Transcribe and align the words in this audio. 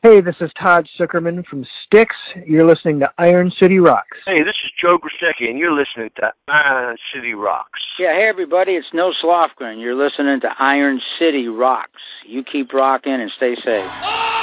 Hey, 0.00 0.20
this 0.20 0.36
is 0.40 0.52
Todd 0.62 0.86
Sucherman 0.96 1.44
from 1.44 1.66
Styx. 1.84 2.14
You're 2.46 2.64
listening 2.64 3.00
to 3.00 3.10
Iron 3.18 3.50
City 3.60 3.80
Rocks. 3.80 4.16
Hey, 4.26 4.44
this 4.44 4.54
is 4.64 4.70
Joe 4.80 4.96
Grusecki, 4.96 5.50
and 5.50 5.58
you're 5.58 5.72
listening 5.72 6.10
to 6.20 6.32
Iron 6.46 6.96
City 7.12 7.34
Rocks. 7.34 7.80
Yeah, 7.98 8.14
hey 8.14 8.28
everybody, 8.28 8.74
it's 8.74 8.86
Nils 8.94 9.18
Lofgren. 9.24 9.80
You're 9.80 9.96
listening 9.96 10.40
to 10.42 10.54
Iron 10.60 11.00
City 11.18 11.48
Rocks. 11.48 12.00
You 12.24 12.44
keep 12.44 12.72
rocking 12.72 13.14
and 13.14 13.32
stay 13.36 13.56
safe. 13.56 13.90
Oh! 14.04 14.37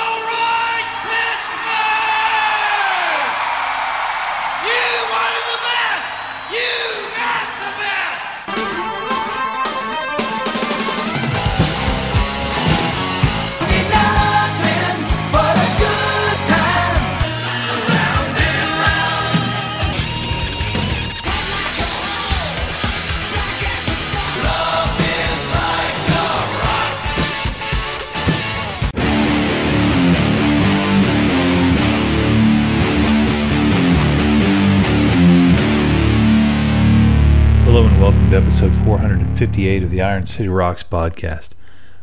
Welcome 38.05 38.29
to 38.29 38.37
episode 38.37 38.75
458 38.75 39.81
of 39.81 39.89
the 39.89 39.99
Iron 39.99 40.27
City 40.27 40.47
Rocks 40.47 40.83
podcast. 40.83 41.49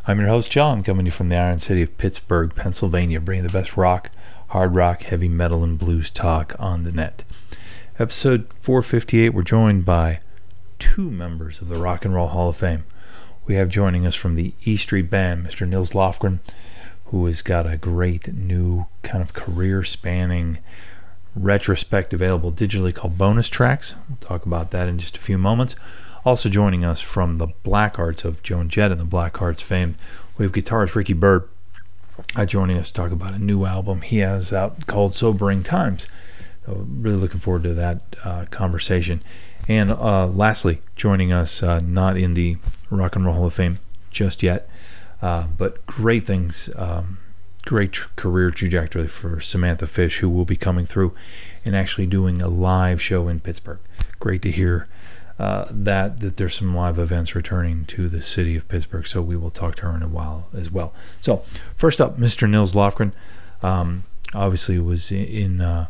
I'm 0.04 0.18
your 0.18 0.30
host, 0.30 0.50
John, 0.50 0.82
coming 0.82 1.04
to 1.04 1.10
you 1.10 1.12
from 1.12 1.28
the 1.28 1.36
Iron 1.36 1.60
City 1.60 1.80
of 1.80 1.96
Pittsburgh, 1.96 2.52
Pennsylvania, 2.56 3.20
bringing 3.20 3.44
the 3.44 3.52
best 3.52 3.76
rock, 3.76 4.10
hard 4.48 4.74
rock, 4.74 5.02
heavy 5.02 5.28
metal, 5.28 5.62
and 5.62 5.78
blues 5.78 6.10
talk 6.10 6.56
on 6.58 6.82
the 6.82 6.90
net. 6.90 7.22
Episode 8.00 8.48
458, 8.58 9.28
we're 9.28 9.42
joined 9.42 9.84
by 9.84 10.18
two 10.80 11.08
members 11.08 11.62
of 11.62 11.68
the 11.68 11.76
Rock 11.76 12.04
and 12.04 12.12
Roll 12.12 12.26
Hall 12.26 12.48
of 12.48 12.56
Fame. 12.56 12.82
We 13.46 13.54
have 13.54 13.68
joining 13.68 14.04
us 14.04 14.16
from 14.16 14.34
the 14.34 14.54
E 14.64 14.76
Street 14.76 15.08
Band, 15.08 15.46
Mr. 15.46 15.68
Nils 15.68 15.92
Lofgren, 15.92 16.40
who 17.04 17.24
has 17.26 17.42
got 17.42 17.72
a 17.72 17.76
great 17.76 18.26
new 18.34 18.86
kind 19.04 19.22
of 19.22 19.34
career 19.34 19.84
spanning 19.84 20.58
retrospect 21.34 22.12
available 22.12 22.52
digitally 22.52 22.94
called 22.94 23.18
Bonus 23.18 23.48
Tracks. 23.48 23.94
We'll 24.08 24.18
talk 24.18 24.46
about 24.46 24.70
that 24.70 24.88
in 24.88 24.98
just 24.98 25.16
a 25.16 25.20
few 25.20 25.38
moments. 25.38 25.74
Also 26.24 26.48
joining 26.48 26.84
us 26.84 27.00
from 27.00 27.38
the 27.38 27.48
Blackhearts 27.64 28.24
of 28.24 28.42
Joan 28.42 28.68
Jett 28.68 28.92
and 28.92 29.00
the 29.00 29.04
Black 29.04 29.36
Hearts 29.36 29.62
fame, 29.62 29.96
we 30.38 30.44
have 30.44 30.52
guitarist 30.52 30.94
Ricky 30.94 31.14
Byrd 31.14 31.48
uh, 32.36 32.46
joining 32.46 32.76
us 32.76 32.88
to 32.88 32.94
talk 32.94 33.12
about 33.12 33.32
a 33.32 33.38
new 33.38 33.64
album 33.64 34.02
he 34.02 34.18
has 34.18 34.52
out 34.52 34.86
called 34.86 35.14
Sobering 35.14 35.62
Times. 35.62 36.06
So 36.66 36.86
really 36.88 37.16
looking 37.16 37.40
forward 37.40 37.64
to 37.64 37.74
that 37.74 38.02
uh, 38.24 38.44
conversation. 38.50 39.22
And 39.68 39.90
uh, 39.90 40.26
lastly, 40.26 40.80
joining 40.96 41.32
us, 41.32 41.62
uh, 41.62 41.80
not 41.80 42.16
in 42.16 42.34
the 42.34 42.56
Rock 42.90 43.16
and 43.16 43.24
Roll 43.24 43.34
Hall 43.34 43.46
of 43.46 43.54
Fame 43.54 43.78
just 44.10 44.42
yet, 44.42 44.68
uh, 45.20 45.46
but 45.56 45.84
great 45.86 46.24
things 46.24 46.68
um, 46.76 47.18
great 47.64 47.98
career 48.16 48.50
trajectory 48.50 49.08
for 49.08 49.40
Samantha 49.40 49.86
Fish, 49.86 50.18
who 50.18 50.28
will 50.28 50.44
be 50.44 50.56
coming 50.56 50.86
through 50.86 51.12
and 51.64 51.76
actually 51.76 52.06
doing 52.06 52.42
a 52.42 52.48
live 52.48 53.00
show 53.00 53.28
in 53.28 53.40
Pittsburgh. 53.40 53.78
Great 54.18 54.42
to 54.42 54.50
hear 54.50 54.86
uh, 55.38 55.66
that 55.70 56.20
that 56.20 56.36
there's 56.36 56.54
some 56.54 56.74
live 56.74 56.98
events 56.98 57.34
returning 57.34 57.84
to 57.86 58.08
the 58.08 58.20
city 58.20 58.56
of 58.56 58.68
Pittsburgh. 58.68 59.06
So 59.06 59.22
we 59.22 59.36
will 59.36 59.50
talk 59.50 59.76
to 59.76 59.82
her 59.82 59.96
in 59.96 60.02
a 60.02 60.08
while 60.08 60.48
as 60.54 60.70
well. 60.70 60.92
So 61.20 61.38
first 61.76 62.00
up, 62.00 62.18
Mr. 62.18 62.48
Nils 62.48 62.74
Lofgren, 62.74 63.12
um, 63.62 64.04
obviously 64.34 64.78
was 64.78 65.10
in. 65.10 65.26
in 65.26 65.60
uh, 65.60 65.86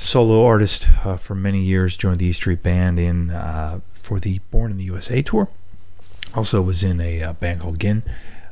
Solo 0.00 0.46
artist 0.46 0.88
uh, 1.04 1.18
for 1.18 1.34
many 1.34 1.60
years, 1.60 1.94
joined 1.94 2.20
the 2.20 2.24
E 2.24 2.32
Street 2.32 2.62
Band 2.62 2.98
in 2.98 3.28
uh, 3.28 3.80
for 3.92 4.18
the 4.18 4.40
Born 4.50 4.70
in 4.70 4.78
the 4.78 4.84
USA 4.84 5.20
tour. 5.20 5.50
Also 6.34 6.62
was 6.62 6.82
in 6.82 7.02
a 7.02 7.22
uh, 7.22 7.32
band 7.34 7.60
called 7.60 7.78
Grin, 7.78 8.02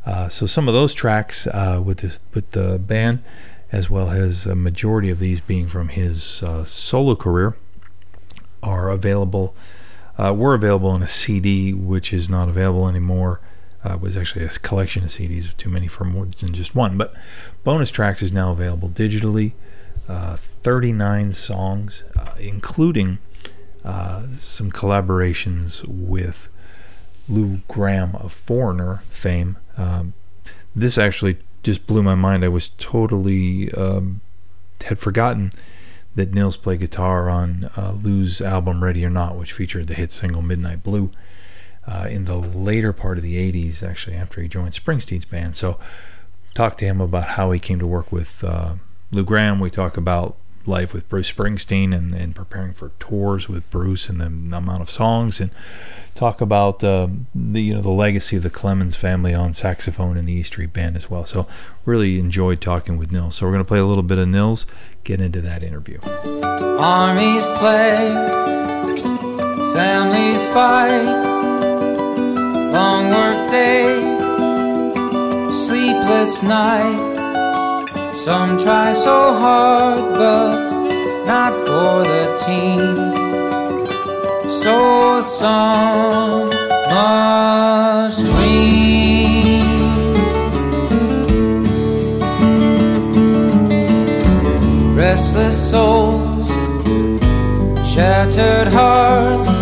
uh, 0.09 0.27
so 0.27 0.47
some 0.47 0.69
of 0.69 0.73
those 0.73 0.95
tracks 0.95 1.47
uh, 1.49 1.83
with 1.85 1.99
this 1.99 2.19
with 2.33 2.53
the 2.53 2.79
band, 2.79 3.23
as 3.71 3.91
well 3.91 4.09
as 4.11 4.47
a 4.47 4.55
majority 4.55 5.11
of 5.11 5.19
these 5.19 5.39
being 5.39 5.69
from 5.69 5.91
his 5.91 6.43
uh, 6.43 6.65
solo 6.65 7.15
career, 7.15 7.55
are 8.63 8.89
available. 8.89 9.55
Uh, 10.17 10.33
were 10.33 10.55
available 10.55 10.89
on 10.89 11.03
a 11.03 11.07
CD, 11.07 11.75
which 11.75 12.11
is 12.11 12.31
not 12.31 12.49
available 12.49 12.89
anymore. 12.89 13.41
Uh, 13.85 13.99
was 14.01 14.17
actually 14.17 14.47
a 14.47 14.49
collection 14.49 15.05
of 15.05 15.11
CDs, 15.11 15.55
too 15.59 15.69
many 15.69 15.87
for 15.87 16.05
more 16.05 16.25
than 16.25 16.55
just 16.55 16.75
one. 16.75 16.97
But 16.97 17.15
bonus 17.63 17.91
tracks 17.91 18.23
is 18.23 18.33
now 18.33 18.51
available 18.51 18.89
digitally. 18.89 19.53
39 20.09 21.35
songs, 21.35 22.03
including 22.39 23.19
some 23.85 24.73
collaborations 24.73 25.87
with 25.87 26.49
Lou 27.29 27.61
Gramm 27.69 28.15
of 28.17 28.33
Foreigner 28.33 29.03
fame. 29.11 29.57
Um, 29.77 30.15
this 30.75 30.97
actually 30.97 31.39
just 31.63 31.87
blew 31.87 32.03
my 32.03 32.15
mind. 32.15 32.45
I 32.45 32.49
was 32.49 32.71
totally 32.79 33.71
um, 33.73 34.21
had 34.85 34.99
forgotten 34.99 35.53
that 36.15 36.33
Nils 36.33 36.57
played 36.57 36.81
guitar 36.81 37.31
on 37.31 37.71
uh, 37.77 37.93
Lou's 37.93 38.41
album 38.41 38.83
Ready 38.83 39.05
or 39.05 39.11
Not, 39.11 39.37
which 39.37 39.53
featured 39.53 39.87
the 39.87 39.95
hit 39.95 40.11
single 40.11 40.43
Midnight 40.43 40.83
Blue 40.83 41.11
uh, 41.87 42.07
in 42.11 42.25
the 42.25 42.37
later 42.37 42.93
part 42.93 43.19
of 43.19 43.25
the 43.25 43.53
80s, 43.53 43.83
actually, 43.83 44.17
after 44.17 44.43
he 44.43 44.49
joined 44.49 44.73
Springsteen's 44.73 45.25
band. 45.25 45.57
So, 45.57 45.79
talked 46.55 46.79
to 46.81 46.85
him 46.85 47.01
about 47.01 47.31
how 47.31 47.51
he 47.53 47.61
came 47.61 47.79
to 47.79 47.87
work 47.87 48.11
with 48.11 48.43
uh, 48.43 48.75
Lou 49.13 49.25
Gramm. 49.25 49.61
We 49.61 49.71
talk 49.71 49.97
about 49.97 50.37
life 50.69 50.93
with 50.93 51.09
Bruce 51.09 51.33
Springsteen 51.33 51.97
and, 51.97 52.15
and 52.15 52.35
preparing 52.35 52.75
for 52.75 52.93
tours 53.01 53.49
with 53.49 53.69
Bruce 53.71 54.09
and 54.09 54.21
the 54.21 54.27
amount 54.27 54.83
of 54.83 54.91
songs 54.91 55.41
and 55.41 55.51
talk 56.15 56.41
about 56.41 56.83
uh, 56.83 57.07
the 57.35 57.63
you 57.63 57.75
know 57.75 57.81
the 57.81 57.91
legacy 57.91 58.37
of 58.37 58.43
the 58.43 58.51
Clemons 58.51 58.97
family 58.97 59.33
on 59.33 59.55
saxophone 59.55 60.17
in 60.17 60.27
the 60.27 60.33
E 60.33 60.43
Street 60.43 60.73
Band 60.73 60.97
as 60.97 61.09
well. 61.09 61.25
So 61.27 61.47
really 61.85 62.19
enjoyed 62.19 62.61
talking 62.61 62.99
with 62.99 63.13
Nils. 63.13 63.37
So 63.37 63.47
we're 63.47 63.53
going 63.53 63.65
to 63.65 63.69
play 63.69 63.79
a 63.79 63.87
little 63.87 64.03
bit 64.03 64.19
of 64.19 64.29
Nils. 64.29 64.67
Get 65.05 65.21
into 65.21 65.41
that 65.43 65.63
interview. 65.63 66.01
Armies 66.03 67.47
play, 67.59 68.09
families 69.75 70.47
fight, 70.49 71.05
long 72.73 73.11
work 73.11 73.51
day, 73.51 74.01
sleepless 75.51 76.43
night. 76.43 77.18
Some 78.25 78.59
try 78.59 78.93
so 78.93 79.33
hard, 79.33 80.13
but 80.15 80.71
not 81.25 81.53
for 81.55 82.03
the 82.03 82.25
team. 82.45 82.97
So 84.51 85.23
some 85.23 86.51
must 86.91 88.27
dream. 88.27 89.63
Restless 94.97 95.71
souls, 95.71 96.49
shattered 97.89 98.67
hearts, 98.67 99.59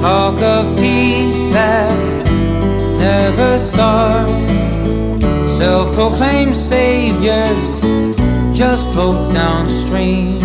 talk 0.00 0.40
of 0.40 0.76
peace 0.76 1.42
that 1.52 2.24
never 3.00 3.58
starts. 3.58 4.55
Self 5.56 5.94
proclaimed 5.94 6.54
saviors 6.54 7.80
just 8.52 8.92
float 8.92 9.32
downstream. 9.32 10.38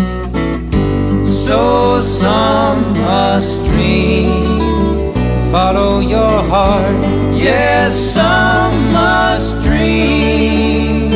So 1.26 2.00
some 2.00 2.80
must 2.94 3.62
dream. 3.66 5.12
Follow 5.50 6.00
your 6.00 6.42
heart. 6.48 6.96
Yes, 7.34 7.94
some 7.94 8.90
must 8.90 9.60
dream. 9.60 11.10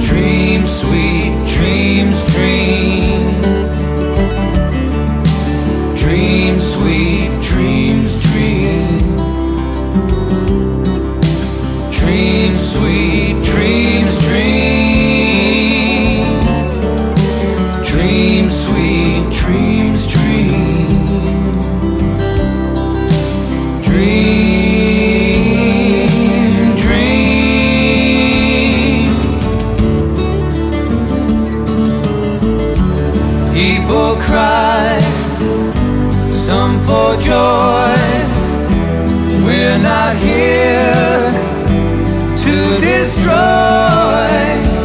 Dream, 0.00 0.66
sweet 0.66 1.34
dreams, 1.46 2.18
dream. 2.34 3.40
Dream, 5.94 6.58
sweet 6.58 7.30
dreams, 7.40 8.20
dream. 8.20 8.31
Sweet 12.54 13.42
dreams, 13.42 14.20
dream, 14.20 16.20
dream, 17.82 18.50
sweet 18.50 19.32
dreams, 19.32 20.06
dream 20.06 20.82
destroy. 43.02 44.30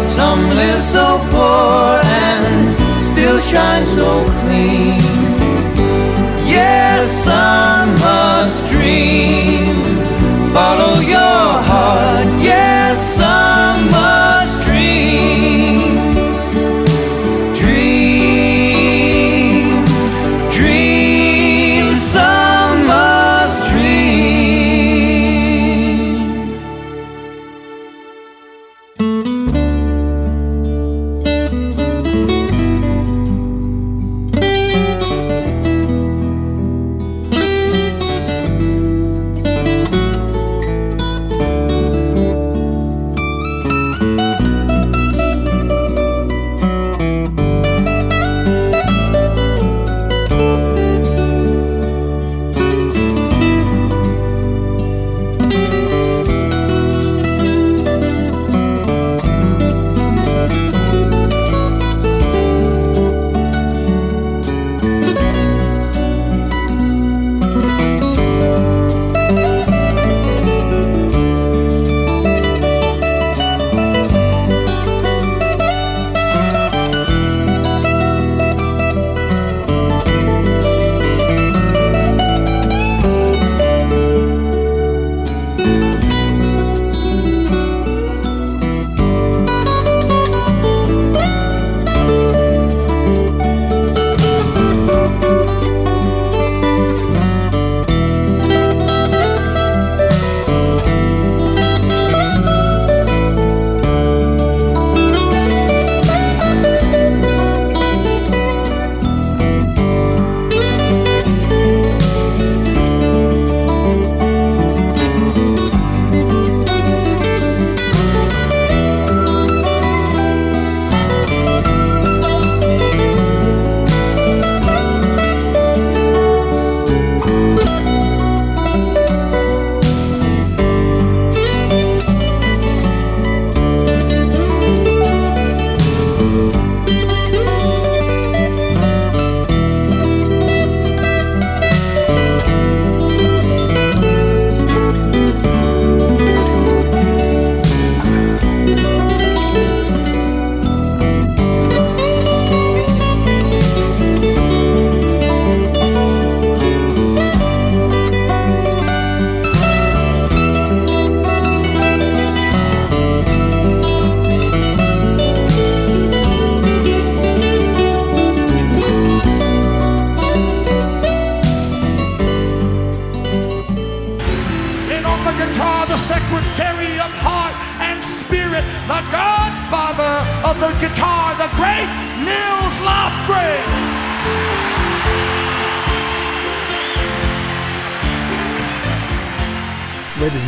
Some 0.02 0.50
live 0.60 0.82
so 0.82 1.08
poor 1.30 2.02
and 2.26 2.74
still 3.10 3.40
shine 3.40 3.86
so 3.86 4.26
clean. 4.42 4.98
Yes, 6.56 7.04
some 7.26 7.92
must 8.08 8.66
dream, 8.72 9.76
follow 10.56 10.97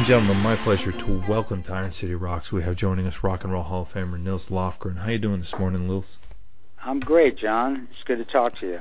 gentlemen, 0.09 0.41
my 0.41 0.56
pleasure 0.56 0.91
to 0.91 1.23
welcome 1.29 1.61
to 1.61 1.71
Iron 1.71 1.91
City 1.91 2.15
Rocks. 2.15 2.51
We 2.51 2.63
have 2.63 2.75
joining 2.75 3.06
us 3.06 3.23
Rock 3.23 3.44
and 3.44 3.53
Roll 3.53 3.61
Hall 3.61 3.83
of 3.83 3.94
Famer 3.94 4.19
Nils 4.19 4.50
Lofgren. 4.50 4.97
How 4.97 5.11
you 5.11 5.19
doing 5.19 5.38
this 5.38 5.56
morning, 5.59 5.85
Nils? 5.85 6.17
I'm 6.83 7.00
great, 7.00 7.38
John. 7.38 7.88
It's 7.91 8.01
good 8.06 8.17
to 8.17 8.25
talk 8.25 8.57
to 8.57 8.65
you. 8.65 8.79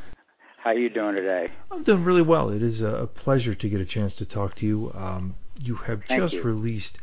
How 0.56 0.70
are 0.70 0.78
you 0.78 0.88
doing 0.88 1.16
today? 1.16 1.50
I'm 1.70 1.82
doing 1.82 2.02
really 2.02 2.22
well. 2.22 2.48
It 2.48 2.62
is 2.62 2.80
a 2.80 3.06
pleasure 3.14 3.54
to 3.54 3.68
get 3.68 3.78
a 3.82 3.84
chance 3.84 4.14
to 4.14 4.24
talk 4.24 4.54
to 4.54 4.66
you. 4.66 4.90
Um, 4.94 5.34
you 5.62 5.74
have 5.74 6.02
Thank 6.04 6.22
just 6.22 6.36
you. 6.36 6.42
released 6.42 6.96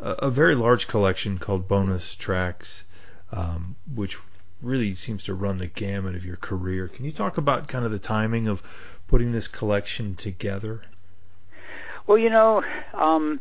a, 0.00 0.10
a 0.10 0.30
very 0.32 0.56
large 0.56 0.88
collection 0.88 1.38
called 1.38 1.68
Bonus 1.68 2.16
Tracks, 2.16 2.82
um, 3.30 3.76
which 3.94 4.18
really 4.60 4.94
seems 4.94 5.22
to 5.24 5.34
run 5.34 5.58
the 5.58 5.68
gamut 5.68 6.16
of 6.16 6.24
your 6.24 6.38
career. 6.38 6.88
Can 6.88 7.04
you 7.04 7.12
talk 7.12 7.38
about 7.38 7.68
kind 7.68 7.84
of 7.84 7.92
the 7.92 8.00
timing 8.00 8.48
of 8.48 8.64
putting 9.06 9.30
this 9.30 9.46
collection 9.46 10.16
together? 10.16 10.82
Well, 12.10 12.18
you 12.18 12.28
know, 12.28 12.60
um, 12.92 13.38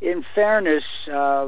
in 0.00 0.24
fairness, 0.34 0.82
uh, 1.06 1.46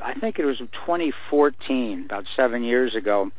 I 0.00 0.14
think 0.20 0.40
it 0.40 0.44
was 0.44 0.58
2014, 0.58 2.06
about 2.06 2.24
seven 2.34 2.64
years 2.64 2.96
ago. 2.96 3.30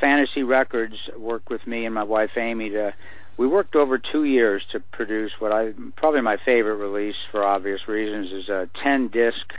Fantasy 0.00 0.44
Records 0.44 0.94
worked 1.18 1.50
with 1.50 1.66
me 1.66 1.84
and 1.84 1.92
my 1.92 2.04
wife 2.04 2.30
Amy 2.36 2.70
to. 2.70 2.94
We 3.36 3.48
worked 3.48 3.74
over 3.74 3.98
two 3.98 4.22
years 4.22 4.62
to 4.70 4.78
produce 4.92 5.32
what 5.40 5.50
I 5.50 5.72
probably 5.96 6.20
my 6.20 6.36
favorite 6.44 6.76
release 6.76 7.16
for 7.32 7.42
obvious 7.42 7.80
reasons 7.88 8.30
is 8.30 8.48
a 8.48 8.68
10 8.80 9.08
disc, 9.08 9.50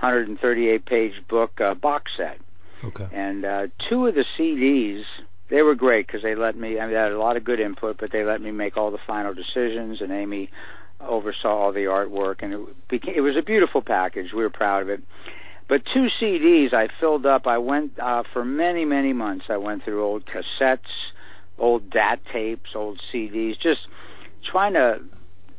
138 0.00 0.86
page 0.86 1.12
book 1.28 1.60
uh, 1.60 1.74
box 1.74 2.12
set. 2.16 2.38
Okay. 2.82 3.08
And 3.12 3.44
uh, 3.44 3.66
two 3.90 4.06
of 4.06 4.14
the 4.14 4.24
CDs, 4.38 5.02
they 5.50 5.60
were 5.60 5.74
great 5.74 6.06
because 6.06 6.22
they 6.22 6.34
let 6.34 6.56
me. 6.56 6.80
I 6.80 6.86
mean, 6.86 6.94
they 6.94 6.98
had 6.98 7.12
a 7.12 7.18
lot 7.18 7.36
of 7.36 7.44
good 7.44 7.60
input, 7.60 7.98
but 8.00 8.10
they 8.10 8.24
let 8.24 8.40
me 8.40 8.52
make 8.52 8.78
all 8.78 8.90
the 8.90 8.98
final 9.06 9.34
decisions, 9.34 10.00
and 10.00 10.10
Amy 10.10 10.48
oversaw 11.00 11.48
all 11.48 11.72
the 11.72 11.84
artwork, 11.84 12.36
and 12.42 12.52
it 12.52 12.88
became. 12.88 13.14
It 13.16 13.20
was 13.20 13.36
a 13.36 13.42
beautiful 13.42 13.82
package. 13.82 14.32
We 14.32 14.42
were 14.42 14.50
proud 14.50 14.82
of 14.82 14.88
it. 14.88 15.02
But 15.68 15.82
two 15.92 16.08
CDs 16.20 16.72
I 16.72 16.88
filled 17.00 17.26
up. 17.26 17.46
I 17.46 17.58
went 17.58 17.98
uh, 17.98 18.22
for 18.32 18.44
many, 18.44 18.84
many 18.84 19.12
months. 19.12 19.46
I 19.48 19.56
went 19.56 19.84
through 19.84 20.04
old 20.04 20.24
cassettes, 20.24 20.78
old 21.58 21.90
DAT 21.90 22.20
tapes, 22.32 22.70
old 22.74 23.00
CDs, 23.12 23.60
just 23.60 23.80
trying 24.50 24.74
to 24.74 25.00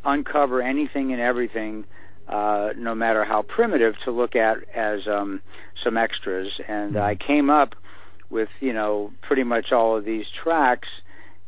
uncover 0.05 0.61
anything 0.61 1.11
and 1.11 1.21
everything, 1.21 1.83
uh, 2.29 2.69
no 2.77 2.95
matter 2.95 3.25
how 3.25 3.41
primitive, 3.41 3.95
to 4.05 4.11
look 4.11 4.35
at 4.35 4.57
as 4.73 5.07
um, 5.07 5.41
some 5.83 5.97
extras. 5.97 6.53
And 6.67 6.97
I 6.97 7.15
came 7.15 7.49
up 7.49 7.75
with, 8.29 8.49
you 8.61 8.71
know, 8.73 9.11
pretty 9.21 9.43
much 9.43 9.73
all 9.73 9.97
of 9.97 10.05
these 10.05 10.25
tracks, 10.41 10.87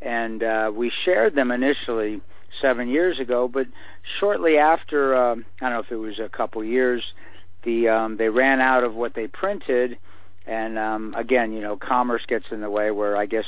and 0.02 0.44
uh, 0.44 0.72
we 0.74 0.92
shared 1.06 1.36
them 1.36 1.52
initially 1.52 2.22
seven 2.62 2.88
years 2.88 3.20
ago. 3.20 3.48
But 3.48 3.68
shortly 4.20 4.58
after, 4.58 5.16
um, 5.16 5.46
I 5.62 5.70
don't 5.70 5.74
know 5.74 5.80
if 5.80 5.92
it 5.92 5.96
was 5.96 6.20
a 6.20 6.30
couple 6.30 6.64
years, 6.64 7.04
the 7.64 7.90
um, 7.90 8.18
they 8.18 8.30
ran 8.30 8.62
out 8.62 8.84
of 8.84 8.96
what 8.96 9.14
they 9.14 9.28
printed, 9.28 9.98
and 10.46 10.78
um, 10.80 11.14
again, 11.18 11.52
you 11.52 11.62
know, 11.62 11.76
commerce 11.76 12.22
gets 12.28 12.46
in 12.52 12.62
the 12.62 12.70
way. 12.70 12.92
Where 12.92 13.18
I 13.18 13.26
guess 13.26 13.46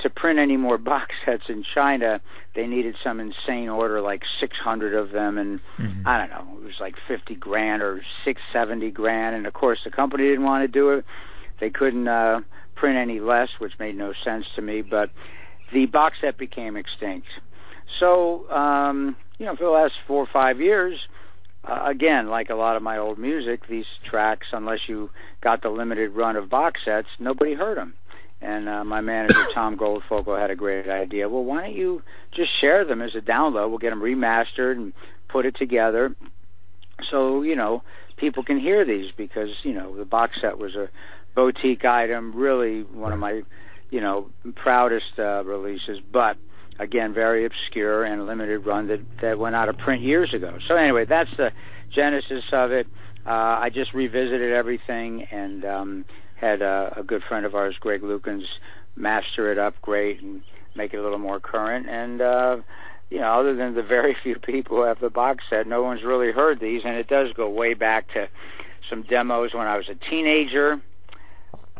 to 0.00 0.10
print 0.10 0.38
any 0.38 0.56
more 0.56 0.78
box 0.92 1.14
sets 1.24 1.44
in 1.48 1.64
China, 1.74 2.20
they 2.54 2.66
needed 2.66 2.96
some 3.02 3.20
insane 3.20 3.68
order, 3.68 4.00
like 4.00 4.22
600 4.40 4.94
of 4.94 5.10
them, 5.10 5.38
and 5.38 5.60
I 6.04 6.18
don't 6.18 6.30
know, 6.30 6.58
it 6.58 6.64
was 6.64 6.80
like 6.80 6.96
50 7.08 7.34
grand 7.36 7.82
or 7.82 8.02
670 8.24 8.90
grand, 8.90 9.36
and 9.36 9.46
of 9.46 9.52
course 9.54 9.84
the 9.84 9.90
company 9.90 10.24
didn't 10.24 10.44
want 10.44 10.64
to 10.64 10.68
do 10.68 10.90
it. 10.90 11.04
They 11.60 11.70
couldn't 11.70 12.08
uh, 12.08 12.40
print 12.74 12.98
any 12.98 13.20
less, 13.20 13.48
which 13.58 13.78
made 13.78 13.96
no 13.96 14.12
sense 14.24 14.46
to 14.56 14.62
me. 14.62 14.82
But 14.82 15.10
the 15.72 15.86
box 15.86 16.16
set 16.20 16.36
became 16.36 16.76
extinct. 16.76 17.28
So, 18.02 18.50
um, 18.50 19.14
you 19.38 19.46
know, 19.46 19.54
for 19.54 19.62
the 19.62 19.70
last 19.70 19.92
four 20.08 20.24
or 20.24 20.28
five 20.32 20.60
years, 20.60 20.98
uh, 21.62 21.84
again, 21.86 22.26
like 22.26 22.50
a 22.50 22.56
lot 22.56 22.74
of 22.74 22.82
my 22.82 22.98
old 22.98 23.16
music, 23.16 23.68
these 23.68 23.84
tracks, 24.10 24.48
unless 24.52 24.80
you 24.88 25.08
got 25.40 25.62
the 25.62 25.68
limited 25.68 26.10
run 26.10 26.34
of 26.34 26.50
box 26.50 26.80
sets, 26.84 27.06
nobody 27.20 27.54
heard 27.54 27.78
them. 27.78 27.94
And 28.40 28.68
uh, 28.68 28.82
my 28.82 29.02
manager 29.02 29.38
Tom 29.54 29.78
Goldfogle 29.78 30.36
had 30.36 30.50
a 30.50 30.56
great 30.56 30.88
idea. 30.88 31.28
Well, 31.28 31.44
why 31.44 31.68
don't 31.68 31.76
you 31.76 32.02
just 32.34 32.50
share 32.60 32.84
them 32.84 33.02
as 33.02 33.14
a 33.14 33.20
download? 33.20 33.68
We'll 33.68 33.78
get 33.78 33.90
them 33.90 34.02
remastered 34.02 34.72
and 34.72 34.92
put 35.28 35.46
it 35.46 35.54
together, 35.54 36.12
so 37.08 37.42
you 37.42 37.54
know 37.54 37.84
people 38.16 38.42
can 38.42 38.58
hear 38.58 38.84
these 38.84 39.12
because 39.16 39.50
you 39.62 39.74
know 39.74 39.96
the 39.96 40.04
box 40.04 40.40
set 40.40 40.58
was 40.58 40.74
a 40.74 40.88
boutique 41.36 41.84
item, 41.84 42.34
really 42.34 42.82
one 42.82 43.12
of 43.12 43.20
my 43.20 43.42
you 43.90 44.00
know 44.00 44.28
proudest 44.56 45.20
uh, 45.20 45.44
releases, 45.44 46.00
but 46.12 46.36
again 46.78 47.14
very 47.14 47.44
obscure 47.44 48.04
and 48.04 48.26
limited 48.26 48.66
run 48.66 48.88
that 48.88 49.00
that 49.20 49.38
went 49.38 49.54
out 49.54 49.68
of 49.68 49.78
print 49.78 50.02
years 50.02 50.32
ago. 50.34 50.58
So 50.68 50.76
anyway, 50.76 51.04
that's 51.08 51.30
the 51.36 51.50
genesis 51.94 52.44
of 52.52 52.72
it. 52.72 52.86
Uh, 53.26 53.30
I 53.60 53.70
just 53.72 53.94
revisited 53.94 54.52
everything 54.52 55.26
and 55.30 55.64
um, 55.64 56.04
had 56.34 56.60
a, 56.60 56.94
a 56.96 57.02
good 57.02 57.22
friend 57.28 57.46
of 57.46 57.54
ours, 57.54 57.76
Greg 57.78 58.00
Lukens, 58.02 58.42
master 58.96 59.52
it 59.52 59.58
up 59.58 59.74
great 59.80 60.20
and 60.20 60.42
make 60.74 60.92
it 60.92 60.96
a 60.96 61.02
little 61.02 61.18
more 61.18 61.38
current. 61.38 61.88
And 61.88 62.20
uh, 62.20 62.56
you 63.10 63.20
know, 63.20 63.40
other 63.40 63.54
than 63.54 63.74
the 63.74 63.82
very 63.82 64.16
few 64.22 64.36
people 64.36 64.78
who 64.78 64.84
have 64.84 65.00
the 65.00 65.10
box 65.10 65.44
set, 65.50 65.66
no 65.66 65.82
one's 65.82 66.02
really 66.02 66.32
heard 66.32 66.60
these. 66.60 66.82
And 66.84 66.96
it 66.96 67.08
does 67.08 67.28
go 67.34 67.48
way 67.48 67.74
back 67.74 68.08
to 68.14 68.28
some 68.90 69.02
demos 69.02 69.54
when 69.54 69.66
I 69.66 69.76
was 69.76 69.88
a 69.88 70.10
teenager. 70.10 70.82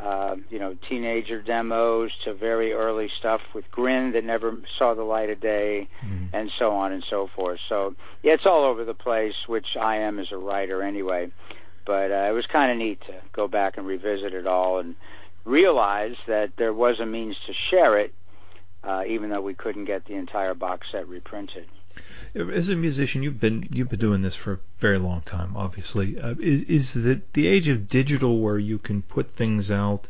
Uh, 0.02 0.34
you 0.50 0.58
know, 0.58 0.76
teenager 0.88 1.40
demos 1.40 2.10
to 2.24 2.34
very 2.34 2.72
early 2.72 3.08
stuff 3.20 3.40
with 3.54 3.64
Grin 3.70 4.10
that 4.12 4.24
never 4.24 4.58
saw 4.76 4.94
the 4.94 5.04
light 5.04 5.30
of 5.30 5.40
day, 5.40 5.88
mm-hmm. 6.04 6.34
and 6.34 6.50
so 6.58 6.72
on 6.72 6.90
and 6.90 7.04
so 7.08 7.28
forth. 7.36 7.60
So 7.68 7.94
yeah, 8.24 8.32
it's 8.32 8.44
all 8.44 8.64
over 8.64 8.84
the 8.84 8.94
place, 8.94 9.34
which 9.46 9.76
I 9.80 9.98
am 9.98 10.18
as 10.18 10.26
a 10.32 10.36
writer 10.36 10.82
anyway. 10.82 11.30
But 11.86 12.10
uh, 12.10 12.28
it 12.28 12.34
was 12.34 12.46
kind 12.52 12.72
of 12.72 12.78
neat 12.78 13.00
to 13.02 13.20
go 13.32 13.46
back 13.46 13.76
and 13.76 13.86
revisit 13.86 14.34
it 14.34 14.46
all 14.46 14.80
and 14.80 14.96
realize 15.44 16.16
that 16.26 16.50
there 16.58 16.74
was 16.74 16.98
a 17.00 17.06
means 17.06 17.36
to 17.46 17.52
share 17.70 17.98
it, 17.98 18.12
uh, 18.82 19.02
even 19.08 19.30
though 19.30 19.40
we 19.40 19.54
couldn't 19.54 19.84
get 19.84 20.06
the 20.06 20.14
entire 20.14 20.54
box 20.54 20.88
set 20.90 21.08
reprinted. 21.08 21.66
As 22.34 22.70
a 22.70 22.74
musician, 22.74 23.22
you've 23.22 23.40
been 23.40 23.68
you've 23.70 23.90
been 23.90 24.00
doing 24.00 24.22
this 24.22 24.34
for 24.34 24.54
a 24.54 24.58
very 24.78 24.98
long 24.98 25.20
time. 25.20 25.54
Obviously, 25.54 26.18
uh, 26.18 26.34
is 26.40 26.62
is 26.62 26.94
the 26.94 27.20
the 27.34 27.46
age 27.46 27.68
of 27.68 27.88
digital 27.88 28.38
where 28.38 28.58
you 28.58 28.78
can 28.78 29.02
put 29.02 29.32
things 29.32 29.70
out 29.70 30.08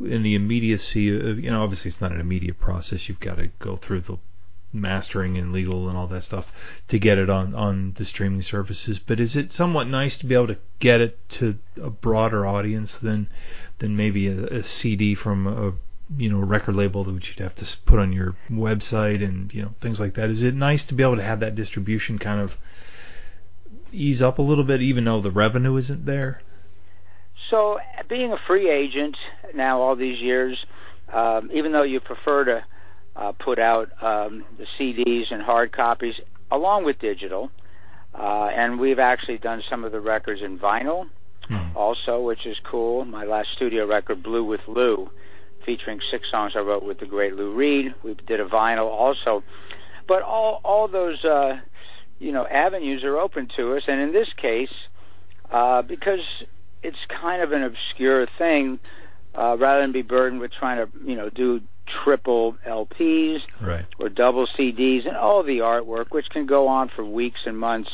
in 0.00 0.22
the 0.22 0.36
immediacy 0.36 1.16
of 1.16 1.40
you 1.40 1.50
know 1.50 1.62
obviously 1.62 1.88
it's 1.88 2.00
not 2.00 2.12
an 2.12 2.20
immediate 2.20 2.60
process. 2.60 3.08
You've 3.08 3.18
got 3.18 3.38
to 3.38 3.48
go 3.58 3.74
through 3.74 4.00
the 4.00 4.18
mastering 4.72 5.38
and 5.38 5.52
legal 5.52 5.88
and 5.88 5.96
all 5.96 6.08
that 6.08 6.22
stuff 6.22 6.82
to 6.88 6.98
get 7.00 7.18
it 7.18 7.30
on 7.30 7.54
on 7.54 7.92
the 7.94 8.04
streaming 8.04 8.42
services. 8.42 9.00
But 9.00 9.18
is 9.18 9.34
it 9.34 9.50
somewhat 9.50 9.88
nice 9.88 10.18
to 10.18 10.26
be 10.26 10.36
able 10.36 10.48
to 10.48 10.58
get 10.78 11.00
it 11.00 11.28
to 11.30 11.58
a 11.82 11.90
broader 11.90 12.46
audience 12.46 12.98
than 12.98 13.28
than 13.78 13.96
maybe 13.96 14.28
a, 14.28 14.58
a 14.58 14.62
CD 14.62 15.16
from 15.16 15.48
a 15.48 15.72
you 16.16 16.28
know 16.28 16.40
a 16.40 16.44
record 16.44 16.76
label 16.76 17.04
that 17.04 17.28
you'd 17.28 17.38
have 17.38 17.54
to 17.54 17.76
put 17.84 17.98
on 17.98 18.12
your 18.12 18.36
website 18.50 19.24
and 19.24 19.52
you 19.54 19.62
know 19.62 19.74
things 19.78 19.98
like 19.98 20.14
that. 20.14 20.30
Is 20.30 20.42
it 20.42 20.54
nice 20.54 20.86
to 20.86 20.94
be 20.94 21.02
able 21.02 21.16
to 21.16 21.22
have 21.22 21.40
that 21.40 21.54
distribution 21.54 22.18
kind 22.18 22.40
of 22.40 22.56
ease 23.92 24.22
up 24.22 24.38
a 24.38 24.42
little 24.42 24.64
bit, 24.64 24.82
even 24.82 25.04
though 25.04 25.20
the 25.20 25.30
revenue 25.30 25.76
isn't 25.76 26.04
there? 26.04 26.40
So, 27.50 27.78
being 28.08 28.32
a 28.32 28.38
free 28.46 28.70
agent 28.70 29.16
now 29.54 29.80
all 29.80 29.96
these 29.96 30.20
years, 30.20 30.58
um, 31.12 31.50
even 31.52 31.72
though 31.72 31.82
you 31.82 32.00
prefer 32.00 32.44
to 32.44 32.64
uh, 33.16 33.32
put 33.32 33.58
out 33.58 33.90
um, 34.02 34.44
the 34.58 34.66
CDs 34.78 35.32
and 35.32 35.42
hard 35.42 35.72
copies 35.72 36.14
along 36.50 36.84
with 36.84 36.98
digital, 36.98 37.50
uh, 38.14 38.46
and 38.46 38.78
we've 38.78 38.98
actually 38.98 39.38
done 39.38 39.62
some 39.68 39.84
of 39.84 39.92
the 39.92 40.00
records 40.00 40.42
in 40.42 40.58
vinyl 40.58 41.08
mm. 41.50 41.76
also, 41.76 42.20
which 42.20 42.46
is 42.46 42.56
cool. 42.64 43.04
My 43.04 43.24
last 43.24 43.48
studio 43.54 43.86
record, 43.86 44.22
Blue 44.22 44.44
with 44.44 44.60
Lou, 44.66 45.10
featuring 45.64 46.00
six 46.10 46.30
songs 46.30 46.52
I 46.56 46.60
wrote 46.60 46.84
with 46.84 46.98
the 46.98 47.06
great 47.06 47.34
Lou 47.34 47.52
Reed. 47.54 47.94
We 48.02 48.14
did 48.14 48.40
a 48.40 48.46
vinyl 48.46 48.86
also, 48.86 49.42
but 50.06 50.22
all 50.22 50.60
all 50.64 50.88
those 50.88 51.24
uh, 51.24 51.60
you 52.18 52.32
know 52.32 52.46
avenues 52.46 53.04
are 53.04 53.18
open 53.18 53.48
to 53.56 53.76
us, 53.76 53.84
and 53.88 54.00
in 54.00 54.12
this 54.12 54.28
case, 54.36 54.72
uh, 55.50 55.82
because 55.82 56.20
it's 56.82 56.98
kind 57.08 57.42
of 57.42 57.52
an 57.52 57.62
obscure 57.62 58.26
thing, 58.38 58.78
uh, 59.34 59.56
rather 59.58 59.80
than 59.80 59.92
be 59.92 60.02
burdened 60.02 60.40
with 60.40 60.52
trying 60.52 60.78
to 60.78 60.98
you 61.04 61.16
know 61.16 61.30
do 61.30 61.60
triple 62.04 62.56
LPs 62.66 63.42
right. 63.60 63.84
or 63.98 64.08
double 64.08 64.46
CDs 64.46 65.06
and 65.06 65.16
all 65.16 65.42
the 65.42 65.58
artwork, 65.58 66.10
which 66.10 66.28
can 66.30 66.46
go 66.46 66.68
on 66.68 66.88
for 66.88 67.04
weeks 67.04 67.40
and 67.46 67.58
months. 67.58 67.90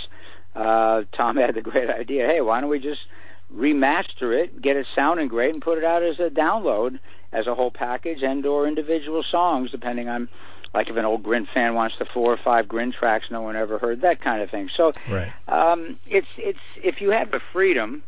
Uh, 0.54 1.02
Tom 1.12 1.36
had 1.36 1.54
the 1.54 1.62
great 1.62 1.90
idea. 1.90 2.26
Hey, 2.26 2.40
why 2.40 2.60
don't 2.60 2.70
we 2.70 2.78
just 2.78 3.00
remaster 3.52 4.32
it, 4.32 4.62
get 4.62 4.76
it 4.76 4.86
sounding 4.94 5.28
great, 5.28 5.54
and 5.54 5.62
put 5.62 5.78
it 5.78 5.84
out 5.84 6.02
as 6.02 6.20
a 6.20 6.30
download 6.30 6.98
as 7.32 7.46
a 7.46 7.54
whole 7.54 7.70
package 7.70 8.22
and 8.22 8.44
or 8.46 8.66
individual 8.66 9.22
songs, 9.22 9.70
depending 9.70 10.08
on 10.08 10.28
like 10.75 10.88
if 10.88 10.96
an 10.96 11.04
old 11.04 11.22
Grin 11.22 11.46
fan 11.52 11.75
wants 11.75 11.96
the 11.99 12.04
four 12.04 12.32
or 12.32 12.38
five 12.42 12.68
Grin 12.68 12.92
tracks 12.92 13.26
no 13.30 13.42
one 13.42 13.56
ever 13.56 13.78
heard, 13.78 14.02
that 14.02 14.20
kind 14.20 14.42
of 14.42 14.50
thing. 14.50 14.70
So 14.76 14.92
right. 15.08 15.32
um, 15.49 15.99
it's 16.06 16.28
it's 16.37 16.58
if 16.76 17.00
you 17.00 17.10
have 17.10 17.30
the 17.30 17.40
freedom, 17.52 18.02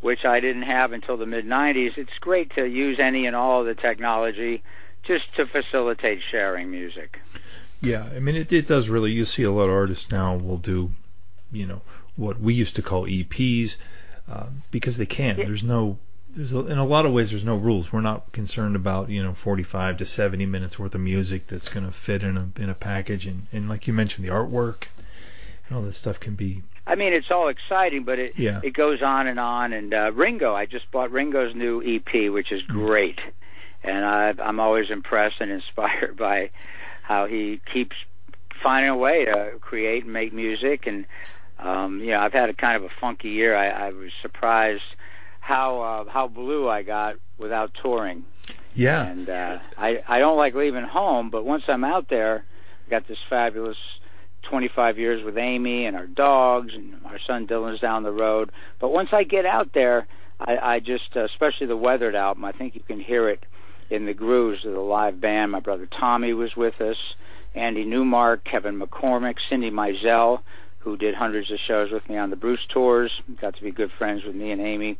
which 0.00 0.24
I 0.24 0.40
didn't 0.40 0.62
have 0.62 0.92
until 0.92 1.16
the 1.16 1.26
mid 1.26 1.46
'90s, 1.46 1.96
it's 1.96 2.18
great 2.20 2.54
to 2.56 2.64
use 2.66 2.98
any 3.00 3.26
and 3.26 3.34
all 3.34 3.60
of 3.60 3.66
the 3.66 3.74
technology 3.74 4.62
just 5.04 5.24
to 5.36 5.46
facilitate 5.46 6.20
sharing 6.30 6.70
music. 6.70 7.18
Yeah, 7.80 8.04
I 8.14 8.20
mean 8.20 8.36
it, 8.36 8.52
it 8.52 8.66
does 8.66 8.88
really. 8.88 9.10
You 9.10 9.24
see 9.24 9.42
a 9.42 9.50
lot 9.50 9.64
of 9.64 9.70
artists 9.70 10.10
now 10.10 10.36
will 10.36 10.58
do, 10.58 10.92
you 11.50 11.66
know, 11.66 11.80
what 12.16 12.38
we 12.38 12.54
used 12.54 12.76
to 12.76 12.82
call 12.82 13.06
EPs, 13.06 13.76
uh, 14.30 14.46
because 14.70 14.98
they 14.98 15.06
can. 15.06 15.36
There's 15.36 15.64
no 15.64 15.98
there's 16.34 16.52
a, 16.52 16.66
in 16.66 16.78
a 16.78 16.84
lot 16.84 17.06
of 17.06 17.12
ways 17.12 17.30
there's 17.30 17.44
no 17.44 17.56
rules. 17.56 17.92
We're 17.92 18.00
not 18.00 18.32
concerned 18.32 18.76
about 18.76 19.10
you 19.10 19.22
know 19.22 19.34
45 19.34 19.98
to 19.98 20.04
70 20.04 20.46
minutes 20.46 20.78
worth 20.78 20.94
of 20.94 21.00
music 21.00 21.46
that's 21.46 21.68
going 21.68 21.86
to 21.86 21.92
fit 21.92 22.22
in 22.22 22.36
a 22.36 22.48
in 22.60 22.70
a 22.70 22.74
package 22.74 23.26
and 23.26 23.46
and 23.52 23.68
like 23.68 23.86
you 23.86 23.92
mentioned 23.92 24.26
the 24.26 24.32
artwork 24.32 24.84
and 25.68 25.76
all 25.76 25.82
this 25.82 25.96
stuff 25.98 26.20
can 26.20 26.34
be. 26.34 26.62
I 26.86 26.94
mean 26.94 27.12
it's 27.12 27.30
all 27.30 27.48
exciting, 27.48 28.04
but 28.04 28.18
it 28.18 28.38
yeah. 28.38 28.60
it 28.62 28.74
goes 28.74 29.02
on 29.02 29.26
and 29.26 29.38
on. 29.38 29.72
And 29.72 29.92
uh, 29.92 30.12
Ringo, 30.12 30.54
I 30.54 30.66
just 30.66 30.90
bought 30.90 31.10
Ringo's 31.10 31.54
new 31.54 31.82
EP, 31.82 32.32
which 32.32 32.50
is 32.50 32.62
mm. 32.62 32.72
great, 32.72 33.20
and 33.82 34.04
I, 34.04 34.34
I'm 34.42 34.60
always 34.60 34.90
impressed 34.90 35.36
and 35.40 35.50
inspired 35.60 36.16
by 36.16 36.50
how 37.02 37.26
he 37.26 37.60
keeps 37.72 37.96
finding 38.62 38.90
a 38.90 38.96
way 38.96 39.24
to 39.24 39.58
create 39.60 40.04
and 40.04 40.12
make 40.12 40.32
music 40.32 40.86
and. 40.86 41.06
Um, 41.58 42.00
you 42.00 42.10
know, 42.10 42.18
I've 42.18 42.32
had 42.32 42.50
a 42.50 42.54
kind 42.54 42.74
of 42.74 42.90
a 42.90 42.92
funky 43.00 43.28
year. 43.28 43.54
I, 43.54 43.68
I 43.68 43.90
was 43.90 44.10
surprised 44.20 44.82
how 45.42 45.82
uh, 45.82 46.10
how 46.10 46.28
blue 46.28 46.68
I 46.68 46.82
got 46.82 47.16
without 47.36 47.72
touring. 47.82 48.24
Yeah. 48.74 49.04
And 49.04 49.28
uh, 49.28 49.58
I 49.76 50.02
I 50.08 50.18
don't 50.20 50.38
like 50.38 50.54
leaving 50.54 50.84
home, 50.84 51.30
but 51.30 51.44
once 51.44 51.64
I'm 51.68 51.84
out 51.84 52.08
there, 52.08 52.44
I 52.86 52.90
got 52.90 53.08
this 53.08 53.18
fabulous 53.28 53.76
25 54.48 54.98
years 54.98 55.24
with 55.24 55.36
Amy 55.36 55.84
and 55.84 55.96
our 55.96 56.06
dogs, 56.06 56.72
and 56.74 56.94
our 57.06 57.18
son 57.26 57.46
Dylan's 57.46 57.80
down 57.80 58.04
the 58.04 58.12
road. 58.12 58.50
But 58.80 58.90
once 58.90 59.10
I 59.12 59.24
get 59.24 59.44
out 59.44 59.70
there, 59.74 60.06
I, 60.40 60.74
I 60.74 60.78
just, 60.78 61.16
uh, 61.16 61.24
especially 61.24 61.66
the 61.66 61.76
Weathered 61.76 62.14
album, 62.14 62.44
I 62.44 62.52
think 62.52 62.74
you 62.74 62.82
can 62.82 63.00
hear 63.00 63.28
it 63.28 63.44
in 63.90 64.06
the 64.06 64.14
grooves 64.14 64.64
of 64.64 64.72
the 64.72 64.80
live 64.80 65.20
band. 65.20 65.52
My 65.52 65.60
brother 65.60 65.86
Tommy 65.86 66.32
was 66.32 66.56
with 66.56 66.80
us, 66.80 66.96
Andy 67.54 67.84
Newmark, 67.84 68.44
Kevin 68.44 68.78
McCormick, 68.78 69.36
Cindy 69.50 69.70
Mizelle, 69.70 70.40
who 70.82 70.96
did 70.96 71.14
hundreds 71.14 71.50
of 71.50 71.58
shows 71.66 71.90
with 71.90 72.08
me 72.08 72.16
on 72.16 72.30
the 72.30 72.36
Bruce 72.36 72.64
tours, 72.68 73.12
got 73.40 73.56
to 73.56 73.62
be 73.62 73.70
good 73.70 73.90
friends 73.98 74.24
with 74.24 74.34
me 74.34 74.50
and 74.50 74.60
Amy. 74.60 74.98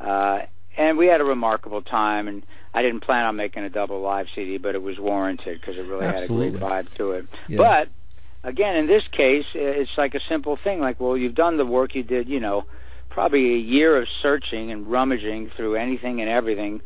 Uh, 0.00 0.40
and 0.76 0.96
we 0.96 1.06
had 1.06 1.20
a 1.20 1.24
remarkable 1.24 1.82
time, 1.82 2.28
and 2.28 2.44
I 2.72 2.82
didn't 2.82 3.00
plan 3.00 3.24
on 3.24 3.36
making 3.36 3.64
a 3.64 3.70
double 3.70 4.00
live 4.00 4.26
CD, 4.34 4.58
but 4.58 4.76
it 4.76 4.82
was 4.82 4.98
warranted 4.98 5.60
because 5.60 5.76
it 5.76 5.86
really 5.86 6.06
Absolutely. 6.06 6.46
had 6.46 6.54
a 6.54 6.58
great 6.58 6.86
vibe 6.86 6.94
to 6.94 7.12
it. 7.12 7.26
Yeah. 7.48 7.56
But 7.58 8.48
again, 8.48 8.76
in 8.76 8.86
this 8.86 9.02
case, 9.10 9.46
it's 9.54 9.90
like 9.98 10.14
a 10.14 10.20
simple 10.28 10.56
thing. 10.62 10.80
Like, 10.80 11.00
well, 11.00 11.16
you've 11.16 11.34
done 11.34 11.56
the 11.56 11.66
work 11.66 11.96
you 11.96 12.04
did, 12.04 12.28
you 12.28 12.38
know, 12.38 12.64
probably 13.10 13.54
a 13.54 13.58
year 13.58 14.00
of 14.00 14.06
searching 14.22 14.70
and 14.70 14.86
rummaging 14.86 15.50
through 15.56 15.74
anything 15.74 16.20
and 16.20 16.30
everything 16.30 16.80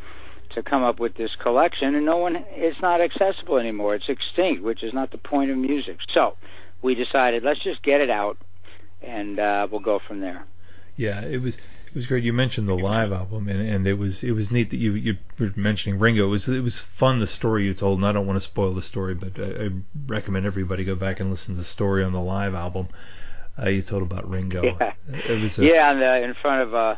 to 0.54 0.62
come 0.62 0.82
up 0.82 0.98
with 0.98 1.14
this 1.14 1.30
collection, 1.42 1.94
and 1.94 2.04
no 2.04 2.18
one, 2.18 2.36
it's 2.50 2.80
not 2.80 3.00
accessible 3.00 3.58
anymore. 3.58 3.94
It's 3.94 4.08
extinct, 4.08 4.62
which 4.62 4.82
is 4.82 4.92
not 4.92 5.10
the 5.10 5.18
point 5.18 5.50
of 5.50 5.56
music. 5.56 5.98
So 6.12 6.36
we 6.82 6.94
decided 6.94 7.42
let's 7.42 7.62
just 7.62 7.82
get 7.82 8.00
it 8.00 8.10
out, 8.10 8.36
and 9.00 9.38
uh, 9.38 9.66
we'll 9.70 9.80
go 9.80 9.98
from 9.98 10.20
there. 10.20 10.44
Yeah, 10.96 11.22
it 11.22 11.40
was 11.40 11.56
it 11.56 11.94
was 11.94 12.06
great. 12.06 12.24
You 12.24 12.32
mentioned 12.32 12.68
the 12.68 12.76
live 12.76 13.12
album, 13.12 13.48
and, 13.48 13.60
and 13.60 13.86
it 13.86 13.98
was 13.98 14.22
it 14.22 14.32
was 14.32 14.50
neat 14.50 14.70
that 14.70 14.78
you 14.78 14.92
you 14.92 15.16
were 15.38 15.52
mentioning 15.56 15.98
Ringo. 15.98 16.26
It 16.26 16.30
was 16.30 16.48
it 16.48 16.62
was 16.62 16.78
fun 16.78 17.18
the 17.18 17.26
story 17.26 17.64
you 17.64 17.74
told, 17.74 17.98
and 17.98 18.06
I 18.06 18.12
don't 18.12 18.26
want 18.26 18.36
to 18.36 18.40
spoil 18.40 18.72
the 18.72 18.82
story, 18.82 19.14
but 19.14 19.38
I, 19.38 19.66
I 19.66 19.70
recommend 20.06 20.44
everybody 20.46 20.84
go 20.84 20.94
back 20.94 21.20
and 21.20 21.30
listen 21.30 21.54
to 21.54 21.58
the 21.58 21.66
story 21.66 22.04
on 22.04 22.12
the 22.12 22.20
live 22.20 22.54
album 22.54 22.88
uh, 23.58 23.68
you 23.68 23.82
told 23.82 24.02
about 24.02 24.28
Ringo. 24.28 24.62
Yeah, 24.62 24.92
it 25.08 25.40
was 25.40 25.58
a, 25.58 25.64
yeah, 25.64 25.90
and, 25.90 26.02
uh, 26.02 26.26
in 26.26 26.34
front 26.34 26.62
of 26.62 26.74
uh, 26.74 26.94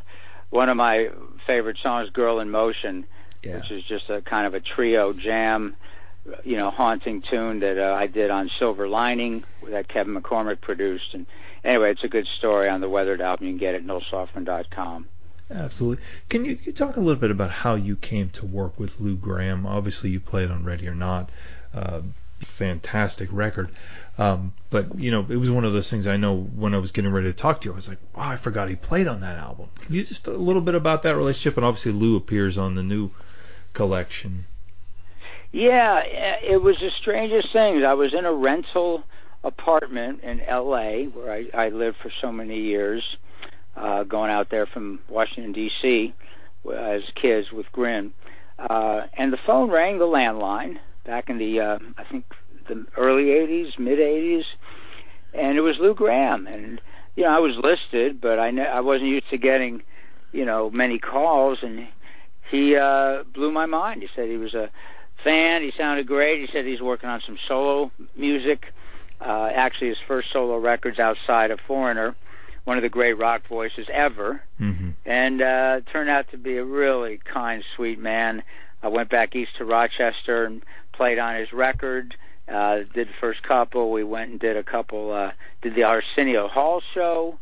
one 0.50 0.68
of 0.68 0.76
my 0.76 1.10
favorite 1.46 1.78
songs, 1.82 2.10
"Girl 2.10 2.40
in 2.40 2.50
Motion," 2.50 3.06
yeah. 3.42 3.56
which 3.56 3.70
is 3.70 3.84
just 3.84 4.08
a 4.10 4.22
kind 4.22 4.46
of 4.46 4.54
a 4.54 4.60
trio 4.60 5.12
jam 5.12 5.76
you 6.44 6.56
know, 6.56 6.70
haunting 6.70 7.22
tune 7.22 7.60
that 7.60 7.78
uh, 7.78 7.94
I 7.94 8.06
did 8.06 8.30
on 8.30 8.50
Silver 8.58 8.88
Lining 8.88 9.44
that 9.68 9.88
Kevin 9.88 10.20
McCormick 10.20 10.60
produced, 10.60 11.14
and 11.14 11.26
anyway, 11.64 11.92
it's 11.92 12.04
a 12.04 12.08
good 12.08 12.26
story 12.38 12.68
on 12.68 12.80
the 12.80 12.88
Weathered 12.88 13.20
album. 13.20 13.46
You 13.46 13.52
can 13.52 13.58
get 13.58 13.74
it 13.74 13.78
at 13.78 13.84
nilslofgren.com. 13.84 15.06
Absolutely. 15.50 16.02
Can 16.30 16.44
you, 16.44 16.58
you 16.64 16.72
talk 16.72 16.96
a 16.96 17.00
little 17.00 17.20
bit 17.20 17.30
about 17.30 17.50
how 17.50 17.74
you 17.74 17.96
came 17.96 18.30
to 18.30 18.46
work 18.46 18.78
with 18.78 18.98
Lou 18.98 19.16
Gramm? 19.16 19.66
Obviously, 19.66 20.10
you 20.10 20.20
played 20.20 20.50
on 20.50 20.64
Ready 20.64 20.88
or 20.88 20.94
Not. 20.94 21.30
Uh, 21.74 22.00
fantastic 22.40 23.28
record. 23.30 23.70
Um, 24.16 24.52
but 24.70 24.98
you 24.98 25.10
know, 25.10 25.26
it 25.28 25.36
was 25.36 25.50
one 25.50 25.64
of 25.64 25.72
those 25.72 25.90
things. 25.90 26.06
I 26.06 26.16
know 26.16 26.36
when 26.36 26.74
I 26.74 26.78
was 26.78 26.92
getting 26.92 27.12
ready 27.12 27.28
to 27.30 27.36
talk 27.36 27.60
to 27.60 27.66
you, 27.66 27.72
I 27.72 27.76
was 27.76 27.88
like, 27.88 27.98
"Wow, 28.16 28.30
I 28.30 28.36
forgot 28.36 28.68
he 28.68 28.76
played 28.76 29.06
on 29.08 29.20
that 29.20 29.38
album." 29.38 29.68
Can 29.80 29.94
you 29.94 30.04
just 30.04 30.26
a 30.28 30.32
little 30.32 30.62
bit 30.62 30.74
about 30.74 31.02
that 31.02 31.16
relationship? 31.16 31.56
And 31.56 31.66
obviously, 31.66 31.92
Lou 31.92 32.16
appears 32.16 32.56
on 32.56 32.74
the 32.74 32.82
new 32.82 33.10
collection. 33.72 34.46
Yeah, 35.54 36.00
it 36.42 36.60
was 36.60 36.78
the 36.80 36.90
strangest 37.00 37.52
things. 37.52 37.84
I 37.86 37.94
was 37.94 38.12
in 38.12 38.24
a 38.24 38.32
rental 38.32 39.04
apartment 39.44 40.24
in 40.24 40.40
L.A. 40.40 41.04
where 41.04 41.32
I, 41.32 41.44
I 41.66 41.68
lived 41.68 41.98
for 42.02 42.10
so 42.20 42.32
many 42.32 42.58
years, 42.58 43.04
uh, 43.76 44.02
going 44.02 44.32
out 44.32 44.50
there 44.50 44.66
from 44.66 44.98
Washington 45.08 45.52
D.C. 45.52 46.12
as 46.76 47.02
kids 47.14 47.52
with 47.52 47.66
Grin, 47.70 48.12
uh, 48.58 49.02
and 49.16 49.32
the 49.32 49.38
phone 49.46 49.70
rang, 49.70 49.98
the 49.98 50.06
landline, 50.06 50.78
back 51.06 51.30
in 51.30 51.38
the 51.38 51.60
uh, 51.60 51.78
I 51.98 52.02
think 52.10 52.24
the 52.68 52.84
early 52.96 53.26
'80s, 53.26 53.78
mid 53.78 54.00
'80s, 54.00 54.42
and 55.34 55.56
it 55.56 55.60
was 55.60 55.76
Lou 55.78 55.94
Gramm, 55.94 56.48
and 56.48 56.80
you 57.14 57.22
know 57.22 57.30
I 57.30 57.38
was 57.38 57.54
listed, 57.62 58.20
but 58.20 58.40
I 58.40 58.50
ne- 58.50 58.66
I 58.66 58.80
wasn't 58.80 59.10
used 59.10 59.30
to 59.30 59.38
getting 59.38 59.84
you 60.32 60.44
know 60.44 60.68
many 60.68 60.98
calls, 60.98 61.58
and 61.62 61.86
he 62.50 62.74
uh, 62.74 63.22
blew 63.32 63.52
my 63.52 63.66
mind. 63.66 64.02
He 64.02 64.08
said 64.16 64.28
he 64.28 64.36
was 64.36 64.54
a 64.54 64.68
fan. 65.24 65.62
He 65.62 65.72
sounded 65.76 66.06
great. 66.06 66.40
He 66.40 66.46
said 66.52 66.64
he's 66.64 66.80
working 66.80 67.08
on 67.08 67.20
some 67.26 67.38
solo 67.48 67.90
music. 68.16 68.66
Uh, 69.20 69.48
actually, 69.54 69.88
his 69.88 69.96
first 70.06 70.28
solo 70.32 70.58
records 70.58 70.98
outside 70.98 71.50
of 71.50 71.58
Foreigner, 71.66 72.14
one 72.64 72.76
of 72.76 72.82
the 72.82 72.88
great 72.88 73.14
rock 73.14 73.42
voices 73.48 73.86
ever, 73.92 74.42
mm-hmm. 74.60 74.90
and 75.06 75.42
uh, 75.42 75.80
turned 75.90 76.10
out 76.10 76.26
to 76.30 76.36
be 76.36 76.56
a 76.56 76.64
really 76.64 77.20
kind, 77.32 77.62
sweet 77.76 77.98
man. 77.98 78.42
I 78.82 78.88
went 78.88 79.10
back 79.10 79.34
east 79.34 79.52
to 79.58 79.64
Rochester 79.64 80.44
and 80.44 80.62
played 80.92 81.18
on 81.18 81.36
his 81.36 81.52
record. 81.52 82.14
Uh, 82.46 82.80
did 82.94 83.08
the 83.08 83.14
first 83.20 83.42
couple. 83.42 83.90
We 83.90 84.04
went 84.04 84.30
and 84.30 84.40
did 84.40 84.56
a 84.56 84.62
couple. 84.62 85.12
Uh, 85.12 85.30
did 85.62 85.74
the 85.74 85.84
Arsenio 85.84 86.48
Hall 86.48 86.82
show. 86.92 87.38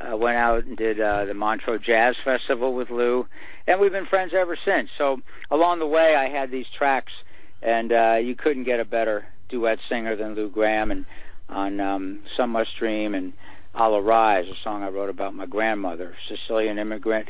Uh, 0.00 0.16
went 0.16 0.36
out 0.36 0.64
and 0.64 0.76
did 0.76 0.98
uh, 1.00 1.26
the 1.26 1.34
Montreux 1.34 1.78
Jazz 1.78 2.14
Festival 2.24 2.74
with 2.74 2.88
Lou, 2.88 3.26
and 3.66 3.80
we've 3.80 3.92
been 3.92 4.06
friends 4.06 4.32
ever 4.34 4.56
since. 4.64 4.88
So 4.96 5.18
along 5.50 5.80
the 5.80 5.86
way, 5.86 6.14
I 6.16 6.30
had 6.30 6.50
these 6.50 6.66
tracks, 6.78 7.12
and 7.60 7.92
uh, 7.92 8.14
you 8.16 8.34
couldn't 8.34 8.64
get 8.64 8.80
a 8.80 8.84
better 8.84 9.26
duet 9.50 9.78
singer 9.90 10.16
than 10.16 10.34
Lou 10.34 10.48
Gramm, 10.48 10.90
and 10.90 11.04
on 11.50 11.80
um, 11.80 12.20
Some 12.36 12.50
Must 12.50 12.70
Dream 12.78 13.14
and 13.14 13.32
I'll 13.74 14.00
Rise, 14.00 14.46
a 14.46 14.54
song 14.64 14.82
I 14.82 14.88
wrote 14.88 15.10
about 15.10 15.34
my 15.34 15.46
grandmother, 15.46 16.14
Sicilian 16.28 16.78
immigrant, 16.78 17.28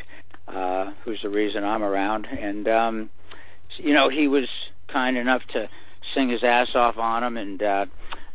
uh, 0.49 0.93
who's 1.05 1.21
the 1.23 1.29
reason 1.29 1.65
I'm 1.65 1.83
around, 1.83 2.27
and 2.27 2.67
um, 2.69 3.11
you 3.77 3.95
know 3.95 4.09
he 4.09 4.27
was 4.27 4.49
kind 4.93 5.17
enough 5.17 5.43
to 5.53 5.69
sing 6.15 6.31
his 6.31 6.43
ass 6.43 6.69
off 6.75 6.97
on 6.97 7.23
them, 7.23 7.37
and 7.37 7.63
uh, 7.63 7.87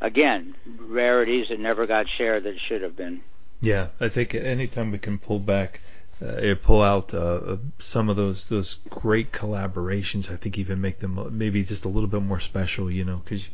again, 0.01 0.55
rarities 0.79 1.47
that 1.49 1.59
never 1.59 1.87
got 1.87 2.05
shared 2.17 2.43
that 2.43 2.55
should 2.67 2.81
have 2.81 2.95
been. 2.95 3.21
Yeah, 3.65 3.87
I 3.99 4.09
think 4.09 4.35
anytime 4.35 4.91
we 4.91 4.99
can 4.99 5.17
pull 5.17 5.39
back, 5.39 5.81
uh, 6.23 6.53
pull 6.61 6.83
out 6.83 7.15
uh, 7.15 7.17
uh, 7.17 7.57
some 7.79 8.09
of 8.09 8.15
those 8.15 8.45
those 8.45 8.75
great 8.89 9.31
collaborations, 9.31 10.31
I 10.31 10.35
think 10.35 10.59
even 10.59 10.81
make 10.81 10.99
them 10.99 11.35
maybe 11.35 11.63
just 11.63 11.85
a 11.85 11.89
little 11.89 12.07
bit 12.07 12.21
more 12.21 12.39
special. 12.39 12.91
You 12.91 13.05
know, 13.05 13.17
because 13.17 13.49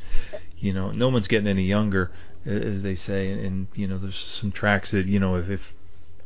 you 0.60 0.74
know 0.74 0.92
no 0.92 1.08
one's 1.08 1.30
getting 1.30 1.48
any 1.48 1.64
younger, 1.64 2.12
as 2.46 2.82
they 2.84 2.96
say, 2.96 3.32
and, 3.32 3.46
and 3.46 3.68
you 3.74 3.88
know 3.88 3.98
there's 3.98 4.18
some 4.18 4.52
tracks 4.52 4.92
that 4.92 5.06
you 5.06 5.20
know 5.20 5.38
if, 5.38 5.50
if 5.50 5.74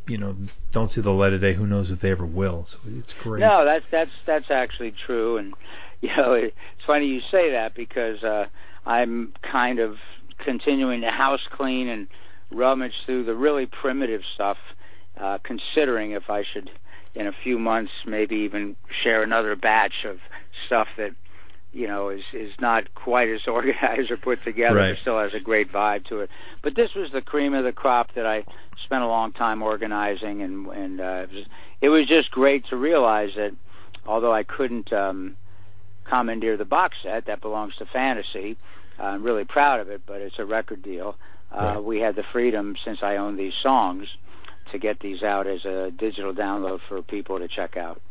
you 0.07 0.17
know 0.17 0.35
don't 0.71 0.89
see 0.89 1.01
the 1.01 1.13
light 1.13 1.33
of 1.33 1.41
day, 1.41 1.53
who 1.53 1.67
knows 1.67 1.91
if 1.91 1.99
they 1.99 2.09
ever 2.09 2.25
will. 2.25 2.65
So 2.65 2.79
it's 2.97 3.13
great. 3.13 3.41
No, 3.41 3.65
that's 3.65 3.85
that's 3.91 4.11
that's 4.25 4.49
actually 4.49 4.95
true, 5.05 5.37
and 5.37 5.53
you 6.01 6.09
know 6.17 6.33
it's 6.33 6.55
funny 6.87 7.05
you 7.05 7.21
say 7.29 7.51
that 7.51 7.75
because 7.75 8.23
uh, 8.23 8.47
I'm 8.83 9.33
kind 9.43 9.77
of 9.77 9.97
continuing 10.39 11.01
to 11.01 11.11
house 11.11 11.47
clean 11.51 11.87
and 11.87 12.07
rummage 12.51 12.93
through 13.05 13.25
the 13.25 13.35
really 13.35 13.65
primitive 13.65 14.21
stuff, 14.33 14.57
uh, 15.19 15.37
considering 15.43 16.11
if 16.11 16.29
I 16.29 16.43
should, 16.43 16.69
in 17.13 17.27
a 17.27 17.31
few 17.43 17.59
months, 17.59 17.91
maybe 18.05 18.37
even 18.37 18.75
share 19.03 19.23
another 19.23 19.55
batch 19.55 20.05
of 20.05 20.19
stuff 20.65 20.87
that 20.97 21.11
you 21.71 21.87
know 21.87 22.09
is 22.09 22.23
is 22.33 22.51
not 22.59 22.93
quite 22.95 23.29
as 23.29 23.41
organized 23.47 24.11
or 24.11 24.17
put 24.17 24.43
together, 24.43 24.75
right. 24.75 24.93
but 24.93 25.01
still 25.01 25.19
has 25.19 25.33
a 25.33 25.39
great 25.39 25.71
vibe 25.71 26.05
to 26.05 26.21
it. 26.21 26.29
But 26.61 26.75
this 26.75 26.93
was 26.95 27.11
the 27.11 27.21
cream 27.21 27.53
of 27.53 27.63
the 27.63 27.71
crop 27.71 28.13
that 28.15 28.25
I 28.25 28.45
spent 28.83 29.03
a 29.03 29.07
long 29.07 29.31
time 29.31 29.61
organizing, 29.61 30.41
and 30.41 30.67
and 30.67 31.01
uh, 31.01 31.25
it, 31.29 31.33
was, 31.33 31.45
it 31.81 31.89
was 31.89 32.07
just 32.07 32.31
great 32.31 32.65
to 32.69 32.77
realize 32.77 33.31
that 33.35 33.51
although 34.05 34.33
I 34.33 34.43
couldn't 34.43 34.91
um, 34.93 35.35
commandeer 36.05 36.57
the 36.57 36.65
box 36.65 36.97
set 37.03 37.25
that 37.25 37.41
belongs 37.41 37.75
to 37.77 37.85
Fantasy, 37.85 38.57
I'm 38.99 39.23
really 39.23 39.45
proud 39.45 39.79
of 39.79 39.89
it, 39.89 40.01
but 40.05 40.21
it's 40.21 40.39
a 40.39 40.45
record 40.45 40.81
deal. 40.81 41.15
Uh, 41.55 41.75
right. 41.75 41.83
We 41.83 41.99
had 41.99 42.15
the 42.15 42.23
freedom, 42.33 42.75
since 42.83 42.99
I 43.01 43.17
own 43.17 43.37
these 43.37 43.53
songs, 43.63 44.07
to 44.71 44.79
get 44.79 44.99
these 44.99 45.23
out 45.23 45.47
as 45.47 45.63
a 45.63 45.91
digital 45.91 46.33
download 46.33 46.79
for 46.89 47.01
people 47.01 47.39
to 47.39 47.47
check 47.47 47.77
out. 47.77 48.01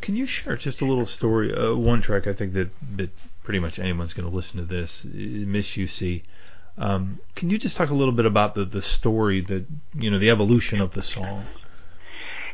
Can 0.00 0.14
you 0.14 0.26
share 0.26 0.56
just 0.56 0.82
a 0.82 0.84
little 0.84 1.06
story? 1.06 1.54
Uh, 1.54 1.74
one 1.74 2.02
track 2.02 2.26
I 2.26 2.32
think 2.32 2.52
that, 2.52 2.70
that 2.96 3.10
pretty 3.42 3.60
much 3.60 3.78
anyone's 3.78 4.12
going 4.12 4.28
to 4.28 4.34
listen 4.34 4.60
to 4.60 4.66
this, 4.66 5.04
Miss 5.04 5.76
You 5.76 5.86
C. 5.86 6.22
Um, 6.78 7.18
can 7.34 7.48
you 7.48 7.58
just 7.58 7.76
talk 7.76 7.90
a 7.90 7.94
little 7.94 8.12
bit 8.12 8.26
about 8.26 8.54
the, 8.54 8.64
the 8.64 8.82
story, 8.82 9.40
that 9.40 9.66
you 9.94 10.10
know, 10.10 10.18
the 10.18 10.30
evolution 10.30 10.80
of 10.80 10.92
the 10.92 11.02
song? 11.02 11.46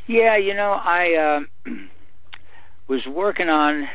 Yeah, 0.07 0.37
you 0.37 0.53
know, 0.53 0.71
I 0.71 1.45
uh, 1.67 1.71
was 2.87 3.05
working 3.05 3.49
on, 3.49 3.87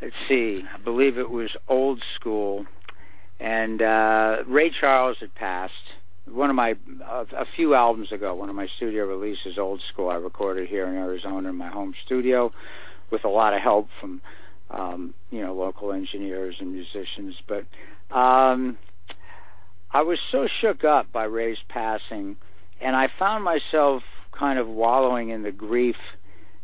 let's 0.00 0.14
see, 0.28 0.64
I 0.72 0.78
believe 0.78 1.18
it 1.18 1.30
was 1.30 1.50
Old 1.68 2.02
School, 2.16 2.66
and 3.42 3.82
uh, 3.82 4.36
Ray 4.46 4.70
Charles 4.80 5.16
had 5.20 5.34
passed. 5.34 5.72
One 6.30 6.48
of 6.48 6.54
my 6.54 6.76
uh, 7.04 7.24
a 7.36 7.44
few 7.56 7.74
albums 7.74 8.12
ago, 8.12 8.34
one 8.36 8.48
of 8.48 8.54
my 8.54 8.68
studio 8.76 9.04
releases, 9.04 9.58
Old 9.58 9.82
School, 9.92 10.08
I 10.08 10.14
recorded 10.14 10.68
here 10.68 10.86
in 10.86 10.94
Arizona 10.94 11.48
in 11.48 11.56
my 11.56 11.68
home 11.68 11.92
studio, 12.06 12.52
with 13.10 13.24
a 13.24 13.28
lot 13.28 13.52
of 13.52 13.60
help 13.60 13.88
from 14.00 14.22
um, 14.70 15.14
you 15.30 15.42
know 15.42 15.54
local 15.54 15.92
engineers 15.92 16.54
and 16.60 16.72
musicians. 16.72 17.34
But 17.48 17.64
um, 18.16 18.78
I 19.90 20.02
was 20.02 20.18
so 20.30 20.46
shook 20.60 20.84
up 20.84 21.10
by 21.12 21.24
Ray's 21.24 21.58
passing, 21.68 22.36
and 22.80 22.94
I 22.94 23.08
found 23.18 23.42
myself 23.42 24.04
kind 24.38 24.60
of 24.60 24.68
wallowing 24.68 25.30
in 25.30 25.42
the 25.42 25.50
grief, 25.50 25.96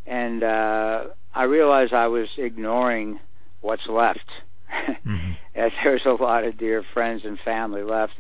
and 0.06 0.44
uh, 0.44 1.04
I 1.34 1.42
realized 1.42 1.92
I 1.92 2.06
was 2.06 2.28
ignoring 2.38 3.18
what's 3.60 3.88
left 3.88 4.30
mm-hmm. 4.70 5.32
as 5.54 5.72
there's 5.82 6.06
a 6.06 6.10
lot 6.10 6.44
of 6.44 6.58
dear 6.58 6.84
friends 6.94 7.22
and 7.24 7.38
family 7.40 7.82
left. 7.82 8.14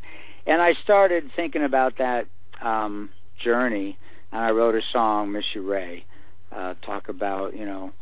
And 0.46 0.62
I 0.62 0.74
started 0.82 1.30
thinking 1.36 1.62
about 1.62 1.98
that 1.98 2.26
um, 2.62 3.10
journey, 3.42 3.98
and 4.32 4.40
I 4.40 4.50
wrote 4.50 4.74
a 4.74 4.82
song, 4.92 5.32
"Miss 5.32 5.44
You 5.54 5.62
Ray," 5.62 6.04
uh, 6.50 6.74
talk 6.82 7.08
about 7.08 7.54
you 7.54 7.66
know, 7.66 7.92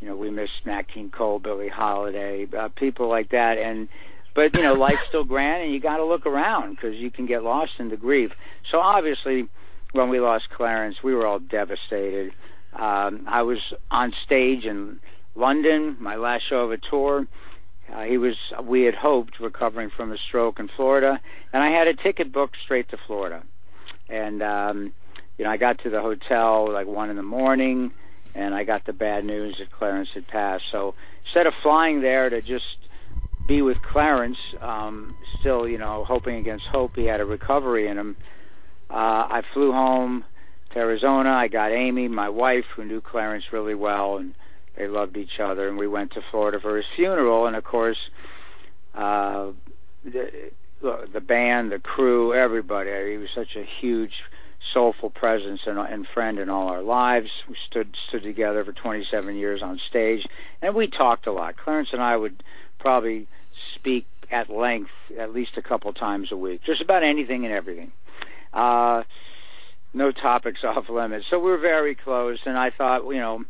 you 0.00 0.08
know, 0.08 0.16
we 0.16 0.30
miss 0.30 0.50
Nat 0.64 0.84
King 0.92 1.10
Cole, 1.10 1.38
Billie 1.38 1.68
Holiday, 1.68 2.46
uh, 2.56 2.68
people 2.68 3.08
like 3.08 3.30
that, 3.30 3.58
and 3.58 3.88
but 4.34 4.56
you 4.56 4.62
know, 4.62 4.74
life's 4.74 5.06
still 5.08 5.24
grand, 5.24 5.64
and 5.64 5.72
you 5.72 5.80
got 5.80 5.96
to 5.96 6.04
look 6.04 6.26
around 6.26 6.76
because 6.76 6.94
you 6.94 7.10
can 7.10 7.26
get 7.26 7.42
lost 7.42 7.72
in 7.78 7.88
the 7.88 7.96
grief. 7.96 8.30
So 8.70 8.78
obviously, 8.78 9.48
when 9.92 10.08
we 10.08 10.20
lost 10.20 10.48
Clarence, 10.50 11.02
we 11.02 11.14
were 11.14 11.26
all 11.26 11.40
devastated. 11.40 12.32
Um, 12.72 13.24
I 13.26 13.42
was 13.42 13.58
on 13.90 14.12
stage 14.24 14.64
in 14.64 15.00
London, 15.34 15.96
my 15.98 16.16
last 16.16 16.44
show 16.48 16.60
of 16.60 16.72
a 16.72 16.78
tour 16.78 17.26
uh, 17.94 18.02
he 18.02 18.18
was, 18.18 18.36
we 18.62 18.82
had 18.82 18.94
hoped, 18.94 19.40
recovering 19.40 19.90
from 19.90 20.12
a 20.12 20.18
stroke 20.18 20.58
in 20.60 20.68
Florida, 20.68 21.20
and 21.52 21.62
I 21.62 21.70
had 21.70 21.88
a 21.88 21.94
ticket 21.94 22.32
booked 22.32 22.56
straight 22.64 22.88
to 22.90 22.96
Florida. 23.06 23.42
And 24.08 24.42
um, 24.42 24.92
you 25.38 25.44
know, 25.44 25.50
I 25.50 25.56
got 25.56 25.78
to 25.84 25.90
the 25.90 26.02
hotel 26.02 26.70
like 26.70 26.86
one 26.86 27.08
in 27.08 27.16
the 27.16 27.22
morning, 27.22 27.92
and 28.34 28.54
I 28.54 28.64
got 28.64 28.84
the 28.84 28.92
bad 28.92 29.24
news 29.24 29.56
that 29.58 29.70
Clarence 29.70 30.10
had 30.12 30.28
passed. 30.28 30.64
So 30.70 30.94
instead 31.24 31.46
of 31.46 31.54
flying 31.62 32.02
there 32.02 32.28
to 32.28 32.42
just 32.42 32.76
be 33.46 33.62
with 33.62 33.80
Clarence, 33.80 34.36
um, 34.60 35.16
still, 35.40 35.66
you 35.66 35.78
know, 35.78 36.04
hoping 36.04 36.36
against 36.36 36.66
hope, 36.66 36.94
he 36.94 37.06
had 37.06 37.20
a 37.20 37.24
recovery 37.24 37.88
in 37.88 37.96
him. 37.96 38.16
Uh, 38.90 38.94
I 39.30 39.42
flew 39.54 39.72
home 39.72 40.24
to 40.72 40.78
Arizona. 40.78 41.30
I 41.30 41.48
got 41.48 41.72
Amy, 41.72 42.06
my 42.08 42.28
wife, 42.28 42.66
who 42.76 42.84
knew 42.84 43.00
Clarence 43.00 43.44
really 43.52 43.74
well, 43.74 44.18
and 44.18 44.34
they 44.80 44.88
loved 44.88 45.16
each 45.16 45.38
other, 45.42 45.68
and 45.68 45.76
we 45.76 45.86
went 45.86 46.12
to 46.12 46.22
Florida 46.30 46.58
for 46.60 46.76
his 46.76 46.86
funeral. 46.96 47.46
And 47.46 47.54
of 47.54 47.64
course, 47.64 47.98
uh, 48.94 49.52
the, 50.04 50.50
the 51.12 51.20
band, 51.20 51.70
the 51.70 51.78
crew, 51.78 52.32
everybody. 52.34 52.90
He 53.10 53.18
was 53.18 53.28
such 53.34 53.56
a 53.56 53.64
huge, 53.80 54.12
soulful 54.72 55.10
presence 55.10 55.60
and, 55.66 55.78
and 55.78 56.06
friend 56.14 56.38
in 56.38 56.48
all 56.48 56.68
our 56.68 56.82
lives. 56.82 57.28
We 57.48 57.56
stood 57.68 57.94
stood 58.08 58.22
together 58.22 58.64
for 58.64 58.72
27 58.72 59.36
years 59.36 59.62
on 59.62 59.78
stage, 59.90 60.26
and 60.62 60.74
we 60.74 60.86
talked 60.88 61.26
a 61.26 61.32
lot. 61.32 61.56
Clarence 61.56 61.90
and 61.92 62.02
I 62.02 62.16
would 62.16 62.42
probably 62.78 63.28
speak 63.74 64.06
at 64.30 64.48
length 64.48 64.90
at 65.18 65.34
least 65.34 65.52
a 65.58 65.62
couple 65.62 65.92
times 65.92 66.28
a 66.32 66.36
week, 66.36 66.62
just 66.64 66.80
about 66.80 67.02
anything 67.02 67.44
and 67.44 67.52
everything. 67.52 67.92
uh, 68.54 69.02
no 69.92 70.12
topics 70.12 70.60
off 70.64 70.88
limits. 70.88 71.26
So 71.30 71.38
we're 71.38 71.58
very 71.60 71.94
close, 71.94 72.38
and 72.46 72.56
I 72.56 72.70
thought, 72.70 73.06
you 73.08 73.18
know, 73.20 73.44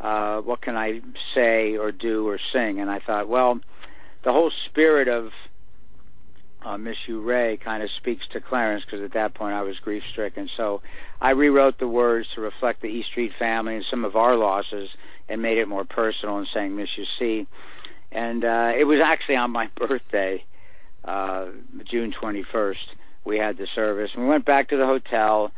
uh, 0.00 0.40
what 0.40 0.60
can 0.60 0.76
I 0.76 1.00
say 1.34 1.76
or 1.76 1.92
do 1.92 2.28
or 2.28 2.38
sing? 2.52 2.80
And 2.80 2.90
I 2.90 3.00
thought, 3.00 3.28
well, 3.28 3.60
the 4.24 4.32
whole 4.32 4.50
spirit 4.68 5.08
of 5.08 5.30
uh, 6.64 6.76
Miss 6.76 6.96
You 7.06 7.22
Ray 7.22 7.58
kind 7.62 7.82
of 7.82 7.88
speaks 7.96 8.24
to 8.32 8.40
Clarence 8.40 8.84
because 8.84 9.04
at 9.04 9.14
that 9.14 9.34
point 9.34 9.54
I 9.54 9.62
was 9.62 9.76
grief 9.78 10.02
stricken. 10.10 10.48
So 10.56 10.82
I 11.20 11.30
rewrote 11.30 11.78
the 11.78 11.88
words 11.88 12.26
to 12.34 12.40
reflect 12.40 12.82
the 12.82 12.88
E 12.88 13.04
Street 13.10 13.32
family 13.38 13.76
and 13.76 13.84
some 13.88 14.04
of 14.04 14.16
our 14.16 14.36
losses 14.36 14.88
and 15.28 15.40
made 15.40 15.58
it 15.58 15.68
more 15.68 15.84
personal 15.84 16.38
and 16.38 16.48
sang 16.52 16.76
Miss 16.76 16.88
You 16.96 17.04
C. 17.18 17.46
And 18.10 18.44
uh, 18.44 18.72
it 18.76 18.84
was 18.84 19.00
actually 19.04 19.36
on 19.36 19.50
my 19.52 19.68
birthday, 19.76 20.44
uh, 21.04 21.46
June 21.88 22.12
21st, 22.20 22.74
we 23.24 23.38
had 23.38 23.58
the 23.58 23.66
service. 23.74 24.10
And 24.14 24.24
we 24.24 24.28
went 24.28 24.44
back 24.44 24.68
to 24.70 24.76
the 24.76 24.86
hotel 24.86 25.52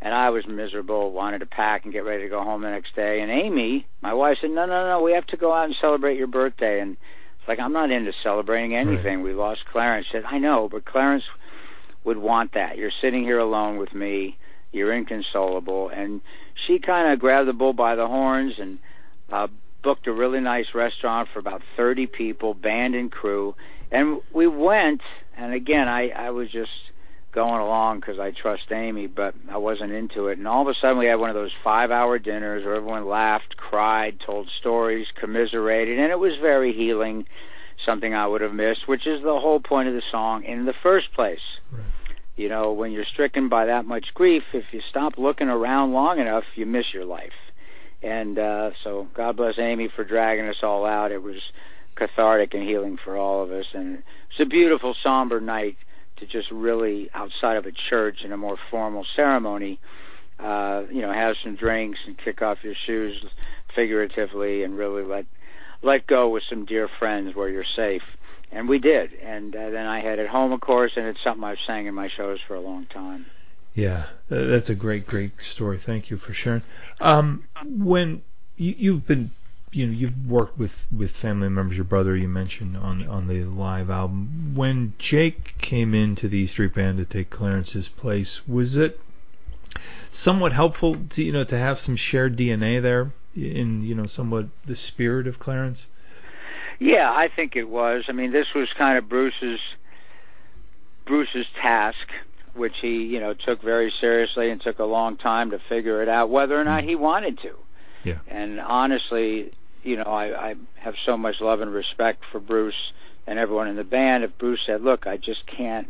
and 0.00 0.14
I 0.14 0.30
was 0.30 0.46
miserable, 0.46 1.12
wanted 1.12 1.38
to 1.38 1.46
pack 1.46 1.84
and 1.84 1.92
get 1.92 2.04
ready 2.04 2.24
to 2.24 2.28
go 2.28 2.42
home 2.42 2.62
the 2.62 2.70
next 2.70 2.94
day. 2.94 3.20
And 3.20 3.30
Amy, 3.30 3.86
my 4.02 4.12
wife, 4.12 4.38
said, 4.40 4.50
"No, 4.50 4.66
no, 4.66 4.86
no, 4.86 5.02
we 5.02 5.12
have 5.12 5.26
to 5.28 5.36
go 5.36 5.52
out 5.52 5.64
and 5.64 5.76
celebrate 5.80 6.18
your 6.18 6.26
birthday." 6.26 6.80
And 6.80 6.96
it's 7.38 7.48
like 7.48 7.58
I'm 7.58 7.72
not 7.72 7.90
into 7.90 8.12
celebrating 8.22 8.76
anything. 8.76 9.18
Right. 9.18 9.24
We 9.24 9.34
lost 9.34 9.60
Clarence. 9.72 10.06
I 10.10 10.12
said, 10.12 10.24
"I 10.26 10.38
know, 10.38 10.68
but 10.70 10.84
Clarence 10.84 11.24
would 12.04 12.18
want 12.18 12.52
that. 12.54 12.76
You're 12.76 12.92
sitting 13.00 13.22
here 13.22 13.38
alone 13.38 13.78
with 13.78 13.94
me. 13.94 14.36
You're 14.70 14.92
inconsolable." 14.92 15.88
And 15.88 16.20
she 16.66 16.78
kind 16.78 17.12
of 17.12 17.18
grabbed 17.18 17.48
the 17.48 17.54
bull 17.54 17.72
by 17.72 17.94
the 17.94 18.06
horns 18.06 18.54
and 18.58 18.78
uh, 19.32 19.48
booked 19.82 20.06
a 20.06 20.12
really 20.12 20.40
nice 20.40 20.66
restaurant 20.74 21.28
for 21.32 21.38
about 21.38 21.62
30 21.76 22.06
people, 22.06 22.54
band 22.54 22.94
and 22.94 23.10
crew. 23.10 23.54
And 23.90 24.20
we 24.32 24.46
went. 24.46 25.00
And 25.38 25.54
again, 25.54 25.88
I 25.88 26.10
I 26.10 26.30
was 26.30 26.50
just 26.50 26.70
going 27.36 27.60
along 27.60 28.00
because 28.00 28.18
I 28.18 28.30
trust 28.30 28.72
Amy, 28.72 29.06
but 29.06 29.34
I 29.50 29.58
wasn't 29.58 29.92
into 29.92 30.28
it. 30.28 30.38
And 30.38 30.48
all 30.48 30.62
of 30.62 30.68
a 30.68 30.74
sudden, 30.80 30.96
we 30.96 31.04
had 31.04 31.16
one 31.16 31.28
of 31.28 31.36
those 31.36 31.52
five-hour 31.62 32.18
dinners 32.18 32.64
where 32.64 32.76
everyone 32.76 33.06
laughed, 33.06 33.58
cried, 33.58 34.18
told 34.24 34.48
stories, 34.58 35.06
commiserated, 35.20 35.98
and 35.98 36.10
it 36.10 36.18
was 36.18 36.32
very 36.40 36.72
healing. 36.72 37.26
Something 37.84 38.14
I 38.14 38.26
would 38.26 38.40
have 38.40 38.54
missed, 38.54 38.88
which 38.88 39.06
is 39.06 39.22
the 39.22 39.38
whole 39.38 39.60
point 39.60 39.86
of 39.86 39.94
the 39.94 40.02
song 40.10 40.44
in 40.44 40.64
the 40.64 40.72
first 40.82 41.12
place. 41.12 41.44
Right. 41.70 41.82
You 42.36 42.48
know, 42.48 42.72
when 42.72 42.90
you're 42.90 43.04
stricken 43.04 43.50
by 43.50 43.66
that 43.66 43.84
much 43.84 44.06
grief, 44.14 44.42
if 44.54 44.64
you 44.72 44.80
stop 44.88 45.18
looking 45.18 45.48
around 45.48 45.92
long 45.92 46.18
enough, 46.18 46.44
you 46.54 46.64
miss 46.64 46.86
your 46.94 47.04
life. 47.04 47.36
And 48.02 48.38
uh, 48.38 48.70
so, 48.82 49.08
God 49.14 49.36
bless 49.36 49.58
Amy 49.58 49.90
for 49.94 50.04
dragging 50.04 50.48
us 50.48 50.62
all 50.62 50.86
out. 50.86 51.12
It 51.12 51.22
was 51.22 51.36
cathartic 51.96 52.54
and 52.54 52.62
healing 52.62 52.96
for 53.04 53.14
all 53.16 53.44
of 53.44 53.52
us, 53.52 53.66
and 53.74 53.98
it's 54.30 54.40
a 54.40 54.46
beautiful, 54.46 54.94
somber 55.02 55.38
night 55.38 55.76
to 56.18 56.26
just 56.26 56.50
really 56.50 57.10
outside 57.14 57.56
of 57.56 57.66
a 57.66 57.72
church 57.90 58.18
in 58.24 58.32
a 58.32 58.36
more 58.36 58.56
formal 58.70 59.06
ceremony, 59.14 59.78
uh, 60.38 60.84
you 60.90 61.02
know, 61.02 61.12
have 61.12 61.36
some 61.42 61.56
drinks 61.56 61.98
and 62.06 62.16
kick 62.18 62.42
off 62.42 62.58
your 62.62 62.74
shoes 62.86 63.24
figuratively 63.74 64.62
and 64.62 64.76
really 64.76 65.02
let 65.02 65.26
let 65.82 66.06
go 66.06 66.28
with 66.28 66.42
some 66.48 66.64
dear 66.64 66.88
friends 66.98 67.34
where 67.34 67.48
you're 67.48 67.64
safe. 67.76 68.02
And 68.50 68.68
we 68.68 68.78
did. 68.78 69.12
And 69.14 69.54
uh, 69.54 69.70
then 69.70 69.86
I 69.86 70.00
headed 70.00 70.28
home, 70.28 70.52
of 70.52 70.60
course, 70.60 70.92
and 70.96 71.06
it's 71.06 71.22
something 71.22 71.44
I've 71.44 71.58
sang 71.66 71.86
in 71.86 71.94
my 71.94 72.08
shows 72.16 72.38
for 72.46 72.54
a 72.54 72.60
long 72.60 72.86
time. 72.86 73.26
Yeah, 73.74 74.06
that's 74.28 74.70
a 74.70 74.74
great, 74.74 75.06
great 75.06 75.32
story. 75.42 75.76
Thank 75.76 76.10
you 76.10 76.16
for 76.16 76.32
sharing. 76.32 76.62
Um, 77.00 77.44
when 77.66 78.22
you, 78.56 78.74
you've 78.78 79.06
been 79.06 79.30
you 79.76 79.86
know 79.86 79.92
you've 79.92 80.26
worked 80.26 80.58
with 80.58 80.84
with 80.90 81.10
family 81.10 81.50
members. 81.50 81.76
Your 81.76 81.84
brother 81.84 82.16
you 82.16 82.28
mentioned 82.28 82.76
on 82.76 83.06
on 83.06 83.28
the 83.28 83.44
live 83.44 83.90
album. 83.90 84.52
When 84.54 84.94
Jake 84.98 85.58
came 85.58 85.94
into 85.94 86.28
the 86.28 86.46
Street 86.46 86.74
Band 86.74 86.98
to 86.98 87.04
take 87.04 87.28
Clarence's 87.28 87.88
place, 87.88 88.46
was 88.48 88.76
it 88.76 88.98
somewhat 90.10 90.52
helpful 90.52 90.96
to 91.10 91.22
you 91.22 91.32
know 91.32 91.44
to 91.44 91.58
have 91.58 91.78
some 91.78 91.96
shared 91.96 92.36
DNA 92.38 92.80
there 92.80 93.12
in 93.36 93.82
you 93.82 93.94
know 93.94 94.06
somewhat 94.06 94.46
the 94.64 94.76
spirit 94.76 95.26
of 95.26 95.38
Clarence? 95.38 95.88
Yeah, 96.78 97.10
I 97.10 97.28
think 97.28 97.56
it 97.56 97.68
was. 97.68 98.04
I 98.08 98.12
mean, 98.12 98.32
this 98.32 98.46
was 98.54 98.68
kind 98.78 98.96
of 98.96 99.08
Bruce's 99.08 99.60
Bruce's 101.04 101.46
task, 101.60 102.08
which 102.54 102.74
he 102.80 103.04
you 103.04 103.20
know 103.20 103.34
took 103.34 103.60
very 103.62 103.92
seriously 104.00 104.50
and 104.50 104.58
took 104.60 104.78
a 104.78 104.84
long 104.84 105.18
time 105.18 105.50
to 105.50 105.58
figure 105.68 106.02
it 106.02 106.08
out 106.08 106.30
whether 106.30 106.58
or 106.58 106.64
not 106.64 106.84
mm. 106.84 106.88
he 106.88 106.94
wanted 106.94 107.38
to. 107.40 107.54
Yeah. 108.04 108.18
And 108.28 108.60
honestly, 108.60 109.52
you 109.86 109.96
know, 109.96 110.02
I, 110.02 110.50
I 110.50 110.54
have 110.82 110.94
so 111.06 111.16
much 111.16 111.36
love 111.40 111.60
and 111.60 111.72
respect 111.72 112.24
for 112.32 112.40
Bruce 112.40 112.74
and 113.26 113.38
everyone 113.38 113.68
in 113.68 113.76
the 113.76 113.84
band. 113.84 114.24
If 114.24 114.36
Bruce 114.38 114.60
said, 114.66 114.82
"Look, 114.82 115.06
I 115.06 115.16
just 115.16 115.46
can't, 115.46 115.88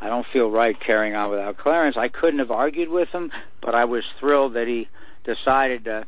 I 0.00 0.08
don't 0.08 0.26
feel 0.32 0.50
right 0.50 0.76
carrying 0.78 1.14
on 1.14 1.30
without 1.30 1.56
Clarence," 1.56 1.96
I 1.98 2.08
couldn't 2.08 2.38
have 2.38 2.50
argued 2.50 2.90
with 2.90 3.08
him. 3.08 3.30
But 3.62 3.74
I 3.74 3.86
was 3.86 4.04
thrilled 4.20 4.54
that 4.54 4.66
he 4.66 4.88
decided 5.24 5.84
to 5.84 6.04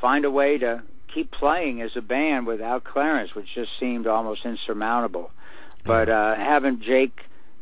find 0.00 0.24
a 0.24 0.30
way 0.30 0.58
to 0.58 0.82
keep 1.12 1.30
playing 1.30 1.80
as 1.80 1.90
a 1.96 2.02
band 2.02 2.46
without 2.46 2.84
Clarence, 2.84 3.34
which 3.34 3.46
just 3.54 3.70
seemed 3.80 4.06
almost 4.06 4.44
insurmountable. 4.44 5.30
But 5.84 6.08
uh, 6.10 6.34
having 6.36 6.82
Jake, 6.86 7.18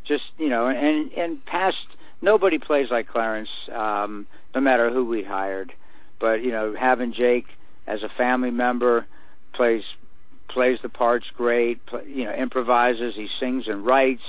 just 0.06 0.24
you 0.36 0.48
know, 0.48 0.66
and 0.66 1.12
and 1.12 1.44
past 1.46 1.76
nobody 2.20 2.58
plays 2.58 2.88
like 2.90 3.08
Clarence, 3.08 3.50
um, 3.72 4.26
no 4.54 4.60
matter 4.60 4.90
who 4.90 5.04
we 5.04 5.22
hired. 5.22 5.72
But 6.18 6.42
you 6.42 6.50
know, 6.50 6.74
having 6.78 7.12
Jake 7.12 7.46
as 7.86 8.02
a 8.02 8.08
family 8.08 8.50
member 8.50 9.06
plays 9.54 9.82
plays 10.48 10.78
the 10.82 10.88
parts 10.88 11.26
great. 11.36 11.84
Play, 11.86 12.04
you 12.08 12.24
know, 12.24 12.32
improvises. 12.32 13.14
He 13.14 13.28
sings 13.40 13.68
and 13.68 13.84
writes. 13.84 14.22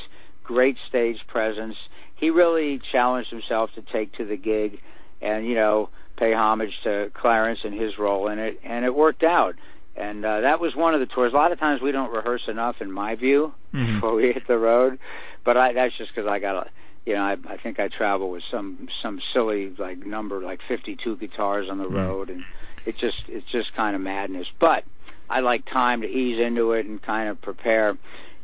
Great 0.44 0.78
stage 0.88 1.18
presence. 1.28 1.76
He 2.16 2.30
really 2.30 2.82
challenged 2.92 3.30
himself 3.30 3.70
to 3.76 3.82
take 3.82 4.14
to 4.14 4.26
the 4.26 4.38
gig, 4.38 4.80
and 5.22 5.46
you 5.46 5.56
know, 5.56 5.90
pay 6.18 6.34
homage 6.34 6.74
to 6.84 7.12
Clarence 7.14 7.60
and 7.64 7.74
his 7.74 7.98
role 8.00 8.28
in 8.30 8.40
it, 8.40 8.60
and 8.64 8.86
it 8.86 8.96
worked 8.96 9.24
out. 9.24 9.56
And 9.96 10.24
uh, 10.26 10.42
that 10.42 10.60
was 10.60 10.76
one 10.76 10.94
of 10.94 11.00
the 11.00 11.06
tours. 11.08 11.34
A 11.34 11.36
lot 11.36 11.52
of 11.52 11.60
times 11.60 11.82
we 11.82 11.92
don't 11.92 12.14
rehearse 12.14 12.44
enough, 12.48 12.78
in 12.82 12.92
my 12.92 13.16
view, 13.16 13.54
mm-hmm. 13.74 13.96
before 13.96 14.16
we 14.16 14.32
hit 14.32 14.48
the 14.48 14.58
road. 14.58 15.00
But 15.44 15.58
I, 15.58 15.74
that's 15.74 15.98
just 15.98 16.14
because 16.14 16.30
I 16.30 16.40
got 16.40 16.68
a 16.68 16.70
you 17.08 17.14
know, 17.14 17.22
I, 17.22 17.38
I 17.48 17.56
think 17.56 17.80
I 17.80 17.88
travel 17.88 18.30
with 18.30 18.44
some 18.52 18.90
some 19.02 19.22
silly 19.34 19.74
like 19.80 20.06
number 20.06 20.42
like 20.42 20.60
52 20.68 21.16
guitars 21.16 21.70
on 21.72 21.78
the 21.78 21.86
mm. 21.86 21.96
road, 21.96 22.30
and 22.30 22.44
it 22.88 22.98
just 22.98 23.24
it's 23.28 23.50
just 23.52 23.76
kind 23.76 23.96
of 23.96 24.02
madness. 24.02 24.48
But 24.60 24.86
I 25.30 25.42
like 25.42 25.66
time 25.66 26.02
to 26.02 26.08
ease 26.08 26.40
into 26.40 26.72
it 26.72 26.86
and 26.86 27.02
kind 27.02 27.30
of 27.30 27.42
prepare. 27.42 27.98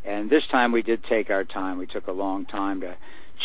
And 0.04 0.30
this 0.30 0.46
time 0.52 0.74
we 0.74 0.82
did 0.82 1.04
take 1.06 1.30
our 1.30 1.46
time. 1.46 1.78
We 1.78 1.88
took 1.88 2.08
a 2.08 2.12
long 2.12 2.46
time 2.46 2.82
to 2.82 2.96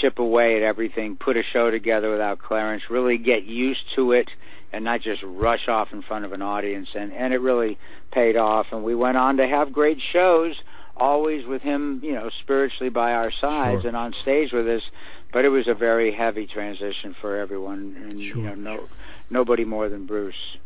chip 0.00 0.18
away 0.18 0.56
at 0.56 0.62
everything, 0.62 1.16
put 1.16 1.36
a 1.36 1.42
show 1.42 1.70
together 1.70 2.10
without 2.10 2.40
Clarence, 2.40 2.90
really 2.90 3.16
get 3.16 3.44
used 3.44 3.94
to 3.94 4.12
it, 4.12 4.28
and 4.72 4.84
not 4.84 5.02
just 5.02 5.22
rush 5.22 5.68
off 5.68 5.92
in 5.92 6.02
front 6.02 6.24
of 6.24 6.32
an 6.32 6.42
audience. 6.42 6.88
And 6.94 7.12
and 7.12 7.32
it 7.32 7.38
really 7.38 7.78
paid 8.10 8.36
off. 8.36 8.66
And 8.72 8.82
we 8.82 8.96
went 8.96 9.16
on 9.16 9.36
to 9.36 9.46
have 9.46 9.72
great 9.72 9.98
shows 10.12 10.56
always 10.96 11.46
with 11.46 11.62
him, 11.62 12.00
you 12.02 12.12
know, 12.12 12.28
spiritually 12.42 12.90
by 12.90 13.12
our 13.12 13.30
sides 13.30 13.82
sure. 13.82 13.88
and 13.88 13.96
on 13.96 14.12
stage 14.20 14.52
with 14.52 14.66
us. 14.66 14.82
But 15.32 15.44
it 15.44 15.50
was 15.50 15.68
a 15.68 15.74
very 15.74 16.12
heavy 16.12 16.46
transition 16.46 17.14
for 17.20 17.36
everyone, 17.36 17.96
and 18.02 18.20
sure. 18.20 18.38
you 18.38 18.44
know, 18.44 18.54
no, 18.54 18.88
nobody 19.30 19.64
more 19.64 19.88
than 19.88 20.06
Bruce. 20.06 20.56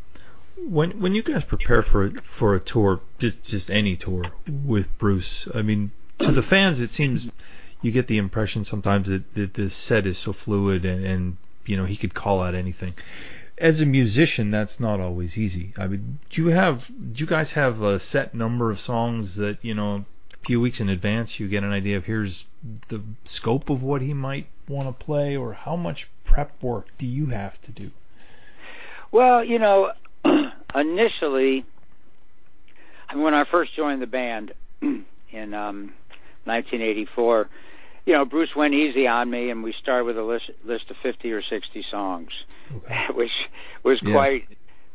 When 0.57 1.01
when 1.01 1.15
you 1.15 1.23
guys 1.23 1.45
prepare 1.45 1.83
for 1.83 2.05
a, 2.07 2.11
for 2.23 2.55
a 2.55 2.61
tour, 2.61 3.01
just 3.19 3.49
just 3.49 3.71
any 3.71 3.97
tour 3.97 4.25
with 4.47 4.97
Bruce, 4.99 5.49
I 5.55 5.63
mean, 5.63 5.91
to 6.19 6.31
the 6.31 6.43
fans, 6.43 6.81
it 6.81 6.91
seems 6.91 7.31
you 7.81 7.91
get 7.91 8.07
the 8.07 8.19
impression 8.19 8.65
sometimes 8.65 9.09
that, 9.09 9.35
that 9.35 9.55
the 9.55 9.71
set 9.71 10.07
is 10.07 10.19
so 10.19 10.33
fluid 10.33 10.85
and, 10.85 11.05
and 11.05 11.37
you 11.67 11.77
know 11.77 11.85
he 11.85 11.97
could 11.97 12.15
call 12.15 12.43
out 12.43 12.55
anything 12.55 12.95
as 13.59 13.81
a 13.81 13.87
musician, 13.87 14.51
that's 14.51 14.81
not 14.81 14.99
always 14.99 15.39
easy. 15.39 15.73
I 15.79 15.87
mean, 15.87 16.19
do 16.31 16.43
you 16.43 16.49
have, 16.49 16.87
do 16.89 17.21
you 17.21 17.27
guys 17.27 17.53
have 17.53 17.83
a 17.83 18.01
set 18.01 18.35
number 18.35 18.71
of 18.71 18.81
songs 18.81 19.37
that 19.37 19.59
you 19.63 19.75
know 19.75 20.05
a 20.43 20.45
few 20.45 20.61
weeks 20.61 20.81
in 20.81 20.89
advance 20.89 21.39
you 21.39 21.49
get 21.49 21.63
an 21.63 21.73
idea 21.73 21.97
of 21.97 22.05
here's 22.05 22.45
the 22.89 23.01
scope 23.25 23.71
of 23.71 23.83
what 23.83 24.03
he 24.03 24.13
might 24.13 24.47
want 24.69 24.89
to 24.89 25.05
play 25.05 25.37
or 25.37 25.53
how 25.53 25.77
much 25.77 26.09
prep 26.25 26.61
work 26.63 26.89
do 26.99 27.07
you 27.07 27.27
have 27.27 27.61
to 27.63 27.71
do 27.71 27.91
well 29.13 29.45
you 29.45 29.59
know 29.59 29.93
initially 30.75 31.65
when 33.15 33.35
i 33.35 33.45
first 33.51 33.75
joined 33.77 34.01
the 34.01 34.07
band 34.07 34.53
in 34.81 35.55
um 35.55 35.93
1984 36.45 37.49
you 38.05 38.13
know 38.13 38.25
bruce 38.25 38.55
went 38.57 38.75
easy 38.75 39.07
on 39.07 39.31
me 39.31 39.51
and 39.51 39.63
we 39.63 39.75
started 39.81 40.05
with 40.05 40.19
a 40.19 40.23
list 40.23 40.51
list 40.65 40.91
of 40.91 40.97
50 41.03 41.31
or 41.33 41.43
60 41.43 41.85
songs 41.91 42.31
okay. 42.77 43.05
which 43.15 43.31
was 43.83 43.99
yeah. 44.03 44.13
quite 44.13 44.49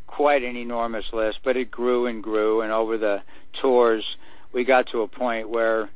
quite 0.07 0.43
an 0.43 0.55
enormous 0.55 1.05
list 1.13 1.39
but 1.43 1.55
it 1.55 1.69
grew 1.69 2.07
and 2.07 2.23
grew 2.23 2.61
and 2.61 2.71
over 2.71 2.97
the 2.97 3.21
tours 3.61 4.03
we 4.53 4.63
got 4.63 4.87
to 4.91 5.01
a 5.01 5.07
point 5.07 5.49
where 5.49 5.89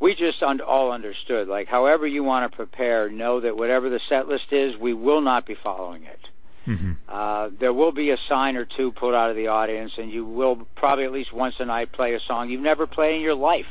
we 0.00 0.14
just 0.14 0.42
un- 0.42 0.60
all 0.60 0.90
understood 0.90 1.48
like 1.48 1.68
however 1.68 2.06
you 2.06 2.24
want 2.24 2.50
to 2.50 2.56
prepare 2.56 3.10
know 3.10 3.40
that 3.40 3.56
whatever 3.56 3.90
the 3.90 4.00
set 4.08 4.26
list 4.26 4.52
is 4.52 4.76
we 4.76 4.94
will 4.94 5.20
not 5.20 5.46
be 5.46 5.56
following 5.62 6.04
it 6.04 6.20
mm-hmm. 6.68 6.92
uh, 7.08 7.48
there 7.58 7.72
will 7.72 7.92
be 7.92 8.10
a 8.10 8.18
sign 8.28 8.56
or 8.56 8.64
two 8.64 8.92
put 8.92 9.14
out 9.14 9.30
of 9.30 9.36
the 9.36 9.48
audience 9.48 9.92
and 9.96 10.10
you 10.10 10.24
will 10.24 10.66
probably 10.76 11.04
at 11.04 11.12
least 11.12 11.32
once 11.32 11.54
a 11.58 11.64
night 11.64 11.92
play 11.92 12.14
a 12.14 12.20
song 12.26 12.50
you've 12.50 12.60
never 12.60 12.86
played 12.86 13.16
in 13.16 13.20
your 13.20 13.34
life 13.34 13.66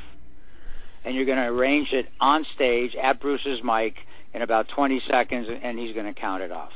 and 1.06 1.16
you're 1.16 1.26
going 1.26 1.38
to 1.38 1.46
arrange 1.46 1.90
it 1.94 2.08
on 2.20 2.46
stage 2.56 2.96
at 2.96 3.20
bruce's 3.20 3.62
mic 3.64 3.96
in 4.38 4.44
about 4.44 4.68
20 4.70 5.02
seconds, 5.10 5.48
and 5.64 5.80
he's 5.80 5.96
going 5.96 6.06
to 6.06 6.20
count 6.20 6.44
it 6.44 6.52
off. 6.52 6.72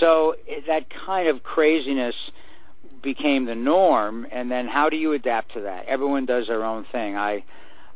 So 0.00 0.34
it, 0.46 0.66
that 0.66 0.86
kind 1.06 1.28
of 1.28 1.42
craziness 1.42 2.14
became 3.02 3.46
the 3.46 3.54
norm, 3.54 4.26
and 4.30 4.50
then 4.50 4.66
how 4.66 4.90
do 4.90 4.96
you 4.96 5.12
adapt 5.12 5.54
to 5.54 5.62
that? 5.62 5.86
Everyone 5.86 6.26
does 6.26 6.46
their 6.46 6.62
own 6.62 6.84
thing. 6.92 7.16
I 7.16 7.44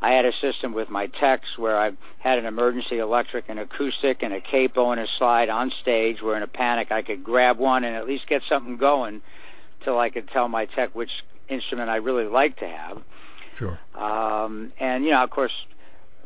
I 0.05 0.11
had 0.11 0.27
a 0.27 0.33
system 0.43 0.75
with 0.75 0.91
my 0.91 1.07
techs 1.07 1.57
where 1.57 1.81
I 1.81 1.93
had 2.19 2.39
an 2.39 2.45
emergency 2.45 2.99
electric 2.99 3.47
and 3.49 3.59
acoustic 3.59 4.23
and 4.23 4.35
a 4.35 4.41
capo 4.43 4.91
and 4.91 5.01
a 5.01 5.07
slide 5.19 5.49
on 5.49 5.73
stage 5.81 6.21
where 6.21 6.37
in 6.37 6.43
a 6.43 6.47
panic 6.47 6.93
I 6.93 7.01
could 7.01 7.25
grab 7.25 7.59
one 7.59 7.85
and 7.85 7.97
at 7.97 8.07
least 8.07 8.29
get 8.29 8.43
something 8.47 8.77
going 8.77 9.23
till 9.83 9.99
I 9.99 10.11
could 10.11 10.29
tell 10.29 10.47
my 10.47 10.67
tech 10.67 10.95
which 10.95 11.09
instrument 11.49 11.89
I 11.89 11.97
really 11.97 12.27
like 12.27 12.59
to 12.59 12.69
have. 12.69 13.03
Sure. 13.57 13.79
Um, 13.95 14.75
and 14.79 15.07
you 15.07 15.13
know, 15.13 15.25
of 15.25 15.31
course, 15.31 15.53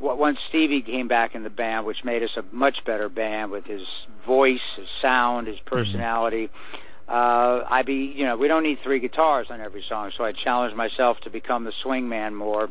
once 0.00 0.38
Stevie 0.48 0.82
came 0.82 1.06
back 1.06 1.36
in 1.36 1.44
the 1.44 1.50
band, 1.50 1.86
which 1.86 2.02
made 2.02 2.24
us 2.24 2.30
a 2.36 2.42
much 2.50 2.84
better 2.84 3.08
band 3.08 3.52
with 3.52 3.64
his 3.64 3.82
voice, 4.26 4.58
his 4.76 4.88
sound, 5.00 5.46
his 5.46 5.60
personality. 5.60 6.48
Mm-hmm. 6.48 7.14
Uh, 7.14 7.64
I 7.70 7.82
be, 7.86 8.12
you 8.16 8.26
know, 8.26 8.36
we 8.36 8.48
don't 8.48 8.64
need 8.64 8.80
three 8.82 8.98
guitars 8.98 9.46
on 9.50 9.60
every 9.60 9.84
song, 9.88 10.10
so 10.18 10.24
I 10.24 10.32
challenged 10.32 10.76
myself 10.76 11.18
to 11.20 11.30
become 11.30 11.62
the 11.62 11.72
swing 11.82 12.08
man 12.08 12.34
more 12.34 12.68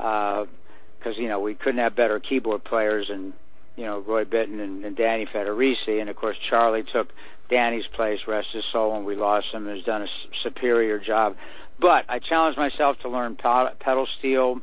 because 0.00 1.16
uh, 1.16 1.20
you 1.20 1.28
know 1.28 1.40
we 1.40 1.54
couldn't 1.54 1.80
have 1.80 1.94
better 1.94 2.18
keyboard 2.20 2.64
players 2.64 3.08
and 3.10 3.32
you 3.76 3.84
know 3.84 4.00
Roy 4.00 4.24
Bittan 4.24 4.60
and, 4.62 4.84
and 4.84 4.96
Danny 4.96 5.26
Federici, 5.32 6.00
and 6.00 6.08
of 6.08 6.16
course 6.16 6.36
Charlie 6.48 6.84
took 6.92 7.08
Danny's 7.50 7.84
place, 7.94 8.20
rest 8.26 8.48
his 8.54 8.64
soul, 8.72 8.92
when 8.92 9.04
we 9.04 9.16
lost 9.16 9.46
him, 9.52 9.66
has 9.66 9.84
done 9.84 10.02
a 10.02 10.04
s- 10.04 10.10
superior 10.44 10.98
job. 10.98 11.34
But 11.80 12.04
I 12.08 12.18
challenged 12.18 12.58
myself 12.58 12.96
to 13.02 13.08
learn 13.08 13.36
pedal 13.36 14.06
steel, 14.18 14.60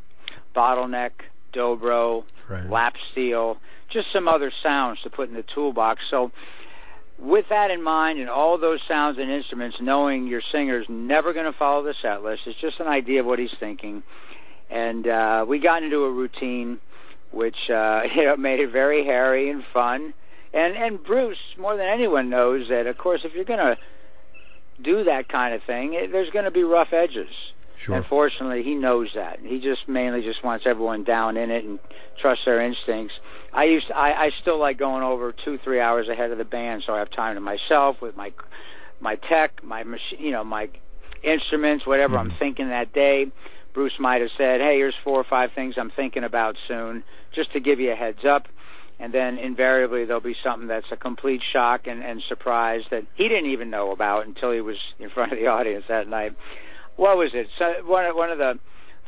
bottleneck, 0.56 1.12
dobro, 1.54 2.24
right. 2.50 2.70
lap 2.70 2.94
steel, 3.12 3.58
just 3.92 4.08
some 4.14 4.28
other 4.28 4.52
sounds 4.64 5.00
to 5.04 5.10
put 5.10 5.28
in 5.30 5.36
the 5.36 5.44
toolbox. 5.54 6.02
So 6.10 6.32
with 7.20 7.46
that 7.50 7.72
in 7.72 7.82
mind 7.82 8.20
and 8.20 8.30
all 8.30 8.58
those 8.58 8.80
sounds 8.88 9.18
and 9.20 9.30
instruments, 9.30 9.78
knowing 9.82 10.28
your 10.28 10.42
singer's 10.52 10.86
never 10.88 11.34
going 11.34 11.52
to 11.52 11.58
follow 11.58 11.84
the 11.84 11.96
set 12.02 12.24
list, 12.24 12.42
it's 12.46 12.60
just 12.62 12.80
an 12.80 12.88
idea 12.88 13.22
of 13.22 13.26
what 13.26 13.40
he's 13.40 13.50
thinking 13.60 14.04
and 14.70 15.08
uh, 15.08 15.46
we 15.48 15.60
got 15.60 15.84
into 15.84 16.04
a 16.04 16.12
routine 16.12 16.80
which 17.32 17.70
uh, 17.70 18.02
you 18.16 18.26
know 18.26 18.36
made 18.36 18.60
it 18.60 18.72
very 18.72 19.06
hairy 19.06 19.50
and 19.50 19.64
fun. 19.74 20.14
And 20.54 20.76
and 20.76 21.04
Bruce, 21.04 21.38
more 21.58 21.76
than 21.76 21.88
anyone, 21.88 22.30
knows 22.30 22.70
that 22.70 22.88
of 22.88 22.98
course 22.98 23.22
if 23.24 23.34
you're 23.34 23.46
going 23.46 23.60
to 23.60 23.78
do 24.82 25.04
that 25.06 25.28
kind 25.28 25.54
of 25.54 25.64
thing, 25.64 25.94
it, 25.94 26.12
there's 26.12 26.30
going 26.30 26.46
to 26.46 26.52
be 26.52 26.64
rough 26.64 26.94
edges. 26.94 27.30
Sure. 27.78 27.96
Unfortunately, 27.96 28.64
he 28.64 28.74
knows 28.74 29.10
that. 29.14 29.40
He 29.40 29.60
just 29.60 29.88
mainly 29.88 30.24
just 30.24 30.44
wants 30.44 30.66
everyone 30.66 31.04
down 31.04 31.38
in 31.38 31.52
it 31.52 31.64
and 31.64 31.78
trust 32.20 32.42
their 32.46 32.60
instincts. 32.60 33.14
I 33.54 33.66
used 33.66 33.92
I, 33.92 34.14
I 34.14 34.32
still 34.42 34.60
like 34.60 34.78
going 34.78 35.04
over 35.04 35.32
two 35.32 35.60
three 35.64 35.80
hours 35.80 36.08
ahead 36.10 36.32
of 36.32 36.38
the 36.38 36.46
band, 36.46 36.84
so 36.86 36.94
I 36.94 37.00
have 37.00 37.12
time 37.12 37.36
to 37.36 37.42
myself 37.42 38.02
with 38.02 38.18
my 38.18 38.34
my 39.00 39.16
tech, 39.16 39.64
my 39.64 39.84
machine, 39.84 40.20
you 40.20 40.32
know, 40.32 40.44
my 40.44 40.70
instruments, 41.24 41.86
whatever 41.86 42.18
mm-hmm. 42.18 42.32
I'm 42.32 42.38
thinking 42.40 42.70
that 42.70 42.94
day. 42.94 43.28
Bruce 43.74 43.94
might 44.00 44.22
have 44.22 44.32
said, 44.38 44.62
"Hey, 44.62 44.78
here's 44.78 44.96
four 45.04 45.20
or 45.20 45.24
five 45.24 45.52
things 45.54 45.76
I'm 45.78 45.92
thinking 45.92 46.24
about 46.24 46.56
soon," 46.68 47.04
just 47.34 47.54
to 47.54 47.60
give 47.60 47.80
you 47.80 47.92
a 47.92 47.96
heads 47.96 48.26
up. 48.26 48.48
And 49.00 49.14
then 49.14 49.38
invariably 49.38 50.06
there'll 50.06 50.22
be 50.22 50.36
something 50.44 50.68
that's 50.68 50.92
a 50.92 50.98
complete 50.98 51.42
shock 51.54 51.86
and, 51.86 52.04
and 52.04 52.22
surprise 52.28 52.82
that 52.90 53.04
he 53.14 53.28
didn't 53.28 53.52
even 53.52 53.70
know 53.70 53.92
about 53.92 54.26
until 54.26 54.52
he 54.52 54.62
was 54.62 54.78
in 54.98 55.10
front 55.10 55.32
of 55.32 55.38
the 55.38 55.48
audience 55.48 55.86
that 55.88 56.08
night. 56.08 56.36
What 56.96 57.16
was 57.16 57.30
it? 57.36 57.48
So 57.60 57.86
one 57.86 58.06
of, 58.06 58.16
one 58.16 58.32
of 58.32 58.40
the 58.40 58.58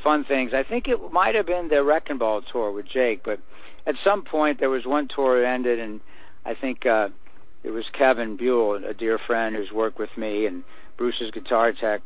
fun 0.04 0.26
things. 0.26 0.52
I 0.54 0.64
think 0.64 0.88
it 0.88 1.00
might 1.12 1.36
have 1.36 1.48
been 1.48 1.70
the 1.70 1.84
Wrecking 1.84 2.20
Ball 2.20 2.42
tour 2.52 2.72
with 2.72 2.86
Jake, 2.88 3.24
but 3.24 3.40
at 3.88 3.96
some 4.04 4.24
point 4.24 4.60
there 4.60 4.70
was 4.70 4.86
one 4.86 5.08
tour 5.14 5.42
that 5.42 5.48
ended, 5.48 5.80
and 5.80 6.02
I 6.46 6.54
think 6.54 6.86
uh, 6.86 7.10
it 7.64 7.72
was 7.72 7.86
Kevin 7.98 8.38
Buell, 8.38 8.76
a 8.86 8.94
dear 8.94 9.18
friend 9.18 9.56
who's 9.56 9.72
worked 9.72 10.00
with 10.00 10.16
me, 10.16 10.46
and 10.46 10.64
Bruce's 10.98 11.32
guitar 11.32 11.74
tech 11.74 12.02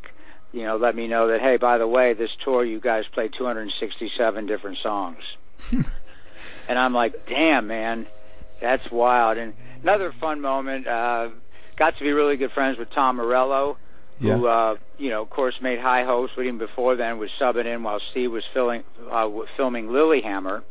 you 0.53 0.63
know, 0.63 0.77
let 0.77 0.95
me 0.95 1.07
know 1.07 1.27
that 1.29 1.41
hey, 1.41 1.57
by 1.57 1.77
the 1.77 1.87
way, 1.87 2.13
this 2.13 2.29
tour 2.43 2.63
you 2.63 2.79
guys 2.79 3.05
played 3.11 3.33
267 3.37 4.45
different 4.45 4.77
songs. 4.77 5.17
and 5.71 6.79
I'm 6.79 6.93
like, 6.93 7.27
damn, 7.27 7.67
man, 7.67 8.05
that's 8.61 8.89
wild. 8.91 9.37
And 9.37 9.53
another 9.81 10.13
fun 10.13 10.41
moment, 10.41 10.87
uh, 10.87 11.29
got 11.75 11.97
to 11.97 12.03
be 12.03 12.11
really 12.11 12.37
good 12.37 12.51
friends 12.51 12.77
with 12.77 12.91
Tom 12.91 13.17
Morello, 13.17 13.77
yeah. 14.19 14.37
who, 14.37 14.47
uh, 14.47 14.75
you 14.99 15.09
know, 15.09 15.23
of 15.23 15.29
course, 15.31 15.55
made 15.59 15.79
High 15.79 16.03
Hopes 16.03 16.35
with 16.35 16.45
him 16.45 16.59
before 16.59 16.95
then, 16.95 17.17
was 17.17 17.31
subbing 17.39 17.65
in 17.65 17.81
while 17.81 17.99
Steve 18.11 18.31
was 18.31 18.43
filming, 18.53 18.83
uh, 19.09 19.29
filming 19.57 19.87
Lilyhammer 19.87 20.61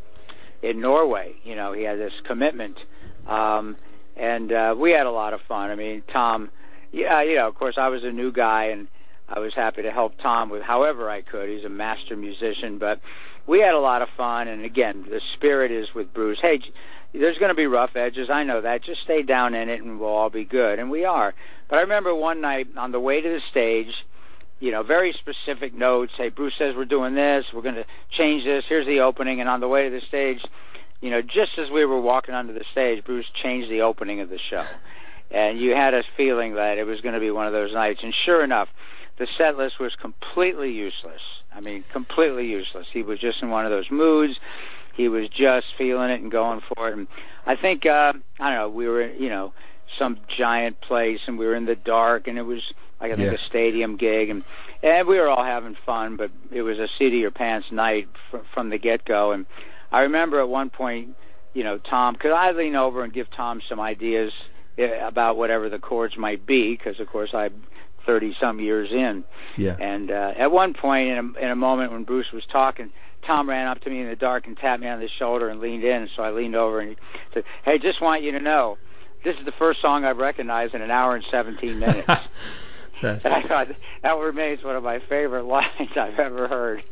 in 0.63 0.81
Norway. 0.81 1.35
You 1.43 1.57
know, 1.57 1.73
he 1.73 1.83
had 1.83 1.99
this 1.99 2.15
commitment. 2.25 2.79
Um, 3.27 3.77
and 4.17 4.53
uh, 4.53 4.75
we 4.79 4.93
had 4.93 5.07
a 5.07 5.11
lot 5.11 5.35
of 5.35 5.41
fun. 5.43 5.71
I 5.71 5.75
mean, 5.75 6.03
Tom, 6.13 6.51
yeah, 6.93 7.23
you 7.23 7.37
know, 7.37 7.49
of 7.49 7.55
course, 7.57 7.77
I 7.79 7.89
was 7.89 8.05
a 8.05 8.13
new 8.13 8.31
guy, 8.31 8.67
and 8.67 8.87
I 9.33 9.39
was 9.39 9.55
happy 9.55 9.83
to 9.83 9.91
help 9.91 10.13
Tom 10.23 10.51
with 10.51 10.63
however 10.63 11.09
I 11.09 11.23
could. 11.23 11.49
He's 11.49 11.65
a 11.65 11.71
master 11.71 12.17
musician, 12.17 12.79
but 12.79 13.01
we 13.47 13.61
had 13.61 13.75
a 13.75 13.79
lot 13.81 14.03
of 14.03 14.09
fun. 14.17 14.47
And 14.49 14.65
again, 14.65 15.07
the 15.09 15.21
spirit 15.35 15.73
is 15.73 15.89
with 15.95 16.13
Bruce. 16.13 16.39
Hey, 16.43 16.61
there's 17.15 17.39
going 17.39 17.49
to 17.49 17.55
be 17.55 17.67
rough 17.67 17.97
edges. 17.97 18.29
I 18.31 18.45
know 18.45 18.61
that. 18.61 18.85
Just 18.85 19.03
stay 19.03 19.23
down 19.23 19.55
in 19.55 19.69
it, 19.69 19.81
and 19.81 19.99
we'll 19.99 20.11
all 20.11 20.31
be 20.31 20.45
good. 20.45 20.79
And 20.79 20.91
we 20.91 21.05
are. 21.05 21.35
But 21.69 21.77
I 21.77 21.83
remember 21.83 22.15
one 22.15 22.41
night 22.43 22.69
on 22.77 22.93
the 22.93 23.01
way 23.01 23.21
to 23.21 23.29
the 23.29 23.41
stage, 23.51 23.93
you 24.61 24.71
know, 24.71 24.83
very 24.83 25.15
specific 25.19 25.75
notes. 25.75 26.13
Hey, 26.17 26.29
Bruce 26.29 26.55
says 26.59 26.75
we're 26.77 26.85
doing 26.85 27.15
this. 27.15 27.47
We're 27.55 27.63
going 27.63 27.77
to 27.77 27.87
change 28.17 28.45
this. 28.45 28.65
Here's 28.69 28.87
the 28.87 29.01
opening. 29.01 29.41
And 29.41 29.49
on 29.49 29.61
the 29.61 29.69
way 29.69 29.89
to 29.89 29.91
the 29.91 30.07
stage, 30.07 30.41
you 31.01 31.11
know, 31.11 31.23
just 31.23 31.59
as 31.59 31.71
we 31.71 31.85
were 31.85 32.01
walking 32.01 32.35
onto 32.35 32.53
the 32.53 32.65
stage, 32.71 33.03
Bruce 33.05 33.27
changed 33.43 33.71
the 33.71 33.81
opening 33.81 34.21
of 34.21 34.29
the 34.29 34.39
show. 34.51 34.65
And 35.31 35.59
you 35.59 35.71
had 35.71 35.95
a 35.95 36.03
feeling 36.17 36.55
that 36.57 36.77
it 36.77 36.85
was 36.85 37.01
going 37.01 37.15
to 37.15 37.21
be 37.21 37.31
one 37.31 37.47
of 37.47 37.55
those 37.55 37.73
nights. 37.73 38.01
And 38.03 38.15
sure 38.25 38.45
enough, 38.45 38.69
the 39.19 39.27
set 39.39 39.57
list 39.57 39.79
was 39.79 39.93
completely 40.01 40.71
useless. 40.71 41.21
I 41.55 41.61
mean, 41.61 41.85
completely 41.93 42.47
useless. 42.47 42.87
He 42.93 43.03
was 43.03 43.19
just 43.21 43.43
in 43.43 43.51
one 43.51 43.65
of 43.67 43.71
those 43.71 43.91
moods. 43.91 44.35
He 44.97 45.09
was 45.09 45.29
just 45.29 45.67
feeling 45.79 46.11
it 46.11 46.21
and 46.21 46.31
going 46.31 46.61
for 46.75 46.89
it. 46.89 46.97
And 46.97 47.07
I 47.47 47.57
think 47.57 47.85
uh, 47.87 48.13
I 48.41 48.51
don't 48.51 48.55
know. 48.55 48.69
We 48.69 48.89
were, 48.89 49.11
you 49.11 49.29
know, 49.29 49.53
some 49.99 50.19
giant 50.39 50.81
place, 50.81 51.21
and 51.27 51.39
we 51.39 51.47
were 51.47 51.55
in 51.55 51.67
the 51.67 51.75
dark, 51.75 52.27
and 52.27 52.39
it 52.39 52.43
was 52.43 52.63
like 53.01 53.13
I 53.13 53.15
think 53.17 53.31
Yeah. 53.33 53.39
a 53.39 53.49
stadium 53.49 53.97
gig, 53.97 54.31
and 54.31 54.45
and 54.83 55.07
we 55.07 55.19
were 55.19 55.29
all 55.29 55.45
having 55.45 55.77
fun. 55.87 56.17
But 56.17 56.31
it 56.51 56.63
was 56.63 56.79
a 56.79 56.89
seat 56.99 57.09
of 57.09 57.15
your 57.15 57.31
pants 57.31 57.69
night 57.71 58.09
fr- 58.31 58.39
from 58.55 58.71
the 58.71 58.79
get 58.79 59.05
go. 59.05 59.33
And 59.33 59.47
I 59.91 60.01
remember 60.01 60.41
at 60.41 60.49
one 60.49 60.71
point, 60.71 61.11
you 61.55 61.65
know, 61.65 61.79
Tom, 61.79 62.15
because 62.15 62.33
I 62.35 62.53
lean 62.53 62.77
over 62.77 63.05
and 63.05 63.13
give 63.13 63.27
Tom 63.37 63.61
some 63.69 63.81
ideas 63.81 64.33
eh, 64.79 65.07
about 65.07 65.37
whatever 65.37 65.69
the 65.69 65.79
chords 65.79 66.17
might 66.17 66.47
be, 66.47 66.75
because 66.77 66.99
of 67.01 67.09
course 67.09 67.31
I 67.35 67.51
30 68.07 68.37
some 68.41 68.61
years 68.61 68.91
in. 68.91 69.25
Yeah. 69.57 69.77
And 69.79 70.11
uh, 70.11 70.33
at 70.37 70.51
one 70.51 70.75
point, 70.75 71.11
in 71.11 71.19
a, 71.19 71.45
in 71.45 71.51
a 71.51 71.57
moment 71.57 71.93
when 71.93 72.05
Bruce 72.05 72.33
was 72.33 72.45
talking, 72.51 72.91
Tom 73.27 73.49
ran 73.49 73.69
up 73.69 73.81
to 73.83 73.91
me 73.91 74.01
in 74.01 74.09
the 74.09 74.17
dark 74.17 74.47
and 74.47 74.57
tapped 74.57 74.83
me 74.83 74.89
on 74.89 75.01
the 75.01 75.09
shoulder 75.19 75.49
and 75.49 75.61
leaned 75.61 75.85
in. 75.85 76.09
So 76.17 76.23
I 76.23 76.31
leaned 76.31 76.57
over 76.57 76.81
and 76.81 76.91
he 76.91 76.97
said, 77.35 77.45
"Hey, 77.65 77.79
just 77.79 78.01
want 78.01 78.23
you 78.23 78.33
to 78.33 78.41
know, 78.41 78.79
this 79.25 79.37
is 79.39 79.45
the 79.45 79.53
first 79.53 79.81
song 79.81 80.05
I've 80.05 80.19
recognized 80.19 80.75
in 80.75 80.83
an 80.83 80.91
hour 80.91 81.15
and 81.15 81.25
17 81.31 81.79
minutes." 81.79 82.07
That's, 82.07 82.29
and 83.25 83.35
I 83.35 83.43
thought 83.43 83.69
that 84.03 84.13
remains 84.13 84.63
one 84.63 84.77
of 84.77 84.83
my 84.83 85.01
favorite 85.01 85.45
lines 85.47 85.91
I've 85.97 86.19
ever 86.19 86.49
heard 86.49 86.83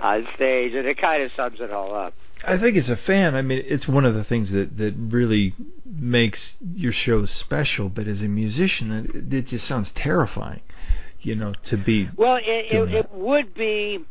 on 0.00 0.26
stage, 0.34 0.74
and 0.74 0.86
it 0.86 0.98
kind 0.98 1.22
of 1.22 1.30
sums 1.36 1.60
it 1.60 1.70
all 1.70 1.94
up. 1.94 2.14
I 2.46 2.56
think 2.56 2.76
as 2.76 2.90
a 2.90 2.96
fan, 2.96 3.34
I 3.34 3.42
mean, 3.42 3.62
it's 3.66 3.86
one 3.86 4.04
of 4.04 4.14
the 4.14 4.24
things 4.24 4.52
that, 4.52 4.76
that 4.78 4.94
really 4.96 5.54
makes 5.84 6.56
your 6.74 6.92
show 6.92 7.26
special. 7.26 7.88
But 7.88 8.06
as 8.06 8.22
a 8.22 8.28
musician, 8.28 8.92
it, 8.92 9.32
it 9.32 9.46
just 9.46 9.66
sounds 9.66 9.92
terrifying, 9.92 10.62
you 11.20 11.34
know, 11.34 11.52
to 11.64 11.76
be. 11.76 12.08
Well, 12.16 12.36
it, 12.36 12.72
it, 12.72 12.94
it 12.94 13.12
would 13.12 13.54
be 13.54 14.04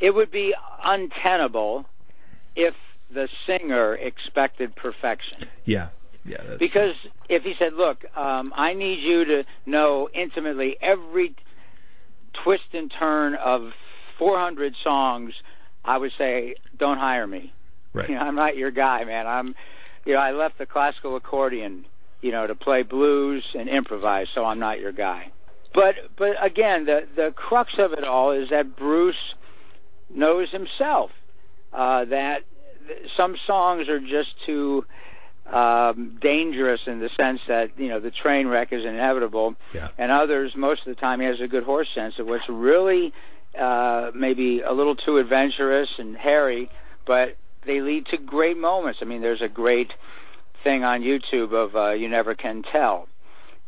it 0.00 0.10
would 0.10 0.30
be 0.30 0.54
untenable 0.84 1.86
if 2.54 2.74
the 3.12 3.28
singer 3.46 3.94
expected 3.94 4.74
perfection. 4.74 5.48
Yeah. 5.64 5.88
Yeah. 6.24 6.38
That's 6.44 6.58
Because 6.58 6.94
if 7.28 7.44
he 7.44 7.54
said, 7.58 7.74
"Look, 7.74 8.04
um, 8.16 8.52
I 8.56 8.74
need 8.74 8.98
you 9.00 9.24
to 9.24 9.44
know 9.64 10.08
intimately 10.12 10.76
every 10.80 11.34
twist 12.44 12.64
and 12.72 12.92
turn 12.98 13.34
of 13.34 13.70
400 14.18 14.74
songs," 14.82 15.32
I 15.86 15.96
would 15.96 16.12
say, 16.18 16.56
"Don't 16.76 16.98
hire 16.98 17.26
me. 17.26 17.52
Right. 17.92 18.08
You 18.08 18.16
know, 18.16 18.22
I'm 18.22 18.34
not 18.34 18.56
your 18.56 18.70
guy, 18.70 19.04
man. 19.04 19.26
I'm, 19.26 19.54
you 20.04 20.14
know, 20.14 20.18
I 20.20 20.32
left 20.32 20.58
the 20.58 20.66
classical 20.66 21.16
accordion, 21.16 21.86
you 22.20 22.30
know, 22.32 22.46
to 22.46 22.54
play 22.54 22.82
blues 22.82 23.44
and 23.54 23.68
improvise, 23.68 24.26
so 24.34 24.44
I'm 24.44 24.58
not 24.58 24.80
your 24.80 24.92
guy." 24.92 25.30
But 25.74 25.94
but 26.16 26.36
again, 26.44 26.84
the 26.86 27.06
the 27.14 27.32
crux 27.34 27.72
of 27.78 27.92
it 27.92 28.04
all 28.04 28.32
is 28.32 28.50
that 28.50 28.76
Bruce 28.76 29.34
knows 30.08 30.50
himself 30.50 31.10
uh, 31.72 32.04
that 32.06 32.38
th- 32.86 33.10
some 33.16 33.36
songs 33.46 33.88
are 33.88 33.98
just 34.00 34.30
too 34.46 34.84
um, 35.52 36.18
dangerous 36.20 36.80
in 36.86 37.00
the 37.00 37.10
sense 37.16 37.40
that 37.48 37.78
you 37.78 37.88
know 37.88 38.00
the 38.00 38.10
train 38.10 38.46
wreck 38.48 38.72
is 38.72 38.84
inevitable, 38.84 39.54
Yeah. 39.74 39.88
and 39.98 40.10
others 40.10 40.52
most 40.56 40.80
of 40.86 40.94
the 40.94 41.00
time 41.00 41.20
he 41.20 41.26
has 41.26 41.40
a 41.40 41.48
good 41.48 41.62
horse 41.64 41.88
sense 41.94 42.18
of 42.18 42.26
what's 42.26 42.48
really 42.48 43.12
uh, 43.58 44.10
maybe 44.14 44.60
a 44.60 44.72
little 44.72 44.96
too 44.96 45.18
adventurous 45.18 45.88
and 45.98 46.16
hairy, 46.16 46.70
but 47.06 47.36
they 47.66 47.80
lead 47.80 48.06
to 48.06 48.16
great 48.16 48.56
moments. 48.56 49.00
I 49.02 49.04
mean, 49.04 49.22
there's 49.22 49.42
a 49.42 49.48
great 49.48 49.92
thing 50.62 50.84
on 50.84 51.02
YouTube 51.02 51.52
of 51.52 51.76
uh, 51.76 51.90
"You 51.90 52.08
Never 52.08 52.34
Can 52.34 52.62
Tell," 52.62 53.08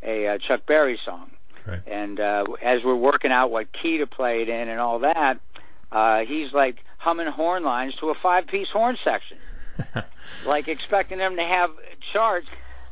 a 0.03 0.27
uh, 0.27 0.39
Chuck 0.39 0.67
Berry 0.67 0.99
song. 1.05 1.31
Right. 1.67 1.87
And 1.87 2.19
uh, 2.19 2.45
as 2.63 2.83
we're 2.83 2.97
working 2.97 3.31
out 3.31 3.51
what 3.51 3.67
key 3.73 3.99
to 3.99 4.07
play 4.07 4.43
it 4.43 4.49
in 4.49 4.69
and 4.69 4.81
all 4.81 5.01
that, 5.01 5.39
uh, 5.93 6.21
he's 6.21 6.53
like 6.53 6.77
humming 6.99 7.27
horn 7.27 7.63
lines 7.63 7.95
to 7.97 8.09
a 8.09 8.15
five-piece 8.15 8.69
horn 8.73 8.97
section, 9.05 9.37
like 10.47 10.69
expecting 10.69 11.19
them 11.19 11.37
to 11.37 11.45
have 11.45 11.71
charts. 12.13 12.47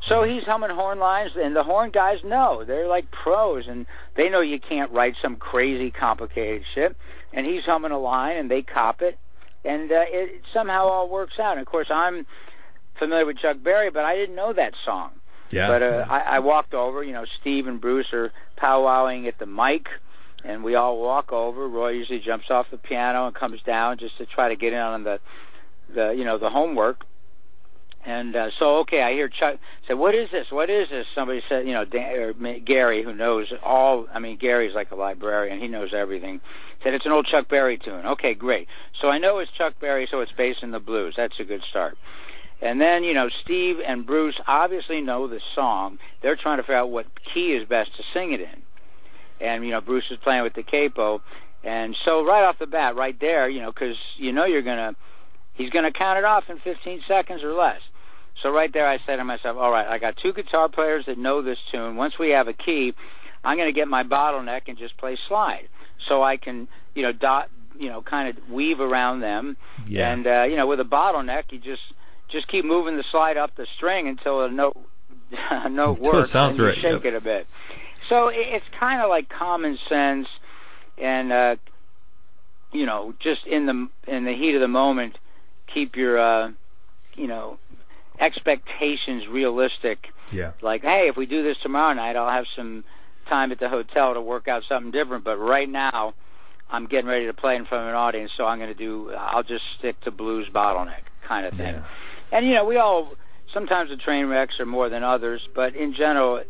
So 0.07 0.23
he's 0.23 0.43
humming 0.43 0.69
horn 0.69 0.99
lines, 0.99 1.31
and 1.35 1.55
the 1.55 1.63
horn 1.63 1.91
guys 1.91 2.19
know 2.23 2.63
they're 2.65 2.87
like 2.87 3.11
pros, 3.11 3.67
and 3.67 3.85
they 4.15 4.29
know 4.29 4.41
you 4.41 4.59
can't 4.59 4.91
write 4.91 5.15
some 5.21 5.35
crazy, 5.35 5.91
complicated 5.91 6.63
shit. 6.73 6.95
And 7.33 7.45
he's 7.45 7.65
humming 7.65 7.91
a 7.91 7.99
line, 7.99 8.37
and 8.37 8.49
they 8.49 8.61
cop 8.61 9.01
it, 9.01 9.19
and 9.65 9.91
uh, 9.91 10.05
it 10.07 10.41
somehow 10.53 10.87
all 10.87 11.09
works 11.09 11.39
out. 11.39 11.53
And 11.53 11.61
of 11.61 11.67
course, 11.67 11.87
I'm 11.91 12.25
familiar 12.97 13.25
with 13.25 13.39
Chuck 13.39 13.57
Berry, 13.61 13.89
but 13.89 14.05
I 14.05 14.15
didn't 14.15 14.35
know 14.35 14.53
that 14.53 14.73
song. 14.85 15.11
Yeah. 15.51 15.67
But 15.67 15.83
uh, 15.83 16.05
I, 16.09 16.37
I 16.37 16.39
walked 16.39 16.73
over. 16.73 17.03
You 17.03 17.13
know, 17.13 17.25
Steve 17.41 17.67
and 17.67 17.79
Bruce 17.81 18.13
are 18.13 18.31
powwowing 18.57 19.27
at 19.27 19.37
the 19.39 19.45
mic, 19.45 19.87
and 20.43 20.63
we 20.63 20.75
all 20.75 20.99
walk 21.01 21.33
over. 21.33 21.67
Roy 21.67 21.89
usually 21.89 22.19
jumps 22.19 22.49
off 22.49 22.67
the 22.71 22.77
piano 22.77 23.27
and 23.27 23.35
comes 23.35 23.61
down 23.63 23.97
just 23.97 24.17
to 24.19 24.25
try 24.25 24.49
to 24.49 24.55
get 24.55 24.73
in 24.73 24.79
on 24.79 25.03
the, 25.03 25.19
the 25.93 26.11
you 26.17 26.23
know, 26.23 26.37
the 26.37 26.49
homework. 26.49 27.03
And 28.07 28.37
uh, 28.37 28.51
so, 28.57 28.77
okay, 28.77 29.01
I 29.01 29.11
hear 29.11 29.27
Chuck 29.27 29.59
say, 29.85 29.93
"What 29.93 30.15
is 30.15 30.29
this? 30.31 30.47
What 30.49 30.69
is 30.69 30.87
this?" 30.89 31.05
Somebody 31.13 31.43
said, 31.49 31.67
you 31.67 31.73
know, 31.73 31.83
Dan, 31.83 32.15
or 32.15 32.33
Gary, 32.59 33.03
who 33.03 33.13
knows 33.13 33.51
all. 33.61 34.07
I 34.13 34.19
mean, 34.19 34.37
Gary's 34.37 34.73
like 34.73 34.91
a 34.91 34.95
librarian; 34.95 35.59
he 35.59 35.67
knows 35.67 35.93
everything. 35.93 36.39
Said 36.81 36.93
it's 36.93 37.05
an 37.05 37.11
old 37.11 37.27
Chuck 37.27 37.49
Berry 37.49 37.77
tune. 37.77 38.05
Okay, 38.05 38.33
great. 38.33 38.69
So 39.01 39.09
I 39.09 39.17
know 39.17 39.39
it's 39.39 39.51
Chuck 39.51 39.73
Berry, 39.81 40.07
so 40.09 40.21
it's 40.21 40.31
based 40.31 40.63
in 40.63 40.71
the 40.71 40.79
blues. 40.79 41.15
That's 41.17 41.37
a 41.41 41.43
good 41.43 41.61
start. 41.69 41.97
And 42.61 42.79
then, 42.79 43.03
you 43.03 43.13
know, 43.13 43.27
Steve 43.43 43.75
and 43.85 44.05
Bruce 44.05 44.39
obviously 44.47 45.01
know 45.01 45.27
the 45.27 45.41
song. 45.53 45.99
They're 46.21 46.37
trying 46.37 46.57
to 46.57 46.63
figure 46.63 46.77
out 46.77 46.89
what 46.89 47.07
key 47.21 47.53
is 47.53 47.67
best 47.67 47.95
to 47.97 48.03
sing 48.13 48.31
it 48.31 48.39
in. 48.39 48.61
And, 49.45 49.65
you 49.65 49.71
know, 49.71 49.81
Bruce 49.81 50.05
is 50.09 50.17
playing 50.23 50.43
with 50.43 50.53
the 50.53 50.63
capo. 50.63 51.21
And 51.63 51.95
so 52.05 52.25
right 52.25 52.45
off 52.45 52.57
the 52.57 52.67
bat, 52.67 52.95
right 52.95 53.19
there, 53.19 53.49
you 53.49 53.61
know, 53.61 53.71
because 53.71 53.97
you 54.15 54.31
know 54.31 54.45
you're 54.45 54.63
going 54.63 54.77
to, 54.77 54.95
he's 55.53 55.69
going 55.71 55.85
to 55.85 55.91
count 55.91 56.17
it 56.17 56.25
off 56.25 56.45
in 56.49 56.57
15 56.59 57.01
seconds 57.07 57.43
or 57.43 57.53
less. 57.53 57.81
So 58.47 58.53
right 58.53 58.71
there, 58.71 58.87
I 58.87 58.99
said 59.05 59.17
to 59.17 59.25
myself, 59.25 59.57
all 59.57 59.69
right, 59.69 59.85
I 59.85 59.97
got 59.97 60.15
two 60.15 60.31
guitar 60.31 60.69
players 60.69 61.07
that 61.07 61.17
know 61.17 61.41
this 61.41 61.57
tune. 61.69 61.97
Once 61.97 62.17
we 62.17 62.29
have 62.29 62.47
a 62.47 62.53
key, 62.53 62.93
I'm 63.43 63.57
going 63.57 63.67
to 63.67 63.77
get 63.77 63.89
my 63.89 64.03
bottleneck 64.03 64.61
and 64.67 64.77
just 64.77 64.95
play 64.95 65.17
slide. 65.27 65.67
So 66.07 66.23
I 66.23 66.37
can, 66.37 66.69
you 66.95 67.01
know, 67.01 67.11
dot, 67.11 67.49
you 67.77 67.89
know, 67.89 68.01
kind 68.01 68.29
of 68.29 68.49
weave 68.49 68.79
around 68.79 69.19
them. 69.19 69.57
Yeah. 69.85 70.13
And, 70.13 70.25
uh, 70.25 70.43
you 70.43 70.55
know, 70.55 70.65
with 70.65 70.79
a 70.79 70.85
bottleneck, 70.85 71.51
you 71.51 71.59
just, 71.59 71.81
just 72.29 72.47
keep 72.47 72.63
moving 72.63 72.95
the 72.95 73.03
slide 73.11 73.35
up 73.35 73.53
the 73.57 73.67
string 73.75 74.07
until 74.07 74.45
a 74.45 74.49
note 74.49 74.77
a 75.51 75.67
note 75.67 75.97
Until 75.97 76.11
it 76.11 76.15
works 76.15 76.29
sounds 76.29 76.57
and 76.57 76.67
right, 76.67 76.75
shake 76.75 77.03
yep. 77.03 77.05
it 77.05 77.15
a 77.15 77.21
bit. 77.21 77.47
So 78.07 78.29
it, 78.29 78.47
it's 78.47 78.67
kind 78.79 79.01
of 79.01 79.09
like 79.09 79.27
common 79.27 79.77
sense, 79.89 80.29
and 80.97 81.33
uh, 81.33 81.55
you 82.71 82.85
know, 82.85 83.13
just 83.19 83.45
in 83.45 83.65
the 83.65 83.89
in 84.07 84.23
the 84.23 84.33
heat 84.33 84.55
of 84.55 84.61
the 84.61 84.69
moment, 84.69 85.17
keep 85.73 85.97
your 85.97 86.17
uh, 86.17 86.51
you 87.15 87.27
know 87.27 87.59
expectations 88.19 89.27
realistic. 89.27 90.07
Yeah. 90.31 90.51
Like, 90.61 90.81
hey, 90.81 91.07
if 91.09 91.15
we 91.15 91.25
do 91.25 91.43
this 91.43 91.57
tomorrow 91.61 91.93
night, 91.93 92.15
I'll 92.15 92.31
have 92.31 92.45
some 92.55 92.83
time 93.29 93.51
at 93.51 93.59
the 93.59 93.69
hotel 93.69 94.13
to 94.13 94.21
work 94.21 94.47
out 94.47 94.63
something 94.67 94.91
different. 94.91 95.23
But 95.23 95.37
right 95.37 95.69
now, 95.69 96.13
I'm 96.69 96.87
getting 96.87 97.07
ready 97.07 97.27
to 97.27 97.33
play 97.33 97.55
in 97.55 97.65
front 97.65 97.83
of 97.83 97.89
an 97.89 97.95
audience, 97.95 98.31
so 98.35 98.45
I'm 98.45 98.59
going 98.59 98.73
to 98.73 98.77
do. 98.77 99.11
I'll 99.13 99.43
just 99.43 99.63
stick 99.77 99.99
to 100.01 100.11
blues 100.11 100.47
bottleneck 100.53 101.03
kind 101.23 101.45
of 101.45 101.53
thing. 101.53 101.75
Yeah. 101.75 101.85
And 102.31 102.45
you 102.45 102.55
know, 102.55 102.65
we 102.65 102.77
all 102.77 103.13
sometimes 103.53 103.89
the 103.89 103.97
train 103.97 104.27
wrecks 104.27 104.59
are 104.59 104.65
more 104.65 104.89
than 104.89 105.03
others, 105.03 105.47
but 105.53 105.75
in 105.75 105.93
general, 105.93 106.43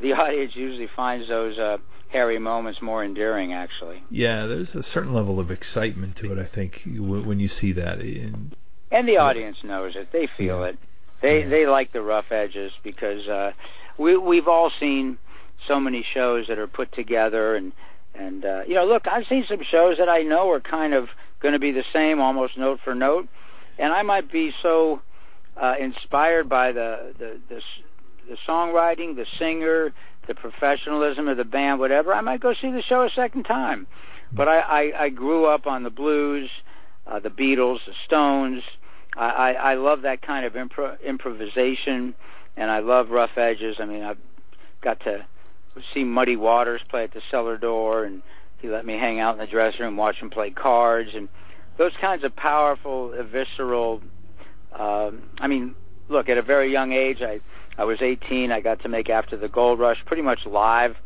the 0.00 0.12
audience 0.14 0.54
usually 0.54 0.88
finds 0.94 1.28
those 1.28 1.58
uh, 1.58 1.78
hairy 2.08 2.38
moments 2.38 2.80
more 2.80 3.04
endearing. 3.04 3.52
Actually, 3.52 4.02
Yeah, 4.10 4.46
there's 4.46 4.74
a 4.74 4.82
certain 4.82 5.12
level 5.12 5.38
of 5.38 5.50
excitement 5.50 6.16
to 6.16 6.32
it. 6.32 6.38
I 6.38 6.44
think 6.44 6.82
when 6.86 7.40
you 7.40 7.48
see 7.48 7.72
that. 7.72 8.00
And 8.00 8.56
and 8.90 9.06
the 9.06 9.18
audience 9.18 9.58
knows 9.62 9.96
it; 9.96 10.12
they 10.12 10.28
feel 10.36 10.64
it. 10.64 10.78
They 11.20 11.42
they 11.42 11.66
like 11.66 11.92
the 11.92 12.02
rough 12.02 12.30
edges 12.30 12.72
because 12.82 13.26
uh, 13.28 13.52
we 13.96 14.16
we've 14.16 14.48
all 14.48 14.70
seen 14.78 15.18
so 15.66 15.80
many 15.80 16.04
shows 16.14 16.46
that 16.48 16.58
are 16.58 16.66
put 16.66 16.92
together 16.92 17.56
and 17.56 17.72
and 18.14 18.44
uh, 18.44 18.62
you 18.66 18.74
know, 18.74 18.86
look, 18.86 19.06
I've 19.06 19.26
seen 19.26 19.44
some 19.48 19.62
shows 19.62 19.98
that 19.98 20.08
I 20.08 20.22
know 20.22 20.50
are 20.50 20.60
kind 20.60 20.94
of 20.94 21.08
going 21.40 21.52
to 21.52 21.58
be 21.58 21.72
the 21.72 21.84
same, 21.92 22.20
almost 22.20 22.56
note 22.56 22.80
for 22.82 22.94
note, 22.94 23.28
and 23.78 23.92
I 23.92 24.02
might 24.02 24.30
be 24.30 24.52
so 24.62 25.00
uh, 25.56 25.74
inspired 25.78 26.48
by 26.48 26.72
the 26.72 27.14
the, 27.18 27.40
the 27.48 27.62
the 28.28 28.36
songwriting, 28.46 29.16
the 29.16 29.26
singer, 29.38 29.92
the 30.26 30.34
professionalism 30.34 31.28
of 31.28 31.36
the 31.36 31.44
band, 31.44 31.80
whatever. 31.80 32.14
I 32.14 32.20
might 32.20 32.40
go 32.40 32.54
see 32.54 32.70
the 32.70 32.82
show 32.82 33.02
a 33.02 33.10
second 33.10 33.44
time. 33.44 33.86
But 34.30 34.48
I, 34.48 34.58
I, 34.58 35.04
I 35.04 35.08
grew 35.08 35.46
up 35.46 35.66
on 35.66 35.82
the 35.82 35.90
blues, 35.90 36.50
uh, 37.06 37.18
the 37.18 37.30
Beatles, 37.30 37.78
the 37.86 37.94
Stones. 38.04 38.62
I, 39.18 39.26
I, 39.26 39.52
I 39.52 39.74
love 39.74 40.02
that 40.02 40.22
kind 40.22 40.46
of 40.46 40.52
impro- 40.52 41.00
improvisation, 41.04 42.14
and 42.56 42.70
I 42.70 42.78
love 42.78 43.10
rough 43.10 43.36
edges. 43.36 43.76
I 43.80 43.84
mean, 43.84 44.02
I've 44.02 44.18
got 44.80 45.00
to 45.00 45.26
see 45.92 46.04
Muddy 46.04 46.36
Waters 46.36 46.80
play 46.88 47.04
at 47.04 47.12
the 47.12 47.20
cellar 47.30 47.58
door, 47.58 48.04
and 48.04 48.22
he 48.58 48.68
let 48.68 48.86
me 48.86 48.94
hang 48.94 49.20
out 49.20 49.34
in 49.34 49.38
the 49.38 49.46
dressing 49.46 49.80
room, 49.80 49.96
watch 49.96 50.16
him 50.16 50.30
play 50.30 50.50
cards, 50.50 51.10
and 51.14 51.28
those 51.76 51.92
kinds 52.00 52.24
of 52.24 52.34
powerful, 52.36 53.12
visceral. 53.30 54.00
Um, 54.78 55.22
I 55.40 55.46
mean, 55.46 55.74
look, 56.08 56.28
at 56.28 56.38
a 56.38 56.42
very 56.42 56.70
young 56.72 56.92
age, 56.92 57.18
I 57.20 57.40
I 57.76 57.84
was 57.84 57.98
18. 58.02 58.50
I 58.50 58.60
got 58.60 58.82
to 58.82 58.88
make 58.88 59.08
After 59.08 59.36
the 59.36 59.48
Gold 59.48 59.78
Rush 59.78 59.98
pretty 60.04 60.22
much 60.22 60.40
live 60.44 60.96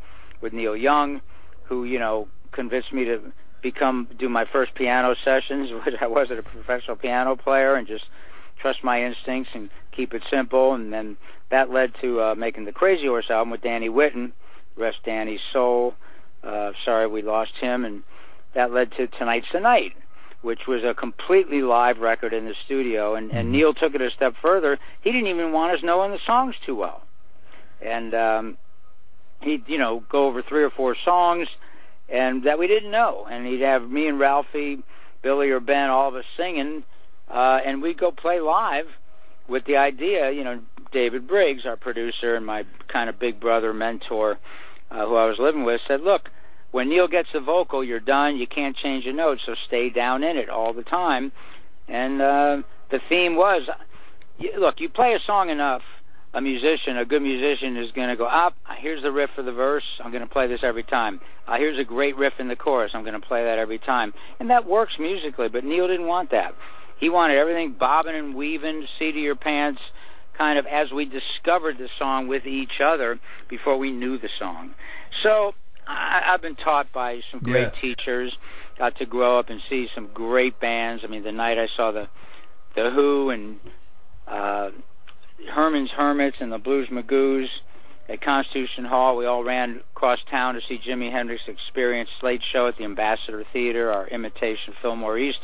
with 0.41 0.55
Neil 0.55 0.77
Young, 0.77 1.21
who 1.65 1.85
you 1.85 1.99
know 1.99 2.29
convinced 2.53 2.93
me 2.93 3.05
to 3.05 3.33
become 3.63 4.09
do 4.19 4.29
my 4.29 4.45
first 4.45 4.75
piano 4.75 5.15
sessions, 5.25 5.71
which 5.87 5.95
I 6.01 6.07
wasn't 6.07 6.41
a 6.41 6.43
professional 6.43 6.97
piano 6.97 7.37
player, 7.37 7.75
and 7.75 7.87
just 7.87 8.05
trust 8.61 8.85
my 8.85 9.05
instincts 9.05 9.51
and 9.55 9.71
keep 9.93 10.15
it 10.15 10.23
simple. 10.31 10.75
And 10.75 10.93
then 10.93 11.17
that 11.51 11.71
led 11.71 11.95
to 12.01 12.21
uh, 12.21 12.35
making 12.35 12.65
the 12.65 12.73
Crazy 12.73 13.07
Horse 13.07 13.31
album 13.31 13.51
with 13.51 13.63
Danny 13.63 13.89
Whitten, 13.89 14.33
rest 14.77 14.99
Danny's 15.05 15.41
soul. 15.53 15.95
Uh, 16.43 16.73
sorry 16.85 17.07
we 17.07 17.23
lost 17.23 17.53
him, 17.61 17.85
and 17.85 18.03
that 18.55 18.73
led 18.73 18.93
to 18.93 19.07
Tonight's 19.07 19.47
the 19.53 19.61
Night, 19.61 19.93
which 20.43 20.67
was 20.67 20.83
a 20.83 20.93
completely 20.93 21.63
live 21.63 21.99
record 21.99 22.33
in 22.33 22.47
the 22.47 22.55
studio. 22.65 23.15
And, 23.15 23.31
and 23.31 23.53
Neil 23.53 23.75
took 23.75 23.95
it 23.95 24.01
a 24.01 24.11
step 24.11 24.35
further. 24.43 24.79
He 25.03 25.13
didn't 25.13 25.29
even 25.29 25.53
want 25.53 25.77
us 25.77 25.85
knowing 25.85 26.11
the 26.11 26.19
songs 26.27 26.57
too 26.67 26.75
well, 26.75 27.03
and 27.81 28.13
um, 28.15 28.59
he'd 29.41 29.69
you 29.69 29.79
know 29.79 30.03
go 30.09 30.27
over 30.27 30.43
three 30.43 30.65
or 30.65 30.71
four 30.71 30.97
songs, 31.05 31.49
and 32.13 32.45
that 32.45 32.59
we 32.59 32.67
didn't 32.67 32.91
know. 32.91 33.27
And 33.29 33.47
he'd 33.47 33.63
have 33.63 33.91
me 33.91 34.07
and 34.07 34.21
Ralphie, 34.21 34.83
Billy 35.23 35.51
or 35.51 35.61
Ben, 35.61 35.91
all 35.91 36.09
of 36.09 36.15
us 36.15 36.25
singing, 36.37 36.85
uh, 37.29 37.61
and 37.65 37.83
we'd 37.83 37.99
go 37.99 38.11
play 38.11 38.41
live 38.41 38.87
with 39.49 39.65
the 39.65 39.79
idea, 39.79 40.31
you 40.31 40.45
know, 40.45 40.61
David 40.93 41.27
Briggs, 41.27 41.65
our 41.65 41.77
producer 41.77 42.35
and 42.37 42.45
my 42.45 42.65
kind 42.89 43.09
of 43.09 43.19
big 43.19 43.41
brother 43.41 43.73
mentor, 43.73 44.39
uh, 44.91 45.07
who 45.07 45.17
I 45.17 45.25
was 45.25 45.39
living 45.39 45.65
with, 45.65 45.81
said, 45.89 46.03
"Look, 46.03 46.31
when 46.71 46.91
Neil 46.91 47.09
gets 47.09 47.33
the 47.33 47.41
vocal, 47.41 47.83
you're 47.83 47.99
done. 47.99 48.37
You 48.37 48.47
can't 48.47 48.77
change 48.77 49.07
the 49.07 49.13
notes, 49.13 49.43
so 49.47 49.55
stay 49.67 49.89
down 49.89 50.23
in 50.23 50.37
it 50.37 50.51
all 50.51 50.75
the 50.75 50.83
time." 50.83 51.33
And 51.89 52.21
uh, 52.21 52.63
the 52.91 53.01
theme 53.09 53.37
was, 53.37 53.63
look, 54.59 54.81
you 54.81 54.89
play 54.89 55.15
a 55.15 55.21
song 55.21 55.51
enough, 55.51 55.83
a 56.35 56.41
musician, 56.41 56.97
a 56.99 57.05
good 57.05 57.23
musician, 57.23 57.77
is 57.77 57.91
going 57.93 58.09
to 58.09 58.17
go 58.17 58.27
up. 58.27 58.55
Here's 58.81 59.03
the 59.03 59.13
riff 59.13 59.31
for 59.37 59.43
the 59.43 59.53
verse. 59.53 59.85
I'm 60.03 60.11
going 60.11 60.27
to 60.27 60.33
play 60.33 60.47
this 60.47 60.61
every 60.63 60.83
time. 60.85 61.21
Uh, 61.47 61.57
here's 61.57 61.79
a 61.79 61.85
great 61.85 62.17
riff 62.17 62.35
in 62.39 62.49
the 62.49 62.57
chorus. 62.57 62.93
I'm 62.95 63.03
going 63.03 63.21
to 63.21 63.27
play 63.27 63.45
that 63.45 63.59
every 63.59 63.79
time, 63.79 64.13
and 64.41 64.51
that 64.51 64.67
works 64.67 64.95
musically. 64.99 65.49
But 65.49 65.65
Neil 65.65 65.89
didn't 65.89 66.07
want 66.07 66.31
that. 66.31 66.55
He 66.99 67.11
wanted 67.11 67.37
everything 67.37 67.75
bobbing 67.79 68.15
and 68.15 68.35
weaving, 68.35 68.87
seat 68.99 69.11
of 69.11 69.17
your 69.17 69.35
pants, 69.37 69.81
kind 70.39 70.59
of 70.59 70.67
as 70.67 70.91
we 70.93 71.05
discovered 71.05 71.77
the 71.79 71.89
song 71.99 72.29
with 72.29 72.47
each 72.47 72.81
other 72.83 73.21
before 73.51 73.77
we 73.77 73.91
knew 73.91 74.19
the 74.19 74.31
song. 74.39 74.75
So 75.23 75.53
I, 75.87 76.23
I've 76.33 76.41
been 76.41 76.57
taught 76.57 76.93
by 76.93 77.21
some 77.31 77.41
great 77.41 77.69
Yeah. 77.75 77.81
teachers. 77.81 78.33
Got 78.79 78.97
to 78.99 79.07
grow 79.07 79.39
up 79.39 79.51
and 79.51 79.61
see 79.69 79.89
some 79.95 80.09
great 80.15 80.59
bands. 80.61 81.03
I 81.05 81.09
mean, 81.09 81.25
the 81.25 81.33
night 81.33 81.59
I 81.59 81.67
saw 81.77 81.91
the 81.93 82.09
the 82.75 82.91
Who 82.95 83.29
and 83.31 83.61
uh, 84.27 84.71
Herman's 85.51 85.91
Hermits 85.91 86.37
and 86.41 86.53
the 86.53 86.59
Blues 86.59 86.89
Magoos 86.91 87.47
at 88.09 88.21
Constitution 88.21 88.85
Hall. 88.85 89.17
We 89.17 89.27
all 89.27 89.45
ran 89.45 89.81
across 89.95 90.19
town 90.31 90.55
to 90.55 90.61
see 90.69 90.79
Jimi 90.87 91.11
Hendrix 91.11 91.43
Experience 91.49 92.11
Slate 92.21 92.43
Show 92.53 92.69
at 92.69 92.77
the 92.77 92.85
Ambassador 92.85 93.45
Theater, 93.53 93.91
our 93.91 94.07
imitation 94.09 94.75
Fillmore 94.81 95.19
East. 95.19 95.39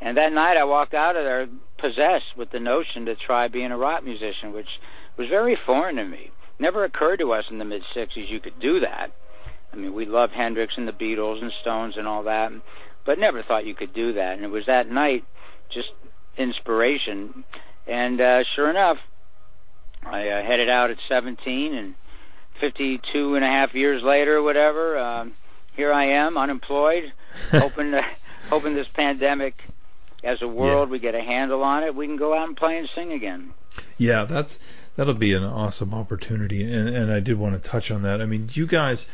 And 0.00 0.16
that 0.16 0.32
night 0.32 0.56
I 0.56 0.64
walked 0.64 0.94
out 0.94 1.16
of 1.16 1.24
there 1.24 1.48
possessed 1.78 2.36
with 2.36 2.50
the 2.50 2.60
notion 2.60 3.06
to 3.06 3.16
try 3.16 3.48
being 3.48 3.72
a 3.72 3.78
rock 3.78 4.04
musician, 4.04 4.52
which 4.52 4.68
was 5.16 5.28
very 5.28 5.58
foreign 5.66 5.96
to 5.96 6.04
me. 6.04 6.30
Never 6.58 6.84
occurred 6.84 7.18
to 7.18 7.32
us 7.32 7.44
in 7.50 7.58
the 7.58 7.64
mid 7.64 7.82
60s 7.96 8.28
you 8.28 8.40
could 8.40 8.60
do 8.60 8.80
that. 8.80 9.08
I 9.72 9.76
mean, 9.76 9.94
we 9.94 10.06
loved 10.06 10.32
Hendrix 10.32 10.74
and 10.76 10.88
the 10.88 10.92
Beatles 10.92 11.42
and 11.42 11.52
Stones 11.60 11.94
and 11.96 12.06
all 12.06 12.24
that, 12.24 12.50
but 13.04 13.18
never 13.18 13.42
thought 13.42 13.66
you 13.66 13.74
could 13.74 13.94
do 13.94 14.14
that. 14.14 14.34
And 14.34 14.44
it 14.44 14.48
was 14.48 14.64
that 14.66 14.88
night, 14.88 15.24
just 15.72 15.88
inspiration. 16.36 17.44
And 17.88 18.20
uh, 18.20 18.44
sure 18.54 18.68
enough, 18.70 18.98
I 20.04 20.28
uh, 20.28 20.42
headed 20.42 20.68
out 20.68 20.90
at 20.90 20.98
17, 21.08 21.74
and 21.74 21.94
52 22.60 23.34
and 23.34 23.44
a 23.44 23.48
half 23.48 23.74
years 23.74 24.02
later, 24.02 24.42
whatever, 24.42 24.98
um, 24.98 25.32
here 25.74 25.92
I 25.92 26.10
am, 26.24 26.36
unemployed, 26.36 27.12
hoping 27.50 27.92
to, 27.92 28.02
hoping 28.50 28.74
this 28.74 28.88
pandemic, 28.88 29.54
as 30.22 30.42
a 30.42 30.48
world, 30.48 30.88
Yeah. 30.88 30.92
we 30.92 30.98
get 30.98 31.14
a 31.14 31.20
handle 31.22 31.62
on 31.62 31.84
it. 31.84 31.94
We 31.94 32.06
can 32.06 32.16
go 32.16 32.36
out 32.36 32.48
and 32.48 32.56
play 32.56 32.76
and 32.78 32.88
sing 32.94 33.12
again. 33.12 33.52
Yeah, 33.96 34.24
that's 34.24 34.58
that'll 34.96 35.14
be 35.14 35.34
an 35.34 35.44
awesome 35.44 35.94
opportunity, 35.94 36.62
and 36.64 36.88
and 36.88 37.12
I 37.12 37.20
did 37.20 37.38
want 37.38 37.60
to 37.60 37.68
touch 37.68 37.90
on 37.92 38.02
that. 38.02 38.20
I 38.20 38.26
mean, 38.26 38.48
you 38.52 38.66
guys, 38.66 39.08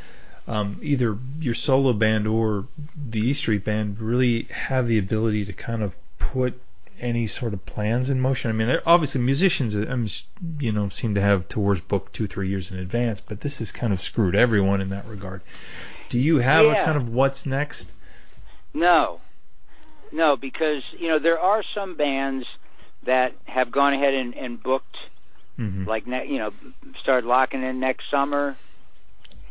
um, 0.48 0.78
either 0.82 1.18
your 1.40 1.52
solo 1.54 1.92
band 1.92 2.26
or 2.26 2.66
the 2.96 3.20
E 3.20 3.32
Street 3.34 3.64
Band, 3.64 4.00
really 4.00 4.44
have 4.44 4.88
the 4.88 4.98
ability 4.98 5.44
to 5.44 5.52
kind 5.52 5.82
of 5.82 5.94
put 6.18 6.58
any 7.04 7.26
sort 7.26 7.52
of 7.54 7.64
plans 7.66 8.10
in 8.10 8.20
motion. 8.20 8.50
I 8.50 8.54
mean, 8.54 8.80
obviously 8.86 9.20
musicians, 9.20 9.76
um, 9.76 10.06
you 10.58 10.72
know, 10.72 10.88
seem 10.88 11.14
to 11.16 11.20
have 11.20 11.48
tours 11.48 11.80
booked 11.80 12.14
two, 12.14 12.26
three 12.26 12.48
years 12.48 12.72
in 12.72 12.78
advance, 12.78 13.20
but 13.20 13.40
this 13.40 13.58
has 13.58 13.70
kind 13.72 13.92
of 13.92 14.00
screwed 14.00 14.34
everyone 14.34 14.80
in 14.80 14.90
that 14.90 15.06
regard. 15.06 15.42
Do 16.08 16.18
you 16.18 16.38
have 16.38 16.66
a 16.66 16.74
kind 16.74 16.96
of 16.96 17.08
what's 17.08 17.46
next? 17.46 17.90
No, 18.72 19.20
no, 20.12 20.36
because 20.36 20.82
you 20.98 21.08
know 21.08 21.18
there 21.18 21.38
are 21.38 21.62
some 21.74 21.96
bands 21.96 22.46
that 23.06 23.32
have 23.44 23.70
gone 23.70 23.94
ahead 23.94 24.14
and, 24.14 24.34
and 24.34 24.62
booked 24.62 24.96
hmm 25.56 25.84
like 25.86 26.06
ne- 26.06 26.26
you 26.26 26.38
know 26.38 26.52
start 27.02 27.24
locking 27.24 27.62
in 27.62 27.78
next 27.78 28.04
summer 28.10 28.56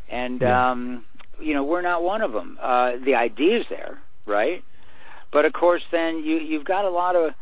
and 0.10 0.42
Yeah. 0.42 0.72
um 0.72 1.06
you 1.40 1.54
know 1.54 1.64
we're 1.64 1.82
not 1.82 2.04
one 2.04 2.22
of 2.22 2.34
them 2.34 2.58
uh 2.62 2.94
the 3.06 3.16
idea's 3.16 3.66
there 3.70 4.00
right 4.26 4.64
but 5.32 5.46
of 5.46 5.54
course 5.54 5.84
then 5.92 6.24
you 6.24 6.38
you've 6.40 6.66
got 6.66 6.84
a 6.86 6.90
lot 6.90 7.16
of 7.16 7.34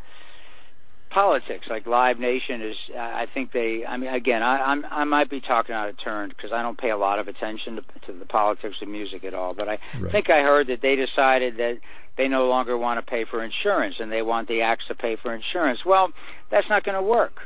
politics 1.12 1.66
like 1.68 1.86
live 1.86 2.18
nation 2.18 2.62
is 2.62 2.76
uh, 2.94 2.98
i 2.98 3.26
think 3.32 3.52
they 3.52 3.84
i 3.86 3.96
mean 3.96 4.12
again 4.12 4.42
i 4.42 4.58
i'm 4.62 4.84
i 4.90 5.04
might 5.04 5.28
be 5.28 5.40
talking 5.40 5.74
out 5.74 5.88
of 5.88 5.96
turn 6.02 6.28
because 6.30 6.52
i 6.52 6.62
don't 6.62 6.78
pay 6.78 6.90
a 6.90 6.96
lot 6.96 7.18
of 7.18 7.28
attention 7.28 7.76
to, 7.76 7.82
to 8.06 8.18
the 8.18 8.24
politics 8.24 8.76
of 8.80 8.88
music 8.88 9.22
at 9.24 9.34
all 9.34 9.52
but 9.54 9.68
i 9.68 9.78
Right. 10.00 10.10
think 10.12 10.30
i 10.30 10.40
heard 10.42 10.68
that 10.68 10.80
they 10.80 10.96
decided 10.96 11.56
that 11.58 11.78
they 12.16 12.28
no 12.28 12.46
longer 12.48 12.76
want 12.78 12.98
to 13.04 13.08
pay 13.10 13.24
for 13.30 13.42
insurance 13.44 13.96
and 14.00 14.10
they 14.10 14.22
want 14.22 14.48
the 14.48 14.62
acts 14.62 14.84
to 14.88 14.94
pay 14.94 15.16
for 15.16 15.34
insurance 15.34 15.80
well 15.84 16.08
that's 16.50 16.68
not 16.68 16.82
going 16.84 16.96
to 16.96 17.02
work 17.02 17.40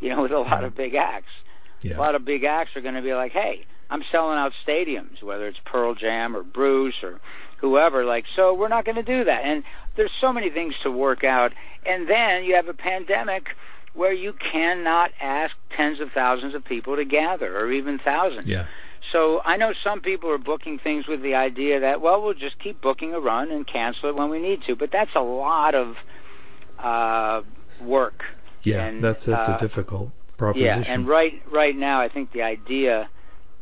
you 0.00 0.10
know 0.14 0.20
with 0.22 0.32
a 0.32 0.38
lot 0.38 0.62
of 0.64 0.76
big 0.76 0.94
acts 0.94 1.32
Yeah. 1.82 1.96
a 1.96 2.00
lot 2.00 2.14
of 2.14 2.24
big 2.24 2.44
acts 2.44 2.70
are 2.76 2.80
going 2.82 2.94
to 2.96 3.02
be 3.02 3.14
like, 3.14 3.32
"Hey, 3.32 3.64
I'm 3.90 4.02
selling 4.10 4.38
out 4.38 4.52
stadiums, 4.66 5.22
whether 5.22 5.46
it's 5.46 5.58
Pearl 5.64 5.94
Jam 5.94 6.34
or 6.36 6.42
Bruce 6.42 6.96
or 7.02 7.20
whoever." 7.58 8.04
Like, 8.04 8.24
so 8.34 8.54
we're 8.54 8.68
not 8.68 8.84
going 8.84 8.96
to 8.96 9.02
do 9.02 9.24
that. 9.24 9.44
And 9.44 9.64
there's 9.96 10.12
so 10.20 10.32
many 10.32 10.50
things 10.50 10.74
to 10.82 10.90
work 10.90 11.24
out. 11.24 11.52
And 11.84 12.08
then 12.08 12.44
you 12.44 12.54
have 12.56 12.68
a 12.68 12.74
pandemic 12.74 13.48
where 13.94 14.12
you 14.12 14.34
cannot 14.34 15.10
ask 15.20 15.54
tens 15.76 16.00
of 16.00 16.12
thousands 16.12 16.54
of 16.54 16.64
people 16.64 16.96
to 16.96 17.04
gather, 17.04 17.58
or 17.58 17.72
even 17.72 17.98
thousands. 17.98 18.46
Yeah. 18.46 18.66
So 19.12 19.40
I 19.44 19.56
know 19.56 19.72
some 19.84 20.00
people 20.00 20.32
are 20.32 20.38
booking 20.38 20.78
things 20.78 21.06
with 21.06 21.22
the 21.22 21.34
idea 21.36 21.80
that, 21.80 22.00
well, 22.00 22.20
we'll 22.22 22.34
just 22.34 22.58
keep 22.58 22.80
booking 22.80 23.14
a 23.14 23.20
run 23.20 23.50
and 23.50 23.66
cancel 23.66 24.10
it 24.10 24.16
when 24.16 24.30
we 24.30 24.40
need 24.40 24.62
to. 24.66 24.74
But 24.76 24.90
that's 24.90 25.14
a 25.14 25.20
lot 25.20 25.74
of 25.74 25.96
uh, 26.78 27.42
work. 27.80 28.24
Yeah. 28.64 28.84
And, 28.84 29.02
that's 29.02 29.24
that's 29.24 29.48
uh, 29.48 29.56
a 29.56 29.58
difficult 29.58 30.10
proposition. 30.36 30.82
Yeah, 30.82 30.92
and 30.92 31.06
right 31.06 31.40
right 31.50 31.76
now, 31.76 32.00
I 32.00 32.08
think 32.08 32.32
the 32.32 32.42
idea 32.42 33.08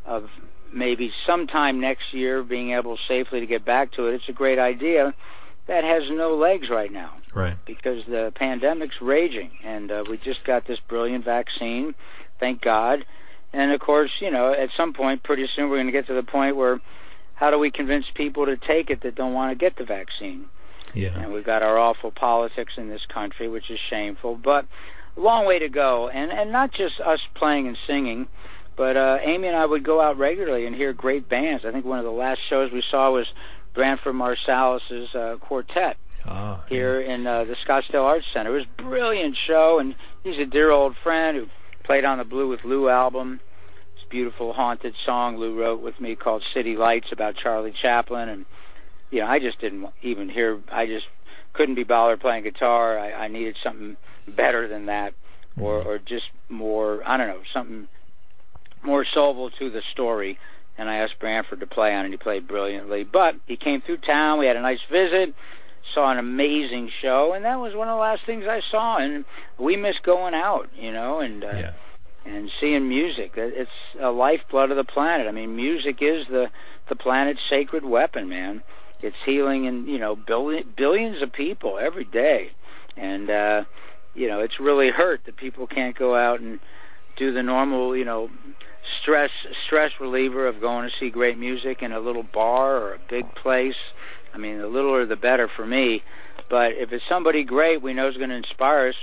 of 0.05 0.29
maybe 0.75 1.11
sometime 1.25 1.79
next 1.79 2.13
year 2.13 2.43
being 2.43 2.71
able 2.71 2.97
safely 3.07 3.39
to 3.39 3.45
get 3.45 3.65
back 3.65 3.93
to 3.93 4.07
it, 4.07 4.15
it's 4.15 4.29
a 4.29 4.33
great 4.33 4.59
idea. 4.59 5.13
That 5.67 5.83
has 5.83 6.03
no 6.11 6.35
legs 6.35 6.69
right 6.69 6.91
now 6.91 7.15
right. 7.33 7.55
because 7.65 8.05
the 8.07 8.31
pandemic's 8.35 9.01
raging, 9.01 9.51
and 9.63 9.91
uh, 9.91 10.03
we 10.07 10.17
just 10.17 10.43
got 10.43 10.67
this 10.67 10.77
brilliant 10.87 11.25
vaccine, 11.25 11.95
thank 12.39 12.61
God. 12.61 13.03
And 13.51 13.71
of 13.71 13.79
course, 13.79 14.11
you 14.21 14.29
know, 14.29 14.53
at 14.53 14.69
some 14.77 14.93
point, 14.93 15.23
pretty 15.23 15.47
soon, 15.55 15.69
we're 15.69 15.77
going 15.77 15.87
to 15.87 15.91
get 15.91 16.07
to 16.07 16.13
the 16.13 16.23
point 16.23 16.55
where 16.55 16.81
how 17.33 17.49
do 17.49 17.57
we 17.57 17.71
convince 17.71 18.05
people 18.13 18.45
to 18.45 18.57
take 18.57 18.89
it 18.89 19.01
that 19.01 19.15
don't 19.15 19.33
want 19.33 19.51
to 19.51 19.55
get 19.55 19.77
the 19.77 19.85
vaccine? 19.85 20.45
Yeah. 20.93 21.19
and 21.19 21.33
we've 21.33 21.45
got 21.45 21.61
our 21.61 21.77
awful 21.77 22.11
politics 22.11 22.73
in 22.77 22.89
this 22.89 23.01
country, 23.13 23.49
which 23.49 23.69
is 23.69 23.79
shameful. 23.89 24.35
But 24.35 24.65
a 25.17 25.19
long 25.19 25.45
way 25.45 25.59
to 25.59 25.69
go, 25.69 26.09
and 26.09 26.31
and 26.31 26.51
not 26.51 26.71
just 26.71 26.99
us 27.01 27.19
playing 27.35 27.67
and 27.67 27.77
singing, 27.87 28.27
but 28.75 28.97
uh, 28.97 29.17
Amy 29.23 29.47
and 29.47 29.55
I 29.57 29.65
would 29.65 29.83
go 29.83 30.01
out 30.01 30.17
regularly 30.17 30.65
and 30.65 30.75
hear 30.75 30.93
great 30.93 31.29
bands. 31.29 31.63
I 31.65 31.71
think 31.71 31.85
one 31.85 31.99
of 31.99 32.05
the 32.05 32.11
last 32.11 32.39
shows 32.49 32.71
we 32.71 32.83
saw 32.91 33.11
was 33.11 33.25
Branford 33.73 34.15
Marsalis's 34.15 35.13
uh, 35.15 35.35
quartet 35.39 35.97
Ah. 36.27 36.63
here 36.69 36.99
in 36.99 37.27
uh, 37.27 37.43
the 37.43 37.53
Scottsdale 37.55 38.03
Arts 38.03 38.25
Center. 38.33 38.49
It 38.55 38.59
was 38.59 38.65
a 38.79 38.81
brilliant 38.81 39.37
show, 39.47 39.77
and 39.79 39.93
he's 40.23 40.39
a 40.39 40.45
dear 40.45 40.71
old 40.71 40.95
friend 41.03 41.37
who 41.37 41.45
played 41.83 42.03
on 42.03 42.17
the 42.17 42.23
Blue 42.23 42.47
with 42.49 42.63
Lou 42.63 42.89
album. 42.89 43.39
This 43.95 44.05
beautiful 44.09 44.51
haunted 44.53 44.95
song 45.05 45.37
Lou 45.37 45.59
wrote 45.59 45.81
with 45.81 45.99
me 46.01 46.15
called 46.15 46.43
City 46.53 46.75
Lights 46.77 47.07
about 47.11 47.35
Charlie 47.35 47.75
Chaplin, 47.79 48.27
and 48.29 48.45
you 49.11 49.19
know 49.21 49.27
I 49.27 49.37
just 49.39 49.61
didn't 49.61 49.85
even 50.01 50.29
hear. 50.29 50.59
I 50.71 50.87
just 50.87 51.05
couldn't 51.53 51.75
be 51.75 51.83
bothered 51.83 52.21
playing 52.21 52.43
guitar. 52.43 52.97
I, 52.97 53.11
I 53.13 53.27
needed 53.27 53.55
something 53.63 53.95
better 54.27 54.67
than 54.67 54.87
that, 54.87 55.13
or 55.59 55.81
or 55.83 55.99
just 55.99 56.25
more. 56.49 57.03
I 57.07 57.17
don't 57.17 57.27
know 57.27 57.41
something 57.53 57.87
more 58.85 59.05
soulful 59.13 59.49
to 59.51 59.69
the 59.69 59.81
story. 59.91 60.37
And 60.77 60.89
I 60.89 60.97
asked 60.97 61.19
Branford 61.19 61.61
to 61.61 61.67
play 61.67 61.93
on 61.93 62.01
it. 62.01 62.05
and 62.05 62.13
He 62.13 62.17
played 62.17 62.47
brilliantly, 62.47 63.03
but 63.03 63.35
he 63.45 63.55
came 63.55 63.81
through 63.81 63.97
town. 63.97 64.39
We 64.39 64.45
had 64.47 64.57
a 64.57 64.61
nice 64.61 64.81
visit 64.91 65.33
saw 65.93 66.11
an 66.11 66.17
amazing 66.17 66.91
show, 67.01 67.33
and 67.33 67.45
that 67.45 67.59
was 67.59 67.75
one 67.75 67.87
of 67.87 67.93
the 67.95 67.99
last 68.01 68.25
things 68.25 68.45
I 68.47 68.61
saw. 68.71 68.97
And 68.97 69.23
we 69.57 69.75
miss 69.77 69.95
going 70.03 70.33
out, 70.33 70.69
you 70.75 70.91
know, 70.91 71.19
and 71.19 71.43
uh, 71.43 71.47
Yeah. 71.47 71.71
and 72.25 72.51
seeing 72.59 72.89
music. 72.89 73.33
It's 73.35 73.71
a 73.99 74.09
lifeblood 74.09 74.71
of 74.71 74.77
the 74.77 74.83
planet. 74.83 75.27
I 75.27 75.31
mean, 75.31 75.55
music 75.55 76.01
is 76.01 76.27
the 76.27 76.49
the 76.89 76.95
planet's 76.95 77.39
sacred 77.49 77.85
weapon, 77.85 78.27
man. 78.29 78.61
It's 79.01 79.15
healing, 79.25 79.67
and 79.67 79.87
you 79.87 79.99
know, 79.99 80.15
billion, 80.15 80.67
billions 80.75 81.21
of 81.21 81.31
people 81.31 81.77
every 81.77 82.05
day, 82.05 82.51
and 82.97 83.29
uh, 83.29 83.63
you 84.13 84.27
know, 84.27 84.41
it's 84.41 84.59
really 84.59 84.89
hurt 84.89 85.21
that 85.25 85.37
people 85.37 85.67
can't 85.67 85.97
go 85.97 86.15
out 86.15 86.39
and 86.39 86.59
do 87.15 87.31
the 87.31 87.43
normal, 87.43 87.95
you 87.95 88.05
know, 88.05 88.29
stress 89.05 89.29
stress 89.67 89.91
reliever 90.01 90.47
of 90.47 90.59
going 90.59 90.89
to 90.89 90.95
see 90.99 91.11
great 91.11 91.37
music 91.37 91.83
in 91.83 91.91
a 91.91 91.99
little 91.99 92.23
bar 92.23 92.77
or 92.77 92.95
a 92.95 92.99
big 93.09 93.23
place. 93.35 93.75
I 94.33 94.39
mean, 94.39 94.57
the 94.57 94.67
littler 94.67 95.05
the 95.05 95.15
better 95.15 95.47
for 95.55 95.65
me. 95.65 96.01
But 96.49 96.73
if 96.73 96.91
it's 96.91 97.03
somebody 97.07 97.43
great 97.43 97.81
we 97.81 97.93
know 97.93 98.09
is 98.09 98.17
going 98.17 98.29
to 98.29 98.35
inspire 98.35 98.89
us, 98.89 98.95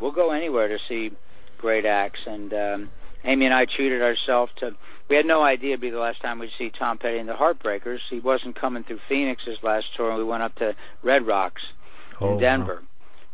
we'll 0.00 0.12
go 0.12 0.32
anywhere 0.32 0.68
to 0.68 0.78
see 0.88 1.12
great 1.58 1.86
acts. 1.86 2.20
And 2.26 2.52
um, 2.52 2.90
Amy 3.24 3.46
and 3.46 3.54
I 3.54 3.64
treated 3.64 4.02
ourselves 4.02 4.52
to. 4.58 4.72
We 5.08 5.14
had 5.14 5.24
no 5.24 5.42
idea 5.42 5.70
it'd 5.70 5.80
be 5.80 5.90
the 5.90 5.98
last 5.98 6.20
time 6.20 6.40
we'd 6.40 6.50
see 6.58 6.70
Tom 6.76 6.98
Petty 6.98 7.18
and 7.18 7.28
the 7.28 7.34
Heartbreakers. 7.34 8.00
He 8.10 8.18
wasn't 8.18 8.60
coming 8.60 8.82
through 8.82 8.98
Phoenix 9.08 9.44
his 9.46 9.58
last 9.62 9.86
tour, 9.96 10.10
and 10.10 10.18
we 10.18 10.24
went 10.24 10.42
up 10.42 10.56
to 10.56 10.74
Red 11.02 11.24
Rocks 11.26 11.62
Oh, 12.20 12.34
in 12.34 12.40
Denver. 12.40 12.82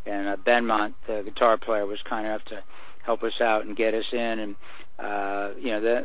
And 0.05 0.29
uh, 0.29 0.37
Benmont, 0.37 0.95
the 1.07 1.23
guitar 1.25 1.57
player, 1.57 1.87
was 1.87 1.99
kind 2.09 2.27
enough 2.27 2.45
to 2.47 2.63
help 3.05 3.23
us 3.23 3.41
out 3.41 3.65
and 3.65 3.77
get 3.77 3.95
us 3.95 4.05
in. 4.13 4.19
And 4.19 4.57
uh, 4.99 5.51
you 5.59 5.71
know, 5.71 5.81
the, 5.81 6.05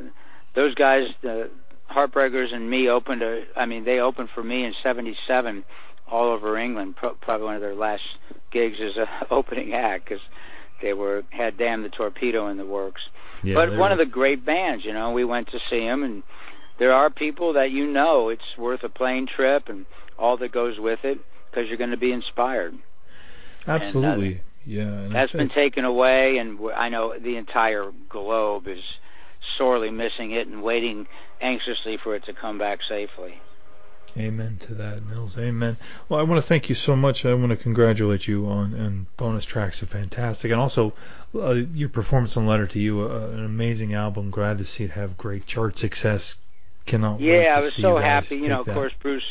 those 0.55 0.75
guys, 0.75 1.07
the 1.21 1.49
Heartbreakers 1.89 2.53
and 2.53 2.69
me 2.69 2.89
opened. 2.89 3.21
A, 3.21 3.43
I 3.55 3.65
mean, 3.65 3.85
they 3.85 3.99
opened 3.99 4.29
for 4.33 4.43
me 4.43 4.65
in 4.65 4.73
'77 4.83 5.63
all 6.09 6.31
over 6.31 6.57
England. 6.57 6.95
Pro- 6.95 7.15
probably 7.15 7.45
one 7.45 7.55
of 7.55 7.61
their 7.61 7.75
last 7.75 8.03
gigs 8.51 8.77
as 8.81 8.97
a 8.97 9.07
opening 9.31 9.73
act 9.73 10.05
because 10.05 10.23
they 10.81 10.93
were 10.93 11.23
had 11.29 11.57
Damn 11.57 11.83
the 11.83 11.89
Torpedo 11.89 12.47
in 12.47 12.57
the 12.57 12.65
works. 12.65 13.01
Yeah, 13.43 13.53
but 13.53 13.77
one 13.77 13.91
of 13.91 13.99
the 13.99 14.05
great 14.05 14.45
bands, 14.45 14.83
you 14.83 14.93
know, 14.93 15.11
we 15.11 15.23
went 15.23 15.49
to 15.51 15.59
see 15.69 15.79
them, 15.79 16.03
and 16.03 16.23
there 16.79 16.93
are 16.93 17.09
people 17.09 17.53
that 17.53 17.71
you 17.71 17.87
know 17.87 18.29
it's 18.29 18.57
worth 18.57 18.83
a 18.83 18.89
plane 18.89 19.27
trip 19.27 19.69
and 19.69 19.85
all 20.17 20.37
that 20.37 20.51
goes 20.51 20.79
with 20.79 20.99
it 21.03 21.19
because 21.49 21.67
you're 21.67 21.77
going 21.77 21.91
to 21.91 21.97
be 21.97 22.11
inspired. 22.11 22.75
Absolutely. 23.67 24.41
Yeah. 24.67 25.07
That's 25.09 25.31
been 25.31 25.49
taken 25.49 25.85
away, 25.85 26.37
and 26.37 26.59
I 26.75 26.89
know 26.89 27.17
the 27.17 27.37
entire 27.37 27.91
globe 28.09 28.67
is 28.67 28.83
sorely 29.57 29.89
missing 29.89 30.31
it 30.31 30.47
and 30.47 30.61
waiting 30.61 31.07
anxiously 31.41 31.97
for 31.97 32.15
it 32.15 32.25
to 32.25 32.33
come 32.33 32.57
back 32.57 32.79
safely. 32.87 33.39
Amen 34.17 34.57
to 34.61 34.73
that, 34.75 35.05
Nils. 35.05 35.37
Amen. 35.37 35.77
Well, 36.09 36.19
I 36.19 36.23
want 36.23 36.39
to 36.41 36.47
thank 36.47 36.69
you 36.69 36.75
so 36.75 36.95
much. 36.95 37.23
I 37.25 37.33
want 37.35 37.51
to 37.51 37.55
congratulate 37.55 38.27
you 38.27 38.47
on 38.47 38.73
and 38.73 39.05
bonus 39.15 39.45
tracks 39.45 39.83
are 39.83 39.85
fantastic, 39.85 40.51
and 40.51 40.59
also 40.59 40.93
uh, 41.35 41.51
your 41.51 41.89
performance 41.89 42.35
on 42.35 42.47
Letter 42.47 42.67
to 42.67 42.79
You, 42.79 43.03
uh, 43.03 43.27
an 43.33 43.45
amazing 43.45 43.93
album. 43.93 44.31
Glad 44.31 44.57
to 44.57 44.65
see 44.65 44.85
it 44.85 44.91
have 44.91 45.17
great 45.17 45.45
chart 45.45 45.77
success. 45.77 46.37
Cannot 46.85 47.19
wait 47.19 47.27
Yeah, 47.27 47.43
to 47.43 47.57
I 47.57 47.59
was 47.59 47.73
see 47.73 47.81
so 47.81 47.97
you 47.97 48.03
happy. 48.03 48.35
You 48.37 48.47
know, 48.47 48.61
of 48.61 48.65
that. 48.65 48.73
course, 48.73 48.93
Bruce, 49.01 49.25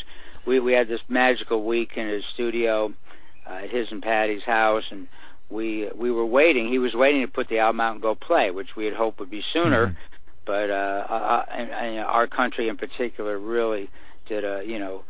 we 0.45 0.59
we 0.59 0.73
had 0.73 0.87
this 0.87 1.01
magical 1.09 1.65
week 1.65 1.91
in 1.97 2.07
his 2.07 2.23
studio 2.33 2.93
uh, 3.45 3.53
at 3.53 3.69
his 3.69 3.87
and 3.91 4.01
Patty's 4.01 4.43
house, 4.43 4.83
and 4.91 5.07
we 5.49 5.89
we 5.95 6.11
were 6.11 6.25
waiting. 6.25 6.69
He 6.69 6.79
was 6.79 6.93
waiting 6.93 7.21
to 7.21 7.27
put 7.27 7.47
the 7.49 7.59
album 7.59 7.79
out 7.81 7.93
and 7.93 8.01
go 8.01 8.15
play, 8.15 8.51
which 8.51 8.75
we 8.75 8.85
had 8.85 8.93
hoped 8.93 9.19
would 9.19 9.29
be 9.29 9.43
sooner. 9.53 9.87
Mhm. 9.87 9.95
But 10.45 10.69
uh, 10.69 11.05
uh, 11.09 11.45
and, 11.51 11.69
and 11.71 11.99
our 11.99 12.27
country 12.27 12.69
in 12.69 12.77
particular 12.77 13.37
really 13.37 13.89
did 14.27 14.43
a 14.43 14.63
you 14.65 14.79
know 14.79 15.03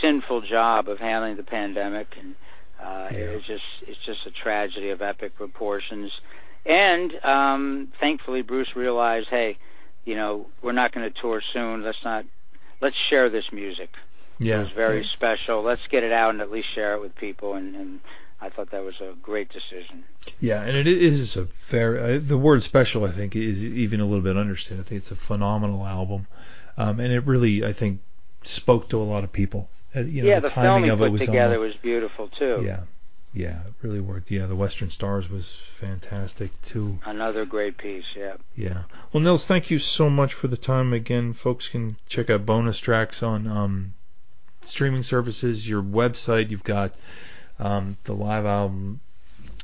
sinful 0.00 0.42
job 0.42 0.88
of 0.88 0.98
handling 0.98 1.36
the 1.36 1.42
pandemic, 1.44 2.08
and 2.18 2.34
Uh, 2.80 3.08
Yeah. 3.12 3.18
It's 3.36 3.46
just 3.46 3.64
it's 3.86 4.00
just 4.04 4.26
a 4.26 4.30
tragedy 4.30 4.90
of 4.90 5.00
epic 5.00 5.36
proportions. 5.36 6.12
And 6.66 7.12
um, 7.24 7.92
thankfully, 8.00 8.42
Bruce 8.42 8.74
realized, 8.74 9.28
hey, 9.28 9.58
you 10.04 10.14
know, 10.16 10.46
we're 10.62 10.72
not 10.72 10.92
going 10.92 11.10
to 11.10 11.20
tour 11.20 11.40
soon. 11.52 11.82
Let's 11.82 12.02
not 12.04 12.24
let's 12.80 12.96
share 13.10 13.30
this 13.30 13.52
music. 13.52 13.90
Yeah. 14.38 14.56
It 14.56 14.64
was 14.64 14.72
very 14.72 15.04
special. 15.04 15.62
Let's 15.62 15.86
get 15.88 16.02
it 16.02 16.12
out 16.12 16.30
and 16.30 16.40
at 16.40 16.50
least 16.50 16.68
share 16.74 16.94
it 16.94 17.00
with 17.00 17.14
people. 17.14 17.54
And, 17.54 17.76
and 17.76 18.00
I 18.44 18.50
thought 18.50 18.70
that 18.72 18.84
was 18.84 19.00
a 19.00 19.14
great 19.22 19.48
decision. 19.48 20.04
Yeah, 20.38 20.60
and 20.60 20.76
it 20.76 20.86
is 20.86 21.36
a 21.36 21.44
very 21.44 22.16
uh, 22.16 22.20
the 22.22 22.36
word 22.36 22.62
special 22.62 23.04
I 23.04 23.10
think 23.10 23.34
is 23.34 23.64
even 23.64 24.00
a 24.00 24.04
little 24.04 24.22
bit 24.22 24.36
understated. 24.36 24.80
I 24.80 24.82
think 24.82 25.00
it's 25.00 25.10
a 25.10 25.16
phenomenal 25.16 25.86
album, 25.86 26.26
um, 26.76 27.00
and 27.00 27.10
it 27.10 27.24
really 27.26 27.64
I 27.64 27.72
think 27.72 28.00
spoke 28.42 28.90
to 28.90 29.00
a 29.00 29.02
lot 29.02 29.24
of 29.24 29.32
people. 29.32 29.70
Uh, 29.96 30.00
you 30.00 30.22
know, 30.22 30.28
yeah, 30.28 30.40
the, 30.40 30.48
the 30.48 30.54
timing 30.54 30.90
of 30.90 31.00
it 31.00 31.08
was 31.10 31.22
together 31.22 31.54
almost, 31.54 31.74
was 31.74 31.82
beautiful 31.82 32.28
too. 32.28 32.62
yeah, 32.66 32.80
yeah, 33.32 33.60
it 33.66 33.74
really 33.80 34.00
worked. 34.00 34.30
Yeah, 34.30 34.44
the 34.44 34.56
Western 34.56 34.90
Stars 34.90 35.30
was 35.30 35.50
fantastic 35.80 36.50
too. 36.62 36.98
Another 37.06 37.46
great 37.46 37.78
piece. 37.78 38.04
Yeah. 38.14 38.34
Yeah. 38.54 38.82
Well, 39.12 39.22
Nils, 39.22 39.46
thank 39.46 39.70
you 39.70 39.78
so 39.78 40.10
much 40.10 40.34
for 40.34 40.48
the 40.48 40.58
time. 40.58 40.92
Again, 40.92 41.32
folks 41.32 41.68
can 41.68 41.96
check 42.10 42.28
out 42.28 42.44
bonus 42.44 42.78
tracks 42.78 43.22
on 43.22 43.46
um, 43.46 43.94
streaming 44.64 45.02
services, 45.02 45.66
your 45.66 45.82
website. 45.82 46.50
You've 46.50 46.62
got 46.62 46.92
um, 47.64 47.96
the 48.04 48.12
live 48.14 48.46
album, 48.46 49.00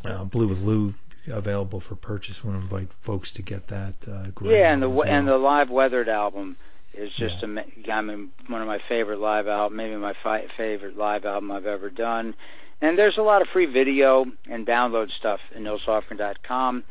uh, 0.04 0.24
Blue 0.24 0.48
with 0.48 0.62
Lou, 0.62 0.94
available 1.30 1.80
for 1.80 1.94
purchase. 1.94 2.42
want 2.42 2.56
to 2.58 2.62
invite 2.62 2.92
folks 3.00 3.32
to 3.32 3.42
get 3.42 3.68
that. 3.68 3.94
Uh, 4.08 4.26
great 4.34 4.58
Yeah, 4.58 4.72
and 4.72 4.82
the 4.82 4.90
as 4.90 5.00
and 5.02 5.28
the 5.28 5.36
live 5.36 5.70
weathered 5.70 6.08
album 6.08 6.56
is 6.94 7.12
just 7.12 7.36
Yeah. 7.36 7.44
ama- 7.44 7.64
I 7.92 8.00
mean 8.00 8.30
one 8.48 8.60
of 8.62 8.66
my 8.66 8.78
favorite 8.88 9.20
live 9.20 9.46
album, 9.46 9.76
maybe 9.76 9.96
my 9.96 10.14
fi- 10.22 10.46
favorite 10.56 10.96
live 10.96 11.24
album 11.24 11.52
I've 11.52 11.66
ever 11.66 11.90
done. 11.90 12.34
And 12.80 12.96
there's 12.98 13.18
a 13.18 13.22
lot 13.22 13.42
of 13.42 13.48
free 13.48 13.66
video 13.66 14.24
and 14.48 14.66
download 14.66 15.10
stuff 15.10 15.40
in 15.54 15.64
nilslofgren.com 15.64 16.82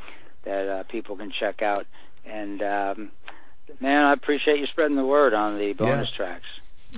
that 0.43 0.67
uh, 0.69 0.83
people 0.83 1.17
can 1.17 1.31
check 1.31 1.63
out. 1.63 1.87
And 2.25 2.61
um, 2.61 3.11
man, 3.79 4.05
I 4.05 4.13
appreciate 4.13 4.59
you 4.59 4.67
spreading 4.67 4.95
the 4.95 5.05
word 5.05 5.33
on 5.33 5.57
the 5.57 5.73
bonus 5.73 6.11
tracks. 6.11 6.45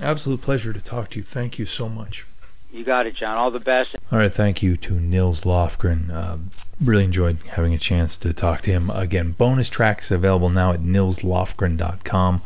Absolute 0.02 0.42
pleasure 0.42 0.72
to 0.74 0.80
talk 0.80 1.10
to 1.10 1.18
you. 1.18 1.24
Thank 1.24 1.58
you 1.58 1.64
so 1.64 1.88
much. 1.88 2.26
You 2.72 2.84
got 2.84 3.06
it, 3.06 3.14
John. 3.14 3.36
All 3.36 3.50
the 3.50 3.60
best. 3.60 3.94
All 4.10 4.18
right, 4.18 4.32
thank 4.32 4.62
you 4.62 4.76
to 4.78 4.98
Nils 4.98 5.42
Lofgren. 5.42 6.10
Uh, 6.10 6.38
really 6.80 7.04
enjoyed 7.04 7.38
having 7.50 7.74
a 7.74 7.78
chance 7.78 8.16
to 8.16 8.32
talk 8.32 8.62
to 8.62 8.70
him. 8.70 8.88
Again, 8.88 9.32
bonus 9.32 9.68
tracks 9.68 10.10
available 10.10 10.48
now 10.48 10.72
at 10.72 10.80
nilslofgren.com. 10.80 12.40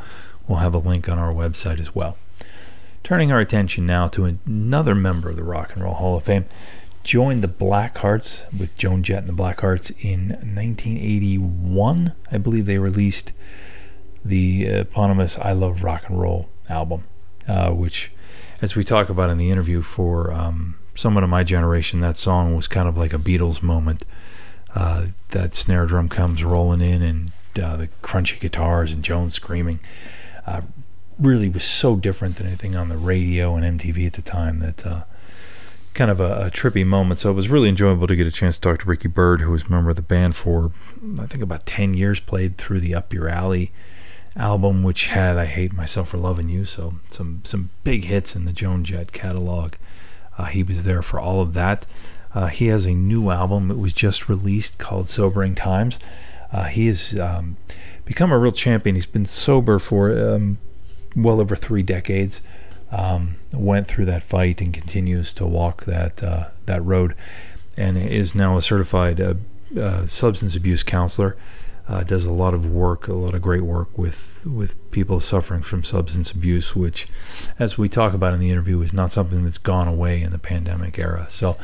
We'll 0.48 0.58
have 0.58 0.74
a 0.74 0.78
link 0.78 1.08
on 1.08 1.18
our 1.18 1.32
website 1.32 1.78
as 1.78 1.94
well. 1.94 2.16
Turning 3.04 3.30
our 3.30 3.38
attention 3.38 3.86
now 3.86 4.08
to 4.08 4.24
another 4.24 4.96
member 4.96 5.30
of 5.30 5.36
the 5.36 5.44
Rock 5.44 5.74
and 5.74 5.84
Roll 5.84 5.94
Hall 5.94 6.16
of 6.16 6.24
Fame. 6.24 6.46
Joined 7.04 7.40
the 7.40 7.48
Blackhearts 7.48 8.52
with 8.58 8.76
Joan 8.76 9.04
Jett 9.04 9.20
and 9.20 9.28
the 9.28 9.42
Blackhearts 9.42 9.92
in 10.00 10.30
1981. 10.30 12.14
I 12.32 12.38
believe 12.38 12.66
they 12.66 12.78
released 12.78 13.30
the 14.24 14.66
eponymous 14.66 15.38
I 15.38 15.52
Love 15.52 15.84
Rock 15.84 16.08
and 16.08 16.20
Roll 16.20 16.48
album, 16.68 17.04
uh, 17.46 17.70
which 17.70 18.10
as 18.62 18.74
we 18.74 18.84
talk 18.84 19.08
about 19.08 19.30
in 19.30 19.38
the 19.38 19.50
interview 19.50 19.82
for 19.82 20.32
um, 20.32 20.76
someone 20.94 21.24
of 21.24 21.30
my 21.30 21.44
generation, 21.44 22.00
that 22.00 22.16
song 22.16 22.56
was 22.56 22.66
kind 22.66 22.88
of 22.88 22.96
like 22.96 23.12
a 23.12 23.18
Beatles 23.18 23.62
moment. 23.62 24.04
Uh, 24.74 25.06
that 25.30 25.54
snare 25.54 25.86
drum 25.86 26.08
comes 26.08 26.44
rolling 26.44 26.80
in 26.80 27.02
and 27.02 27.32
uh, 27.62 27.76
the 27.76 27.88
crunchy 28.02 28.38
guitars 28.38 28.92
and 28.92 29.02
Joan's 29.02 29.34
screaming. 29.34 29.80
Uh, 30.46 30.62
really 31.18 31.48
was 31.48 31.64
so 31.64 31.96
different 31.96 32.36
than 32.36 32.46
anything 32.46 32.76
on 32.76 32.88
the 32.88 32.98
radio 32.98 33.56
and 33.56 33.80
MTV 33.80 34.06
at 34.06 34.12
the 34.12 34.22
time 34.22 34.60
that 34.60 34.86
uh, 34.86 35.04
kind 35.94 36.10
of 36.10 36.20
a, 36.20 36.46
a 36.46 36.50
trippy 36.50 36.84
moment. 36.84 37.20
So 37.20 37.30
it 37.30 37.34
was 37.34 37.48
really 37.48 37.70
enjoyable 37.70 38.06
to 38.06 38.16
get 38.16 38.26
a 38.26 38.30
chance 38.30 38.56
to 38.56 38.60
talk 38.60 38.80
to 38.80 38.86
Ricky 38.86 39.08
Byrd, 39.08 39.40
who 39.40 39.50
was 39.50 39.62
a 39.62 39.70
member 39.70 39.90
of 39.90 39.96
the 39.96 40.02
band 40.02 40.36
for 40.36 40.72
I 41.18 41.26
think 41.26 41.42
about 41.42 41.64
10 41.64 41.94
years, 41.94 42.20
played 42.20 42.58
through 42.58 42.80
the 42.80 42.94
Up 42.94 43.14
Your 43.14 43.28
Alley 43.28 43.72
album, 44.36 44.82
which 44.82 45.06
had 45.06 45.36
I 45.36 45.46
Hate 45.46 45.72
Myself 45.72 46.10
for 46.10 46.18
Loving 46.18 46.48
You. 46.48 46.64
So 46.64 46.96
some 47.10 47.40
some 47.44 47.70
big 47.84 48.04
hits 48.04 48.36
in 48.36 48.44
the 48.44 48.52
Joan 48.52 48.84
Jett 48.84 49.12
catalog. 49.12 49.74
Uh, 50.38 50.44
he 50.44 50.62
was 50.62 50.84
there 50.84 51.02
for 51.02 51.18
all 51.18 51.40
of 51.40 51.54
that. 51.54 51.86
Uh, 52.34 52.48
he 52.48 52.66
has 52.66 52.84
a 52.84 52.92
new 52.94 53.30
album. 53.30 53.70
It 53.70 53.78
was 53.78 53.94
just 53.94 54.28
released 54.28 54.78
called 54.78 55.08
Sobering 55.08 55.54
Times. 55.54 55.98
Uh, 56.52 56.64
he 56.64 56.86
has 56.86 57.18
um, 57.18 57.56
become 58.04 58.30
a 58.30 58.38
real 58.38 58.52
champion. 58.52 58.94
He's 58.94 59.06
been 59.06 59.26
sober 59.26 59.78
for 59.78 60.16
um, 60.16 60.58
well 61.16 61.40
over 61.40 61.56
three 61.56 61.82
decades. 61.82 62.42
Um, 62.92 63.36
went 63.52 63.88
through 63.88 64.04
that 64.04 64.22
fight 64.22 64.60
and 64.60 64.72
continues 64.72 65.32
to 65.34 65.46
walk 65.46 65.84
that 65.86 66.22
uh, 66.22 66.50
that 66.66 66.84
road, 66.84 67.14
and 67.76 67.96
is 67.96 68.34
now 68.34 68.56
a 68.56 68.62
certified 68.62 69.20
uh, 69.20 69.34
uh, 69.78 70.06
substance 70.06 70.54
abuse 70.54 70.82
counselor 70.82 71.36
uh, 71.88 72.02
does 72.02 72.26
a 72.26 72.32
lot 72.32 72.54
of 72.54 72.66
work, 72.66 73.06
a 73.08 73.12
lot 73.12 73.34
of 73.34 73.42
great 73.42 73.62
work 73.62 73.96
with 73.96 74.42
with 74.44 74.74
people 74.90 75.20
suffering 75.20 75.62
from 75.62 75.84
substance 75.84 76.30
abuse, 76.32 76.74
which, 76.74 77.06
as 77.58 77.78
we 77.78 77.88
talk 77.88 78.12
about 78.12 78.34
in 78.34 78.40
the 78.40 78.50
interview, 78.50 78.80
is 78.82 78.92
not 78.92 79.10
something 79.10 79.44
that's 79.44 79.58
gone 79.58 79.88
away 79.88 80.22
in 80.22 80.32
the 80.32 80.38
pandemic 80.38 80.98
era. 80.98 81.26
So, 81.30 81.56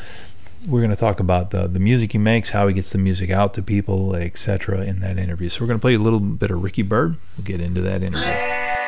we're 0.66 0.80
going 0.80 0.90
to 0.90 0.96
talk 0.96 1.18
about 1.18 1.50
the 1.50 1.66
the 1.66 1.80
music 1.80 2.12
he 2.12 2.18
makes, 2.18 2.50
how 2.50 2.68
he 2.68 2.74
gets 2.74 2.90
the 2.90 2.98
music 2.98 3.30
out 3.30 3.54
to 3.54 3.62
people, 3.62 4.14
etc. 4.14 4.84
In 4.84 5.00
that 5.00 5.18
interview. 5.18 5.48
So, 5.48 5.60
we're 5.60 5.68
going 5.68 5.78
to 5.78 5.82
play 5.82 5.94
a 5.94 5.98
little 5.98 6.20
bit 6.20 6.50
of 6.50 6.62
Ricky 6.62 6.82
Byrd. 6.82 7.16
We'll 7.36 7.44
get 7.44 7.60
into 7.60 7.80
that 7.80 8.02
interview. 8.02 8.78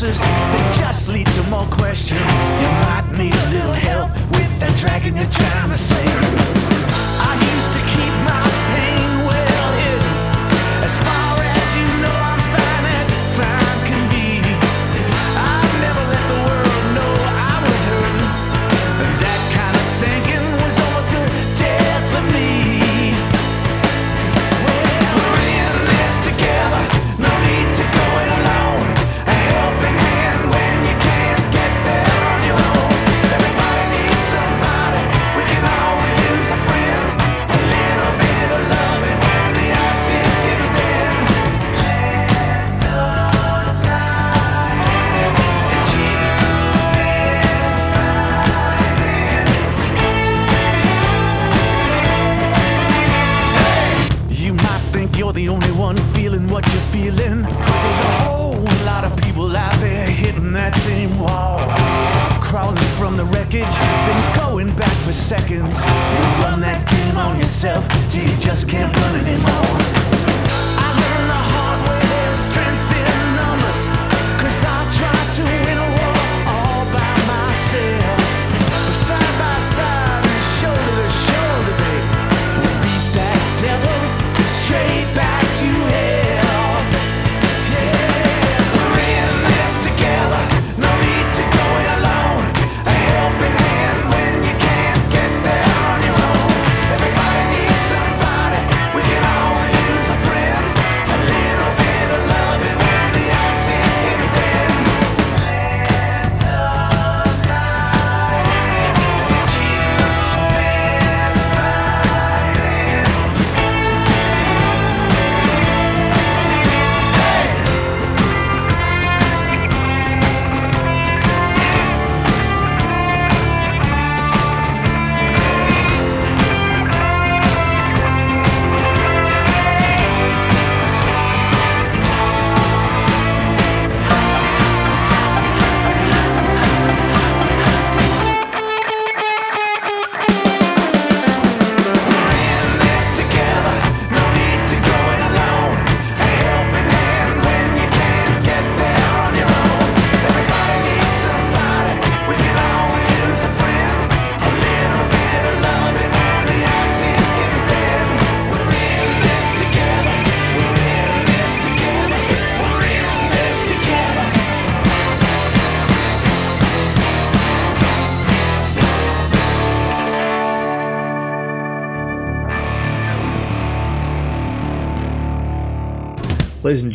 For 0.00 0.37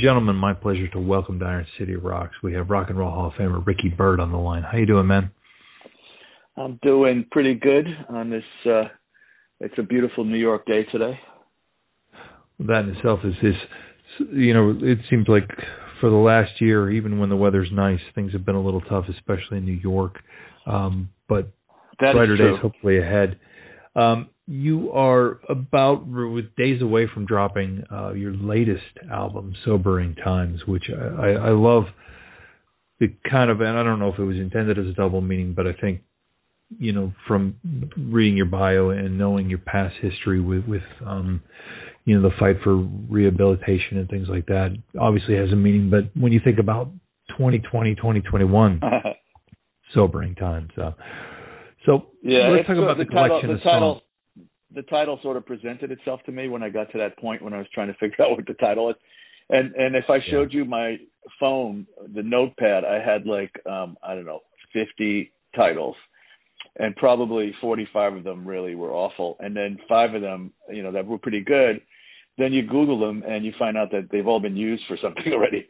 gentlemen, 0.03 0.35
my 0.35 0.53
pleasure 0.53 0.89
to 0.89 0.99
welcome 0.99 1.39
to 1.39 1.45
Iron 1.45 1.65
City 1.79 1.95
Rocks. 1.95 2.35
We 2.43 2.53
have 2.55 2.69
Rock 2.69 2.89
and 2.89 2.99
Roll 2.99 3.09
Hall 3.09 3.27
of 3.27 3.33
Famer 3.33 3.65
Ricky 3.65 3.87
Byrd 3.87 4.19
on 4.19 4.33
the 4.33 4.37
line. 4.37 4.61
How 4.61 4.77
you 4.77 4.85
doing, 4.85 5.07
man? 5.07 5.31
I'm 6.57 6.77
doing 6.83 7.25
pretty 7.31 7.53
good 7.53 7.85
on 8.09 8.29
this. 8.29 8.43
Uh, 8.65 8.89
it's 9.61 9.75
a 9.77 9.83
beautiful 9.83 10.25
New 10.25 10.37
York 10.37 10.65
day 10.65 10.83
today. 10.91 11.17
That 12.59 12.81
in 12.81 12.95
itself 12.97 13.21
is 13.23 13.33
is 13.41 14.27
you 14.33 14.53
know 14.53 14.77
it 14.81 14.97
seems 15.09 15.27
like 15.29 15.47
for 16.01 16.09
the 16.09 16.17
last 16.17 16.51
year, 16.59 16.91
even 16.91 17.17
when 17.17 17.29
the 17.29 17.37
weather's 17.37 17.69
nice, 17.71 18.01
things 18.13 18.33
have 18.33 18.45
been 18.45 18.55
a 18.55 18.61
little 18.61 18.81
tough, 18.81 19.05
especially 19.09 19.59
in 19.59 19.65
New 19.65 19.71
York. 19.71 20.17
Um, 20.67 21.11
but 21.29 21.49
That 22.01 22.11
brighter 22.13 22.35
days 22.35 22.59
hopefully 22.61 22.99
ahead. 22.99 23.39
Um, 23.95 24.27
you 24.45 24.91
are 24.91 25.39
about 25.49 26.05
with 26.07 26.55
days 26.55 26.81
away 26.81 27.07
from 27.13 27.25
dropping 27.25 27.83
uh, 27.91 28.13
your 28.13 28.33
latest 28.33 28.81
album, 29.11 29.53
Sobering 29.65 30.15
Times, 30.15 30.59
which 30.67 30.83
I, 30.89 31.05
I, 31.05 31.29
I 31.31 31.49
love. 31.49 31.83
The 32.99 33.07
kind 33.29 33.49
of, 33.49 33.59
and 33.59 33.77
I 33.77 33.83
don't 33.83 33.99
know 33.99 34.13
if 34.13 34.19
it 34.19 34.23
was 34.23 34.37
intended 34.37 34.77
as 34.77 34.85
a 34.85 34.93
double 34.93 35.19
meaning, 35.19 35.53
but 35.53 35.65
I 35.65 35.73
think, 35.73 36.01
you 36.77 36.93
know, 36.93 37.13
from 37.27 37.55
reading 37.97 38.37
your 38.37 38.45
bio 38.45 38.89
and 38.89 39.17
knowing 39.17 39.49
your 39.49 39.59
past 39.59 39.95
history 40.01 40.39
with, 40.39 40.65
with, 40.65 40.83
um, 41.05 41.41
you 42.05 42.15
know, 42.19 42.29
the 42.29 42.35
fight 42.39 42.57
for 42.63 42.75
rehabilitation 42.75 43.97
and 43.97 44.09
things 44.09 44.27
like 44.29 44.45
that, 44.45 44.75
obviously 44.99 45.35
has 45.35 45.51
a 45.51 45.55
meaning. 45.55 45.89
But 45.89 46.15
when 46.19 46.31
you 46.31 46.39
think 46.43 46.59
about 46.59 46.91
2020, 47.37 47.95
2021, 47.95 48.81
sobering 49.93 50.35
times. 50.35 50.71
Uh, 50.77 50.91
so 51.85 52.07
yeah, 52.21 52.49
let's 52.49 52.67
talk 52.67 52.77
about 52.77 52.97
the, 52.97 53.05
title. 53.05 53.39
collection 53.39 53.49
The 53.49 53.55
of 53.55 53.63
title, 53.63 53.93
songs. 53.93 54.03
The 54.75 54.81
title 54.83 55.19
sort 55.21 55.37
of 55.37 55.45
presented 55.45 55.91
itself 55.91 56.21
to 56.25 56.31
me 56.31 56.49
when 56.49 56.63
I 56.63 56.69
got 56.69 56.91
to 56.91 56.97
that 56.99 57.17
point 57.17 57.41
when 57.41 57.53
I 57.53 57.57
was 57.57 57.67
trying 57.73 57.87
to 57.87 57.93
figure 57.99 58.25
out 58.25 58.31
what 58.31 58.45
the 58.45 58.53
title 58.55 58.89
is. 58.89 58.95
And 59.49 59.73
and 59.75 59.95
if 59.95 60.05
I 60.09 60.19
showed 60.31 60.53
you 60.53 60.65
my 60.65 60.97
phone, 61.39 61.85
the 62.15 62.23
notepad, 62.23 62.83
I 62.85 62.99
had 63.03 63.25
like 63.25 63.51
um 63.69 63.97
I 64.03 64.15
don't 64.15 64.25
know, 64.25 64.39
50 64.73 65.31
titles. 65.55 65.95
And 66.77 66.95
probably 66.95 67.53
45 67.61 68.13
of 68.15 68.23
them 68.23 68.47
really 68.47 68.73
were 68.73 68.91
awful. 68.91 69.35
And 69.39 69.55
then 69.55 69.77
five 69.87 70.15
of 70.15 70.21
them, 70.21 70.53
you 70.71 70.81
know, 70.81 70.91
that 70.91 71.05
were 71.05 71.19
pretty 71.19 71.41
good. 71.41 71.81
Then 72.37 72.51
you 72.51 72.63
Google 72.63 72.99
them 72.99 73.21
and 73.27 73.45
you 73.45 73.51
find 73.59 73.77
out 73.77 73.91
that 73.91 74.07
they've 74.11 74.25
all 74.25 74.39
been 74.39 74.57
used 74.57 74.83
for 74.87 74.97
something 75.01 75.23
already. 75.33 75.67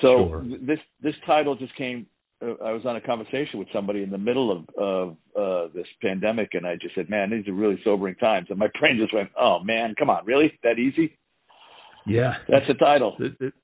So 0.00 0.28
Sure. 0.28 0.42
th- 0.42 0.60
this 0.62 0.78
this 1.02 1.14
title 1.26 1.56
just 1.56 1.76
came. 1.76 2.06
I 2.42 2.72
was 2.72 2.82
on 2.84 2.96
a 2.96 3.00
conversation 3.00 3.58
with 3.58 3.68
somebody 3.72 4.02
in 4.02 4.10
the 4.10 4.18
middle 4.18 4.52
of 4.52 4.68
of 4.78 5.16
uh, 5.38 5.72
this 5.74 5.86
pandemic, 6.02 6.50
and 6.52 6.66
I 6.66 6.74
just 6.80 6.94
said, 6.94 7.08
"Man, 7.08 7.30
these 7.30 7.48
are 7.48 7.54
really 7.54 7.78
sobering 7.82 8.14
times." 8.16 8.48
And 8.50 8.58
my 8.58 8.68
brain 8.80 8.98
just 9.00 9.14
went, 9.14 9.30
"Oh 9.40 9.58
man, 9.64 9.94
come 9.98 10.10
on, 10.10 10.24
really? 10.26 10.52
That 10.62 10.78
easy? 10.78 11.16
Yeah. 12.06 12.34
That's 12.48 12.66
the 12.68 12.74
title." 12.74 13.16
It- 13.18 13.36
it- 13.40 13.54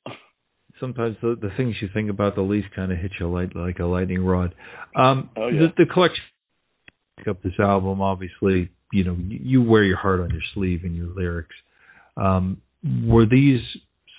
sometimes 0.80 1.16
the, 1.22 1.36
the 1.40 1.50
things 1.56 1.76
you 1.80 1.88
think 1.94 2.10
about 2.10 2.34
the 2.34 2.42
least 2.42 2.66
kind 2.74 2.90
of 2.90 2.98
hit 2.98 3.12
you 3.20 3.28
light, 3.30 3.54
like 3.54 3.78
a 3.78 3.84
lightning 3.84 4.24
rod. 4.24 4.52
Um, 4.96 5.30
Oh, 5.36 5.46
yeah. 5.46 5.68
the, 5.76 5.84
the 5.84 5.92
collection 5.92 6.24
pick 7.18 7.28
up 7.28 7.40
this 7.42 7.52
album, 7.60 8.00
obviously, 8.00 8.68
you 8.92 9.04
know, 9.04 9.14
you, 9.16 9.38
you 9.42 9.62
wear 9.62 9.84
your 9.84 9.96
heart 9.98 10.18
on 10.20 10.30
your 10.30 10.40
sleeve 10.54 10.84
in 10.84 10.92
your 10.94 11.06
lyrics. 11.14 11.54
Um, 12.16 12.60
were 13.04 13.26
these 13.26 13.60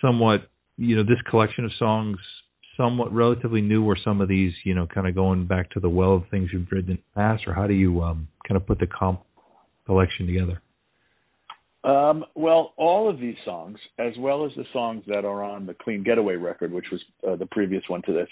somewhat, 0.01 0.47
you 0.77 0.95
know, 0.95 1.03
this 1.03 1.19
collection 1.29 1.65
of 1.65 1.71
songs 1.77 2.17
somewhat 2.77 3.13
relatively 3.13 3.61
new, 3.61 3.85
or 3.85 3.97
some 4.03 4.21
of 4.21 4.27
these, 4.27 4.51
you 4.63 4.73
know, 4.73 4.87
kind 4.87 5.07
of 5.07 5.15
going 5.15 5.45
back 5.45 5.69
to 5.71 5.79
the 5.79 5.89
well 5.89 6.15
of 6.15 6.23
things 6.29 6.49
you've 6.51 6.67
written 6.71 6.91
in 6.91 6.97
the 6.97 7.21
past, 7.21 7.43
or 7.47 7.53
how 7.53 7.67
do 7.67 7.73
you 7.73 8.01
um, 8.01 8.27
kind 8.47 8.57
of 8.57 8.65
put 8.65 8.79
the 8.79 8.87
comp 8.87 9.21
collection 9.85 10.25
together? 10.25 10.61
Um, 11.83 12.23
well, 12.33 12.73
all 12.77 13.09
of 13.09 13.19
these 13.19 13.35
songs, 13.43 13.77
as 13.99 14.13
well 14.17 14.45
as 14.45 14.51
the 14.55 14.63
songs 14.71 15.03
that 15.07 15.25
are 15.25 15.43
on 15.43 15.65
the 15.65 15.73
Clean 15.73 16.01
Getaway 16.01 16.35
record, 16.35 16.71
which 16.71 16.85
was 16.91 17.01
uh, 17.27 17.35
the 17.35 17.45
previous 17.47 17.83
one 17.89 18.01
to 18.03 18.13
this, 18.13 18.29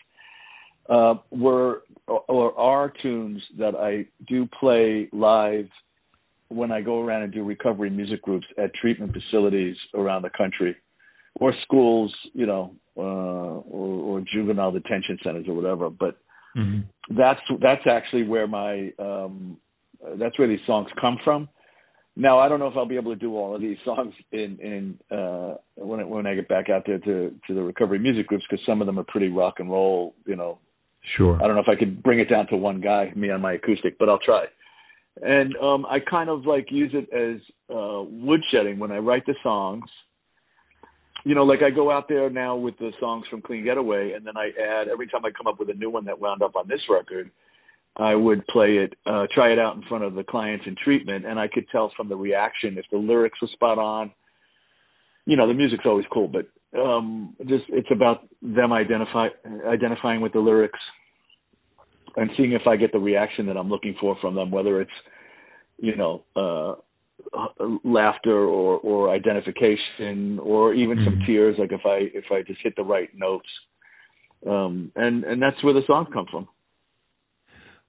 uh, 0.89 1.15
were 1.31 1.83
or 2.07 2.57
are 2.57 2.91
tunes 3.01 3.41
that 3.59 3.75
I 3.75 4.05
do 4.27 4.47
play 4.59 5.09
live 5.11 5.67
when 6.47 6.71
I 6.71 6.81
go 6.81 7.01
around 7.01 7.23
and 7.23 7.33
do 7.33 7.43
recovery 7.43 7.89
music 7.89 8.21
groups 8.21 8.45
at 8.57 8.73
treatment 8.73 9.13
facilities 9.13 9.75
around 9.93 10.23
the 10.23 10.29
country, 10.29 10.75
or 11.35 11.53
schools, 11.63 12.13
you 12.33 12.45
know, 12.45 12.73
uh, 12.97 13.01
or, 13.01 14.10
or 14.21 14.25
juvenile 14.33 14.71
detention 14.71 15.17
centers 15.23 15.47
or 15.47 15.53
whatever. 15.53 15.89
But 15.89 16.17
Mm-hmm. 16.53 17.15
that's 17.17 17.39
that's 17.61 17.87
actually 17.89 18.23
where 18.23 18.45
my 18.45 18.91
um, 18.99 19.57
that's 20.19 20.37
where 20.37 20.49
these 20.49 20.59
songs 20.67 20.89
come 20.99 21.17
from. 21.23 21.47
Now 22.17 22.39
I 22.39 22.49
don't 22.49 22.59
know 22.59 22.67
if 22.67 22.75
I'll 22.75 22.85
be 22.85 22.97
able 22.97 23.13
to 23.13 23.19
do 23.19 23.37
all 23.37 23.55
of 23.55 23.61
these 23.61 23.77
songs 23.85 24.13
in 24.33 24.59
in 24.59 25.17
uh, 25.17 25.55
when 25.75 26.01
I, 26.01 26.03
when 26.03 26.27
I 26.27 26.35
get 26.35 26.49
back 26.49 26.69
out 26.69 26.83
there 26.85 26.99
to 26.99 27.33
to 27.47 27.53
the 27.53 27.61
recovery 27.61 27.99
music 27.99 28.27
groups 28.27 28.43
because 28.49 28.65
some 28.65 28.81
of 28.81 28.85
them 28.85 28.99
are 28.99 29.05
pretty 29.05 29.29
rock 29.29 29.59
and 29.59 29.71
roll. 29.71 30.13
You 30.25 30.35
know, 30.35 30.59
Sure. 31.17 31.35
I 31.41 31.47
don't 31.47 31.55
know 31.55 31.61
if 31.61 31.69
I 31.69 31.75
could 31.75 32.03
bring 32.03 32.19
it 32.19 32.29
down 32.29 32.47
to 32.47 32.57
one 32.57 32.79
guy, 32.79 33.11
me 33.15 33.31
on 33.31 33.41
my 33.41 33.53
acoustic, 33.53 33.97
but 33.97 34.09
I'll 34.09 34.19
try. 34.19 34.45
And 35.21 35.55
um, 35.57 35.85
I 35.85 35.99
kind 35.99 36.29
of 36.29 36.45
like 36.45 36.67
use 36.71 36.93
it 36.93 37.11
as 37.13 37.41
uh, 37.69 37.73
woodshedding 37.73 38.77
when 38.77 38.91
I 38.91 38.97
write 38.97 39.25
the 39.25 39.35
songs. 39.43 39.85
You 41.23 41.35
know, 41.35 41.43
like 41.43 41.61
I 41.61 41.69
go 41.69 41.91
out 41.91 42.09
there 42.09 42.29
now 42.29 42.55
with 42.55 42.77
the 42.79 42.91
songs 42.99 43.25
from 43.29 43.41
Clean 43.41 43.63
Getaway, 43.63 44.13
and 44.13 44.25
then 44.25 44.35
I 44.37 44.49
add 44.59 44.87
every 44.87 45.07
time 45.07 45.23
I 45.23 45.29
come 45.31 45.47
up 45.47 45.59
with 45.59 45.69
a 45.69 45.73
new 45.73 45.89
one 45.89 46.05
that 46.05 46.19
wound 46.19 46.41
up 46.41 46.55
on 46.55 46.67
this 46.67 46.81
record. 46.89 47.29
I 47.97 48.15
would 48.15 48.45
play 48.47 48.77
it, 48.77 48.93
uh, 49.05 49.27
try 49.33 49.51
it 49.51 49.59
out 49.59 49.75
in 49.75 49.83
front 49.83 50.03
of 50.03 50.15
the 50.15 50.23
clients 50.23 50.65
in 50.65 50.75
treatment, 50.81 51.25
and 51.25 51.37
I 51.37 51.47
could 51.47 51.65
tell 51.71 51.91
from 51.95 52.07
the 52.07 52.15
reaction 52.15 52.77
if 52.77 52.85
the 52.91 52.97
lyrics 52.97 53.39
were 53.41 53.49
spot 53.53 53.77
on. 53.77 54.11
You 55.25 55.35
know, 55.35 55.47
the 55.47 55.53
music's 55.53 55.85
always 55.85 56.05
cool, 56.11 56.27
but 56.27 56.47
um, 56.79 57.35
just 57.47 57.65
it's 57.69 57.89
about 57.91 58.27
them 58.41 58.71
identify 58.71 59.27
identifying 59.67 60.21
with 60.21 60.33
the 60.33 60.39
lyrics 60.39 60.79
and 62.15 62.29
seeing 62.37 62.53
if 62.53 62.65
I 62.67 62.77
get 62.77 62.91
the 62.91 62.99
reaction 62.99 63.45
that 63.47 63.57
I'm 63.57 63.69
looking 63.69 63.95
for 63.99 64.17
from 64.21 64.35
them, 64.35 64.51
whether 64.51 64.81
it's 64.81 64.91
you 65.77 65.95
know 65.95 66.23
uh, 66.35 66.75
laughter 67.83 68.37
or 68.37 68.77
or 68.79 69.09
identification 69.09 70.39
or 70.39 70.73
even 70.73 70.97
some 71.05 71.17
Mhm. 71.17 71.25
tears, 71.25 71.55
like 71.59 71.71
if 71.71 71.85
I 71.85 72.09
if 72.13 72.25
I 72.31 72.41
just 72.41 72.61
hit 72.61 72.75
the 72.75 72.83
right 72.83 73.09
notes. 73.15 73.49
Um, 74.45 74.91
and 74.95 75.23
and 75.23 75.41
that's 75.41 75.63
where 75.63 75.73
the 75.73 75.83
songs 75.85 76.07
come 76.13 76.25
from. 76.31 76.47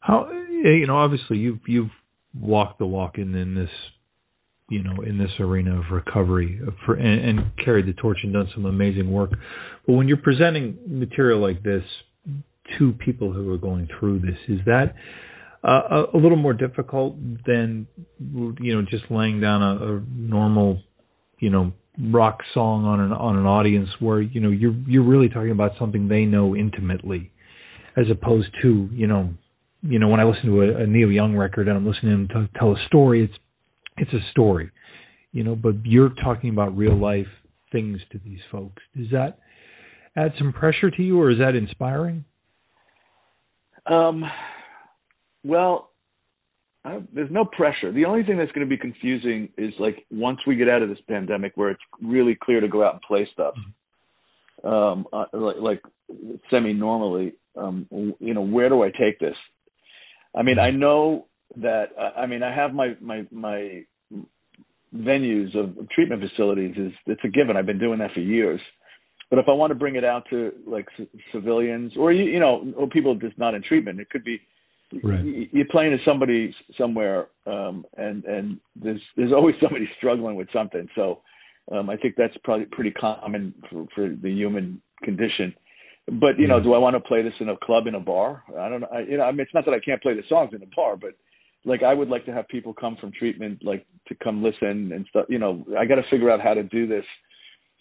How 0.01 0.31
you 0.31 0.87
know? 0.87 0.97
Obviously, 0.97 1.39
you've 1.39 1.61
you've 1.67 1.91
walked 2.39 2.79
the 2.79 2.87
walk 2.87 3.19
in 3.19 3.35
in 3.35 3.55
this, 3.55 3.71
you 4.69 4.83
know, 4.83 5.03
in 5.03 5.19
this 5.19 5.31
arena 5.41 5.79
of 5.79 5.91
recovery 5.91 6.61
for 6.85 6.95
and, 6.95 7.39
and 7.39 7.57
carried 7.65 7.87
the 7.87 7.93
torch 7.95 8.19
and 8.23 8.33
done 8.33 8.49
some 8.55 8.67
amazing 8.67 9.11
work. 9.11 9.31
But 9.87 9.95
when 9.95 10.09
you're 10.09 10.17
presenting 10.17 10.79
material 10.87 11.41
like 11.41 11.63
this 11.63 11.85
to 12.79 12.93
people 12.93 13.33
who 13.33 13.53
are 13.53 13.59
going 13.59 13.89
through 13.99 14.21
this, 14.21 14.39
is 14.49 14.61
that 14.67 14.95
uh, 15.65 16.05
a, 16.13 16.17
a 16.17 16.19
little 16.19 16.37
more 16.37 16.55
difficult 16.55 17.17
than 17.47 17.87
you 18.19 18.75
know 18.75 18.83
just 18.83 19.05
laying 19.11 19.41
down 19.41 19.63
a, 19.63 19.97
a 19.97 20.03
normal, 20.17 20.81
you 21.39 21.51
know, 21.51 21.73
rock 22.11 22.39
song 22.55 22.85
on 22.85 23.01
an 23.01 23.13
on 23.13 23.37
an 23.37 23.47
audience 23.47 23.89
where 24.01 24.21
you 24.21 24.41
know 24.41 24.51
you're 24.51 24.75
you're 24.87 25.05
really 25.05 25.29
talking 25.29 25.53
about 25.53 25.73
something 25.79 26.09
they 26.09 26.25
know 26.25 26.57
intimately, 26.57 27.31
as 27.97 28.07
opposed 28.11 28.49
to 28.63 28.89
you 28.93 29.07
know 29.07 29.31
you 29.83 29.99
know, 29.99 30.09
when 30.09 30.21
I 30.21 30.25
listen 30.25 30.47
to 30.47 30.63
a, 30.63 30.83
a 30.83 30.87
Neil 30.87 31.11
Young 31.11 31.37
record 31.37 31.69
and 31.69 31.77
I'm 31.77 31.87
listening 31.87 32.29
to 32.29 32.35
him 32.35 32.49
t- 32.49 32.59
tell 32.59 32.73
a 32.73 32.87
story, 32.87 33.25
it's 33.25 33.35
it's 33.97 34.13
a 34.13 34.31
story, 34.31 34.71
you 35.33 35.43
know. 35.43 35.57
But 35.57 35.85
you're 35.85 36.13
talking 36.23 36.51
about 36.51 36.77
real 36.77 36.97
life 36.97 37.27
things 37.73 37.99
to 38.13 38.21
these 38.25 38.39
folks. 38.51 38.83
Does 38.97 39.09
that 39.11 39.39
add 40.17 40.33
some 40.39 40.53
pressure 40.53 40.91
to 40.91 41.03
you, 41.03 41.21
or 41.21 41.31
is 41.31 41.39
that 41.39 41.57
inspiring? 41.57 42.25
Um, 43.87 44.23
well, 45.45 45.91
I, 46.85 47.01
there's 47.15 47.31
no 47.31 47.45
pressure. 47.45 47.93
The 47.93 48.05
only 48.05 48.25
thing 48.25 48.39
that's 48.39 48.53
going 48.53 48.67
to 48.67 48.71
be 48.71 48.77
confusing 48.77 49.49
is 49.57 49.73
like 49.79 50.05
once 50.11 50.39
we 50.47 50.57
get 50.57 50.69
out 50.69 50.83
of 50.83 50.89
this 50.89 50.99
pandemic, 51.09 51.53
where 51.55 51.71
it's 51.71 51.83
really 52.03 52.37
clear 52.41 52.61
to 52.61 52.69
go 52.69 52.85
out 52.85 52.95
and 52.95 53.03
play 53.03 53.29
stuff, 53.33 53.55
um, 54.65 55.07
uh, 55.13 55.25
like, 55.33 55.57
like 55.61 55.83
semi 56.51 56.73
normally. 56.73 57.35
Um, 57.57 57.87
you 58.19 58.35
know, 58.35 58.41
where 58.41 58.69
do 58.69 58.83
I 58.83 58.89
take 58.89 59.19
this? 59.21 59.37
I 60.35 60.43
mean, 60.43 60.59
I 60.59 60.71
know 60.71 61.27
that. 61.57 61.89
Uh, 61.99 62.19
I 62.19 62.27
mean, 62.27 62.43
I 62.43 62.55
have 62.55 62.73
my 62.73 62.97
my 63.01 63.27
my 63.31 63.85
venues 64.95 65.57
of 65.57 65.89
treatment 65.91 66.23
facilities 66.23 66.75
is 66.77 66.93
it's 67.07 67.21
a 67.25 67.29
given. 67.29 67.57
I've 67.57 67.67
been 67.67 67.79
doing 67.79 67.99
that 68.01 68.13
for 68.13 68.21
years. 68.21 68.61
But 69.31 69.39
if 69.39 69.47
I 69.49 69.53
want 69.53 69.71
to 69.71 69.75
bring 69.75 69.97
it 69.97 70.05
out 70.05 70.25
to 70.31 70.53
like 70.67 70.87
c- 70.97 71.09
civilians 71.33 71.93
or 71.97 72.13
you, 72.13 72.25
you 72.25 72.39
know 72.39 72.73
or 72.77 72.87
people 72.89 73.15
just 73.15 73.39
not 73.39 73.55
in 73.55 73.63
treatment, 73.63 74.01
it 74.01 74.11
could 74.11 74.25
be 74.25 74.41
Right. 75.03 75.49
you're 75.53 75.67
playing 75.71 75.93
to 75.93 75.99
somebody 76.05 76.55
somewhere, 76.79 77.29
um, 77.47 77.85
and 77.97 78.25
and 78.25 78.59
there's 78.77 79.01
there's 79.17 79.33
always 79.33 79.55
somebody 79.63 79.89
struggling 79.99 80.37
with 80.37 80.49
something. 80.53 80.87
So 80.95 81.21
um, 81.71 81.89
I 81.91 81.97
think 81.97 82.15
that's 82.17 82.35
probably 82.45 82.67
pretty 82.67 82.91
common 82.91 83.55
for, 83.71 83.87
for 83.95 84.09
the 84.09 84.31
human 84.31 84.81
condition. 85.03 85.55
But 86.07 86.39
you 86.39 86.49
know, 86.49 86.59
Yeah. 86.59 86.65
do 86.65 86.75
I 86.75 86.79
want 86.79 86.95
to 86.97 87.01
play 87.01 87.23
this 87.23 87.33
in 87.41 87.49
a 87.49 87.57
club 87.57 87.87
in 87.87 87.95
a 87.95 88.01
bar? 88.01 88.43
I 88.59 88.69
don't 88.69 88.81
know. 88.81 88.89
I, 88.93 89.01
you 89.01 89.17
know, 89.19 89.25
I 89.25 89.31
mean, 89.31 89.41
it's 89.41 89.55
not 89.55 89.65
that 89.67 89.75
I 89.75 89.81
can't 89.81 90.03
play 90.03 90.15
the 90.15 90.23
songs 90.29 90.51
in 90.55 90.63
a 90.63 90.67
bar, 90.75 90.97
but 90.97 91.13
like 91.65 91.83
I 91.83 91.95
would 91.95 92.09
like 92.09 92.25
to 92.27 92.33
have 92.33 92.49
people 92.49 92.75
come 92.75 92.97
from 93.01 93.13
treatment, 93.13 93.65
like 93.65 93.87
to 94.09 94.17
come 94.17 94.43
listen 94.43 94.93
and 94.93 95.07
stuff. 95.11 95.27
You 95.29 95.39
know, 95.39 95.65
I 95.79 95.85
got 95.85 95.95
to 95.97 96.03
figure 96.11 96.31
out 96.31 96.41
how 96.41 96.55
to 96.55 96.65
do 96.65 96.87
this 96.87 97.05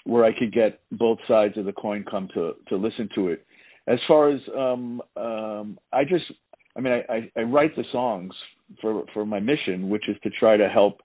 where 0.04 0.24
I 0.24 0.32
could 0.38 0.54
get 0.54 0.80
both 0.92 1.20
sides 1.28 1.58
of 1.58 1.66
the 1.66 1.74
coin 1.74 2.06
come 2.10 2.28
to 2.36 2.54
to 2.70 2.76
listen 2.76 3.10
to 3.16 3.30
it. 3.30 3.46
As 3.88 3.98
far 4.08 4.30
as 4.30 4.40
um, 4.56 5.02
um, 5.18 5.80
I 5.92 6.04
just, 6.04 6.26
I 6.76 6.82
mean, 6.82 6.94
I, 6.94 7.14
I, 7.14 7.32
I 7.38 7.42
write 7.44 7.76
the 7.76 7.84
songs 7.92 8.34
for 8.82 9.04
for 9.14 9.26
my 9.26 9.40
mission, 9.40 9.90
which 9.90 10.08
is 10.08 10.16
to 10.24 10.30
try 10.40 10.58
to 10.58 10.70
help 10.70 11.02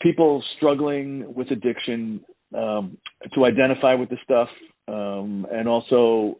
people 0.00 0.42
struggling 0.56 1.34
with 1.34 1.50
addiction 1.50 2.20
um, 2.56 2.98
to 3.34 3.44
identify 3.44 3.94
with 3.94 4.08
the 4.08 4.16
stuff 4.24 4.48
um, 4.88 5.46
and 5.52 5.68
also 5.68 6.38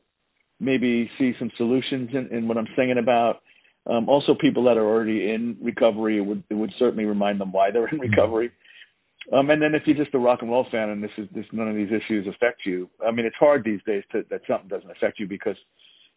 maybe 0.59 1.11
see 1.19 1.33
some 1.39 1.51
solutions 1.57 2.11
in, 2.13 2.37
in 2.37 2.49
what 2.49 2.57
I'm 2.57 2.69
singing 2.77 2.99
about. 2.99 3.41
Um, 3.87 4.09
also, 4.09 4.35
people 4.39 4.65
that 4.65 4.77
are 4.77 4.85
already 4.87 5.31
in 5.31 5.57
recovery 5.63 6.19
it 6.19 6.21
would 6.21 6.43
it 6.51 6.55
would 6.55 6.73
certainly 6.79 7.05
remind 7.05 7.41
them 7.41 7.53
why 7.53 7.71
they're 7.71 7.89
in 7.89 7.99
Mm-hmm. 7.99 8.11
recovery. 8.11 8.51
Um, 9.33 9.51
and 9.51 9.63
then 9.63 9.75
if 9.75 9.83
you're 9.87 9.97
just 9.97 10.15
a 10.15 10.19
rock 10.19 10.41
and 10.43 10.51
roll 10.51 10.67
fan 10.71 10.91
and 10.91 11.03
this 11.03 11.11
is 11.17 11.29
this 11.35 11.45
none 11.53 11.69
of 11.69 11.77
these 11.77 11.89
issues 11.89 12.27
affect 12.27 12.63
you, 12.67 12.89
I 13.07 13.11
mean 13.11 13.27
it's 13.27 13.37
hard 13.39 13.65
these 13.65 13.81
days 13.87 14.03
to, 14.13 14.23
that 14.31 14.43
something 14.49 14.69
doesn't 14.69 14.91
affect 14.91 15.19
you 15.19 15.27
because 15.27 15.57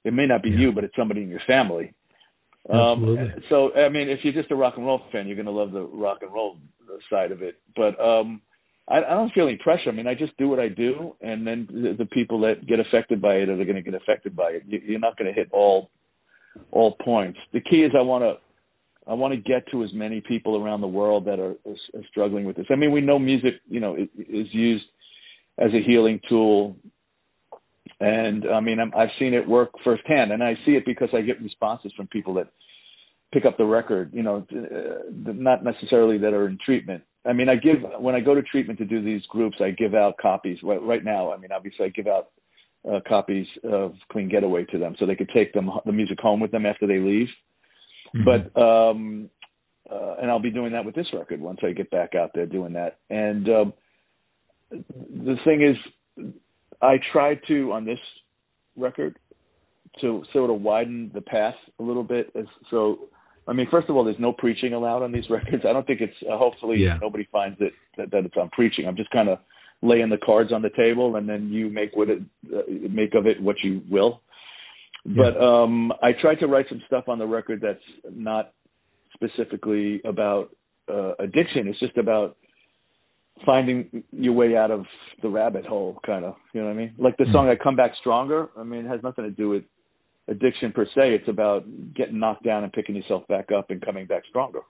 it 0.04 0.14
may 0.14 0.26
not 0.26 0.44
be 0.44 0.50
Yeah. 0.50 0.60
you, 0.60 0.72
but 0.72 0.84
it's 0.84 0.96
somebody 0.96 1.24
in 1.24 1.30
your 1.30 1.42
family. 1.48 1.94
Um, 2.70 3.18
so 3.50 3.74
I 3.74 3.90
mean, 3.90 4.10
if 4.10 4.20
you're 4.24 4.34
just 4.34 4.52
a 4.52 4.56
rock 4.56 4.76
and 4.78 4.86
roll 4.86 5.02
fan, 5.12 5.28
you're 5.28 5.36
going 5.36 5.48
to 5.48 5.52
love 5.52 5.72
the 5.72 5.82
rock 5.82 6.20
and 6.22 6.32
roll 6.32 6.58
side 7.10 7.32
of 7.32 7.42
it. 7.42 7.56
But 7.76 8.00
um, 8.00 8.42
I, 8.88 8.98
I 8.98 9.10
don't 9.10 9.34
feel 9.34 9.48
any 9.48 9.58
pressure. 9.58 9.90
I 9.90 9.92
mean, 9.92 10.08
I 10.08 10.14
just 10.14 10.36
do 10.38 10.48
what 10.48 10.60
I 10.60 10.70
do, 10.70 11.16
and 11.22 11.46
then 11.46 11.68
the, 11.70 11.96
the 12.00 12.06
people 12.06 12.40
that 12.42 12.66
get 12.66 12.80
affected 12.80 13.22
by 13.22 13.36
it 13.36 13.50
are 13.50 13.56
going 13.56 13.76
to 13.76 13.82
get 13.82 13.94
affected 13.94 14.36
by 14.36 14.52
it. 14.52 14.64
You, 14.66 14.80
you're 14.86 15.00
not 15.00 15.18
going 15.18 15.34
to 15.34 15.38
hit 15.38 15.50
all 15.52 15.90
all 16.72 16.96
points. 17.04 17.40
The 17.52 17.62
key 17.62 17.78
is 17.78 17.92
I 17.98 18.02
want 18.02 18.24
to 18.24 18.38
I 19.10 19.14
want 19.14 19.34
to 19.34 19.38
get 19.38 19.70
to 19.72 19.84
as 19.84 19.90
many 19.94 20.22
people 20.22 20.64
around 20.64 20.82
the 20.82 20.88
world 20.88 21.26
that 21.26 21.40
are, 21.40 21.56
are, 21.66 22.00
are 22.00 22.04
struggling 22.10 22.46
with 22.46 22.56
this. 22.56 22.68
I 22.70 22.76
mean, 22.76 22.92
we 22.92 23.02
know 23.02 23.20
music, 23.20 23.56
you 23.68 23.80
know, 23.82 23.96
is, 23.96 24.08
is 24.18 24.48
used 24.52 24.86
as 25.58 25.72
a 25.74 25.86
healing 25.86 26.20
tool, 26.30 26.78
and 28.04 28.46
I 28.52 28.60
mean, 28.60 28.80
I'm, 28.80 28.92
I've 28.96 29.10
seen 29.18 29.34
it 29.34 29.48
work 29.48 29.72
firsthand, 29.84 30.32
and 30.32 30.44
I 30.44 30.56
see 30.66 30.74
it 30.74 30.86
because 30.86 31.10
I 31.14 31.22
get 31.22 31.42
responses 31.42 31.92
from 31.96 32.08
people 32.08 32.34
that 32.36 32.48
pick 33.34 33.46
up 33.46 33.58
the 33.58 33.66
record, 33.66 34.12
you 34.14 34.24
know, 34.24 34.46
uh, 34.52 35.10
not 35.12 35.64
necessarily 35.64 36.18
that 36.20 36.34
are 36.34 36.48
in 36.48 36.58
treatment. 36.64 37.04
I 37.26 37.34
mean, 37.34 37.48
I 37.48 37.56
give 37.56 37.78
when 38.00 38.16
I 38.16 38.20
go 38.20 38.36
to 38.36 38.42
treatment 38.42 38.80
to 38.80 38.86
do 38.86 39.02
these 39.02 39.22
groups, 39.30 39.58
I 39.62 39.72
give 39.72 39.96
out 39.96 40.18
copies. 40.22 40.58
Right, 40.62 40.82
right 40.82 41.04
now, 41.04 41.32
I 41.32 41.38
mean, 41.38 41.52
obviously, 41.52 41.86
I 41.86 41.90
give 41.90 42.08
out 42.08 42.32
uh, 42.90 43.00
copies 43.08 43.48
of 43.64 43.94
Clean 44.12 44.28
Getaway 44.28 44.66
to 44.66 44.78
them, 44.78 44.96
so 45.00 45.06
they 45.06 45.16
could 45.16 45.32
take 45.34 45.54
them 45.54 45.70
the 45.86 45.94
music 45.94 46.20
home 46.20 46.42
with 46.42 46.52
them 46.52 46.66
after 46.66 46.86
they 46.86 47.00
leave. 47.00 47.28
Mhm. 48.14 48.26
But 48.26 48.62
um, 48.62 49.30
uh, 49.90 50.16
and 50.22 50.30
I'll 50.30 50.40
be 50.40 50.52
doing 50.52 50.74
that 50.74 50.86
with 50.86 50.96
this 50.96 51.08
record 51.14 51.40
once 51.40 51.60
I 51.64 51.72
get 51.72 51.90
back 51.90 52.16
out 52.16 52.32
there 52.36 52.46
doing 52.46 52.74
that. 52.74 53.00
And 53.10 53.48
um, 53.50 53.74
the 54.72 55.38
thing 55.46 55.62
is, 55.62 56.34
I 56.84 56.98
tried 57.12 57.40
to 57.48 57.72
on 57.72 57.86
this 57.86 58.00
record 58.76 59.18
to 60.02 60.24
sort 60.34 60.50
of 60.50 60.62
widen 60.62 61.12
the 61.14 61.22
path 61.22 61.54
a 61.80 61.84
little 61.84 62.04
bit. 62.04 62.34
So, 62.72 63.10
I 63.48 63.54
mean, 63.54 63.68
first 63.70 63.90
of 63.90 63.96
all, 63.96 64.04
there's 64.04 64.20
no 64.20 64.34
preaching 64.34 64.74
allowed 64.74 65.04
on 65.04 65.12
these 65.12 65.26
records. 65.30 65.64
I 65.68 65.74
don't 65.74 65.88
think 65.88 66.02
it's. 66.02 66.14
Uh, 66.30 66.38
hopefully, 66.38 66.78
Yeah. 66.80 66.98
nobody 67.02 67.28
finds 67.32 67.58
it 67.62 67.74
that, 67.98 68.12
that 68.12 68.26
it's 68.26 68.36
on 68.38 68.50
preaching. 68.50 68.86
I'm 68.88 68.96
just 68.96 69.12
kind 69.12 69.30
of 69.30 69.40
laying 69.82 70.10
the 70.10 70.18
cards 70.18 70.52
on 70.52 70.62
the 70.62 70.70
table, 70.70 71.16
and 71.18 71.28
then 71.28 71.50
you 71.50 71.70
make 71.70 71.96
what 71.96 72.10
it 72.10 72.20
uh, 72.54 72.62
make 72.90 73.14
of 73.16 73.28
it 73.28 73.42
what 73.42 73.58
you 73.64 73.82
will. 73.90 74.22
But 75.06 75.38
um, 75.38 75.92
I 76.02 76.12
tried 76.22 76.36
to 76.36 76.48
write 76.48 76.68
some 76.70 76.82
stuff 76.88 77.10
on 77.10 77.20
the 77.20 77.28
record 77.28 77.60
that's 77.62 77.80
not 78.10 78.54
specifically 79.14 80.02
about 80.06 80.56
uh, 80.90 81.12
addiction. 81.20 81.68
It's 81.68 81.80
just 81.80 81.98
about 81.98 82.38
finding 83.46 84.04
your 84.12 84.34
way 84.34 84.56
out 84.56 84.72
of 84.72 84.86
the 85.22 85.30
rabbit 85.30 85.66
hole, 85.66 86.00
kind 86.06 86.26
of. 86.26 86.36
You 86.54 86.62
know 86.62 86.68
what 86.68 86.74
I 86.74 86.78
mean? 86.78 86.94
Like 86.98 87.18
the 87.18 87.26
song 87.32 87.46
hmm. 87.46 87.52
"I 87.52 87.64
Come 87.64 87.76
Back 87.76 87.92
Stronger." 88.00 88.50
I 88.58 88.64
mean, 88.64 88.86
it 88.86 88.90
has 88.90 89.02
nothing 89.04 89.26
to 89.26 89.32
do 89.32 89.50
with 89.50 89.64
addiction 90.28 90.72
per 90.72 90.86
se. 90.86 91.16
It's 91.16 91.28
about 91.28 91.66
getting 91.96 92.20
knocked 92.20 92.44
down 92.44 92.64
and 92.64 92.72
picking 92.72 92.96
yourself 92.96 93.28
back 93.28 93.50
up 93.56 93.70
and 93.70 93.82
coming 93.84 94.06
back 94.06 94.24
stronger. 94.30 94.62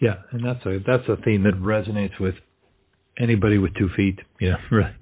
Yeah, 0.00 0.14
and 0.32 0.44
that's 0.44 0.64
a 0.66 0.78
that's 0.86 1.08
a 1.08 1.22
theme 1.22 1.44
that 1.44 1.54
resonates 1.54 2.18
with 2.20 2.34
anybody 3.18 3.58
with 3.58 3.74
two 3.74 3.88
feet. 3.96 4.18
You 4.40 4.50
know, 4.50 4.56
really. 4.70 4.92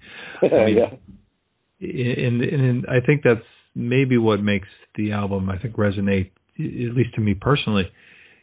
yeah. 0.76 0.90
and, 1.80 2.42
and, 2.42 2.64
and 2.64 2.86
I 2.86 3.04
think 3.04 3.22
that's 3.24 3.40
maybe 3.74 4.18
what 4.18 4.42
makes 4.42 4.68
the 4.96 5.12
album 5.12 5.48
I 5.48 5.58
think 5.58 5.76
resonate, 5.76 6.30
at 6.58 6.94
least 6.94 7.14
to 7.14 7.20
me 7.20 7.34
personally. 7.34 7.84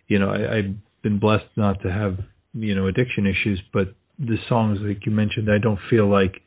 You 0.07 0.19
know, 0.19 0.29
I, 0.29 0.57
I've 0.57 0.75
been 1.03 1.19
blessed 1.19 1.45
not 1.55 1.81
to 1.83 1.91
have 1.91 2.17
you 2.53 2.75
know 2.75 2.87
addiction 2.87 3.25
issues, 3.25 3.61
but 3.73 3.93
the 4.17 4.37
songs 4.47 4.79
like 4.81 5.05
you 5.05 5.11
mentioned, 5.11 5.49
I 5.49 5.57
don't 5.61 5.79
feel 5.89 6.09
like 6.09 6.41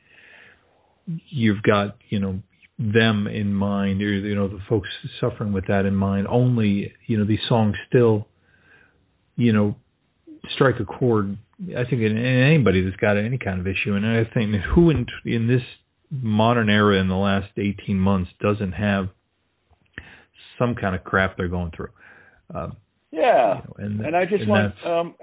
you've 1.06 1.62
got 1.62 1.96
you 2.08 2.18
know 2.18 2.40
them 2.78 3.26
in 3.26 3.52
mind 3.54 4.02
or 4.02 4.12
you 4.12 4.34
know 4.34 4.48
the 4.48 4.58
folks 4.68 4.88
suffering 5.20 5.52
with 5.52 5.66
that 5.68 5.86
in 5.86 5.94
mind. 5.94 6.26
Only 6.28 6.92
you 7.06 7.18
know 7.18 7.24
these 7.24 7.38
songs 7.48 7.76
still, 7.88 8.26
you 9.36 9.52
know, 9.52 9.76
strike 10.54 10.76
a 10.80 10.84
chord. 10.84 11.38
I 11.60 11.84
think 11.88 12.02
in, 12.02 12.16
in 12.16 12.42
anybody 12.42 12.82
that's 12.84 12.96
got 12.96 13.16
any 13.16 13.38
kind 13.38 13.60
of 13.60 13.66
issue, 13.66 13.94
and 13.94 14.04
I 14.06 14.24
think 14.32 14.54
who 14.74 14.90
in 14.90 15.06
in 15.24 15.46
this 15.46 15.62
modern 16.10 16.68
era 16.68 17.00
in 17.00 17.08
the 17.08 17.14
last 17.14 17.48
18 17.56 17.98
months 17.98 18.30
doesn't 18.40 18.72
have 18.72 19.06
some 20.58 20.74
kind 20.74 20.94
of 20.94 21.02
crap 21.04 21.36
they're 21.36 21.48
going 21.48 21.72
through. 21.74 21.88
Um, 22.54 22.76
Yeah. 23.10 23.56
you 23.56 23.62
know, 23.62 23.74
and, 23.78 24.00
and 24.06 24.16
I 24.16 24.24
just 24.26 24.46
want 24.46 24.74
um 24.84 25.14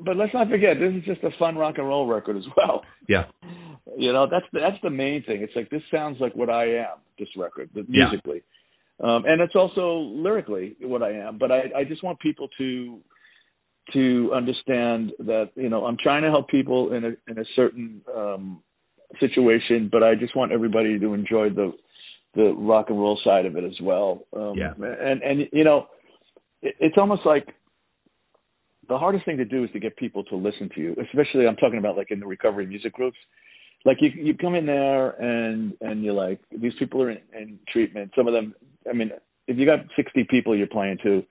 but 0.00 0.16
let's 0.16 0.32
not 0.34 0.48
forget 0.48 0.78
this 0.78 0.94
is 0.94 1.04
just 1.04 1.22
a 1.24 1.30
fun 1.38 1.56
rock 1.56 1.76
and 1.78 1.86
roll 1.86 2.06
record 2.06 2.36
as 2.36 2.44
well. 2.56 2.82
yeah, 3.08 3.24
You 3.96 4.12
know, 4.12 4.26
that's 4.30 4.44
the, 4.52 4.60
that's 4.60 4.80
the 4.82 4.90
main 4.90 5.22
thing. 5.24 5.42
It's 5.42 5.52
like 5.56 5.70
this 5.70 5.82
sounds 5.90 6.18
like 6.20 6.34
what 6.36 6.50
I 6.50 6.64
am. 6.76 6.98
This 7.18 7.28
record, 7.36 7.70
the- 7.74 7.86
Yeah. 7.88 8.08
musically, 8.10 8.42
um, 9.02 9.24
and 9.26 9.40
it's 9.40 9.56
also 9.56 9.98
lyrically 10.14 10.76
what 10.80 11.02
I 11.02 11.12
am. 11.12 11.38
But 11.38 11.50
I, 11.52 11.62
I 11.78 11.84
just 11.84 12.02
want 12.04 12.18
people 12.20 12.48
to 12.58 13.00
to 13.94 14.30
understand 14.34 15.12
that 15.20 15.50
you 15.56 15.68
know 15.70 15.86
I'm 15.86 15.96
trying 16.02 16.22
to 16.22 16.28
help 16.30 16.48
people 16.48 16.92
in 16.92 17.04
a 17.04 17.12
in 17.30 17.38
a 17.38 17.44
certain 17.56 18.02
um, 18.14 18.62
situation, 19.20 19.88
but 19.90 20.02
I 20.02 20.14
just 20.14 20.36
want 20.36 20.52
everybody 20.52 20.98
to 20.98 21.14
enjoy 21.14 21.50
the 21.50 21.72
the 22.34 22.52
rock 22.56 22.90
and 22.90 22.98
roll 23.00 23.18
side 23.24 23.46
of 23.46 23.56
it 23.56 23.64
as 23.64 23.80
well. 23.82 24.20
Um, 24.36 24.54
Yeah. 24.56 24.74
And 24.78 25.22
and 25.22 25.48
you 25.52 25.64
know, 25.64 25.86
it, 26.62 26.74
it's 26.78 26.98
almost 26.98 27.22
like 27.24 27.46
the 28.88 28.98
hardest 28.98 29.24
thing 29.24 29.36
to 29.36 29.44
do 29.44 29.64
is 29.64 29.70
to 29.72 29.80
get 29.80 29.96
people 29.96 30.24
to 30.24 30.36
listen 30.36 30.70
to 30.74 30.80
you, 30.80 30.96
especially 31.00 31.46
I'm 31.46 31.56
talking 31.56 31.78
about 31.78 31.96
like 31.96 32.10
in 32.10 32.20
the 32.20 32.26
recovery 32.26 32.66
music 32.66 32.92
groups. 32.94 33.18
Like 33.84 33.98
you 34.00 34.10
you 34.14 34.34
come 34.34 34.54
in 34.54 34.66
there 34.66 35.10
and 35.10 35.74
and 35.80 36.02
you're 36.02 36.14
like 36.14 36.40
these 36.50 36.72
people 36.78 37.02
are 37.02 37.10
in, 37.10 37.18
in 37.36 37.58
treatment. 37.72 38.12
Some 38.16 38.26
of 38.26 38.34
them, 38.34 38.54
I 38.88 38.92
mean, 38.92 39.10
if 39.46 39.56
you 39.56 39.66
got 39.66 39.80
60 39.96 40.26
people 40.30 40.56
you're 40.56 40.66
playing 40.66 40.98
to, 41.04 41.22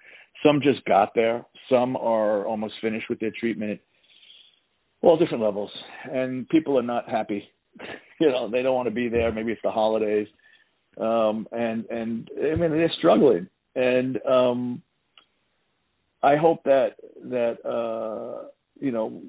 some 0.45 0.61
just 0.61 0.85
got 0.85 1.09
there. 1.15 1.45
Some 1.69 1.95
are 1.97 2.45
almost 2.45 2.75
finished 2.81 3.07
with 3.09 3.19
their 3.19 3.33
treatment. 3.37 3.79
All 5.01 5.17
different 5.17 5.43
levels, 5.43 5.69
and 6.11 6.47
people 6.49 6.77
are 6.77 6.83
not 6.83 7.09
happy. 7.09 7.43
you 8.19 8.29
know, 8.29 8.49
they 8.49 8.63
don't 8.63 8.75
want 8.75 8.87
to 8.87 8.93
be 8.93 9.09
there. 9.09 9.31
Maybe 9.31 9.51
it's 9.51 9.61
the 9.63 9.71
holidays, 9.71 10.27
um, 10.99 11.47
and 11.51 11.85
and 11.85 12.29
I 12.37 12.55
mean 12.55 12.71
they're 12.71 12.91
struggling. 12.97 13.47
And 13.75 14.17
um, 14.25 14.81
I 16.23 16.35
hope 16.35 16.63
that 16.63 16.95
that 17.29 17.57
uh, 17.65 18.47
you 18.79 18.91
know 18.91 19.21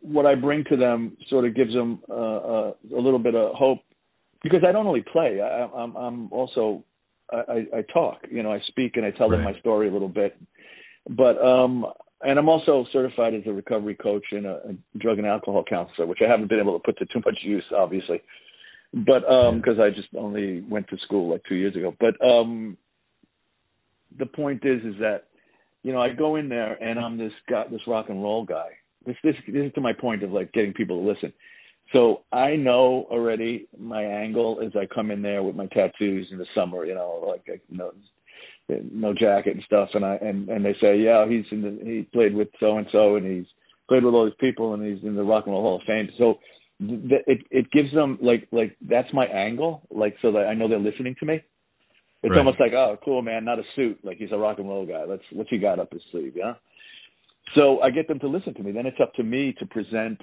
what 0.00 0.26
I 0.26 0.34
bring 0.34 0.64
to 0.70 0.76
them 0.76 1.16
sort 1.28 1.44
of 1.46 1.54
gives 1.54 1.72
them 1.72 2.00
uh, 2.08 2.14
uh, 2.14 2.72
a 2.96 3.00
little 3.00 3.18
bit 3.18 3.34
of 3.34 3.54
hope 3.54 3.78
because 4.42 4.60
I 4.66 4.72
don't 4.72 4.86
only 4.86 5.04
play. 5.12 5.40
I, 5.40 5.64
I'm 5.64 5.96
I'm 5.96 6.32
also 6.32 6.84
I, 7.32 7.66
I, 7.74 7.82
talk. 7.92 8.18
You 8.30 8.42
know, 8.42 8.52
I 8.52 8.60
speak 8.68 8.96
and 8.96 9.04
I 9.04 9.10
tell 9.10 9.30
them 9.30 9.42
my 9.42 9.58
story 9.58 9.88
a 9.88 9.92
little 9.92 10.08
bit. 10.08 10.36
But 11.08 11.38
um, 11.42 11.86
and 12.20 12.38
I'm 12.38 12.48
also 12.48 12.86
certified 12.92 13.34
as 13.34 13.42
a 13.46 13.52
recovery 13.52 13.94
coach 13.94 14.24
and 14.32 14.46
a, 14.46 14.56
a 14.56 14.98
drug 14.98 15.18
and 15.18 15.26
alcohol 15.26 15.64
counselor, 15.68 16.06
which 16.06 16.20
I 16.24 16.30
haven't 16.30 16.48
been 16.48 16.60
able 16.60 16.78
to 16.78 16.82
put 16.84 16.98
to 16.98 17.06
too 17.06 17.22
much 17.24 17.38
use, 17.42 17.64
obviously. 17.76 18.22
But 18.92 19.24
um, 19.28 19.58
because 19.58 19.78
I 19.80 19.90
just 19.90 20.08
only 20.16 20.62
went 20.68 20.88
to 20.88 20.96
school 21.04 21.30
like 21.30 21.42
two 21.48 21.56
years 21.56 21.74
ago. 21.74 21.94
But 21.98 22.14
um, 22.24 22.76
the 24.16 24.26
point 24.26 24.64
is, 24.64 24.82
is 24.84 24.94
that 25.00 25.24
you 25.84 25.92
know 25.92 26.02
I 26.02 26.12
go 26.12 26.34
in 26.34 26.48
there 26.48 26.72
and 26.82 26.98
I'm 26.98 27.16
this 27.16 27.32
guy, 27.48 27.64
this 27.70 27.80
rock 27.86 28.06
and 28.08 28.20
roll 28.22 28.44
guy. 28.44 28.70
This 29.06 29.16
this 29.22 29.36
this 29.46 29.66
is 29.66 29.72
to 29.74 29.80
my 29.80 29.92
point 29.92 30.24
of 30.24 30.32
like 30.32 30.52
getting 30.52 30.72
people 30.72 31.00
to 31.00 31.08
listen. 31.08 31.32
So 31.92 32.22
I 32.32 32.56
know 32.56 33.06
already 33.10 33.68
my 33.78 34.02
angle 34.02 34.60
as 34.64 34.72
I 34.74 34.92
come 34.92 35.10
in 35.12 35.22
there 35.22 35.42
with 35.42 35.54
my 35.54 35.66
tattoos 35.66 36.26
in 36.32 36.38
the 36.38 36.46
summer, 36.54 36.84
you 36.84 36.94
know, 36.94 37.24
like 37.28 37.44
I, 37.48 37.60
you 37.68 37.76
know, 37.78 37.92
no 38.68 39.12
jacket 39.12 39.54
and 39.54 39.62
stuff, 39.64 39.90
and 39.94 40.04
I 40.04 40.16
and 40.16 40.48
and 40.48 40.64
they 40.64 40.74
say, 40.80 40.98
yeah, 40.98 41.28
he's 41.28 41.44
in 41.52 41.62
the 41.62 41.78
he 41.84 42.08
played 42.12 42.34
with 42.34 42.48
so 42.58 42.78
and 42.78 42.86
so, 42.90 43.16
and 43.16 43.26
he's 43.26 43.46
played 43.88 44.04
with 44.04 44.14
all 44.14 44.24
these 44.24 44.34
people, 44.40 44.74
and 44.74 44.84
he's 44.84 45.04
in 45.04 45.14
the 45.14 45.22
Rock 45.22 45.44
and 45.46 45.52
Roll 45.52 45.62
Hall 45.62 45.76
of 45.76 45.82
Fame. 45.86 46.08
So 46.18 46.38
th- 46.80 47.22
it 47.26 47.40
it 47.50 47.70
gives 47.70 47.92
them 47.92 48.18
like 48.22 48.48
like 48.52 48.76
that's 48.88 49.12
my 49.12 49.26
angle, 49.26 49.82
like 49.90 50.16
so 50.22 50.32
that 50.32 50.46
I 50.46 50.54
know 50.54 50.68
they're 50.68 50.78
listening 50.78 51.14
to 51.20 51.26
me. 51.26 51.42
It's 52.24 52.30
Right. 52.30 52.38
almost 52.38 52.58
like, 52.58 52.72
oh, 52.72 52.98
cool, 53.04 53.20
man, 53.20 53.44
not 53.44 53.58
a 53.58 53.64
suit, 53.76 54.02
like 54.02 54.16
he's 54.16 54.32
a 54.32 54.38
rock 54.38 54.58
and 54.58 54.68
roll 54.68 54.86
guy. 54.86 55.04
Let's 55.04 55.22
what's 55.30 55.50
he 55.50 55.58
got 55.58 55.78
up 55.78 55.92
his 55.92 56.02
sleeve, 56.10 56.32
yeah. 56.34 56.54
So 57.54 57.80
I 57.82 57.90
get 57.90 58.08
them 58.08 58.18
to 58.20 58.26
listen 58.28 58.54
to 58.54 58.62
me. 58.62 58.72
Then 58.72 58.86
it's 58.86 58.98
up 59.00 59.12
to 59.14 59.22
me 59.22 59.52
to 59.58 59.66
present 59.66 60.20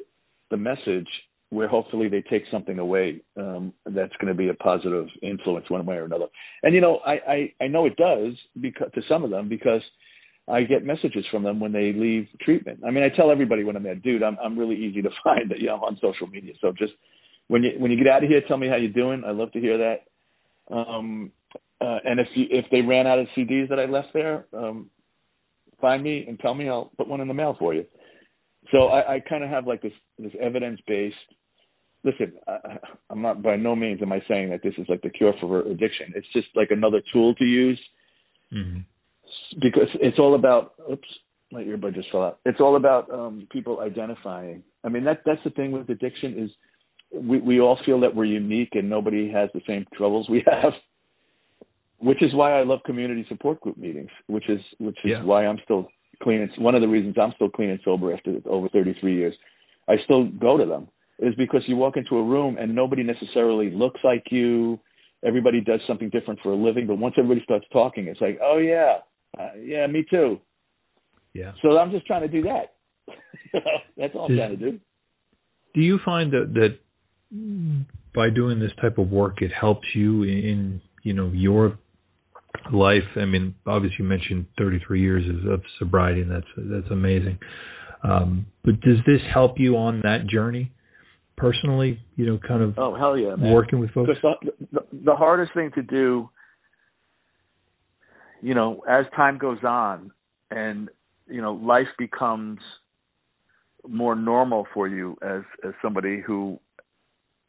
the 0.49 0.57
message 0.57 1.07
where 1.51 1.67
hopefully 1.67 2.09
they 2.09 2.23
take 2.23 2.43
something 2.49 2.79
away 2.79 3.21
um, 3.37 3.71
that's 3.85 4.13
going 4.19 4.29
to 4.29 4.33
be 4.33 4.49
a 4.49 4.53
positive 4.55 5.05
influence 5.21 5.69
one 5.69 5.85
way 5.85 5.97
or 5.97 6.05
another. 6.05 6.25
And 6.63 6.73
you 6.73 6.81
know, 6.81 6.99
I, 7.05 7.13
I 7.27 7.53
I 7.65 7.67
know 7.67 7.85
it 7.85 7.97
does 7.97 8.33
because 8.59 8.89
to 8.95 9.01
some 9.07 9.23
of 9.23 9.29
them 9.29 9.47
because 9.47 9.81
I 10.47 10.63
get 10.63 10.83
messages 10.83 11.25
from 11.29 11.43
them 11.43 11.59
when 11.59 11.71
they 11.71 11.93
leave 11.93 12.27
treatment. 12.41 12.79
I 12.85 12.89
mean, 12.89 13.03
I 13.03 13.15
tell 13.15 13.29
everybody 13.31 13.63
when 13.63 13.75
I'm 13.75 13.83
there, 13.83 13.95
dude, 13.95 14.23
I'm 14.23 14.37
I'm 14.43 14.57
really 14.57 14.75
easy 14.75 15.03
to 15.03 15.09
find. 15.23 15.51
That 15.51 15.59
you 15.59 15.67
know, 15.67 15.75
I'm 15.75 15.83
on 15.83 15.99
social 16.01 16.25
media, 16.27 16.53
so 16.61 16.71
just 16.71 16.93
when 17.47 17.63
you 17.63 17.71
when 17.77 17.91
you 17.91 17.97
get 17.97 18.07
out 18.07 18.23
of 18.23 18.29
here, 18.29 18.41
tell 18.47 18.57
me 18.57 18.67
how 18.67 18.77
you're 18.77 18.89
doing. 18.91 19.23
I 19.23 19.31
love 19.31 19.51
to 19.51 19.59
hear 19.59 19.77
that. 19.77 20.05
Um, 20.71 21.31
uh, 21.79 21.97
and 22.05 22.19
if 22.19 22.27
you 22.35 22.45
if 22.49 22.65
they 22.71 22.81
ran 22.81 23.07
out 23.07 23.19
of 23.19 23.27
CDs 23.37 23.69
that 23.69 23.79
I 23.79 23.85
left 23.85 24.09
there, 24.13 24.45
um, 24.53 24.89
find 25.79 26.03
me 26.03 26.25
and 26.27 26.39
tell 26.39 26.53
me. 26.53 26.69
I'll 26.69 26.91
put 26.97 27.07
one 27.07 27.21
in 27.21 27.27
the 27.27 27.33
mail 27.33 27.55
for 27.57 27.73
you. 27.73 27.85
So 28.71 28.87
I, 28.87 29.15
I 29.15 29.19
kind 29.19 29.43
of 29.43 29.49
have 29.49 29.67
like 29.67 29.81
this 29.81 29.93
this 30.19 30.31
evidence 30.39 30.79
based. 30.87 31.15
Listen, 32.03 32.33
I, 32.47 32.77
I'm 33.09 33.21
not 33.21 33.43
by 33.43 33.55
no 33.57 33.75
means 33.75 34.01
am 34.01 34.11
I 34.11 34.21
saying 34.27 34.49
that 34.49 34.63
this 34.63 34.73
is 34.77 34.85
like 34.89 35.01
the 35.01 35.09
cure 35.09 35.33
for 35.39 35.61
addiction. 35.61 36.13
It's 36.15 36.31
just 36.33 36.47
like 36.55 36.69
another 36.71 37.01
tool 37.13 37.35
to 37.35 37.45
use 37.45 37.79
Mm-hmm. 38.53 38.79
because 39.61 39.87
it's 40.01 40.19
all 40.19 40.35
about. 40.35 40.73
Oops, 40.91 41.07
my 41.51 41.63
earbud 41.63 41.95
just 41.95 42.11
fell 42.11 42.23
out. 42.23 42.39
It's 42.45 42.59
all 42.59 42.75
about 42.75 43.09
um, 43.11 43.47
people 43.51 43.79
identifying. 43.79 44.63
I 44.83 44.89
mean 44.89 45.03
that 45.05 45.21
that's 45.25 45.43
the 45.43 45.51
thing 45.51 45.71
with 45.71 45.89
addiction 45.89 46.37
is 46.37 46.49
we 47.13 47.39
we 47.39 47.59
all 47.59 47.77
feel 47.85 47.99
that 48.01 48.15
we're 48.15 48.25
unique 48.25 48.69
and 48.73 48.89
nobody 48.89 49.31
has 49.31 49.49
the 49.53 49.61
same 49.67 49.85
troubles 49.97 50.27
we 50.29 50.43
have 50.51 50.73
which 52.01 52.21
is 52.23 52.33
why 52.33 52.59
I 52.59 52.63
love 52.63 52.79
community 52.83 53.25
support 53.29 53.61
group 53.61 53.77
meetings, 53.77 54.09
which 54.27 54.49
is 54.49 54.59
which 54.79 54.97
is 55.03 55.11
Yeah. 55.11 55.23
why 55.23 55.45
I'm 55.45 55.59
still 55.63 55.87
clean. 56.21 56.41
It's 56.41 56.57
one 56.57 56.75
of 56.75 56.81
the 56.81 56.87
reasons 56.87 57.15
I'm 57.19 57.31
still 57.35 57.49
clean 57.49 57.69
and 57.69 57.79
sober 57.85 58.11
after 58.13 58.37
over 58.45 58.67
33 58.69 59.15
years. 59.15 59.35
I 59.87 59.95
still 60.05 60.25
go 60.27 60.57
to 60.57 60.65
them 60.65 60.87
is 61.19 61.35
because 61.35 61.61
you 61.67 61.75
walk 61.75 61.97
into 61.97 62.17
a 62.17 62.23
room 62.23 62.57
and 62.57 62.73
nobody 62.73 63.03
necessarily 63.03 63.69
looks 63.69 63.99
like 64.03 64.23
you. 64.31 64.79
Everybody 65.23 65.61
does 65.61 65.79
something 65.87 66.09
different 66.09 66.39
for 66.41 66.51
a 66.51 66.55
living, 66.55 66.87
but 66.87 66.97
once 66.97 67.13
everybody 67.17 67.43
starts 67.43 67.65
talking, 67.71 68.07
it's 68.07 68.19
like, 68.19 68.39
oh 68.41 68.57
yeah, 68.57 68.97
uh, 69.39 69.51
yeah, 69.63 69.85
me 69.85 70.03
too. 70.09 70.39
Yeah. 71.33 71.51
So 71.61 71.77
I'm 71.77 71.91
just 71.91 72.07
trying 72.07 72.21
to 72.21 72.27
do 72.27 72.41
that. 72.43 72.73
That's 73.97 74.15
all 74.15 74.25
I'm 74.25 74.35
trying 74.35 74.57
to 74.57 74.71
do. 74.71 74.79
Do 75.75 75.81
you 75.81 75.99
find 76.03 76.31
that 76.33 76.53
that 76.55 76.79
by 78.13 78.29
doing 78.29 78.59
this 78.59 78.71
type 78.81 78.97
of 78.97 79.09
work, 79.09 79.41
it 79.41 79.51
helps 79.59 79.87
you 79.95 80.23
in, 80.23 80.81
you 81.03 81.13
know 81.13 81.31
your 81.33 81.77
life? 82.73 83.03
I 83.15 83.25
mean, 83.25 83.55
obviously 83.65 83.97
you 83.99 84.05
mentioned 84.05 84.45
33 84.57 85.01
years 85.01 85.23
of- 85.27 85.51
of 85.51 85.61
sobriety, 85.79 86.21
and 86.21 86.31
that's 86.31 86.47
that's 86.57 86.91
amazing. 86.91 87.39
Um, 88.03 88.47
but 88.63 88.81
does 88.81 88.97
this 89.05 89.21
help 89.33 89.59
you 89.59 89.77
on 89.77 90.01
that 90.01 90.27
journey 90.27 90.71
personally? 91.37 91.99
You 92.15 92.25
know, 92.25 92.37
kind 92.45 92.61
of 92.63 92.77
Oh 92.77 92.95
hell 92.95 93.17
yeah, 93.17 93.35
man. 93.35 93.51
working 93.51 93.79
with 93.79 93.91
folks. 93.91 94.09
The, 94.21 94.51
the, 94.71 94.79
the 95.05 95.15
hardest 95.15 95.53
thing 95.53 95.71
to 95.75 95.81
do, 95.83 96.29
you 98.41 98.53
know, 98.55 98.81
as 98.89 99.05
time 99.15 99.37
goes 99.37 99.63
on 99.63 100.11
and, 100.49 100.89
you 101.27 101.41
know, 101.41 101.53
life 101.53 101.87
becomes 101.97 102.59
more 103.87 104.15
normal 104.15 104.67
for 104.73 104.87
you 104.87 105.15
as, 105.21 105.41
as 105.63 105.73
somebody 105.81 106.21
who 106.25 106.59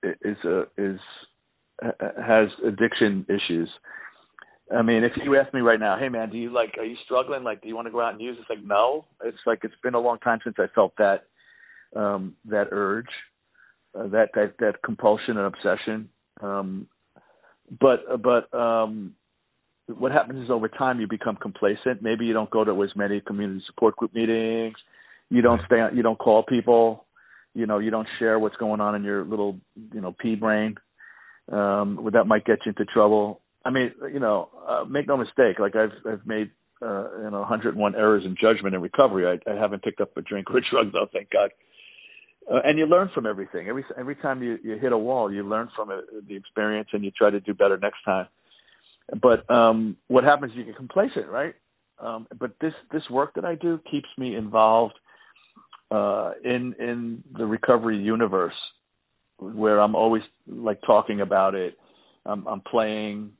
is 0.02 0.36
a, 0.44 0.62
is, 0.76 1.00
has 1.80 2.48
addiction 2.66 3.26
issues. 3.28 3.68
I 4.74 4.82
mean, 4.82 5.04
if 5.04 5.12
you 5.22 5.36
ask 5.36 5.52
me 5.52 5.60
right 5.60 5.80
now, 5.80 5.98
hey 5.98 6.08
man, 6.08 6.30
do 6.30 6.38
you 6.38 6.52
like, 6.52 6.74
are 6.78 6.84
you 6.84 6.96
struggling? 7.04 7.42
Like, 7.44 7.60
do 7.62 7.68
you 7.68 7.74
want 7.74 7.88
to 7.88 7.92
go 7.92 8.00
out 8.00 8.12
and 8.12 8.22
use? 8.22 8.36
It's 8.40 8.48
like, 8.48 8.64
no. 8.64 9.04
It's 9.22 9.36
like 9.46 9.60
it's 9.64 9.74
been 9.82 9.94
a 9.94 10.00
long 10.00 10.18
time 10.18 10.38
since 10.42 10.56
I 10.58 10.66
felt 10.74 10.94
that, 10.98 11.24
um, 11.94 12.36
that 12.46 12.68
urge 12.70 13.08
uh, 13.98 14.08
that 14.08 14.30
that 14.34 14.54
that 14.58 14.82
compulsion 14.84 15.36
and 15.36 15.46
obsession. 15.46 16.08
Um, 16.40 16.86
but 17.80 18.00
but 18.22 18.52
um, 18.56 19.14
what 19.86 20.12
happens 20.12 20.44
is 20.44 20.50
over 20.50 20.68
time 20.68 21.00
you 21.00 21.06
become 21.06 21.36
complacent. 21.36 22.02
Maybe 22.02 22.24
you 22.24 22.32
don't 22.32 22.50
go 22.50 22.64
to 22.64 22.82
as 22.82 22.90
many 22.96 23.20
community 23.20 23.62
support 23.66 23.96
group 23.96 24.14
meetings. 24.14 24.76
You 25.30 25.42
don't 25.42 25.60
stay. 25.66 25.84
You 25.94 26.02
don't 26.02 26.18
call 26.18 26.42
people. 26.42 27.06
You 27.54 27.66
know. 27.66 27.78
You 27.78 27.90
don't 27.90 28.08
share 28.18 28.38
what's 28.38 28.56
going 28.56 28.80
on 28.80 28.94
in 28.94 29.04
your 29.04 29.24
little 29.24 29.58
you 29.92 30.00
know 30.00 30.14
pea 30.18 30.34
brain. 30.36 30.76
Um, 31.50 32.08
that 32.12 32.26
might 32.26 32.44
get 32.44 32.58
you 32.64 32.70
into 32.70 32.84
trouble. 32.84 33.40
I 33.64 33.70
mean, 33.70 33.92
you 34.12 34.20
know, 34.20 34.48
uh, 34.66 34.84
make 34.84 35.06
no 35.06 35.16
mistake. 35.16 35.58
Like 35.58 35.76
I've 35.76 35.92
I've 36.06 36.26
made 36.26 36.50
uh, 36.80 37.22
you 37.24 37.30
know 37.30 37.40
101 37.40 37.94
errors 37.94 38.24
in 38.24 38.36
judgment 38.40 38.74
and 38.74 38.82
recovery. 38.82 39.26
I, 39.26 39.50
I 39.50 39.54
haven't 39.54 39.82
picked 39.82 40.00
up 40.00 40.16
a 40.16 40.22
drink 40.22 40.50
or 40.50 40.58
a 40.58 40.62
drug 40.70 40.92
though, 40.92 41.06
thank 41.12 41.30
God 41.30 41.50
uh, 42.50 42.60
and 42.64 42.78
you 42.78 42.86
learn 42.86 43.10
from 43.14 43.26
everything. 43.26 43.68
Every 43.68 43.84
every 43.98 44.16
time 44.16 44.42
you 44.42 44.58
you 44.62 44.78
hit 44.78 44.92
a 44.92 44.98
wall, 44.98 45.32
you 45.32 45.42
learn 45.42 45.68
from 45.76 45.90
it, 45.90 46.04
the 46.26 46.36
experience, 46.36 46.88
and 46.92 47.04
you 47.04 47.10
try 47.10 47.30
to 47.30 47.40
do 47.40 47.54
better 47.54 47.78
next 47.78 47.98
time. 48.04 48.26
But 49.20 49.48
um, 49.50 49.96
what 50.08 50.24
happens? 50.24 50.52
You 50.54 50.64
get 50.64 50.76
complacent, 50.76 51.28
right? 51.28 51.54
Um, 51.98 52.26
but 52.38 52.52
this 52.60 52.72
this 52.92 53.02
work 53.10 53.34
that 53.34 53.44
I 53.44 53.54
do 53.54 53.78
keeps 53.90 54.08
me 54.18 54.34
involved 54.34 54.94
uh, 55.92 56.32
in 56.44 56.74
in 56.78 57.22
the 57.36 57.44
recovery 57.44 57.98
universe, 57.98 58.54
where 59.38 59.80
I'm 59.80 59.94
always 59.94 60.22
like 60.46 60.80
talking 60.86 61.20
about 61.20 61.54
it. 61.54 61.76
I'm, 62.24 62.46
I'm 62.46 62.60
playing 62.60 63.32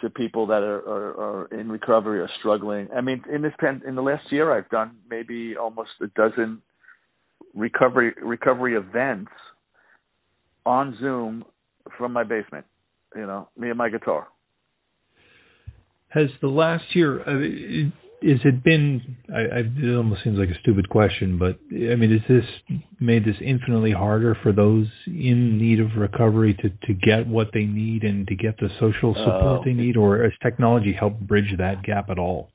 to 0.00 0.10
people 0.10 0.46
that 0.46 0.62
are, 0.62 0.78
are, 0.78 1.10
are 1.20 1.46
in 1.46 1.68
recovery 1.68 2.20
or 2.20 2.28
struggling. 2.38 2.88
I 2.94 3.00
mean, 3.00 3.22
in 3.32 3.42
this 3.42 3.52
in 3.86 3.94
the 3.94 4.02
last 4.02 4.24
year, 4.30 4.56
I've 4.56 4.68
done 4.70 4.96
maybe 5.10 5.56
almost 5.56 5.90
a 6.00 6.06
dozen 6.08 6.62
recovery 7.54 8.14
recovery 8.22 8.74
events 8.76 9.32
on 10.64 10.96
Zoom 11.00 11.44
from 11.98 12.12
my 12.12 12.22
basement. 12.22 12.66
You 13.16 13.26
know, 13.26 13.48
me 13.58 13.70
and 13.70 13.78
my 13.78 13.88
guitar. 13.88 14.28
Has 16.08 16.28
the 16.40 16.48
last 16.48 16.84
year, 16.94 17.20
uh, 17.20 17.90
is 18.22 18.40
it 18.44 18.62
been? 18.62 19.16
I, 19.28 19.40
I, 19.40 19.58
it 19.60 19.96
almost 19.96 20.22
seems 20.24 20.38
like 20.38 20.48
a 20.48 20.58
stupid 20.60 20.88
question, 20.88 21.38
but 21.38 21.58
I 21.70 21.96
mean, 21.96 22.12
has 22.12 22.20
this 22.28 22.78
made 23.00 23.24
this 23.24 23.36
infinitely 23.44 23.92
harder 23.92 24.36
for 24.42 24.52
those 24.52 24.86
in 25.06 25.58
need 25.58 25.80
of 25.80 25.88
recovery 25.98 26.54
to 26.54 26.70
to 26.86 26.94
get 26.94 27.26
what 27.26 27.48
they 27.52 27.64
need 27.64 28.04
and 28.04 28.26
to 28.28 28.34
get 28.34 28.56
the 28.58 28.68
social 28.80 29.14
support 29.14 29.60
Uh, 29.60 29.64
they 29.64 29.72
need, 29.72 29.96
or 29.96 30.22
has 30.22 30.32
technology 30.42 30.94
helped 30.98 31.26
bridge 31.26 31.52
that 31.58 31.82
gap 31.82 32.10
at 32.10 32.18
all? 32.18 32.50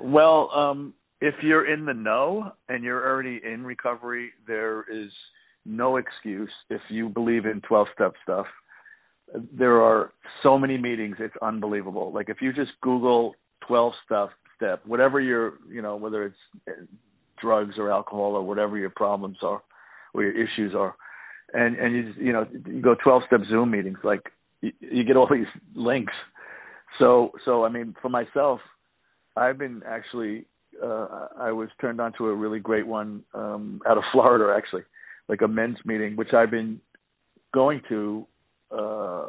Well, 0.00 0.50
um, 0.54 0.94
if 1.20 1.34
you're 1.42 1.72
in 1.72 1.84
the 1.84 1.94
know 1.94 2.52
and 2.68 2.84
you're 2.84 3.06
already 3.08 3.40
in 3.44 3.64
recovery, 3.64 4.30
there 4.46 4.84
is 4.90 5.10
no 5.64 5.96
excuse 5.96 6.50
if 6.70 6.80
you 6.88 7.08
believe 7.08 7.44
in 7.46 7.60
12 7.62 7.86
step 7.94 8.12
stuff. 8.22 8.46
There 9.52 9.82
are 9.82 10.12
so 10.42 10.58
many 10.58 10.78
meetings, 10.78 11.16
it's 11.18 11.34
unbelievable. 11.42 12.12
Like 12.12 12.28
if 12.28 12.38
you 12.40 12.52
just 12.52 12.70
Google 12.82 13.34
12 13.66 13.92
stuff 14.04 14.30
step, 14.56 14.82
whatever 14.86 15.20
your, 15.20 15.54
you 15.70 15.82
know, 15.82 15.96
whether 15.96 16.24
it's 16.24 16.36
uh, 16.68 16.72
drugs 17.40 17.74
or 17.78 17.90
alcohol 17.90 18.34
or 18.34 18.42
whatever 18.42 18.76
your 18.76 18.90
problems 18.90 19.38
are 19.42 19.62
or 20.14 20.22
your 20.22 20.32
issues 20.32 20.74
are, 20.74 20.94
and 21.52 21.76
and 21.76 21.94
you 21.94 22.26
you 22.26 22.32
know 22.32 22.46
you 22.66 22.82
go 22.82 22.94
12 23.02 23.22
step 23.26 23.40
Zoom 23.48 23.70
meetings, 23.70 23.98
like 24.02 24.32
you, 24.60 24.72
you 24.80 25.04
get 25.04 25.16
all 25.16 25.28
these 25.32 25.46
links. 25.74 26.14
So 26.98 27.32
so 27.44 27.64
I 27.64 27.68
mean 27.68 27.94
for 28.00 28.08
myself, 28.08 28.60
I've 29.36 29.58
been 29.58 29.82
actually 29.86 30.46
uh, 30.82 31.28
I 31.38 31.52
was 31.52 31.68
turned 31.80 32.00
on 32.00 32.12
to 32.18 32.26
a 32.26 32.34
really 32.34 32.60
great 32.60 32.86
one 32.86 33.22
um, 33.34 33.80
out 33.88 33.96
of 33.96 34.04
Florida, 34.12 34.54
actually, 34.56 34.82
like 35.28 35.42
a 35.42 35.48
men's 35.48 35.78
meeting, 35.84 36.16
which 36.16 36.32
I've 36.32 36.50
been 36.50 36.80
going 37.54 37.80
to 37.88 38.26
uh, 38.70 39.26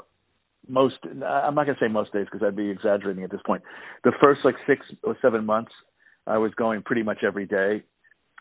most. 0.68 0.96
I'm 1.04 1.56
not 1.56 1.66
gonna 1.66 1.78
say 1.80 1.88
most 1.88 2.14
days 2.14 2.26
because 2.32 2.46
I'd 2.46 2.56
be 2.56 2.70
exaggerating 2.70 3.24
at 3.24 3.32
this 3.32 3.42
point. 3.46 3.64
The 4.04 4.12
first 4.22 4.42
like 4.44 4.56
six 4.68 4.86
or 5.04 5.18
seven 5.22 5.46
months, 5.46 5.72
I 6.26 6.38
was 6.38 6.52
going 6.56 6.82
pretty 6.84 7.04
much 7.04 7.20
every 7.26 7.46
day, 7.46 7.84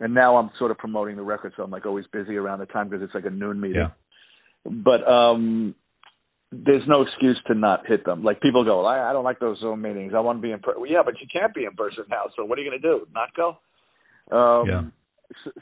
and 0.00 0.14
now 0.14 0.36
I'm 0.36 0.50
sort 0.58 0.70
of 0.70 0.78
promoting 0.78 1.16
the 1.16 1.22
record, 1.22 1.52
so 1.56 1.62
I'm 1.62 1.70
like 1.70 1.86
always 1.86 2.06
busy 2.12 2.36
around 2.36 2.60
the 2.60 2.66
time 2.66 2.88
because 2.88 3.02
it's 3.02 3.14
like 3.14 3.26
a 3.26 3.30
noon 3.30 3.60
meeting. 3.60 3.82
Yeah. 3.82 3.90
But 4.70 5.08
um 5.08 5.74
there's 6.52 6.82
no 6.86 7.02
excuse 7.02 7.40
to 7.48 7.54
not 7.54 7.86
hit 7.86 8.04
them. 8.04 8.22
Like 8.22 8.40
people 8.40 8.64
go, 8.64 8.84
I, 8.84 9.10
I 9.10 9.12
don't 9.12 9.24
like 9.24 9.40
those 9.40 9.58
Zoom 9.58 9.82
meetings. 9.82 10.12
I 10.14 10.20
want 10.20 10.38
to 10.38 10.42
be 10.42 10.52
in 10.52 10.60
person. 10.60 10.80
Well, 10.80 10.90
yeah, 10.90 11.02
but 11.04 11.14
you 11.20 11.26
can't 11.32 11.52
be 11.52 11.64
in 11.64 11.74
person 11.74 12.04
now. 12.08 12.24
So 12.36 12.44
what 12.44 12.56
are 12.58 12.62
you 12.62 12.70
going 12.70 12.80
to 12.80 12.88
do? 12.88 13.06
Not 13.12 13.30
go? 13.34 13.58
Um, 14.36 14.68
Yeah. 14.68 14.82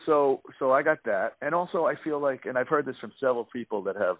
So 0.05 0.43
so 0.59 0.73
I 0.73 0.83
got 0.83 0.99
that, 1.07 1.37
and 1.41 1.55
also 1.55 1.87
I 1.87 1.95
feel 2.05 2.21
like, 2.21 2.45
and 2.45 2.59
I've 2.59 2.69
heard 2.69 2.85
this 2.85 2.97
from 3.01 3.13
several 3.19 3.49
people 3.51 3.83
that 3.85 3.97
have 3.97 4.17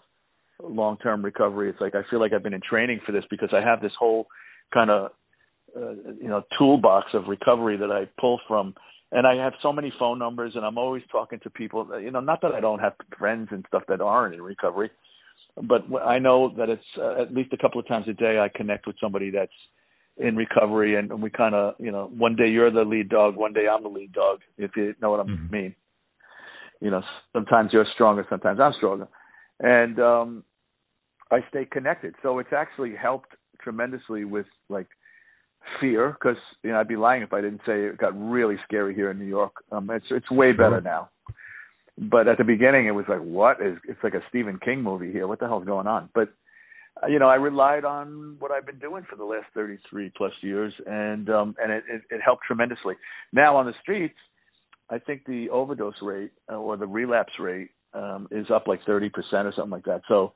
long-term 0.61 1.23
recovery. 1.23 1.69
It's 1.69 1.81
like 1.81 1.95
I 1.95 2.01
feel 2.09 2.19
like 2.19 2.33
I've 2.33 2.43
been 2.43 2.53
in 2.53 2.61
training 2.67 3.01
for 3.05 3.11
this 3.11 3.23
because 3.29 3.49
I 3.53 3.61
have 3.61 3.81
this 3.81 3.93
whole 3.97 4.27
kind 4.73 4.89
of 4.89 5.11
uh, 5.75 5.91
you 6.21 6.27
know 6.27 6.43
toolbox 6.57 7.07
of 7.13 7.27
recovery 7.27 7.77
that 7.77 7.91
I 7.91 8.07
pull 8.19 8.39
from 8.47 8.73
and 9.11 9.25
I 9.25 9.35
have 9.35 9.53
so 9.61 9.71
many 9.71 9.93
phone 9.97 10.19
numbers, 10.19 10.53
and 10.55 10.65
I'm 10.65 10.77
always 10.77 11.03
talking 11.11 11.39
to 11.43 11.49
people. 11.49 11.87
You 12.01 12.11
know, 12.11 12.19
not 12.19 12.41
that 12.41 12.53
I 12.53 12.59
don't 12.59 12.79
have 12.79 12.93
friends 13.17 13.49
and 13.51 13.63
stuff 13.67 13.83
that 13.87 14.01
aren't 14.01 14.33
in 14.33 14.41
recovery, 14.41 14.89
but 15.63 15.83
I 16.03 16.19
know 16.19 16.53
that 16.57 16.69
it's 16.69 16.83
uh, 16.99 17.21
at 17.21 17.33
least 17.33 17.53
a 17.53 17.57
couple 17.57 17.79
of 17.79 17.87
times 17.87 18.07
a 18.09 18.13
day 18.13 18.39
I 18.39 18.49
connect 18.55 18.87
with 18.87 18.97
somebody 19.01 19.29
that's 19.29 19.51
in 20.17 20.35
recovery, 20.35 20.97
and 20.97 21.11
and 21.11 21.21
we 21.21 21.29
kind 21.29 21.55
of, 21.55 21.75
you 21.79 21.91
know, 21.91 22.11
one 22.17 22.35
day 22.35 22.49
you're 22.49 22.71
the 22.71 22.83
lead 22.83 23.09
dog, 23.09 23.35
one 23.35 23.53
day 23.53 23.67
I'm 23.71 23.83
the 23.83 23.89
lead 23.89 24.11
dog, 24.11 24.39
if 24.57 24.71
you 24.75 24.95
know 25.01 25.11
what 25.11 25.19
I 25.19 25.23
Mhm. 25.23 25.51
mean. 25.51 25.75
You 26.81 26.91
know, 26.91 27.01
sometimes 27.31 27.71
you're 27.71 27.85
stronger, 27.93 28.25
sometimes 28.29 28.59
I'm 28.59 28.73
stronger, 28.73 29.07
and 29.59 29.99
um, 29.99 30.43
I 31.31 31.39
stay 31.49 31.65
connected. 31.65 32.15
So 32.23 32.39
it's 32.39 32.53
actually 32.55 32.95
helped 32.95 33.29
tremendously 33.61 34.25
with 34.25 34.45
like 34.69 34.87
fear 35.81 36.11
because 36.11 36.37
you 36.63 36.71
know 36.71 36.79
I'd 36.79 36.87
be 36.87 36.95
lying 36.95 37.23
if 37.23 37.33
I 37.33 37.41
didn't 37.41 37.61
say 37.65 37.85
it 37.85 37.97
got 37.97 38.13
really 38.17 38.55
scary 38.65 38.93
here 38.93 39.11
in 39.11 39.19
New 39.19 39.25
York. 39.25 39.53
Um, 39.71 39.89
it's 39.89 40.05
it's 40.11 40.29
way 40.29 40.51
better 40.51 40.81
now, 40.81 41.09
but 41.97 42.27
at 42.27 42.37
the 42.37 42.43
beginning 42.43 42.85
it 42.87 42.91
was 42.91 43.05
like 43.07 43.21
what 43.21 43.61
is 43.61 43.77
it's 43.87 44.03
like 44.03 44.13
a 44.13 44.23
Stephen 44.29 44.59
King 44.63 44.81
movie 44.81 45.11
here. 45.11 45.27
What 45.27 45.39
the 45.39 45.47
hell's 45.47 45.65
going 45.65 45.87
on? 45.87 46.09
But 46.13 46.29
uh, 47.01 47.07
you 47.07 47.19
know 47.19 47.27
I 47.27 47.35
relied 47.35 47.85
on 47.85 48.35
what 48.39 48.51
I've 48.51 48.65
been 48.65 48.79
doing 48.79 49.03
for 49.09 49.15
the 49.15 49.23
last 49.23 49.47
33 49.53 50.11
plus 50.15 50.33
years, 50.41 50.73
and 50.85 51.29
um, 51.29 51.55
and 51.61 51.71
it, 51.71 51.83
it, 51.89 52.01
it 52.11 52.21
helped 52.23 52.43
tremendously. 52.45 52.95
Now 53.33 53.55
on 53.55 53.65
the 53.65 53.73
streets, 53.81 54.17
I 54.89 54.99
think 54.99 55.25
the 55.25 55.49
overdose 55.49 56.01
rate 56.01 56.31
uh, 56.51 56.57
or 56.57 56.77
the 56.77 56.87
relapse 56.87 57.33
rate 57.39 57.69
um, 57.95 58.27
is 58.31 58.47
up 58.53 58.67
like 58.67 58.83
30% 58.85 59.09
or 59.33 59.53
something 59.55 59.71
like 59.71 59.85
that. 59.85 60.01
So 60.07 60.33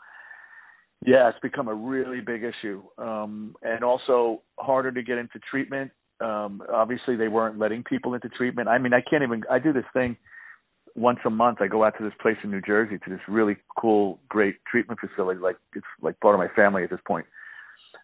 yeah, 1.05 1.29
it's 1.29 1.39
become 1.41 1.67
a 1.67 1.73
really 1.73 2.19
big 2.19 2.43
issue, 2.43 2.83
um, 2.97 3.55
and 3.61 3.83
also 3.83 4.41
harder 4.59 4.91
to 4.91 5.01
get 5.01 5.17
into 5.17 5.39
treatment. 5.49 5.91
Um, 6.19 6.61
obviously, 6.71 7.15
they 7.15 7.29
weren't 7.29 7.57
letting 7.57 7.83
people 7.83 8.13
into 8.15 8.27
treatment. 8.27 8.67
I 8.67 8.79
mean, 8.79 8.93
I 8.93 8.99
can't 9.01 9.23
even. 9.23 9.43
I 9.49 9.59
do 9.59 9.71
this 9.71 9.85
thing 9.93 10.17
once 10.95 11.19
a 11.25 11.29
month. 11.29 11.59
I 11.61 11.67
go 11.67 11.85
out 11.85 11.93
to 11.99 12.03
this 12.03 12.13
place 12.21 12.35
in 12.43 12.51
New 12.51 12.61
Jersey 12.61 12.97
to 12.97 13.09
this 13.09 13.21
really 13.29 13.55
cool, 13.79 14.19
great 14.27 14.55
treatment 14.69 14.99
facility. 14.99 15.39
Like 15.39 15.55
it's 15.73 15.85
like 16.01 16.19
part 16.19 16.35
of 16.35 16.39
my 16.39 16.53
family 16.53 16.83
at 16.83 16.89
this 16.89 16.99
point. 17.07 17.25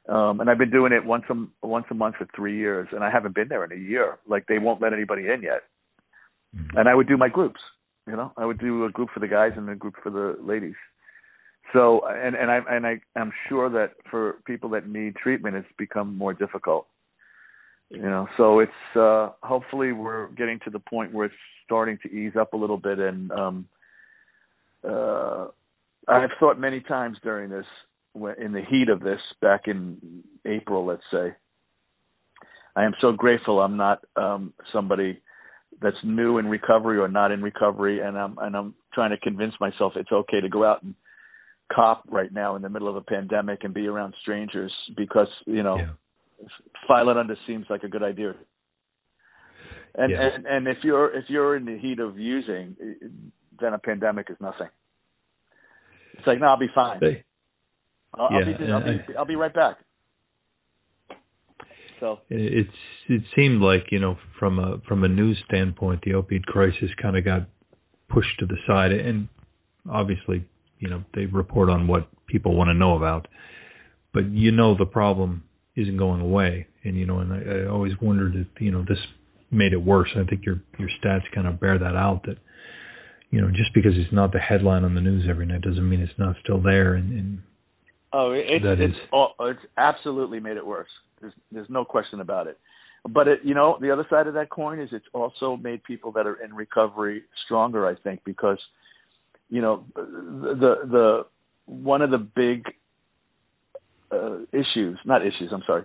Um, 0.08 0.40
and 0.40 0.50
I've 0.50 0.58
been 0.58 0.72
doing 0.72 0.94
it 0.94 1.04
once 1.04 1.26
a 1.30 1.68
once 1.68 1.88
a 1.92 1.96
month 1.96 2.16
for 2.16 2.28
three 2.34 2.58
years, 2.58 2.88
and 2.94 3.04
I 3.04 3.12
haven't 3.12 3.36
been 3.36 3.50
there 3.50 3.66
in 3.66 3.74
a 3.74 3.90
year. 3.90 4.20
Like 4.26 4.46
they 4.48 4.60
won't 4.60 4.82
let 4.82 4.94
anybody 4.94 5.24
in 5.24 5.42
yet. 5.42 5.64
Mm-hmm. 6.56 6.78
And 6.78 6.88
I 6.88 6.96
would 6.96 7.10
do 7.10 7.18
my 7.18 7.28
groups. 7.28 7.60
You 8.08 8.16
know, 8.16 8.32
I 8.38 8.46
would 8.46 8.60
do 8.60 8.86
a 8.86 8.92
group 8.92 9.10
for 9.14 9.20
the 9.20 9.28
guys 9.28 9.54
and 9.56 9.70
a 9.70 9.76
group 9.76 9.96
for 10.04 10.12
the 10.12 10.38
ladies. 10.42 10.76
So 11.74 12.02
and 12.08 12.36
and 12.36 12.52
I 12.52 12.60
and 12.70 12.86
I 12.86 13.02
I'm 13.16 13.32
sure 13.50 13.70
that 13.70 13.94
for 14.12 14.38
people 14.46 14.70
that 14.72 14.88
need 14.88 15.16
treatment, 15.16 15.56
it's 15.56 15.68
become 15.78 16.16
more 16.18 16.34
difficult. 16.34 16.88
You 17.90 18.02
know, 18.02 18.28
so 18.38 18.60
it's 18.60 18.72
uh, 18.96 19.30
hopefully 19.44 19.92
we're 19.92 20.30
getting 20.30 20.60
to 20.66 20.72
the 20.72 20.80
point 20.80 21.14
where 21.14 21.26
it's 21.26 21.36
starting 21.66 21.98
to 22.04 22.10
ease 22.12 22.34
up 22.40 22.54
a 22.54 22.58
little 22.58 22.78
bit. 22.78 23.00
And 23.00 23.32
um, 23.32 23.68
uh, 24.88 25.48
I've 26.08 26.32
thought 26.40 26.60
many 26.60 26.82
times 26.82 27.18
during 27.24 27.50
this, 27.50 27.66
in 28.16 28.54
the 28.54 28.64
heat 28.70 28.90
of 28.90 29.02
this, 29.02 29.20
back 29.42 29.62
in 29.68 30.24
April, 30.46 30.86
let's 30.86 31.04
say, 31.12 31.36
I 32.76 32.84
am 32.86 32.94
so 33.02 33.12
grateful 33.12 33.60
I'm 33.60 33.78
not 33.78 34.04
um, 34.16 34.54
somebody 34.74 35.22
that's 35.82 35.98
new 36.04 36.38
in 36.38 36.48
recovery 36.48 36.98
or 36.98 37.08
not 37.08 37.32
in 37.32 37.42
recovery, 37.42 38.00
and 38.00 38.18
I'm 38.18 38.38
and 38.40 38.56
I'm 38.56 38.76
trying 38.94 39.12
to 39.12 39.18
convince 39.18 39.54
myself 39.60 39.94
it's 39.96 40.12
okay 40.12 40.42
to 40.42 40.50
go 40.50 40.66
out 40.66 40.84
and 40.84 40.96
cop 41.74 42.04
right 42.10 42.32
now 42.32 42.56
in 42.56 42.62
the 42.62 42.70
middle 42.70 42.88
of 42.88 42.96
a 42.96 43.02
pandemic 43.02 43.64
and 43.64 43.74
be 43.74 43.88
around 43.88 44.14
strangers 44.22 44.72
because 44.96 45.28
you 45.46 45.64
know 45.64 45.78
yeah. 45.78 46.48
file 46.88 47.10
it 47.10 47.18
under 47.18 47.36
seems 47.48 47.66
like 47.70 47.84
a 47.84 47.88
good 47.88 48.04
idea 48.04 48.36
and 49.96 50.12
yeah. 50.12 50.18
and 50.22 50.46
and 50.46 50.68
if 50.68 50.78
you're 50.84 51.16
if 51.16 51.26
you're 51.28 51.56
in 51.56 51.66
the 51.66 51.78
heat 51.78 52.00
of 52.00 52.20
using 52.20 52.76
then 53.60 53.74
a 53.74 53.80
pandemic 53.80 54.28
is 54.30 54.38
nothing 54.40 54.68
it's 56.14 56.28
like 56.28 56.40
no 56.40 56.48
i'll 56.48 56.60
be 56.60 56.68
fine. 56.74 57.00
I'll, 58.14 58.30
yeah, 58.32 58.38
I'll, 58.38 58.46
be, 58.46 58.72
I'll, 58.72 58.84
be, 58.84 59.16
I'll 59.18 59.26
be 59.26 59.36
right 59.36 59.54
back 59.54 59.78
so 62.06 62.20
it's 62.30 62.70
it 63.10 63.24
seemed 63.36 63.62
like 63.62 63.88
you 63.92 64.00
know 64.00 64.18
from 64.40 64.60
a 64.60 64.78
from 64.88 65.04
a 65.04 65.08
news 65.08 65.42
standpoint 65.48 66.02
the 66.04 66.12
opioid 66.12 66.44
crisis 66.44 66.90
kind 67.02 67.18
of 67.18 67.26
got 67.26 67.48
pushed 68.10 68.40
to 68.40 68.46
the 68.46 68.58
side. 68.68 68.92
And 68.92 69.28
obviously 69.90 70.46
you 70.80 70.90
know 70.90 71.04
they 71.16 71.26
report 71.26 71.70
on 71.70 71.88
what 71.88 72.08
people 72.28 72.56
want 72.56 72.70
to 72.70 72.74
know 72.74 72.96
about. 72.96 73.28
But 74.14 74.32
you 74.32 74.52
know 74.52 74.78
the 74.78 74.86
problem 74.86 75.44
isn't 75.76 75.98
going 75.98 76.22
away. 76.22 76.68
And 76.84 76.96
you 76.96 77.08
know 77.08 77.20
and 77.20 77.34
I, 77.34 77.64
I 77.64 77.72
always 77.72 77.94
wondered 78.02 78.36
if 78.36 78.48
you 78.62 78.72
know 78.72 78.84
this 78.88 79.00
made 79.50 79.74
it 79.74 79.82
worse. 79.82 80.10
I 80.16 80.30
think 80.30 80.46
your 80.46 80.62
your 80.78 80.90
stats 81.04 81.24
kind 81.34 81.48
of 81.48 81.60
bear 81.60 81.80
that 81.80 81.96
out 81.96 82.22
that 82.26 82.38
you 83.32 83.42
know 83.42 83.50
just 83.50 83.74
because 83.74 83.94
it's 83.96 84.14
not 84.14 84.32
the 84.32 84.40
headline 84.40 84.84
on 84.84 84.94
the 84.94 85.02
news 85.02 85.26
every 85.28 85.48
night 85.48 85.62
doesn't 85.62 85.90
mean 85.90 86.02
it's 86.02 86.20
not 86.20 86.36
still 86.44 86.62
there. 86.62 86.94
And, 86.94 87.12
and 87.12 87.40
oh 88.16 88.32
it, 88.32 88.62
that 88.64 88.82
it's 88.82 88.94
is, 88.94 89.02
all, 89.12 89.34
it's 89.42 89.60
absolutely 89.78 90.40
made 90.40 90.58
it 90.58 90.66
worse 90.66 90.90
there's 91.22 91.34
there's 91.52 91.70
no 91.70 91.86
question 91.86 92.20
about 92.22 92.48
it 92.48 92.58
but 93.08 93.28
it, 93.28 93.40
you 93.44 93.54
know 93.54 93.78
the 93.82 93.92
other 93.92 94.06
side 94.10 94.28
of 94.28 94.34
that 94.34 94.50
coin 94.50 94.80
is 94.80 94.90
it's 94.92 95.06
also 95.14 95.58
made 95.58 95.84
people 95.84 96.12
that 96.12 96.26
are 96.26 96.44
in 96.44 96.54
recovery 96.54 97.24
stronger 97.46 97.88
i 97.88 97.96
think 98.04 98.22
because 98.26 98.60
you 99.50 99.62
know 99.62 99.86
the 99.96 100.76
the 100.90 101.26
one 101.66 102.02
of 102.02 102.12
the 102.12 102.18
big 102.18 102.64
uh, 104.12 104.38
issues, 104.52 105.00
not 105.06 105.22
issues, 105.22 105.52
I'm 105.52 105.64
sorry. 105.66 105.84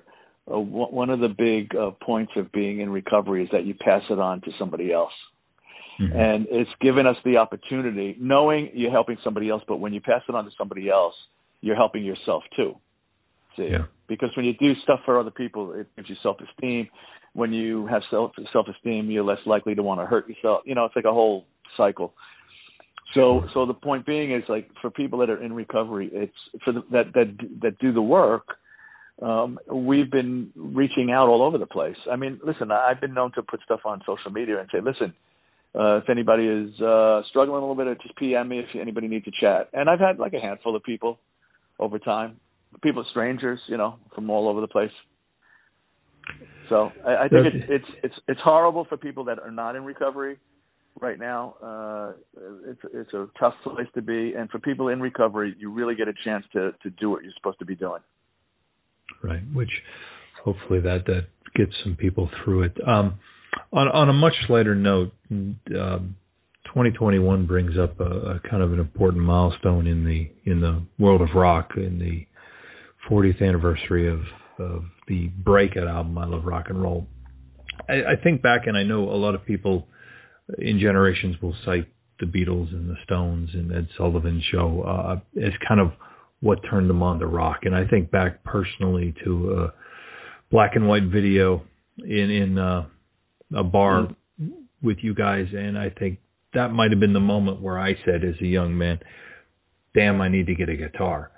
Uh, 0.50 0.58
one 0.58 1.10
of 1.10 1.20
the 1.20 1.28
big 1.28 1.74
uh, 1.76 1.90
points 2.04 2.32
of 2.36 2.50
being 2.52 2.80
in 2.80 2.90
recovery 2.90 3.44
is 3.44 3.48
that 3.52 3.64
you 3.64 3.74
pass 3.74 4.02
it 4.10 4.18
on 4.18 4.40
to 4.42 4.50
somebody 4.58 4.92
else. 4.92 5.12
Mm-hmm. 6.00 6.18
And 6.18 6.46
it's 6.50 6.70
given 6.80 7.06
us 7.06 7.16
the 7.24 7.36
opportunity, 7.36 8.16
knowing 8.18 8.70
you're 8.74 8.90
helping 8.90 9.16
somebody 9.22 9.50
else, 9.50 9.62
but 9.68 9.76
when 9.76 9.92
you 9.92 10.00
pass 10.00 10.22
it 10.28 10.34
on 10.34 10.44
to 10.44 10.50
somebody 10.58 10.88
else, 10.88 11.14
you're 11.60 11.76
helping 11.76 12.04
yourself 12.04 12.42
too. 12.56 12.74
See? 13.56 13.68
Yeah. 13.70 13.84
Because 14.08 14.30
when 14.36 14.44
you 14.44 14.54
do 14.54 14.72
stuff 14.82 15.00
for 15.04 15.18
other 15.18 15.30
people, 15.30 15.72
it 15.72 15.86
gives 15.96 16.08
you 16.08 16.16
self 16.22 16.38
esteem. 16.40 16.88
When 17.32 17.52
you 17.52 17.86
have 17.86 18.02
self 18.10 18.32
self 18.52 18.66
esteem, 18.68 19.10
you're 19.10 19.24
less 19.24 19.38
likely 19.46 19.74
to 19.74 19.82
want 19.82 20.00
to 20.00 20.06
hurt 20.06 20.28
yourself. 20.28 20.62
You 20.64 20.74
know, 20.74 20.84
it's 20.84 20.96
like 20.96 21.04
a 21.04 21.12
whole 21.12 21.46
cycle. 21.76 22.14
So, 23.14 23.42
so 23.54 23.66
the 23.66 23.74
point 23.74 24.06
being 24.06 24.32
is 24.32 24.42
like 24.48 24.70
for 24.80 24.90
people 24.90 25.18
that 25.18 25.30
are 25.30 25.42
in 25.42 25.52
recovery, 25.52 26.10
it's 26.12 26.32
for 26.64 26.72
the, 26.72 26.82
that 26.92 27.12
that 27.14 27.36
that 27.62 27.78
do 27.78 27.92
the 27.92 28.02
work. 28.02 28.46
Um, 29.20 29.58
we've 29.70 30.10
been 30.10 30.50
reaching 30.56 31.10
out 31.10 31.28
all 31.28 31.42
over 31.42 31.58
the 31.58 31.66
place. 31.66 31.96
I 32.10 32.16
mean, 32.16 32.40
listen, 32.44 32.70
I've 32.70 33.00
been 33.00 33.12
known 33.12 33.32
to 33.34 33.42
put 33.42 33.60
stuff 33.62 33.80
on 33.84 34.00
social 34.06 34.30
media 34.30 34.58
and 34.58 34.68
say, 34.72 34.78
listen, 34.80 35.12
uh, 35.78 35.98
if 35.98 36.08
anybody 36.08 36.46
is 36.46 36.80
uh, 36.80 37.20
struggling 37.28 37.62
a 37.62 37.66
little 37.66 37.74
bit, 37.74 38.00
just 38.00 38.16
PM 38.16 38.48
me 38.48 38.60
if 38.60 38.66
anybody 38.80 39.08
needs 39.08 39.26
to 39.26 39.30
chat. 39.38 39.68
And 39.74 39.90
I've 39.90 40.00
had 40.00 40.18
like 40.18 40.32
a 40.32 40.40
handful 40.40 40.74
of 40.74 40.82
people 40.82 41.18
over 41.80 41.98
time, 41.98 42.38
people, 42.82 43.04
strangers, 43.10 43.58
you 43.68 43.76
know, 43.76 43.96
from 44.14 44.30
all 44.30 44.48
over 44.48 44.60
the 44.60 44.68
place. 44.68 44.90
So 46.68 46.92
I, 47.04 47.24
I 47.24 47.28
think 47.28 47.46
it's 47.46 47.66
it's 47.68 47.84
it's 48.04 48.14
it's 48.28 48.40
horrible 48.44 48.86
for 48.88 48.96
people 48.96 49.24
that 49.24 49.40
are 49.40 49.50
not 49.50 49.74
in 49.74 49.84
recovery 49.84 50.38
right 51.00 51.18
now. 51.18 51.54
Uh, 51.62 52.12
it's 52.68 52.80
it's 52.94 53.12
a 53.12 53.26
tough 53.38 53.54
place 53.64 53.88
to 53.94 54.02
be, 54.02 54.34
and 54.34 54.48
for 54.50 54.58
people 54.60 54.88
in 54.88 55.00
recovery, 55.00 55.54
you 55.58 55.72
really 55.72 55.94
get 55.96 56.08
a 56.08 56.14
chance 56.24 56.44
to 56.52 56.72
to 56.82 56.90
do 56.90 57.10
what 57.10 57.24
you're 57.24 57.32
supposed 57.36 57.58
to 57.58 57.64
be 57.64 57.74
doing. 57.74 58.00
Right, 59.22 59.42
which 59.52 59.70
hopefully 60.44 60.80
that 60.80 61.06
that 61.06 61.26
gets 61.56 61.72
some 61.82 61.96
people 61.96 62.30
through 62.44 62.64
it. 62.64 62.76
Um, 62.86 63.18
on 63.72 63.88
on 63.88 64.08
a 64.08 64.12
much 64.12 64.34
lighter 64.48 64.76
note, 64.76 65.12
um, 65.30 66.16
2021 66.70 67.46
brings 67.46 67.72
up 67.76 67.98
a, 68.00 68.04
a, 68.04 68.40
kind 68.48 68.62
of 68.62 68.72
an 68.72 68.78
important 68.78 69.24
milestone 69.24 69.86
in 69.88 70.04
the 70.04 70.30
in 70.50 70.60
the 70.60 70.82
world 70.98 71.20
of 71.20 71.28
rock 71.34 71.70
in 71.76 71.98
the 71.98 72.26
40th 73.10 73.42
anniversary 73.42 74.08
of 74.08 74.20
of 74.58 74.84
the 75.08 75.28
breakout 75.42 75.88
album 75.88 76.16
I 76.18 76.26
Love 76.26 76.44
Rock 76.44 76.66
and 76.68 76.80
Roll. 76.80 77.06
I, 77.88 78.12
I 78.12 78.22
think 78.22 78.42
back, 78.42 78.62
and 78.66 78.76
I 78.76 78.84
know 78.84 79.04
a 79.10 79.16
lot 79.16 79.34
of 79.34 79.44
people 79.44 79.88
in 80.58 80.78
generations 80.78 81.36
will 81.42 81.54
cite 81.64 81.88
the 82.20 82.26
Beatles 82.26 82.72
and 82.72 82.88
the 82.88 82.96
Stones 83.04 83.48
and 83.54 83.72
Ed 83.72 83.88
Sullivan 83.96 84.42
show 84.52 84.82
uh, 84.82 85.40
as 85.44 85.52
kind 85.66 85.80
of 85.80 85.92
what 86.40 86.58
turned 86.70 86.88
them 86.88 87.02
on 87.02 87.18
to 87.18 87.26
rock. 87.26 87.60
And 87.62 87.74
I 87.74 87.86
think 87.86 88.10
back 88.10 88.44
personally 88.44 89.14
to 89.24 89.52
a 89.54 89.74
black 90.50 90.72
and 90.74 90.86
white 90.86 91.04
video 91.12 91.62
in 91.98 92.30
in 92.30 92.58
uh, 92.58 92.86
a 93.56 93.64
bar 93.64 94.08
mm-hmm. 94.40 94.48
with 94.82 94.98
you 95.02 95.14
guys, 95.14 95.46
and 95.52 95.76
I 95.76 95.90
think 95.90 96.18
that 96.54 96.72
might 96.72 96.90
have 96.90 97.00
been 97.00 97.12
the 97.12 97.20
moment 97.20 97.60
where 97.60 97.78
I 97.78 97.94
said, 98.04 98.24
as 98.24 98.34
a 98.40 98.46
young 98.46 98.76
man, 98.76 98.98
"Damn, 99.94 100.20
I 100.20 100.28
need 100.28 100.46
to 100.46 100.54
get 100.54 100.68
a 100.68 100.76
guitar." 100.76 101.30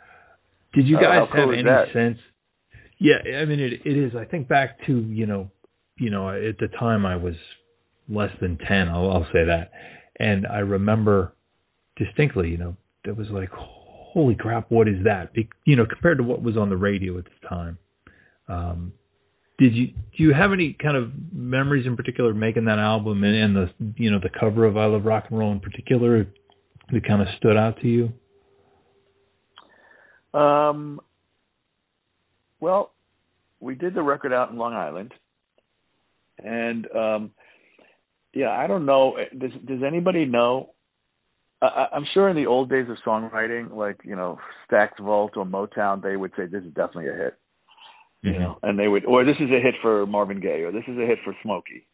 Did 0.75 0.87
you 0.87 0.97
guys 0.97 1.29
cool 1.33 1.41
have 1.41 1.53
any 1.53 1.65
that? 1.65 1.93
sense? 1.93 2.19
Yeah, 2.99 3.17
I 3.37 3.45
mean 3.45 3.61
it. 3.61 3.73
It 3.85 3.97
is. 3.97 4.13
I 4.17 4.25
think 4.25 4.49
back 4.49 4.79
to 4.87 4.99
you 5.01 5.27
know, 5.27 5.51
you 5.99 6.11
know, 6.11 6.31
at 6.31 6.59
the 6.59 6.69
time 6.79 7.05
I 7.05 7.17
was 7.17 7.35
less 8.09 8.31
than 8.41 8.59
10, 8.59 8.89
I'll, 8.89 9.11
I'll 9.11 9.27
say 9.33 9.45
that. 9.45 9.71
And 10.19 10.47
I 10.47 10.59
remember 10.59 11.35
distinctly, 11.97 12.49
you 12.49 12.59
know, 12.59 12.77
it 13.05 13.17
was 13.17 13.29
like, 13.31 13.51
holy 13.51 14.35
crap, 14.35 14.71
what 14.71 14.89
is 14.89 15.05
that? 15.05 15.33
Be, 15.33 15.49
you 15.65 15.77
know, 15.77 15.87
compared 15.87 16.19
to 16.19 16.25
what 16.25 16.43
was 16.43 16.57
on 16.57 16.69
the 16.69 16.77
radio 16.77 17.19
at 17.19 17.25
the 17.25 17.49
time. 17.49 17.79
Um, 18.49 18.93
did 19.63 19.75
you 19.75 19.87
do 19.87 20.25
you 20.25 20.35
have 20.35 20.53
any 20.53 20.77
kind 20.81 20.97
of 20.97 21.13
memories 21.33 21.87
in 21.87 21.97
particular 21.97 22.35
making 22.35 22.65
that 22.65 22.79
album 22.79 23.23
and, 23.23 23.37
and 23.37 23.57
the 23.57 23.95
you 23.97 24.11
know 24.11 24.19
the 24.19 24.29
cover 24.29 24.65
of 24.65 24.77
I 24.77 24.87
Love 24.87 25.05
Rock 25.05 25.27
and 25.31 25.39
Roll 25.39 25.53
in 25.53 25.61
particular 25.61 26.27
that 26.93 27.07
kind 27.07 27.23
of 27.23 27.29
stood 27.39 27.57
out 27.57 27.81
to 27.81 27.89
you? 27.89 28.13
Um, 30.39 31.01
well, 32.61 32.93
we 33.61 33.77
did 33.77 33.95
the 33.95 34.03
record 34.03 34.33
out 34.33 34.51
in 34.51 34.57
Long 34.57 34.73
Island, 34.73 35.13
and 36.39 36.91
um, 36.91 37.31
yeah, 38.35 38.51
I 38.51 38.67
don't 38.67 38.85
know. 38.85 39.15
Does 39.39 39.53
does 39.65 39.83
anybody 39.87 40.25
know 40.25 40.71
I, 41.63 41.87
I'm 41.93 42.05
sure 42.15 42.29
in 42.29 42.37
the 42.37 42.47
old 42.47 42.69
days 42.69 42.87
of 42.91 42.97
songwriting, 43.07 43.73
like 43.73 44.01
you 44.05 44.17
know 44.17 44.39
Stax 44.69 44.89
Vault 45.01 45.37
or 45.37 45.47
Motown, 45.47 46.03
they 46.03 46.17
would 46.17 46.33
say 46.37 46.47
this 46.47 46.65
is 46.65 46.75
definitely 46.75 47.09
a 47.09 47.15
hit. 47.15 47.39
You 48.23 48.39
know, 48.39 48.59
and 48.62 48.79
they 48.79 48.87
would, 48.87 49.05
or 49.05 49.25
this 49.25 49.37
is 49.41 49.51
a 49.51 49.61
hit 49.61 49.75
for 49.83 50.07
Marvin 50.07 50.39
Gaye, 50.41 50.62
or 50.62 50.70
this 50.70 50.85
is 50.87 50.97
a 50.97 51.07
hit 51.07 51.18
for 51.25 51.35
Smokey. 51.43 51.85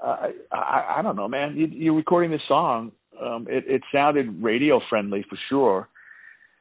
Uh, 0.00 0.28
I, 0.52 0.98
I 0.98 1.02
don't 1.02 1.16
know, 1.16 1.26
man. 1.26 1.56
You, 1.56 1.66
you're 1.66 1.96
recording 1.96 2.30
this 2.30 2.40
song. 2.46 2.92
Um, 3.20 3.46
it, 3.50 3.64
it 3.66 3.82
sounded 3.92 4.40
radio 4.40 4.80
friendly 4.88 5.24
for 5.28 5.36
sure. 5.48 5.88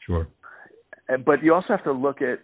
Sure. 0.06 0.28
But 1.26 1.44
you 1.44 1.54
also 1.54 1.68
have 1.70 1.84
to 1.84 1.92
look 1.92 2.22
at. 2.22 2.40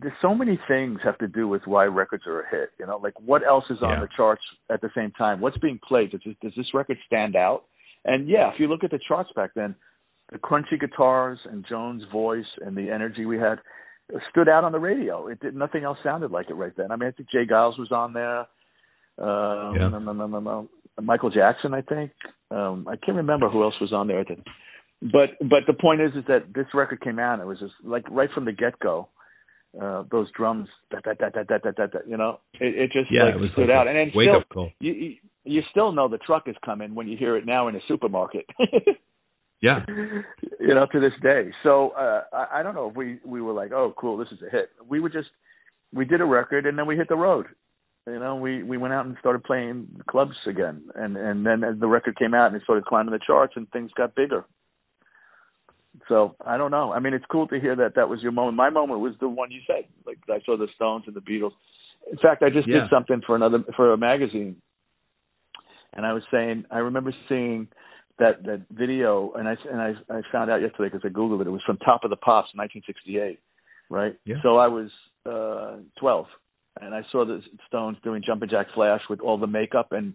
There's 0.00 0.14
so 0.22 0.34
many 0.34 0.58
things 0.66 0.98
have 1.04 1.18
to 1.18 1.28
do 1.28 1.46
with 1.46 1.62
why 1.66 1.84
records 1.84 2.24
are 2.26 2.40
a 2.40 2.50
hit. 2.50 2.70
You 2.80 2.86
know, 2.86 2.96
like 2.96 3.14
what 3.20 3.46
else 3.46 3.64
is 3.68 3.78
on 3.82 3.90
Yeah. 3.90 4.00
the 4.00 4.08
charts 4.16 4.42
at 4.70 4.80
the 4.80 4.90
same 4.96 5.12
time? 5.12 5.40
What's 5.40 5.58
being 5.58 5.78
played? 5.86 6.10
Does 6.12 6.22
this, 6.24 6.34
does 6.42 6.52
this 6.56 6.72
record 6.72 6.96
stand 7.06 7.36
out? 7.36 7.64
And 8.06 8.26
yeah, 8.26 8.48
if 8.52 8.58
you 8.58 8.66
look 8.66 8.82
at 8.82 8.90
the 8.90 8.98
charts 9.06 9.30
back 9.36 9.50
then, 9.54 9.74
the 10.32 10.38
crunchy 10.38 10.80
guitars 10.80 11.38
and 11.44 11.64
Joan's 11.68 12.04
voice 12.10 12.46
and 12.64 12.74
the 12.74 12.90
energy 12.90 13.26
we 13.26 13.38
had 13.38 13.58
stood 14.30 14.48
out 14.48 14.64
on 14.64 14.72
the 14.72 14.78
radio. 14.78 15.26
It 15.28 15.40
did 15.40 15.54
nothing 15.54 15.84
else 15.84 15.98
sounded 16.02 16.30
like 16.30 16.50
it 16.50 16.54
right 16.54 16.72
then. 16.76 16.90
I 16.90 16.96
mean, 16.96 17.08
I 17.08 17.12
think 17.12 17.30
J. 17.30 17.46
Geils 17.46 17.78
was 17.78 17.92
on 17.92 18.12
there. 18.12 18.40
Um, 19.18 19.74
Yeah. 19.76 19.88
no, 19.88 19.98
no, 19.98 20.26
no, 20.26 20.40
no. 20.40 20.68
Michael 21.00 21.30
Jackson, 21.30 21.72
I 21.74 21.82
think. 21.82 22.12
Um, 22.50 22.86
I 22.88 22.96
can't 22.96 23.16
remember 23.16 23.48
who 23.48 23.62
else 23.62 23.74
was 23.80 23.92
on 23.92 24.08
there. 24.08 24.24
But 25.02 25.30
but 25.40 25.60
the 25.66 25.72
point 25.72 26.00
is, 26.00 26.10
is 26.14 26.24
that 26.28 26.52
this 26.54 26.66
record 26.74 27.00
came 27.00 27.18
out. 27.18 27.34
And 27.34 27.42
it 27.42 27.46
was 27.46 27.58
just 27.58 27.72
like 27.84 28.04
right 28.10 28.28
from 28.34 28.44
the 28.44 28.52
get 28.52 28.78
go. 28.80 29.08
Uh, 29.80 30.02
those 30.10 30.26
drums, 30.36 30.68
that 30.90 31.04
that 31.04 31.18
that 31.20 31.32
that 31.32 31.48
that 31.48 31.62
that 31.62 31.76
that, 31.76 31.92
that 31.92 32.08
you 32.08 32.16
know, 32.16 32.40
it, 32.54 32.74
it 32.76 32.92
just 32.92 33.10
Yeah, 33.10 33.26
like 33.26 33.34
it 33.36 33.40
was 33.40 33.50
stood 33.52 33.68
like 33.68 33.76
out. 33.76 33.86
And 33.88 33.96
then 33.96 34.10
wake 34.14 34.26
still, 34.28 34.40
up 34.40 34.48
call. 34.48 34.72
you, 34.80 34.92
you 34.92 35.14
you 35.44 35.62
still 35.70 35.92
know 35.92 36.08
the 36.08 36.18
truck 36.18 36.48
is 36.48 36.56
coming 36.64 36.94
when 36.94 37.06
you 37.06 37.16
hear 37.16 37.36
it 37.36 37.46
now 37.46 37.68
in 37.68 37.76
a 37.76 37.80
supermarket. 37.86 38.46
Yeah. 39.60 39.84
you 39.88 40.74
know, 40.74 40.86
to 40.90 41.00
this 41.00 41.12
day. 41.22 41.50
So 41.62 41.90
uh, 41.90 42.22
I, 42.32 42.60
I 42.60 42.62
don't 42.62 42.74
know 42.74 42.88
if 42.88 42.96
we 42.96 43.18
we 43.24 43.42
were 43.42 43.52
like, 43.52 43.72
oh, 43.72 43.94
cool, 43.98 44.16
this 44.16 44.28
is 44.32 44.38
a 44.46 44.50
hit. 44.50 44.70
We 44.88 45.00
were 45.00 45.10
just 45.10 45.28
we 45.92 46.04
did 46.04 46.20
a 46.20 46.24
record 46.24 46.66
and 46.66 46.78
then 46.78 46.86
we 46.86 46.96
hit 46.96 47.08
the 47.08 47.16
road. 47.16 47.46
You 48.06 48.18
know, 48.18 48.36
we 48.36 48.62
we 48.62 48.78
went 48.78 48.94
out 48.94 49.06
and 49.06 49.16
started 49.20 49.44
playing 49.44 50.02
clubs 50.08 50.34
again, 50.46 50.84
and 50.94 51.16
and 51.16 51.44
then 51.44 51.60
the 51.78 51.86
record 51.86 52.18
came 52.18 52.34
out 52.34 52.46
and 52.46 52.56
it 52.56 52.62
started 52.62 52.86
climbing 52.86 53.12
the 53.12 53.20
charts 53.24 53.54
and 53.56 53.70
things 53.70 53.90
got 53.96 54.14
bigger. 54.14 54.44
So 56.08 56.34
I 56.44 56.56
don't 56.56 56.70
know. 56.70 56.92
I 56.92 57.00
mean, 57.00 57.12
it's 57.12 57.24
cool 57.30 57.46
to 57.48 57.60
hear 57.60 57.76
that 57.76 57.94
that 57.96 58.08
was 58.08 58.22
your 58.22 58.32
moment. 58.32 58.56
My 58.56 58.70
moment 58.70 59.00
was 59.00 59.14
the 59.20 59.28
one 59.28 59.50
you 59.50 59.60
said. 59.66 59.84
Like 60.06 60.18
I 60.28 60.40
saw 60.46 60.56
the 60.56 60.68
Stones 60.74 61.04
and 61.06 61.14
the 61.14 61.20
Beatles. 61.20 61.52
In 62.10 62.16
fact, 62.18 62.42
I 62.42 62.48
just 62.48 62.66
Yeah. 62.66 62.80
did 62.80 62.90
something 62.90 63.20
for 63.26 63.36
another 63.36 63.62
for 63.76 63.92
a 63.92 63.98
magazine, 63.98 64.56
and 65.92 66.06
I 66.06 66.14
was 66.14 66.22
saying 66.30 66.64
I 66.70 66.78
remember 66.78 67.12
seeing 67.28 67.68
that 68.20 68.44
that 68.44 68.66
video, 68.70 69.32
and 69.36 69.48
I 69.48 69.56
and 69.70 69.80
I 69.80 69.92
I 70.08 70.20
found 70.30 70.50
out 70.50 70.60
yesterday 70.60 70.90
because 70.92 71.02
I 71.04 71.08
googled 71.08 71.40
it. 71.40 71.46
It 71.46 71.50
was 71.50 71.62
from 71.66 71.78
Top 71.78 72.04
of 72.04 72.10
the 72.10 72.16
Pops, 72.16 72.48
1968, 72.54 73.38
right? 73.88 74.16
Yeah. 74.24 74.36
So 74.42 74.58
I 74.58 74.68
was 74.68 74.90
uh 75.26 75.82
12, 75.98 76.26
and 76.80 76.94
I 76.94 77.02
saw 77.10 77.24
the 77.24 77.40
Stones 77.66 77.96
doing 78.04 78.22
Jumpin' 78.24 78.48
Jack 78.48 78.68
Flash 78.74 79.00
with 79.10 79.20
all 79.20 79.38
the 79.38 79.46
makeup 79.46 79.88
and 79.90 80.14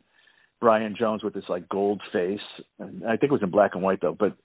Brian 0.61 0.95
Jones 0.97 1.23
with 1.23 1.33
this 1.33 1.43
like 1.49 1.67
gold 1.67 2.01
face, 2.13 2.39
and 2.79 3.03
I 3.03 3.17
think 3.17 3.31
it 3.31 3.31
was 3.31 3.43
in 3.43 3.51
black 3.51 3.71
and 3.73 3.83
white 3.83 3.99
though, 4.01 4.15
but 4.17 4.37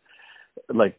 like 0.74 0.98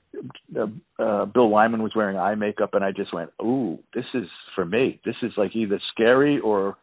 uh, 0.56 0.68
uh 0.98 1.26
Bill 1.26 1.50
Wyman 1.50 1.84
was 1.84 1.92
wearing 1.96 2.18
eye 2.18 2.36
makeup, 2.36 2.74
and 2.74 2.84
I 2.84 2.92
just 2.92 3.14
went, 3.14 3.32
"Ooh, 3.42 3.80
this 3.94 4.06
is 4.14 4.28
for 4.56 4.66
me. 4.66 5.02
This 5.04 5.16
is 5.24 5.32
like 5.36 5.56
either 5.56 5.80
scary 5.94 6.40
or 6.40 6.78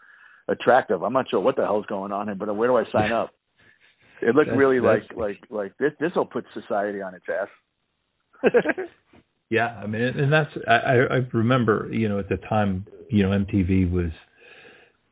attractive. 0.48 1.03
I'm 1.03 1.12
not 1.12 1.31
sure 1.31 1.40
what 1.40 1.57
the 1.57 1.62
hell's 1.65 1.86
going 1.86 2.12
on 2.12 2.27
here, 2.27 2.35
but 2.35 2.55
where 2.55 2.69
do 2.69 2.77
I 2.77 2.85
sign 2.93 3.12
up?" 3.12 3.31
It 4.23 4.35
looked 4.35 4.47
That's- 4.49 4.59
really 4.59 4.81
like 4.81 5.03
that's- 5.03 5.16
like 5.19 5.39
like 5.51 5.77
this. 5.78 5.93
This 6.01 6.12
will 6.16 6.27
put 6.27 6.45
society 6.55 7.01
on 7.03 7.15
its 7.15 7.24
ass. 7.28 7.49
Yeah, 9.51 9.69
I 9.82 9.86
mean, 9.86 10.03
and 10.03 10.31
that's 10.31 10.51
I, 10.69 10.73
I 10.74 10.95
I 10.95 11.19
remember, 11.32 11.89
you 11.90 12.07
know, 12.07 12.19
at 12.19 12.28
the 12.28 12.36
time, 12.36 12.85
you 13.09 13.23
know, 13.23 13.31
MTV 13.31 13.90
was, 13.90 14.11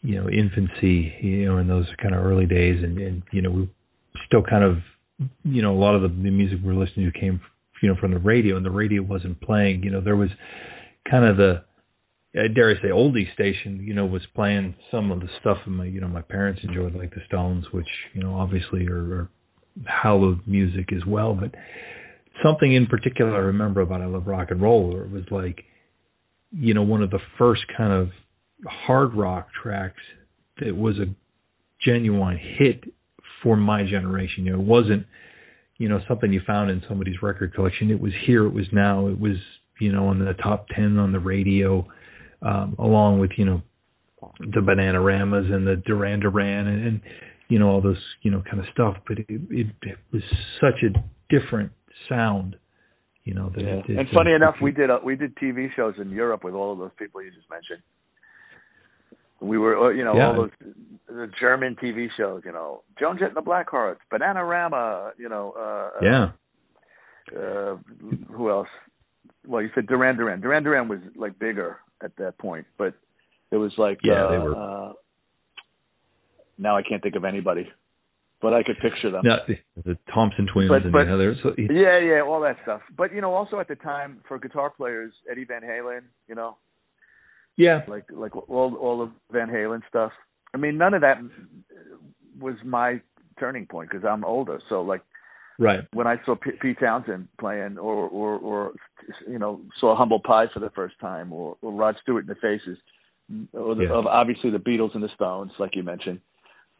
you 0.02 0.16
know, 0.20 0.28
infancy, 0.28 1.10
you 1.22 1.46
know, 1.46 1.56
in 1.56 1.68
those 1.68 1.86
kind 2.02 2.14
of 2.14 2.22
early 2.22 2.44
days, 2.44 2.84
and 2.84 2.98
and 2.98 3.22
you 3.32 3.40
know, 3.40 3.50
we 3.50 3.70
still 4.26 4.42
kind 4.42 4.62
of, 4.62 4.76
you 5.42 5.62
know, 5.62 5.72
a 5.72 5.80
lot 5.80 5.94
of 5.94 6.02
the, 6.02 6.08
the 6.08 6.30
music 6.30 6.58
we 6.62 6.74
were 6.74 6.84
listening 6.84 7.10
to 7.10 7.18
came, 7.18 7.40
you 7.82 7.88
know, 7.88 7.96
from 7.98 8.10
the 8.12 8.18
radio, 8.18 8.58
and 8.58 8.66
the 8.66 8.70
radio 8.70 9.00
wasn't 9.02 9.40
playing. 9.40 9.82
You 9.82 9.90
know, 9.90 10.02
there 10.02 10.16
was 10.16 10.28
kind 11.10 11.24
of 11.24 11.38
the, 11.38 11.62
I 11.75 11.75
dare 12.34 12.70
I 12.70 12.82
say, 12.82 12.88
oldie 12.88 13.32
station, 13.34 13.80
you 13.82 13.94
know, 13.94 14.06
was 14.06 14.22
playing 14.34 14.74
some 14.90 15.10
of 15.10 15.20
the 15.20 15.28
stuff 15.40 15.58
that 15.64 15.70
my, 15.70 15.84
you 15.86 16.00
know, 16.00 16.08
my 16.08 16.22
parents 16.22 16.60
enjoyed, 16.62 16.94
like 16.94 17.10
the 17.10 17.22
Stones, 17.26 17.64
which 17.72 17.88
you 18.14 18.22
know, 18.22 18.34
obviously 18.34 18.86
are, 18.88 19.14
are 19.14 19.30
hallowed 19.86 20.40
music 20.46 20.92
as 20.92 21.04
well, 21.06 21.34
but 21.34 21.54
something 22.42 22.74
in 22.74 22.86
particular 22.86 23.34
I 23.34 23.38
remember 23.38 23.80
about 23.80 24.02
I 24.02 24.06
Love 24.06 24.26
Rock 24.26 24.48
and 24.50 24.60
Roll 24.60 24.92
where 24.92 25.04
it 25.04 25.10
was 25.10 25.24
like, 25.30 25.64
you 26.52 26.74
know, 26.74 26.82
one 26.82 27.02
of 27.02 27.10
the 27.10 27.20
first 27.38 27.62
kind 27.76 27.92
of 27.92 28.08
hard 28.66 29.14
rock 29.14 29.48
tracks 29.62 30.00
that 30.60 30.76
was 30.76 30.96
a 30.98 31.14
genuine 31.84 32.38
hit 32.58 32.84
for 33.42 33.56
my 33.56 33.82
generation. 33.82 34.44
You 34.44 34.52
know, 34.52 34.60
it 34.60 34.66
wasn't, 34.66 35.06
you 35.78 35.88
know, 35.88 36.00
something 36.08 36.32
you 36.32 36.40
found 36.46 36.70
in 36.70 36.82
somebody's 36.88 37.22
record 37.22 37.54
collection. 37.54 37.90
It 37.90 38.00
was 38.00 38.12
here, 38.26 38.46
it 38.46 38.54
was 38.54 38.66
now, 38.72 39.08
it 39.08 39.20
was, 39.20 39.36
you 39.80 39.92
know, 39.92 40.10
in 40.10 40.18
the 40.18 40.32
top 40.32 40.68
ten 40.74 40.98
on 40.98 41.12
the 41.12 41.20
radio, 41.20 41.86
um, 42.42 42.76
along 42.78 43.18
with, 43.20 43.30
you 43.36 43.44
know, 43.44 43.62
the 44.40 44.60
Bananaramas 44.60 45.52
and 45.52 45.66
the 45.66 45.76
Duran 45.86 46.20
Duran 46.20 46.66
and, 46.66 46.86
and 46.86 47.00
you 47.48 47.58
know, 47.58 47.68
all 47.68 47.80
this, 47.80 47.96
you 48.22 48.30
know, 48.30 48.42
kind 48.42 48.58
of 48.58 48.66
stuff. 48.72 48.96
But 49.06 49.18
it, 49.20 49.26
it, 49.28 49.66
it 49.82 49.98
was 50.12 50.22
such 50.60 50.82
a 50.82 50.90
different 51.28 51.70
sound, 52.08 52.56
you 53.24 53.34
know. 53.34 53.50
That 53.54 53.62
Yeah. 53.62 53.82
it, 53.88 53.98
and 53.98 54.08
funny 54.12 54.32
it- 54.32 54.36
enough, 54.36 54.56
we 54.60 54.72
did 54.72 54.90
uh, 54.90 54.98
we 55.04 55.14
did 55.16 55.36
TV 55.36 55.68
shows 55.76 55.94
in 56.00 56.10
Europe 56.10 56.42
with 56.44 56.54
all 56.54 56.72
of 56.72 56.78
those 56.78 56.90
people 56.98 57.22
you 57.22 57.30
just 57.30 57.48
mentioned. 57.50 57.82
We 59.40 59.58
were, 59.58 59.76
uh, 59.78 59.90
you 59.90 60.02
know, 60.02 60.16
Yeah. 60.16 60.26
all 60.28 60.34
those 60.34 60.50
the 61.08 61.30
German 61.38 61.76
TV 61.76 62.08
shows, 62.16 62.42
you 62.44 62.52
know, 62.52 62.82
Joan 62.98 63.18
Jett 63.18 63.28
and 63.28 63.36
the 63.36 63.42
Blackhearts, 63.42 63.98
Bananarama, 64.10 65.12
you 65.18 65.28
know, 65.28 65.52
uh, 65.52 65.90
yeah, 66.02 66.30
uh, 67.38 67.76
who 68.32 68.50
else? 68.50 68.68
Well, 69.46 69.62
you 69.62 69.68
said 69.74 69.86
Duran 69.86 70.16
Duran. 70.16 70.40
Duran 70.40 70.64
Duran 70.64 70.88
was 70.88 70.98
like 71.16 71.38
bigger 71.38 71.76
at 72.02 72.12
that 72.16 72.38
point, 72.38 72.66
but 72.78 72.94
it 73.50 73.56
was 73.56 73.72
like 73.78 73.98
Yeah, 74.02 74.24
uh, 74.24 74.30
they 74.30 74.38
were. 74.38 74.54
Uh, 74.56 74.92
now 76.58 76.76
I 76.76 76.82
can't 76.82 77.02
think 77.02 77.16
of 77.16 77.24
anybody, 77.24 77.68
but 78.40 78.54
I 78.54 78.62
could 78.62 78.76
picture 78.80 79.10
them. 79.10 79.22
no, 79.24 79.36
the, 79.84 79.98
Thompson 80.12 80.46
twins 80.52 80.68
But- 80.70 80.82
and 80.84 80.92
but- 80.92 81.04
the 81.04 81.14
others. 81.14 81.38
So, 81.42 81.54
Yeah, 81.56 81.98
yeah, 81.98 82.22
all 82.22 82.40
that 82.42 82.56
stuff. 82.62 82.80
But 82.96 83.12
you 83.12 83.20
know, 83.20 83.34
also 83.34 83.60
at 83.60 83.68
the 83.68 83.76
time 83.76 84.20
for 84.28 84.38
guitar 84.38 84.70
players, 84.70 85.12
Eddie 85.30 85.44
Van 85.44 85.62
Halen, 85.62 86.02
you 86.28 86.34
know, 86.34 86.56
yeah, 87.56 87.82
like 87.88 88.04
like 88.10 88.34
all 88.48 88.74
all 88.76 89.02
of 89.02 89.10
Van 89.30 89.48
Halen 89.48 89.80
stuff. 89.88 90.12
I 90.54 90.58
mean, 90.58 90.78
none 90.78 90.94
of 90.94 91.02
that 91.02 91.18
was 92.38 92.54
my 92.64 93.00
turning 93.38 93.66
point 93.66 93.90
because 93.90 94.04
I'm 94.06 94.24
older. 94.24 94.60
So 94.68 94.82
like 94.82 95.02
right. 95.58 95.80
when 95.92 96.06
I 96.06 96.16
saw 96.24 96.34
P- 96.34 96.52
Pete 96.60 96.78
Townshend 96.80 97.28
playing, 97.38 97.78
or 97.78 98.08
or 98.08 98.38
or 98.38 98.72
you 99.28 99.38
know 99.38 99.60
saw 99.80 99.96
Humble 99.96 100.20
Pie 100.20 100.46
for 100.52 100.60
the 100.60 100.70
first 100.70 100.98
time, 101.00 101.32
or, 101.32 101.56
or 101.62 101.72
Rod 101.72 101.96
Stewart 102.02 102.24
in 102.24 102.28
the 102.28 102.34
Faces, 102.36 102.78
or 103.52 103.74
the, 103.74 103.84
Yeah. 103.84 103.92
of 103.92 104.06
obviously 104.06 104.50
the 104.50 104.58
Beatles 104.58 104.94
and 104.94 105.02
the 105.02 105.08
Stones, 105.14 105.52
like 105.58 105.74
you 105.76 105.82
mentioned. 105.82 106.20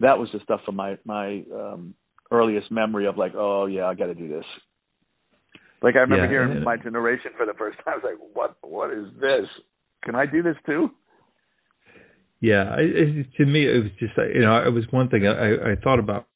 That 0.01 0.19
was 0.19 0.29
the 0.33 0.41
stuff 0.41 0.61
from 0.65 0.77
my 0.77 0.99
my 1.05 1.45
um 1.55 1.95
earliest 2.31 2.71
memory 2.71 3.07
of 3.07 3.17
like, 3.17 3.33
oh 3.35 3.67
yeah, 3.67 3.87
I 3.87 3.95
got 3.95 4.07
to 4.07 4.15
do 4.15 4.29
this. 4.29 4.45
Like 5.83 5.95
I 5.97 6.01
remember 6.01 6.25
Yeah, 6.25 6.31
hearing 6.31 6.51
and- 6.57 6.65
my 6.65 6.77
generation 6.77 7.31
for 7.37 7.47
the 7.47 7.55
first 7.55 7.79
time. 7.85 7.95
I 7.95 7.97
was 7.97 8.05
like, 8.05 8.19
what 8.35 8.57
what 8.63 8.91
is 8.93 9.07
this? 9.21 9.47
Can 10.05 10.15
I 10.15 10.27
do 10.27 10.43
this 10.43 10.57
too? 10.67 10.91
Yeah, 12.41 12.65
I, 12.77 12.81
it, 12.81 13.27
to 13.39 13.47
me, 13.47 13.67
it 13.67 13.83
was 13.83 13.93
just 13.99 14.13
you 14.35 14.43
know, 14.43 14.59
it 14.67 14.71
was 14.73 14.85
one 14.91 15.09
thing 15.09 15.27
I, 15.27 15.73
I 15.73 15.77
thought 15.83 15.99
about. 15.99 16.27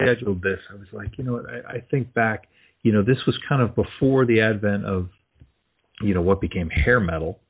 Scheduled 0.00 0.42
this, 0.42 0.58
I 0.70 0.74
was 0.76 0.86
like, 0.92 1.18
you 1.18 1.24
know 1.24 1.32
what? 1.34 1.46
I, 1.46 1.76
I 1.76 1.80
think 1.90 2.14
back, 2.14 2.46
you 2.82 2.92
know, 2.92 3.02
this 3.02 3.18
was 3.26 3.36
kind 3.48 3.60
of 3.62 3.74
before 3.74 4.26
the 4.26 4.40
advent 4.40 4.84
of, 4.84 5.08
you 6.00 6.14
know, 6.14 6.22
what 6.22 6.40
became 6.40 6.70
hair 6.70 7.00
metal. 7.00 7.40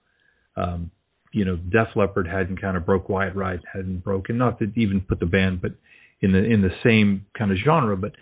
Um, 0.57 0.91
you 1.33 1.45
know, 1.45 1.57
Def 1.57 1.89
Leppard 1.95 2.27
hadn't 2.27 2.61
kind 2.61 2.77
of 2.77 2.87
broke, 2.87 3.05
Quiet 3.05 3.35
Riot 3.35 3.61
hadn't 3.71 4.03
broken, 4.03 4.39
not 4.39 4.59
to 4.61 4.73
even 4.77 5.01
put 5.01 5.21
the 5.21 5.27
band, 5.27 5.61
but 5.61 5.73
in 6.21 6.33
the 6.33 6.39
in 6.39 6.63
the 6.63 6.71
same 6.83 7.27
kind 7.37 7.51
of 7.51 7.59
genre. 7.65 7.97
But 7.97 8.13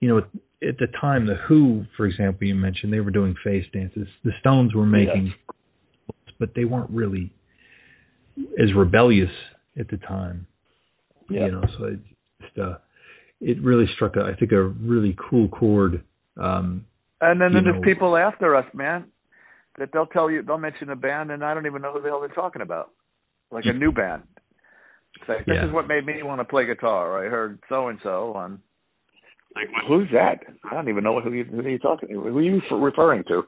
you 0.00 0.08
know, 0.08 0.18
at, 0.18 0.24
at 0.68 0.78
the 0.78 0.86
time, 1.00 1.26
the 1.26 1.36
Who, 1.48 1.84
for 1.96 2.06
example, 2.06 2.46
you 2.46 2.54
mentioned 2.54 2.92
they 2.92 3.00
were 3.00 3.10
doing 3.10 3.34
face 3.42 3.64
dances. 3.72 4.06
The 4.24 4.32
Stones 4.40 4.74
were 4.74 4.86
making, 4.86 5.32
but 6.38 6.50
they 6.54 6.64
weren't 6.64 6.90
really 6.90 7.32
as 8.58 8.74
rebellious 8.76 9.30
at 9.78 9.88
the 9.88 9.96
time. 9.96 10.46
Yeah. 11.28 11.46
You 11.46 11.52
know, 11.52 11.62
so 11.78 11.84
it 11.86 11.98
just 12.42 12.58
uh, 12.58 12.74
it 13.40 13.62
really 13.62 13.86
struck 13.94 14.16
a 14.16 14.22
I 14.22 14.34
think 14.38 14.52
a 14.52 14.62
really 14.62 15.16
cool 15.30 15.48
chord. 15.48 16.02
Um, 16.36 16.84
And 17.20 17.40
then 17.40 17.52
you 17.52 17.62
there's 17.62 17.84
people 17.84 18.16
after 18.16 18.54
us, 18.56 18.66
man, 18.74 19.04
that 19.78 19.90
they'll 19.92 20.06
tell 20.06 20.30
you 20.30 20.42
they'll 20.42 20.58
mention 20.58 20.90
a 20.90 20.96
band 20.96 21.30
and 21.30 21.44
I 21.44 21.54
don't 21.54 21.66
even 21.66 21.82
know 21.82 21.92
who 21.92 22.02
the 22.02 22.08
hell 22.08 22.20
they're 22.20 22.28
talking 22.28 22.62
about. 22.62 22.90
Like 23.50 23.64
a 23.66 23.72
new 23.72 23.90
band. 23.92 24.22
It's 25.20 25.28
like 25.28 25.44
this 25.46 25.56
Yeah. 25.56 25.66
is 25.66 25.72
what 25.72 25.88
made 25.88 26.06
me 26.06 26.22
want 26.22 26.40
to 26.40 26.44
play 26.44 26.66
guitar. 26.66 27.24
I 27.26 27.28
heard 27.28 27.58
so 27.68 27.88
and 27.88 27.98
so 28.02 28.32
on 28.34 28.60
Like, 29.56 29.66
who's 29.88 30.08
that? 30.12 30.38
I 30.70 30.74
don't 30.74 30.88
even 30.88 31.02
know 31.02 31.20
who 31.20 31.32
you 31.32 31.44
who 31.44 31.62
you 31.68 31.78
talking. 31.78 32.10
Who 32.10 32.38
are 32.38 32.42
you 32.42 32.60
referring 32.70 33.24
to? 33.24 33.42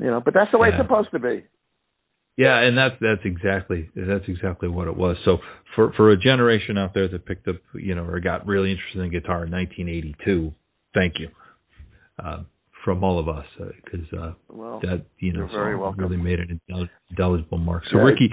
You 0.00 0.06
know, 0.12 0.20
but 0.24 0.32
that's 0.34 0.52
the 0.52 0.58
way 0.58 0.68
Yeah. 0.68 0.76
it's 0.80 0.84
supposed 0.88 1.10
to 1.10 1.18
be. 1.18 1.44
Yeah, 2.38 2.56
and 2.60 2.78
that's 2.78 2.94
that's 3.00 3.22
exactly 3.24 3.90
that's 3.96 4.24
exactly 4.28 4.68
what 4.68 4.86
it 4.86 4.96
was. 4.96 5.16
So 5.24 5.38
for 5.74 5.92
for 5.96 6.12
a 6.12 6.16
generation 6.16 6.78
out 6.78 6.94
there 6.94 7.08
that 7.08 7.26
picked 7.26 7.48
up, 7.48 7.56
you 7.74 7.96
know, 7.96 8.04
or 8.04 8.20
got 8.20 8.46
really 8.46 8.70
interested 8.70 9.00
in 9.02 9.10
guitar 9.10 9.44
in 9.44 9.50
1982, 9.50 10.54
thank 10.94 11.14
you 11.18 11.28
uh, 12.24 12.44
from 12.84 13.02
all 13.02 13.18
of 13.18 13.28
us 13.28 13.44
because 13.84 14.06
uh, 14.16 14.32
Well, 14.48 14.78
that 14.82 15.06
you 15.18 15.32
know 15.32 15.48
song 15.48 15.96
really 15.98 16.16
made 16.16 16.38
an 16.38 16.60
indelible 17.10 17.58
mark. 17.58 17.82
So 17.90 17.98
Yeah. 17.98 18.04
Ricky, 18.04 18.30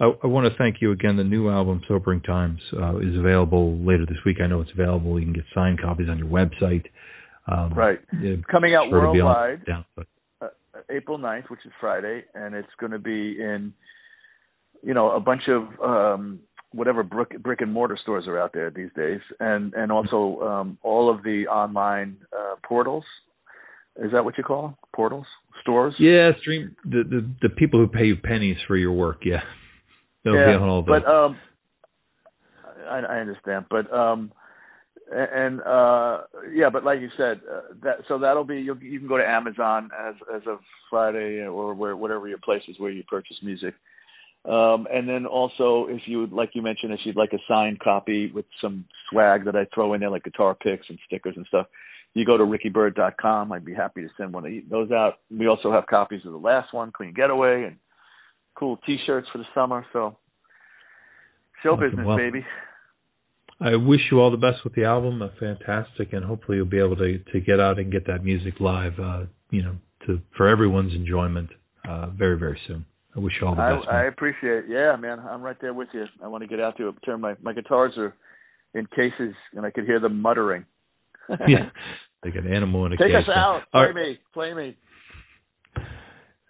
I, 0.00 0.04
I 0.22 0.26
want 0.26 0.52
to 0.52 0.58
thank 0.58 0.82
you 0.82 0.92
again. 0.92 1.16
The 1.16 1.24
new 1.24 1.48
album 1.48 1.80
Sobering 1.88 2.20
Times 2.20 2.60
uh, 2.74 2.98
is 2.98 3.16
available 3.18 3.78
later 3.78 4.04
this 4.04 4.18
week. 4.26 4.36
I 4.44 4.48
know 4.48 4.60
it's 4.60 4.70
available. 4.74 5.18
You 5.18 5.24
can 5.24 5.32
get 5.32 5.44
signed 5.54 5.80
copies 5.80 6.10
on 6.10 6.18
your 6.18 6.28
website. 6.28 6.84
Um, 7.48 7.72
Right. 7.72 8.00
Coming 8.50 8.74
out 8.74 8.90
sure 8.90 9.06
to 9.06 9.12
be 9.12 9.20
on- 9.20 9.34
worldwide. 9.34 9.66
April 10.90 11.18
9th, 11.18 11.50
which 11.50 11.60
is 11.64 11.72
Friday, 11.80 12.24
and 12.34 12.54
it's 12.54 12.68
going 12.78 12.92
to 12.92 12.98
be 12.98 13.40
in, 13.40 13.72
you 14.82 14.94
know, 14.94 15.10
a 15.10 15.20
bunch 15.20 15.42
of 15.48 15.80
um, 15.80 16.40
whatever 16.72 17.02
brick, 17.02 17.42
brick 17.42 17.60
and 17.60 17.72
mortar 17.72 17.98
stores 18.00 18.26
are 18.26 18.38
out 18.38 18.52
there 18.52 18.70
these 18.70 18.90
days, 18.96 19.20
and 19.40 19.74
and 19.74 19.90
also 19.90 20.40
um, 20.40 20.78
all 20.82 21.12
of 21.12 21.22
the 21.22 21.46
online 21.48 22.16
uh, 22.32 22.54
portals. 22.66 23.04
Is 23.96 24.12
that 24.12 24.24
what 24.24 24.36
you 24.36 24.44
call 24.44 24.62
them? 24.62 24.76
Portals, 24.94 25.26
stores. 25.62 25.94
Yeah, 25.98 26.30
stream 26.40 26.76
the, 26.84 27.02
the 27.08 27.48
the 27.48 27.48
people 27.48 27.80
who 27.80 27.88
pay 27.88 28.04
you 28.04 28.16
pennies 28.16 28.58
for 28.66 28.76
your 28.76 28.92
work. 28.92 29.22
Yeah, 29.24 29.40
they'll 30.24 30.34
be 30.34 30.38
on 30.38 30.68
all 30.68 30.82
those. 30.82 31.02
but 31.02 31.10
um, 31.10 31.38
I, 32.88 32.98
I 32.98 33.18
understand, 33.20 33.66
but 33.70 33.92
um, 33.92 34.32
and 35.12 35.60
uh, 35.62 36.22
yeah, 36.52 36.68
but 36.72 36.84
like 36.84 37.00
you 37.00 37.08
said, 37.16 37.40
uh, 37.50 37.74
that 37.82 37.96
so 38.08 38.18
that'll 38.18 38.44
be 38.44 38.56
you 38.56 38.76
you 38.80 38.98
can 38.98 39.08
go 39.08 39.16
to 39.16 39.26
Amazon 39.26 39.90
as 39.98 40.14
as 40.34 40.42
of 40.46 40.58
Friday 40.90 41.40
or 41.40 41.74
where 41.74 41.96
whatever 41.96 42.28
your 42.28 42.38
place 42.38 42.62
is 42.68 42.78
where 42.78 42.90
you 42.90 43.04
purchase 43.04 43.36
music. 43.42 43.74
Um, 44.44 44.86
and 44.92 45.08
then 45.08 45.26
also, 45.26 45.86
if 45.88 46.02
you 46.06 46.20
would, 46.20 46.32
like 46.32 46.50
you 46.54 46.62
mentioned, 46.62 46.92
if 46.92 47.00
you'd 47.04 47.16
like 47.16 47.32
a 47.32 47.38
signed 47.48 47.80
copy 47.80 48.30
with 48.32 48.44
some 48.60 48.84
swag 49.10 49.44
that 49.44 49.56
I 49.56 49.66
throw 49.74 49.94
in 49.94 50.00
there, 50.00 50.10
like 50.10 50.22
guitar 50.22 50.54
picks 50.54 50.86
and 50.88 50.98
stickers 51.04 51.34
and 51.36 51.46
stuff, 51.46 51.66
you 52.14 52.24
go 52.24 52.36
to 52.36 52.44
rickybyrd.com. 52.44 53.50
I'd 53.50 53.64
be 53.64 53.74
happy 53.74 54.02
to 54.02 54.08
send 54.16 54.32
one 54.32 54.46
of 54.46 54.52
those 54.70 54.92
out. 54.92 55.14
We 55.36 55.48
also 55.48 55.72
have 55.72 55.86
copies 55.86 56.20
of 56.24 56.32
the 56.32 56.38
last 56.38 56.72
one, 56.72 56.92
Clean 56.92 57.12
Getaway, 57.12 57.64
and 57.64 57.76
cool 58.54 58.78
T-shirts 58.86 59.26
for 59.32 59.38
the 59.38 59.44
summer. 59.52 59.84
So, 59.92 60.16
show 61.64 61.76
business, 61.76 62.06
Well, 62.06 62.16
baby. 62.16 62.44
I 63.60 63.76
wish 63.76 64.00
you 64.10 64.20
all 64.20 64.30
the 64.30 64.36
best 64.36 64.64
with 64.64 64.74
the 64.74 64.84
album. 64.84 65.22
Uh, 65.22 65.28
fantastic, 65.40 66.12
and 66.12 66.24
hopefully 66.24 66.58
you'll 66.58 66.66
be 66.66 66.78
able 66.78 66.96
to 66.96 67.18
to 67.32 67.40
get 67.40 67.58
out 67.58 67.78
and 67.78 67.90
get 67.90 68.06
that 68.06 68.22
music 68.22 68.54
live. 68.60 68.98
Uh, 69.00 69.24
you 69.50 69.62
know, 69.62 69.76
to 70.06 70.20
for 70.36 70.48
everyone's 70.48 70.94
enjoyment. 70.94 71.50
Uh, 71.88 72.10
very 72.10 72.38
very 72.38 72.58
soon. 72.66 72.84
I 73.16 73.20
wish 73.20 73.32
you 73.40 73.46
all 73.46 73.54
the 73.54 73.62
I, 73.62 73.76
best. 73.76 73.88
I 73.88 74.02
man. 74.02 74.06
appreciate. 74.08 74.64
Yeah, 74.68 74.96
man, 74.96 75.20
I'm 75.20 75.42
right 75.42 75.56
there 75.60 75.72
with 75.72 75.88
you. 75.94 76.04
I 76.22 76.28
want 76.28 76.42
to 76.42 76.48
get 76.48 76.60
out 76.60 76.76
to 76.76 76.88
it. 76.88 76.94
Turn 77.04 77.20
my 77.20 77.34
my 77.42 77.52
guitars 77.52 77.92
are 77.96 78.14
in 78.74 78.86
cases, 78.86 79.34
and 79.54 79.64
I 79.64 79.70
could 79.70 79.84
hear 79.84 80.00
them 80.00 80.20
muttering. 80.20 80.66
yeah, 81.30 81.70
like 82.24 82.34
an 82.34 82.52
animal 82.52 82.84
in 82.86 82.92
a 82.92 82.96
case. 82.96 83.06
Take 83.06 83.14
cage. 83.14 83.24
us 83.28 83.34
out. 83.34 83.62
All 83.72 83.86
Play 83.86 83.86
right. 83.86 83.94
me. 83.94 84.18
Play 84.34 84.54
me. 84.54 84.76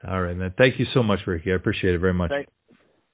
All 0.06 0.20
right, 0.20 0.36
man. 0.36 0.54
Thank 0.58 0.78
you 0.78 0.86
so 0.92 1.02
much, 1.02 1.20
Ricky. 1.26 1.52
I 1.52 1.54
appreciate 1.54 1.94
it 1.94 1.98
very 1.98 2.14
much. 2.14 2.30
Thank, 2.30 2.48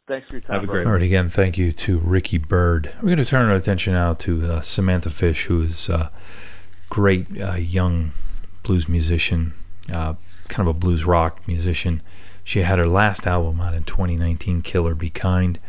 thanks 0.06 0.28
for 0.28 0.34
your 0.34 0.40
time. 0.40 0.54
Have 0.54 0.64
a 0.64 0.66
brother. 0.66 0.82
great 0.82 0.86
All 0.86 0.92
right, 0.92 1.02
again, 1.02 1.28
thank 1.28 1.58
you 1.58 1.72
to 1.72 1.98
Ricky 1.98 2.38
Byrd. 2.38 2.92
We're 2.96 3.08
going 3.08 3.18
to 3.18 3.24
turn 3.24 3.48
our 3.48 3.56
attention 3.56 3.92
now 3.92 4.14
to 4.14 4.44
uh, 4.44 4.60
Samantha 4.60 5.10
Fish, 5.10 5.44
who 5.44 5.62
is 5.62 5.88
a 5.88 6.10
great 6.90 7.40
uh, 7.40 7.54
young 7.54 8.12
blues 8.62 8.88
musician, 8.88 9.54
uh, 9.92 10.14
kind 10.48 10.68
of 10.68 10.76
a 10.76 10.78
blues 10.78 11.04
rock 11.04 11.46
musician. 11.46 12.02
She 12.44 12.60
had 12.60 12.78
her 12.78 12.88
last 12.88 13.26
album 13.26 13.60
out 13.60 13.74
in 13.74 13.84
2019, 13.84 14.62
Kill 14.62 14.86
or 14.86 14.94
Be 14.94 15.10
Kind, 15.10 15.60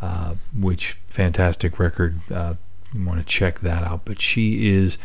uh, 0.00 0.34
which 0.54 0.98
fantastic 1.08 1.78
record. 1.78 2.20
Uh, 2.30 2.54
you 2.92 3.04
want 3.04 3.20
to 3.20 3.26
check 3.26 3.60
that 3.60 3.82
out. 3.82 4.04
But 4.04 4.20
she 4.20 4.74
is 4.74 4.98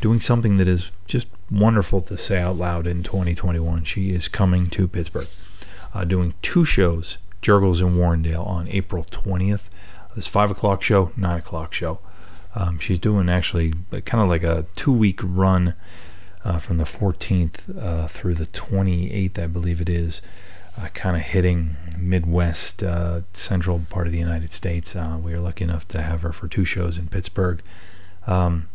doing 0.00 0.20
something 0.20 0.58
that 0.58 0.68
is 0.68 0.90
just 1.06 1.28
wonderful 1.50 2.00
to 2.02 2.16
say 2.16 2.40
out 2.40 2.56
loud 2.56 2.86
in 2.86 3.02
2021. 3.02 3.84
She 3.84 4.14
is 4.14 4.28
coming 4.28 4.68
to 4.68 4.86
Pittsburgh, 4.86 5.28
uh, 5.94 6.04
doing 6.04 6.34
two 6.42 6.64
shows, 6.64 7.18
Jergel's 7.42 7.80
in 7.80 7.94
Warrendale 7.94 8.46
on 8.46 8.68
April 8.70 9.04
20th. 9.04 9.64
This 10.14 10.26
five 10.26 10.50
o'clock 10.50 10.82
show, 10.82 11.12
nine 11.16 11.38
o'clock 11.38 11.72
show. 11.72 12.00
Um, 12.54 12.78
she's 12.78 12.98
doing 12.98 13.28
actually 13.28 13.74
kind 14.04 14.22
of 14.22 14.28
like 14.28 14.42
a 14.42 14.66
two 14.74 14.92
week 14.92 15.20
run 15.22 15.74
uh, 16.44 16.58
from 16.58 16.78
the 16.78 16.84
14th 16.84 17.80
uh, 17.80 18.08
through 18.08 18.34
the 18.34 18.46
28th, 18.46 19.38
I 19.38 19.46
believe 19.46 19.80
it 19.80 19.88
is, 19.88 20.22
uh, 20.78 20.88
kind 20.94 21.16
of 21.16 21.22
hitting 21.22 21.76
Midwest, 21.96 22.82
uh, 22.82 23.20
central 23.34 23.82
part 23.90 24.06
of 24.06 24.12
the 24.12 24.18
United 24.18 24.52
States. 24.52 24.96
Uh, 24.96 25.18
we 25.22 25.32
are 25.34 25.40
lucky 25.40 25.64
enough 25.64 25.86
to 25.88 26.02
have 26.02 26.22
her 26.22 26.32
for 26.32 26.48
two 26.48 26.64
shows 26.64 26.98
in 26.98 27.08
Pittsburgh. 27.08 27.60
Um, 28.26 28.68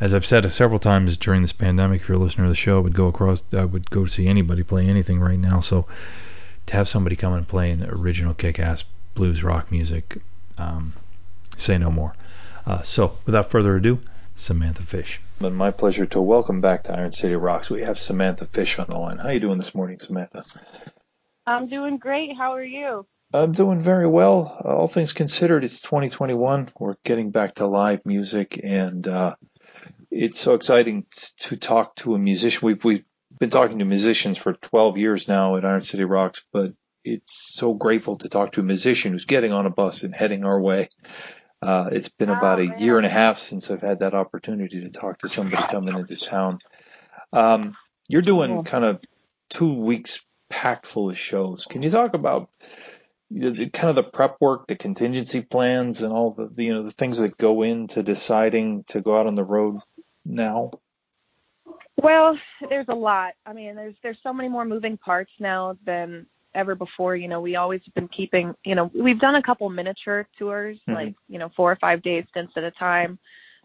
as 0.00 0.14
I've 0.14 0.26
said 0.26 0.50
several 0.52 0.78
times 0.78 1.16
during 1.16 1.42
this 1.42 1.52
pandemic, 1.52 2.02
if 2.02 2.08
you're 2.08 2.18
a 2.18 2.20
listener 2.20 2.44
to 2.44 2.50
the 2.50 2.54
show, 2.54 2.78
I 2.78 2.80
would 2.80 2.94
go 2.94 3.08
across, 3.08 3.42
I 3.52 3.64
would 3.64 3.90
go 3.90 4.06
see 4.06 4.28
anybody 4.28 4.62
play 4.62 4.86
anything 4.86 5.18
right 5.18 5.38
now. 5.38 5.60
So 5.60 5.86
to 6.68 6.76
have 6.76 6.88
somebody 6.88 7.16
come 7.16 7.32
and 7.32 7.48
play 7.48 7.70
an 7.70 7.84
original 7.84 8.34
kick-ass 8.34 8.84
blues 9.14 9.42
rock 9.42 9.70
music, 9.70 10.18
um, 10.58 10.92
say 11.56 11.78
no 11.78 11.90
more. 11.90 12.14
Uh, 12.66 12.82
so 12.82 13.16
without 13.24 13.50
further 13.50 13.76
ado, 13.76 13.98
Samantha 14.34 14.82
Fish. 14.82 15.20
And 15.40 15.56
my 15.56 15.70
pleasure 15.70 16.06
to 16.06 16.20
welcome 16.20 16.60
back 16.60 16.84
to 16.84 16.94
Iron 16.94 17.12
City 17.12 17.36
Rocks. 17.36 17.70
We 17.70 17.82
have 17.82 17.98
Samantha 17.98 18.44
Fish 18.46 18.78
on 18.78 18.86
the 18.88 18.98
line. 18.98 19.18
How 19.18 19.28
are 19.28 19.32
you 19.32 19.40
doing 19.40 19.58
this 19.58 19.74
morning, 19.74 19.98
Samantha? 19.98 20.44
I'm 21.46 21.68
doing 21.68 21.96
great. 21.96 22.36
How 22.36 22.54
are 22.54 22.64
you? 22.64 23.06
I'm 23.32 23.52
doing 23.52 23.80
very 23.80 24.06
well. 24.06 24.60
Uh, 24.62 24.76
all 24.76 24.88
things 24.88 25.12
considered, 25.12 25.64
it's 25.64 25.80
2021. 25.80 26.70
We're 26.78 26.96
getting 27.04 27.30
back 27.30 27.56
to 27.56 27.66
live 27.66 28.04
music, 28.04 28.60
and 28.62 29.06
uh, 29.08 29.36
it's 30.10 30.38
so 30.38 30.54
exciting 30.54 31.06
to 31.38 31.56
talk 31.56 31.96
to 31.96 32.14
a 32.14 32.18
musician. 32.18 32.66
We've 32.66 32.84
we've 32.84 33.04
been 33.38 33.50
talking 33.50 33.78
to 33.78 33.84
musicians 33.84 34.38
for 34.38 34.52
12 34.52 34.98
years 34.98 35.28
now 35.28 35.56
at 35.56 35.64
Iron 35.64 35.80
City 35.80 36.04
Rocks, 36.04 36.44
but 36.52 36.72
it's 37.04 37.54
so 37.54 37.74
grateful 37.74 38.16
to 38.18 38.28
talk 38.28 38.52
to 38.52 38.60
a 38.60 38.64
musician 38.64 39.12
who's 39.12 39.24
getting 39.24 39.52
on 39.52 39.66
a 39.66 39.70
bus 39.70 40.02
and 40.02 40.14
heading 40.14 40.44
our 40.44 40.60
way. 40.60 40.88
Uh, 41.60 41.88
it's 41.90 42.08
been 42.08 42.28
about 42.28 42.60
a 42.60 42.76
year 42.78 42.98
and 42.98 43.06
a 43.06 43.10
half 43.10 43.38
since 43.38 43.70
I've 43.70 43.80
had 43.80 44.00
that 44.00 44.14
opportunity 44.14 44.80
to 44.82 44.90
talk 44.90 45.18
to 45.20 45.28
somebody 45.28 45.66
coming 45.68 45.98
into 45.98 46.16
town. 46.16 46.60
Um, 47.32 47.76
you're 48.08 48.22
doing 48.22 48.64
kind 48.64 48.84
of 48.84 49.00
two 49.50 49.74
weeks 49.74 50.24
packed 50.48 50.86
full 50.86 51.10
of 51.10 51.18
shows. 51.18 51.66
Can 51.66 51.82
you 51.82 51.90
talk 51.90 52.14
about 52.14 52.48
you 53.30 53.40
know, 53.40 53.64
the, 53.64 53.70
kind 53.70 53.90
of 53.90 53.96
the 53.96 54.10
prep 54.10 54.36
work, 54.40 54.66
the 54.66 54.76
contingency 54.76 55.42
plans, 55.42 56.02
and 56.02 56.12
all 56.12 56.30
the 56.30 56.62
you 56.62 56.72
know 56.72 56.84
the 56.84 56.92
things 56.92 57.18
that 57.18 57.36
go 57.36 57.62
into 57.62 58.02
deciding 58.02 58.84
to 58.84 59.00
go 59.00 59.18
out 59.18 59.26
on 59.26 59.34
the 59.34 59.44
road 59.44 59.80
now? 60.24 60.70
Well, 62.02 62.38
there's 62.68 62.88
a 62.88 62.94
lot. 62.94 63.34
I 63.44 63.52
mean, 63.52 63.74
there's 63.74 63.94
there's 64.02 64.18
so 64.22 64.32
many 64.32 64.48
more 64.48 64.64
moving 64.64 64.96
parts 64.96 65.32
now 65.40 65.76
than 65.84 66.26
ever 66.54 66.74
before. 66.74 67.16
You 67.16 67.28
know, 67.28 67.40
we 67.40 67.56
always 67.56 67.80
have 67.84 67.94
been 67.94 68.08
keeping. 68.08 68.54
You 68.64 68.76
know, 68.76 68.90
we've 68.94 69.18
done 69.18 69.34
a 69.34 69.42
couple 69.42 69.68
miniature 69.68 70.26
tours, 70.38 70.78
Mhm. 70.88 70.94
like 70.94 71.14
you 71.28 71.38
know, 71.38 71.48
four 71.50 71.72
or 71.72 71.76
five 71.76 72.02
days 72.02 72.24
stints 72.30 72.52
at 72.56 72.62
a 72.64 72.70
time. 72.70 73.18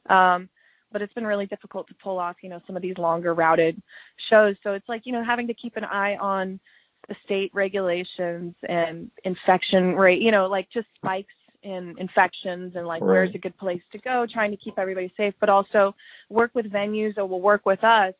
Um, 0.08 0.50
but 0.92 1.02
it's 1.02 1.14
been 1.14 1.28
really 1.28 1.46
difficult 1.46 1.88
to 1.88 1.96
pull 1.96 2.20
off, 2.20 2.38
you 2.44 2.50
know, 2.50 2.62
some 2.68 2.76
of 2.76 2.82
these 2.82 2.98
longer 2.98 3.34
routed 3.34 3.82
shows. 4.30 4.56
So 4.64 4.74
it's 4.74 4.88
like, 4.88 5.06
you 5.06 5.12
know, 5.12 5.24
having 5.24 5.48
to 5.48 5.54
keep 5.54 5.76
an 5.76 5.86
eye 5.86 6.18
on 6.18 6.60
the 7.08 7.16
state 7.24 7.52
regulations 7.54 8.56
and 8.70 9.10
infection 9.24 9.96
rate, 9.96 10.22
you 10.22 10.32
know, 10.32 10.48
like 10.48 10.70
just 10.70 10.88
spikes 10.96 11.34
in 11.64 11.98
infections 11.98 12.76
and 12.76 12.86
like 12.86 13.02
Right. 13.02 13.10
where's 13.10 13.36
a 13.36 13.40
good 13.40 13.58
place 13.58 13.82
to 13.92 13.98
go, 13.98 14.28
trying 14.28 14.52
to 14.52 14.58
keep 14.58 14.78
everybody 14.78 15.12
safe, 15.18 15.34
but 15.40 15.50
also 15.50 15.96
work 16.30 16.52
with 16.54 16.72
venues 16.72 17.16
that 17.16 17.26
will 17.26 17.42
work 17.42 17.66
with 17.66 17.84
us 17.84 18.14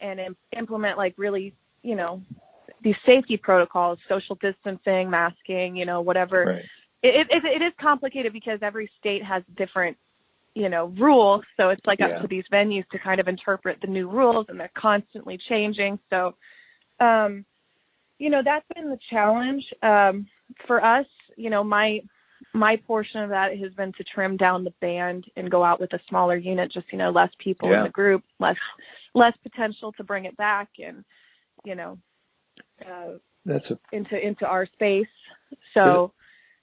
and 0.00 0.20
im- 0.20 0.36
implement 0.56 0.96
like 0.98 1.14
really, 1.16 1.54
you 1.82 1.94
know, 1.94 2.22
these 2.82 2.96
safety 3.04 3.36
protocols, 3.36 3.98
social 4.08 4.36
distancing, 4.36 5.10
masking, 5.10 5.76
you 5.76 5.84
know, 5.84 6.00
whatever. 6.00 6.44
Right. 6.44 6.64
It, 7.02 7.28
it, 7.30 7.44
it 7.44 7.62
is 7.62 7.72
complicated 7.80 8.32
because 8.32 8.58
every 8.62 8.90
state 8.98 9.22
has 9.24 9.42
different, 9.56 9.96
you 10.54 10.68
know, 10.68 10.86
rules. 10.98 11.44
So 11.56 11.70
it's 11.70 11.86
like 11.86 12.00
Yeah. 12.00 12.06
up 12.06 12.20
to 12.22 12.28
these 12.28 12.44
venues 12.52 12.88
to 12.90 12.98
kind 12.98 13.20
of 13.20 13.28
interpret 13.28 13.80
the 13.80 13.86
new 13.86 14.08
rules, 14.08 14.46
and 14.48 14.58
they're 14.58 14.70
constantly 14.74 15.38
changing. 15.38 15.98
So, 16.10 16.34
um, 17.00 17.44
you 18.18 18.30
know, 18.30 18.42
that's 18.42 18.66
been 18.74 18.90
the 18.90 18.98
challenge 19.10 19.64
um, 19.82 20.26
for 20.66 20.84
us. 20.84 21.06
You 21.36 21.50
know, 21.50 21.62
my 21.62 22.02
my 22.52 22.76
portion 22.76 23.22
of 23.22 23.30
that 23.30 23.56
has 23.58 23.72
been 23.74 23.92
to 23.92 24.04
trim 24.04 24.36
down 24.36 24.64
the 24.64 24.72
band 24.80 25.26
and 25.36 25.50
go 25.50 25.62
out 25.62 25.80
with 25.80 25.92
a 25.92 26.00
smaller 26.08 26.36
unit, 26.36 26.72
just 26.72 26.86
you 26.90 26.98
know, 26.98 27.10
less 27.10 27.30
people 27.38 27.72
in 27.72 27.82
the 27.84 27.88
group, 27.90 28.24
less 28.40 28.56
less 29.14 29.36
potential 29.42 29.92
to 29.92 30.04
bring 30.04 30.24
it 30.24 30.36
back, 30.36 30.68
and 30.82 31.04
you 31.64 31.74
know, 31.74 31.98
uh, 32.86 33.18
That's 33.44 33.70
a 33.70 33.78
into 33.92 34.18
into 34.18 34.46
our 34.46 34.66
space. 34.66 35.06
So, 35.74 36.12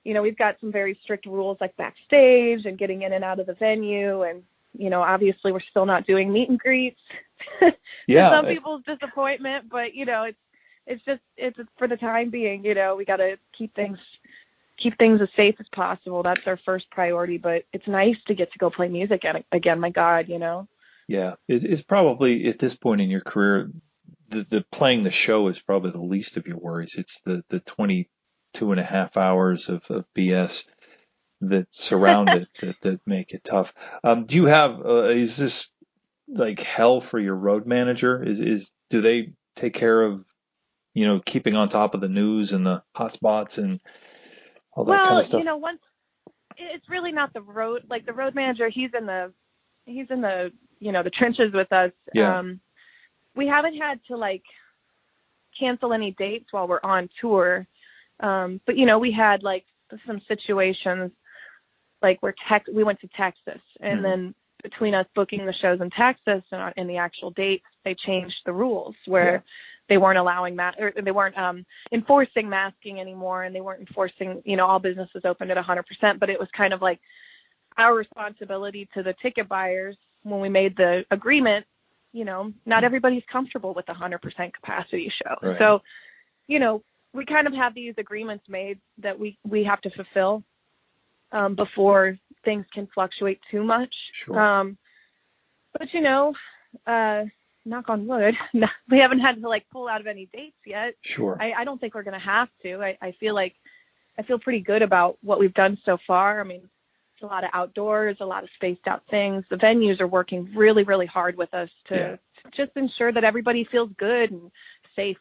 you 0.03 0.13
know, 0.13 0.22
we've 0.22 0.38
got 0.38 0.57
some 0.59 0.72
very 0.72 0.99
strict 1.03 1.26
rules 1.26 1.57
like 1.59 1.76
backstage 1.76 2.65
and 2.65 2.77
getting 2.77 3.01
in 3.01 3.13
and 3.13 3.23
out 3.23 3.39
of 3.39 3.47
the 3.47 3.55
venue 3.55 4.22
and 4.23 4.43
you 4.77 4.89
know, 4.89 5.01
obviously 5.01 5.51
we're 5.51 5.59
still 5.59 5.85
not 5.85 6.05
doing 6.05 6.31
meet 6.31 6.49
and 6.49 6.59
greets. 6.59 6.99
Yeah, 8.07 8.30
some 8.30 8.45
people's 8.45 8.84
disappointment, 8.84 9.67
but 9.67 9.95
you 9.95 10.05
know, 10.05 10.23
it's 10.23 10.38
it's 10.85 11.03
just 11.05 11.22
it's 11.38 11.57
for 11.76 11.88
the 11.88 11.97
time 11.97 12.30
being. 12.30 12.63
You 12.63 12.76
know, 12.76 12.95
we 12.95 13.03
got 13.03 13.17
to 13.17 13.39
keep 13.57 13.73
things 13.73 13.97
keep 14.77 14.95
things 14.99 15.22
as 15.22 15.30
safe 15.35 15.55
as 15.59 15.67
possible. 15.69 16.22
That's 16.22 16.45
our 16.45 16.57
first 16.57 16.88
priority. 16.91 17.39
But 17.39 17.65
it's 17.73 17.88
nice 17.88 18.17
to 18.27 18.35
get 18.35 18.51
to 18.51 18.59
go 18.59 18.69
play 18.69 18.89
music 18.89 19.23
again. 19.23 19.43
Again, 19.51 19.80
my 19.80 19.89
God, 19.89 20.30
you 20.30 20.38
know. 20.38 20.67
Yeah, 21.07 21.36
it, 21.48 21.64
it's 21.64 21.84
probably 21.84 22.48
at 22.48 22.60
this 22.60 22.76
point 22.76 23.02
in 23.02 23.10
your 23.10 23.22
career, 23.22 23.72
the, 24.30 24.45
the 24.49 24.65
playing 24.72 25.03
the 25.03 25.11
show 25.11 25.48
is 25.48 25.60
probably 25.60 25.91
the 25.91 26.02
least 26.02 26.38
of 26.38 26.48
your 26.48 26.57
worries. 26.57 26.95
It's 26.98 27.22
the 27.22 27.44
the 27.49 27.60
22 27.60 28.72
and 28.72 28.80
a 28.80 28.84
half 28.84 29.18
hours 29.18 29.69
of, 29.69 29.84
of 29.90 30.06
BS 30.18 30.65
that 31.41 31.68
surround 31.73 32.30
it 32.30 32.48
that, 32.61 32.76
that 32.82 33.02
make 33.06 33.34
it 33.34 33.44
tough. 33.44 33.73
Um, 34.03 34.26
do 34.26 34.36
you 34.36 34.45
have, 34.45 34.84
uh, 34.84 35.06
is 35.06 35.38
this 35.38 35.69
like 36.27 36.60
hell 36.60 37.02
for 37.02 37.19
your 37.19 37.36
road 37.36 37.68
manager? 37.68 38.23
Is, 38.23 38.40
is, 38.40 38.73
do 38.90 39.02
they 39.02 39.34
take 39.56 39.73
care 39.73 40.02
of, 40.02 40.26
you 40.94 41.06
know, 41.06 41.19
keeping 41.23 41.56
on 41.56 41.69
top 41.69 41.94
of 41.94 42.02
the 42.02 42.10
news 42.10 42.53
and 42.53 42.65
the 42.65 42.82
hotspots 42.98 43.57
and 43.57 43.80
all 44.73 44.86
that 44.86 44.91
well, 44.91 45.06
kind 45.06 45.19
of 45.19 45.26
stuff? 45.26 45.34
Well, 45.34 45.41
you 45.41 45.45
know, 45.45 45.57
once 45.57 45.82
it's 46.57 46.90
really 46.90 47.11
not 47.11 47.34
the 47.34 47.41
road 47.41 47.84
like 47.90 48.06
the 48.06 48.14
road 48.14 48.36
manager. 48.36 48.69
He's 48.69 48.91
in 48.98 49.06
the 49.06 49.34
he's 49.86 50.10
in 50.10 50.22
the 50.22 50.52
you 50.80 50.91
know 50.91 51.03
the 51.03 51.10
trenches 51.10 51.53
with 51.53 51.72
us. 51.72 51.91
Yeah. 52.14 52.38
Um, 52.40 52.60
we 53.36 53.48
haven't 53.48 53.76
had 53.78 53.99
to 54.07 54.18
like 54.18 54.44
cancel 55.57 55.94
any 55.94 56.12
dates 56.12 56.52
while 56.52 56.68
we're 56.68 56.80
on 56.84 57.10
tour, 57.20 57.66
um, 58.20 58.60
but 58.66 58.78
you 58.78 58.86
know 58.86 58.99
we 58.99 59.12
had 59.12 59.44
like 59.44 59.66
some 60.06 60.22
situations 60.28 61.12
like 62.02 62.22
where 62.22 62.36
Tex 62.48 62.70
we 62.72 62.84
went 62.84 62.99
to 63.02 63.07
Texas 63.07 63.62
and 63.80 63.99
Mhm. 63.99 64.03
then 64.03 64.36
between 64.64 64.94
us 64.95 65.06
booking 65.14 65.45
the 65.45 65.53
shows 65.53 65.80
in 65.80 65.90
Texas 65.91 66.44
and, 66.52 66.60
our- 66.60 66.74
and 66.76 66.90
the 66.90 66.98
actual 66.98 67.30
dates, 67.30 67.66
they 67.84 67.94
changed 67.94 68.41
the 68.45 68.52
rules 68.53 68.95
where 69.06 69.34
Yeah. 69.34 69.40
they 69.90 69.98
weren't 69.99 70.18
allowing 70.18 70.56
ma- 70.56 70.74
or 70.80 70.91
they 70.91 71.12
weren't 71.12 71.38
um, 71.38 71.66
enforcing 71.91 72.49
masking 72.49 72.99
anymore, 72.99 73.44
and 73.44 73.56
they 73.56 73.62
weren't 73.62 73.80
enforcing 73.82 74.41
you 74.45 74.57
know 74.57 74.66
all 74.66 74.80
businesses 74.80 75.24
open 75.24 75.52
at 75.52 75.57
100%. 75.57 76.20
But 76.20 76.30
it 76.30 76.40
was 76.40 76.49
kind 76.52 76.74
of 76.74 76.82
like 76.82 76.99
our 77.77 77.93
responsibility 77.95 78.88
to 78.93 79.03
the 79.03 79.14
ticket 79.14 79.47
buyers 79.47 79.97
when 80.23 80.39
we 80.39 80.49
made 80.49 80.76
the 80.77 81.06
agreement. 81.11 81.65
You 82.14 82.23
know, 82.23 82.53
not 82.65 82.84
everybody's 82.85 83.23
comfortable 83.30 83.73
with 83.73 83.89
a 83.89 83.93
100% 83.93 84.53
capacity 84.53 85.10
show, 85.10 85.35
Right. 85.41 85.57
so 85.60 85.81
you 86.47 86.60
know 86.60 86.81
we 87.14 87.26
kind 87.26 87.47
of 87.47 87.53
have 87.53 87.73
these 87.73 87.93
agreements 87.97 88.47
made 88.47 88.80
that 88.99 89.18
we 89.19 89.38
we 89.45 89.64
have 89.65 89.81
to 89.81 89.89
fulfill 89.89 90.43
um, 91.31 91.56
before 91.56 92.18
things 92.43 92.65
can 92.73 92.88
fluctuate 92.88 93.41
too 93.52 93.64
much. 93.64 93.95
Sure. 94.14 94.39
Um, 94.39 94.77
but 95.77 95.93
you 95.93 96.02
know, 96.02 96.34
uh, 96.88 97.26
knock 97.65 97.89
on 97.89 98.07
wood, 98.07 98.35
we 98.89 98.99
haven't 98.99 99.19
had 99.19 99.41
to 99.41 99.49
like 99.49 99.65
pull 99.69 99.88
out 99.89 99.99
of 99.99 100.07
any 100.07 100.27
dates 100.34 100.56
yet. 100.65 100.95
Sure. 101.02 101.38
I, 101.39 101.52
I 101.53 101.64
don't 101.65 101.81
think 101.81 101.95
we're 101.95 102.03
going 102.03 102.14
to 102.14 102.19
have 102.19 102.49
to. 102.64 102.81
I, 102.81 102.97
I 103.02 103.11
feel 103.14 103.34
like 103.34 103.56
I 104.18 104.22
feel 104.22 104.39
pretty 104.39 104.61
good 104.61 104.81
about 104.81 105.18
what 105.22 105.39
we've 105.39 105.53
done 105.53 105.77
so 105.84 105.97
far. 106.07 106.39
I 106.39 106.43
mean, 106.43 106.69
a 107.21 107.25
lot 107.25 107.43
of 107.43 107.49
outdoors, 107.53 108.17
a 108.19 108.25
lot 108.25 108.43
of 108.43 108.49
spaced 108.55 108.87
out 108.87 109.03
things. 109.09 109.43
The 109.49 109.55
venues 109.55 109.99
are 110.01 110.07
working 110.07 110.51
really, 110.55 110.83
really 110.83 111.05
hard 111.05 111.37
with 111.37 111.53
us 111.53 111.69
to, 111.87 111.95
Yeah. 111.95 112.15
to 112.15 112.65
just 112.65 112.75
ensure 112.75 113.11
that 113.11 113.23
everybody 113.23 113.63
feels 113.63 113.91
good 113.97 114.31
and 114.31 114.51
safe. 114.95 115.17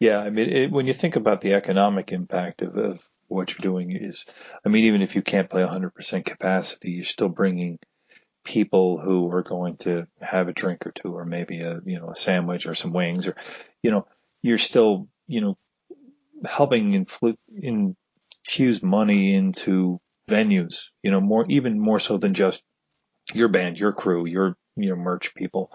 Yeah, 0.00 0.18
I 0.18 0.30
mean, 0.30 0.48
it, 0.48 0.70
when 0.70 0.86
you 0.86 0.92
think 0.92 1.16
about 1.16 1.40
the 1.40 1.54
economic 1.54 2.12
impact 2.12 2.62
of, 2.62 2.76
of 2.76 3.00
what 3.28 3.50
you're 3.50 3.58
doing 3.72 3.92
is, 3.92 4.24
I 4.64 4.68
mean, 4.68 4.84
even 4.84 5.02
if 5.02 5.14
you 5.14 5.22
can't 5.22 5.48
play 5.48 5.62
100% 5.62 6.24
capacity, 6.24 6.92
you're 6.92 7.04
still 7.04 7.28
bringing 7.28 7.78
people 8.44 8.98
who 8.98 9.30
are 9.32 9.42
going 9.42 9.76
to 9.78 10.06
have 10.20 10.48
a 10.48 10.52
drink 10.52 10.86
or 10.86 10.92
two, 10.92 11.12
or 11.12 11.24
maybe 11.24 11.60
a, 11.60 11.80
you 11.84 11.98
know, 11.98 12.10
a 12.10 12.16
sandwich 12.16 12.66
or 12.66 12.74
some 12.74 12.92
wings, 12.92 13.26
or, 13.26 13.36
you 13.82 13.90
know, 13.90 14.06
you're 14.42 14.58
still, 14.58 15.08
you 15.26 15.40
know, 15.40 15.58
helping 16.44 16.92
influ- 16.92 17.38
infuse 17.52 18.82
money 18.82 19.34
into 19.34 20.00
venues, 20.28 20.84
you 21.02 21.10
know, 21.10 21.20
more, 21.20 21.46
even 21.48 21.78
more 21.78 22.00
so 22.00 22.18
than 22.18 22.34
just 22.34 22.62
your 23.34 23.48
band, 23.48 23.78
your 23.78 23.92
crew, 23.92 24.26
your, 24.26 24.56
you 24.76 24.90
know, 24.90 24.96
merch 24.96 25.34
people. 25.34 25.70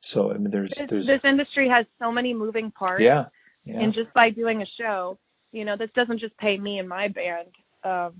So, 0.00 0.30
I 0.30 0.34
mean, 0.34 0.50
there's, 0.50 0.72
there's, 0.88 1.06
this 1.06 1.20
industry 1.24 1.68
has 1.68 1.86
so 1.98 2.12
many 2.12 2.32
moving 2.34 2.70
parts. 2.70 3.02
yeah, 3.02 3.26
yeah, 3.64 3.80
and 3.80 3.92
just 3.92 4.12
by 4.14 4.30
doing 4.30 4.62
a 4.62 4.66
show 4.78 5.18
you 5.52 5.64
know 5.64 5.76
this 5.76 5.90
doesn't 5.94 6.18
just 6.18 6.36
pay 6.38 6.58
me 6.58 6.78
and 6.78 6.88
my 6.88 7.08
band 7.08 7.48
um 7.84 8.12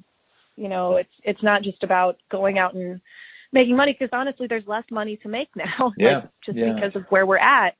you 0.56 0.68
know 0.68 0.96
it's 0.96 1.12
it's 1.22 1.42
not 1.42 1.62
just 1.62 1.82
about 1.82 2.16
going 2.30 2.58
out 2.58 2.74
and 2.74 3.00
making 3.52 3.76
money 3.76 3.92
because 3.92 4.10
honestly 4.12 4.46
there's 4.46 4.66
less 4.66 4.84
money 4.90 5.16
to 5.16 5.28
make 5.28 5.48
now 5.56 5.92
Yeah, 5.98 6.16
like, 6.16 6.28
just 6.44 6.58
yeah. 6.58 6.72
because 6.72 6.96
of 6.96 7.04
where 7.10 7.26
we're 7.26 7.38
at 7.38 7.74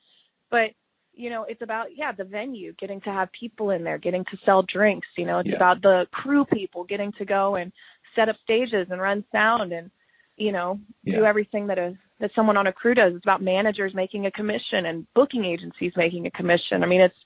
but 0.51 0.71
you 1.19 1.31
know 1.31 1.43
it's 1.45 1.63
about 1.63 1.89
yeah 1.97 2.13
the 2.13 2.25
venue 2.25 2.73
getting 2.75 3.01
to 3.01 3.11
have 3.11 3.31
people 3.33 3.71
in 3.71 3.83
there 3.85 3.99
getting 3.99 4.25
to 4.27 4.39
sell 4.45 4.63
drinks 4.63 5.09
you 5.17 5.27
know 5.27 5.41
it's 5.41 5.51
Yeah. 5.51 5.57
about 5.57 5.83
the 5.83 6.07
crew 6.13 6.45
people 6.45 6.85
getting 6.85 7.13
to 7.13 7.25
go 7.25 7.57
and 7.57 7.73
set 8.15 8.29
up 8.29 8.37
stages 8.43 8.87
and 8.91 9.01
run 9.01 9.25
sound 9.33 9.73
and 9.73 9.91
you 10.37 10.53
know 10.53 10.81
do 11.05 11.25
everything 11.25 11.67
that 11.67 11.79
a 11.79 11.97
that 12.21 12.35
someone 12.35 12.57
on 12.57 12.67
a 12.67 12.73
crew 12.73 12.95
does. 12.95 13.15
It's 13.15 13.25
about 13.25 13.43
managers 13.43 13.95
making 13.95 14.27
a 14.27 14.31
commission 14.33 14.87
and 14.87 15.07
booking 15.15 15.45
agencies 15.45 15.93
making 15.97 16.27
a 16.27 16.31
commission. 16.31 16.83
I 16.83 16.87
mean 16.87 17.01
it's 17.01 17.17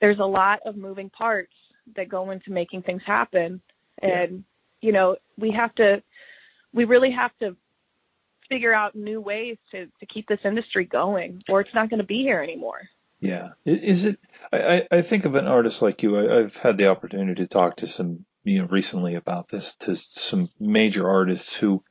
there's 0.00 0.18
a 0.20 0.24
lot 0.24 0.60
of 0.64 0.76
moving 0.76 1.10
parts 1.10 1.54
that 1.96 2.08
go 2.08 2.30
into 2.30 2.52
making 2.52 2.82
things 2.82 3.02
happen. 3.04 3.60
And 4.00 4.44
you 4.80 4.92
know 4.92 5.16
we 5.38 5.50
have 5.52 5.74
to 5.76 6.02
we 6.72 6.84
really 6.84 7.10
have 7.12 7.36
to 7.38 7.56
figure 8.48 8.72
out 8.74 8.94
new 8.94 9.20
ways 9.20 9.56
to 9.70 9.86
to 10.00 10.06
keep 10.06 10.28
this 10.28 10.40
industry 10.44 10.84
going 10.84 11.40
or 11.48 11.60
it's 11.60 11.74
not 11.74 11.88
going 11.88 12.00
to 12.00 12.06
be 12.06 12.22
here 12.22 12.42
anymore 12.42 12.82
Yeah. 13.22 13.50
Is 13.64 14.04
it? 14.04 14.18
I, 14.52 14.82
I- 14.90 15.02
think 15.02 15.24
of 15.24 15.36
an 15.36 15.46
artist 15.46 15.80
like 15.80 16.02
you. 16.02 16.18
I, 16.18 16.40
I've 16.40 16.56
had 16.56 16.76
the 16.76 16.88
opportunity 16.88 17.42
to 17.42 17.46
talk 17.46 17.76
to 17.76 17.86
some, 17.86 18.26
you 18.42 18.58
know, 18.58 18.66
recently 18.66 19.14
about 19.14 19.48
this 19.48 19.76
to 19.76 19.94
some 19.94 20.50
major 20.58 21.08
artists 21.08 21.54
who 21.54 21.84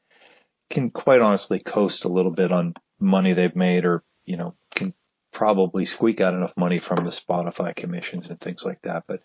can 0.69 0.89
quite 0.89 1.21
honestly 1.21 1.59
coast 1.59 2.03
a 2.03 2.09
little 2.09 2.33
bit 2.33 2.51
on 2.51 2.73
money 2.99 3.31
they've 3.31 3.55
made, 3.55 3.85
or 3.85 4.03
you 4.25 4.35
know, 4.35 4.55
can 4.75 4.93
probably 5.31 5.85
squeak 5.85 6.19
out 6.19 6.33
enough 6.33 6.53
money 6.57 6.79
from 6.79 7.05
the 7.05 7.11
Spotify 7.11 7.73
commissions 7.73 8.29
and 8.29 8.39
things 8.39 8.65
like 8.65 8.81
that. 8.81 9.05
But 9.07 9.21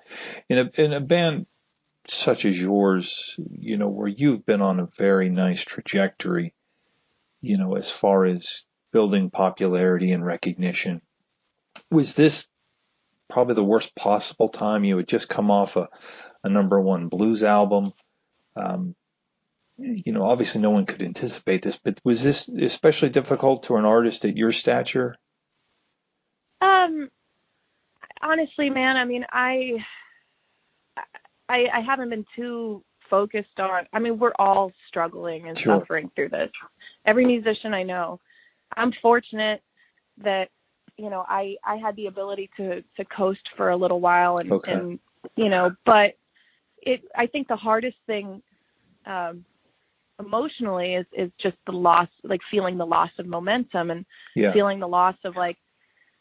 in 0.48 0.58
a 0.58 0.70
in 0.80 0.92
a 0.92 1.00
band 1.00 1.46
such 2.06 2.44
as 2.44 2.58
yours, 2.60 3.34
you 3.50 3.78
know, 3.78 3.88
where 3.88 4.06
you've 4.06 4.46
been 4.46 4.62
on 4.62 4.78
a 4.78 4.86
very 4.96 5.28
nice 5.28 5.62
trajectory, 5.62 6.54
you 7.40 7.58
know, 7.58 7.74
as 7.74 7.90
far 7.90 8.24
as 8.26 8.62
building 8.92 9.28
popularity 9.28 10.12
and 10.12 10.24
recognition 10.24 11.02
was 11.90 12.14
this 12.14 12.46
probably 13.28 13.54
the 13.54 13.64
worst 13.64 13.94
possible 13.94 14.48
time? 14.48 14.84
You 14.84 14.96
had 14.98 15.08
just 15.08 15.28
come 15.28 15.50
off 15.50 15.76
a, 15.76 15.88
a 16.44 16.48
number 16.48 16.80
one 16.80 17.08
blues 17.08 17.42
album. 17.42 17.92
Um, 18.56 18.94
you 19.78 20.12
know, 20.12 20.24
obviously 20.24 20.60
no 20.60 20.70
one 20.70 20.86
could 20.86 21.02
anticipate 21.02 21.62
this, 21.62 21.78
but 21.82 22.00
was 22.04 22.22
this 22.22 22.48
especially 22.48 23.10
difficult 23.10 23.64
to 23.64 23.76
an 23.76 23.84
artist 23.84 24.24
at 24.24 24.36
your 24.36 24.52
stature? 24.52 25.14
Um, 26.62 27.10
honestly, 28.22 28.70
man, 28.70 28.96
I 28.96 29.04
mean, 29.04 29.26
I, 29.30 29.84
I, 31.48 31.66
I 31.72 31.80
haven't 31.80 32.08
been 32.10 32.24
too 32.34 32.82
focused 33.10 33.60
on. 33.60 33.86
I 33.92 33.98
mean, 33.98 34.18
we're 34.18 34.32
all 34.38 34.72
struggling 34.88 35.48
and 35.48 35.58
Sure. 35.58 35.80
suffering 35.80 36.10
through 36.16 36.30
this. 36.30 36.50
Every 37.04 37.26
musician 37.26 37.74
I 37.74 37.82
know. 37.82 38.20
I'm 38.76 38.92
fortunate 39.02 39.62
that 40.18 40.48
you 40.96 41.10
know 41.10 41.24
I 41.28 41.56
I 41.64 41.76
had 41.76 41.96
the 41.96 42.06
ability 42.06 42.50
to 42.56 42.82
to 42.96 43.04
coast 43.04 43.50
for 43.56 43.70
a 43.70 43.76
little 43.76 44.00
while 44.00 44.38
and 44.38 44.52
Okay. 44.52 44.72
and 44.72 44.98
you 45.36 45.48
know, 45.48 45.74
but 45.84 46.16
it 46.82 47.02
I 47.14 47.26
think 47.26 47.48
the 47.48 47.56
hardest 47.56 47.98
thing. 48.06 48.42
Um, 49.06 49.44
emotionally 50.18 50.94
is 50.94 51.06
is 51.12 51.30
just 51.38 51.56
the 51.66 51.72
loss 51.72 52.08
like 52.22 52.40
feeling 52.50 52.78
the 52.78 52.86
loss 52.86 53.10
of 53.18 53.26
momentum 53.26 53.90
and 53.90 54.04
Yeah. 54.34 54.52
feeling 54.52 54.80
the 54.80 54.88
loss 54.88 55.16
of 55.24 55.36
like 55.36 55.58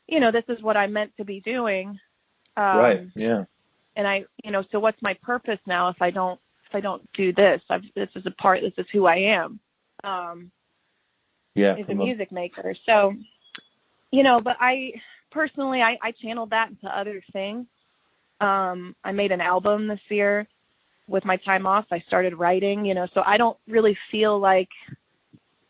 you 0.08 0.20
know 0.20 0.32
this 0.32 0.44
is 0.50 0.62
what 0.62 0.76
i 0.78 0.86
meant 0.88 1.16
to 1.18 1.24
be 1.24 1.40
doing 1.40 2.00
um, 2.58 2.78
right. 2.80 3.08
Yeah. 3.16 3.46
and 3.96 4.08
i 4.08 4.26
you 4.44 4.52
know 4.52 4.64
so 4.72 4.80
what's 4.80 5.02
my 5.02 5.14
purpose 5.22 5.60
now 5.66 5.88
if 5.90 6.02
i 6.02 6.10
don't 6.10 6.40
if 6.68 6.76
i 6.76 6.82
don't 6.82 7.10
do 7.14 7.32
this 7.32 7.62
I've, 7.70 7.84
this 7.96 8.10
is 8.16 8.26
a 8.26 8.32
part 8.32 8.62
this 8.62 8.74
is 8.78 8.86
who 8.92 9.06
i 9.06 9.16
am 9.16 9.60
um 10.04 10.52
Yeah. 11.56 11.76
is 11.78 11.88
a 11.88 11.92
a- 11.92 11.96
music 11.96 12.32
maker 12.32 12.76
so 12.86 13.16
you 14.16 14.24
know 14.24 14.40
but 14.42 14.56
i 14.60 14.92
personally 15.32 15.82
i 15.82 15.98
i 16.02 16.12
channeled 16.12 16.50
that 16.52 16.70
into 16.70 16.88
other 16.98 17.22
things 17.34 17.66
um 18.42 18.96
i 19.04 19.12
made 19.12 19.32
an 19.32 19.42
album 19.42 19.88
this 19.88 20.00
year 20.10 20.48
with 21.08 21.26
my 21.26 21.38
time 21.38 21.66
off 21.68 21.86
i 21.92 22.00
started 22.08 22.34
writing 22.36 22.86
you 22.86 22.94
know 22.94 23.08
so 23.14 23.22
i 23.26 23.38
don't 23.38 23.58
really 23.68 23.98
feel 24.12 24.40
like 24.40 24.70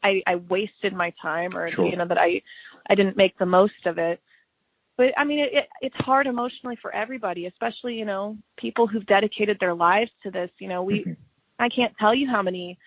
i 0.04 0.22
i 0.28 0.36
wasted 0.36 0.94
my 0.94 1.14
time 1.22 1.56
or 1.58 1.68
Sure. 1.68 1.90
you 1.90 1.98
know 1.98 2.06
that 2.08 2.18
i 2.18 2.42
i 2.90 2.96
didn't 2.96 3.18
make 3.18 3.38
the 3.38 3.46
most 3.46 3.86
of 3.86 3.98
it 3.98 4.22
but 4.98 5.14
i 5.18 5.24
mean 5.24 5.40
it, 5.40 5.54
it 5.54 5.68
it's 5.82 5.96
hard 5.98 6.28
emotionally 6.28 6.78
for 6.82 6.94
everybody 6.94 7.46
especially 7.48 7.96
you 7.96 8.06
know 8.06 8.38
people 8.58 8.88
who've 8.88 9.06
dedicated 9.08 9.58
their 9.60 9.74
lives 9.74 10.12
to 10.24 10.32
this 10.32 10.52
you 10.60 10.68
know 10.68 10.84
we 10.84 11.06
Mhm. 11.06 11.16
i 11.60 11.70
can't 11.70 11.94
tell 12.00 12.14
you 12.14 12.28
how 12.30 12.42
many 12.42 12.78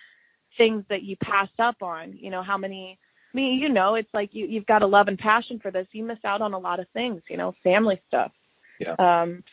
things 0.56 0.84
that 0.88 1.02
you 1.02 1.16
pass 1.16 1.48
up 1.58 1.82
on. 1.82 2.16
You 2.16 2.30
know, 2.30 2.42
how 2.42 2.58
many 2.58 2.98
I 3.32 3.36
mean, 3.36 3.60
you 3.60 3.68
know, 3.68 3.94
it's 3.94 4.12
like 4.14 4.34
you 4.34 4.46
you've 4.46 4.66
got 4.66 4.82
a 4.82 4.86
love 4.86 5.08
and 5.08 5.18
passion 5.18 5.58
for 5.58 5.70
this. 5.70 5.86
You 5.92 6.04
miss 6.04 6.18
out 6.24 6.40
on 6.40 6.54
a 6.54 6.58
lot 6.58 6.80
of 6.80 6.88
things, 6.90 7.22
you 7.28 7.36
know, 7.36 7.54
family 7.62 8.00
stuff. 8.08 8.32
Yeah. 8.78 8.94
Um 8.98 9.44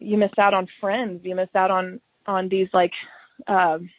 you 0.00 0.18
miss 0.18 0.32
out 0.38 0.54
on 0.54 0.68
friends. 0.80 1.24
You 1.24 1.34
miss 1.34 1.48
out 1.54 1.70
on 1.70 2.00
on 2.26 2.48
these 2.48 2.68
like 2.72 2.92
um 3.46 3.90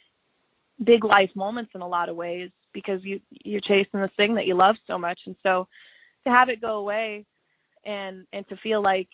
big 0.84 1.04
life 1.04 1.32
moments 1.36 1.72
in 1.74 1.82
a 1.82 1.88
lot 1.88 2.10
of 2.10 2.16
ways 2.16 2.52
because 2.74 3.04
you 3.04 3.20
you're 3.44 3.62
chasing 3.62 4.00
this 4.00 4.12
thing 4.16 4.36
that 4.36 4.46
you 4.46 4.54
love 4.54 4.76
so 4.86 4.98
much 4.98 5.20
and 5.26 5.36
so 5.42 5.68
to 6.26 6.32
have 6.32 6.50
it 6.50 6.62
go 6.62 6.78
away 6.78 7.26
and 7.84 8.28
and 8.32 8.48
to 8.50 8.58
feel 8.58 8.82
like 8.82 9.08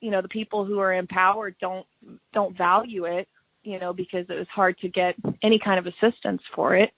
you 0.00 0.10
know 0.10 0.20
the 0.20 0.28
people 0.28 0.64
who 0.64 0.78
are 0.78 0.92
empowered 0.92 1.54
don't 1.60 1.86
don't 2.32 2.56
value 2.56 3.04
it 3.04 3.28
you 3.62 3.78
know 3.78 3.92
because 3.92 4.26
it 4.28 4.38
was 4.38 4.48
hard 4.48 4.78
to 4.78 4.88
get 4.88 5.14
any 5.42 5.58
kind 5.58 5.78
of 5.78 5.86
assistance 5.86 6.42
for 6.54 6.74
it 6.74 6.92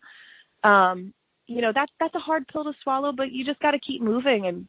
um 0.65 1.13
you 1.47 1.61
know 1.61 1.73
that's 1.73 1.93
that's 2.01 2.15
a 2.15 2.19
hard 2.21 2.47
pill 2.49 2.65
to 2.65 2.73
swallow 2.83 3.13
but 3.13 3.33
you 3.33 3.45
just 3.45 3.61
got 3.61 3.73
to 3.73 3.79
keep 3.79 4.01
moving 4.03 4.47
and 4.47 4.69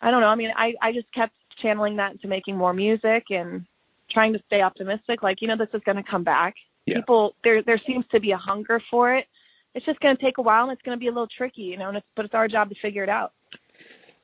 i 0.00 0.10
don't 0.10 0.20
know 0.20 0.28
i 0.28 0.34
mean 0.34 0.52
i 0.56 0.74
i 0.80 0.92
just 0.92 1.10
kept 1.12 1.34
channeling 1.62 1.96
that 1.96 2.12
into 2.12 2.28
making 2.28 2.56
more 2.56 2.72
music 2.72 3.24
and 3.30 3.66
trying 4.10 4.32
to 4.32 4.40
stay 4.46 4.60
optimistic 4.62 5.22
like 5.22 5.40
you 5.42 5.48
know 5.48 5.56
this 5.56 5.68
is 5.74 5.82
going 5.84 5.96
to 5.96 6.02
come 6.02 6.24
back 6.24 6.54
Yeah. 6.86 6.96
people 6.96 7.34
there 7.44 7.62
there 7.62 7.80
seems 7.86 8.04
to 8.12 8.20
be 8.20 8.32
a 8.32 8.36
hunger 8.36 8.80
for 8.90 9.14
it 9.14 9.26
it's 9.74 9.84
just 9.84 10.00
going 10.00 10.16
to 10.16 10.22
take 10.22 10.38
a 10.38 10.42
while 10.42 10.64
and 10.64 10.72
it's 10.72 10.82
going 10.82 10.96
to 10.96 11.00
be 11.00 11.08
a 11.08 11.12
little 11.12 11.28
tricky 11.28 11.62
you 11.62 11.76
know 11.76 11.88
and 11.88 11.98
it's, 11.98 12.06
but 12.14 12.24
it's 12.24 12.34
our 12.34 12.48
job 12.48 12.70
to 12.70 12.74
figure 12.80 13.02
it 13.02 13.08
out 13.10 13.32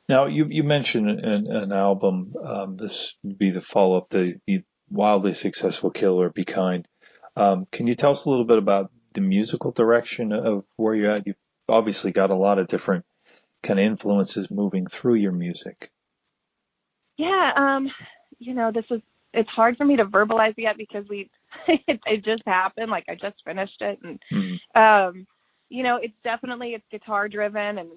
Now, 0.08 0.26
you 0.26 0.46
you 0.50 0.62
mentioned 0.64 1.08
an, 1.08 1.46
an 1.46 1.72
album. 1.72 2.34
Um, 2.42 2.76
this 2.76 3.14
would 3.22 3.38
be 3.38 3.50
the 3.50 3.60
follow 3.60 3.98
up, 3.98 4.10
to 4.10 4.34
the 4.46 4.62
wildly 4.90 5.32
successful 5.34 5.90
Kill 5.90 6.20
or 6.20 6.30
Be 6.30 6.44
Kind. 6.44 6.86
Um, 7.36 7.66
can 7.70 7.86
you 7.86 7.94
tell 7.94 8.10
us 8.10 8.24
a 8.26 8.30
little 8.30 8.44
bit 8.44 8.58
about 8.58 8.90
the 9.14 9.20
musical 9.20 9.70
direction 9.70 10.32
of 10.32 10.64
where 10.76 10.94
you're 10.94 11.12
at? 11.14 11.26
You've 11.26 11.41
obviously 11.68 12.12
got 12.12 12.30
a 12.30 12.36
lot 12.36 12.58
of 12.58 12.68
different 12.68 13.04
kind 13.62 13.80
of 13.80 13.86
influences 13.86 14.50
moving 14.50 14.86
through 14.86 15.16
your 15.16 15.32
music. 15.32 15.92
Yeah, 17.18 17.52
um, 17.56 17.90
you 18.38 18.54
know, 18.54 18.72
this 18.72 18.84
is 18.90 19.00
it's 19.34 19.48
hard 19.50 19.76
for 19.76 19.84
me 19.84 19.96
to 19.96 20.04
verbalize 20.04 20.54
yet 20.58 20.76
because 20.78 21.06
we 21.08 21.30
it, 21.68 22.00
it 22.06 22.24
just 22.24 22.44
happened. 22.46 22.90
Like 22.90 23.06
I 23.08 23.14
just 23.14 23.36
finished 23.44 23.80
it, 23.80 23.98
and 24.02 24.20
Mhm. 24.32 24.60
um, 24.74 25.26
you 25.68 25.82
know, 25.82 25.96
it's 26.02 26.14
definitely 26.24 26.74
it's 26.74 26.84
guitar 26.90 27.28
driven 27.28 27.78
and 27.78 27.90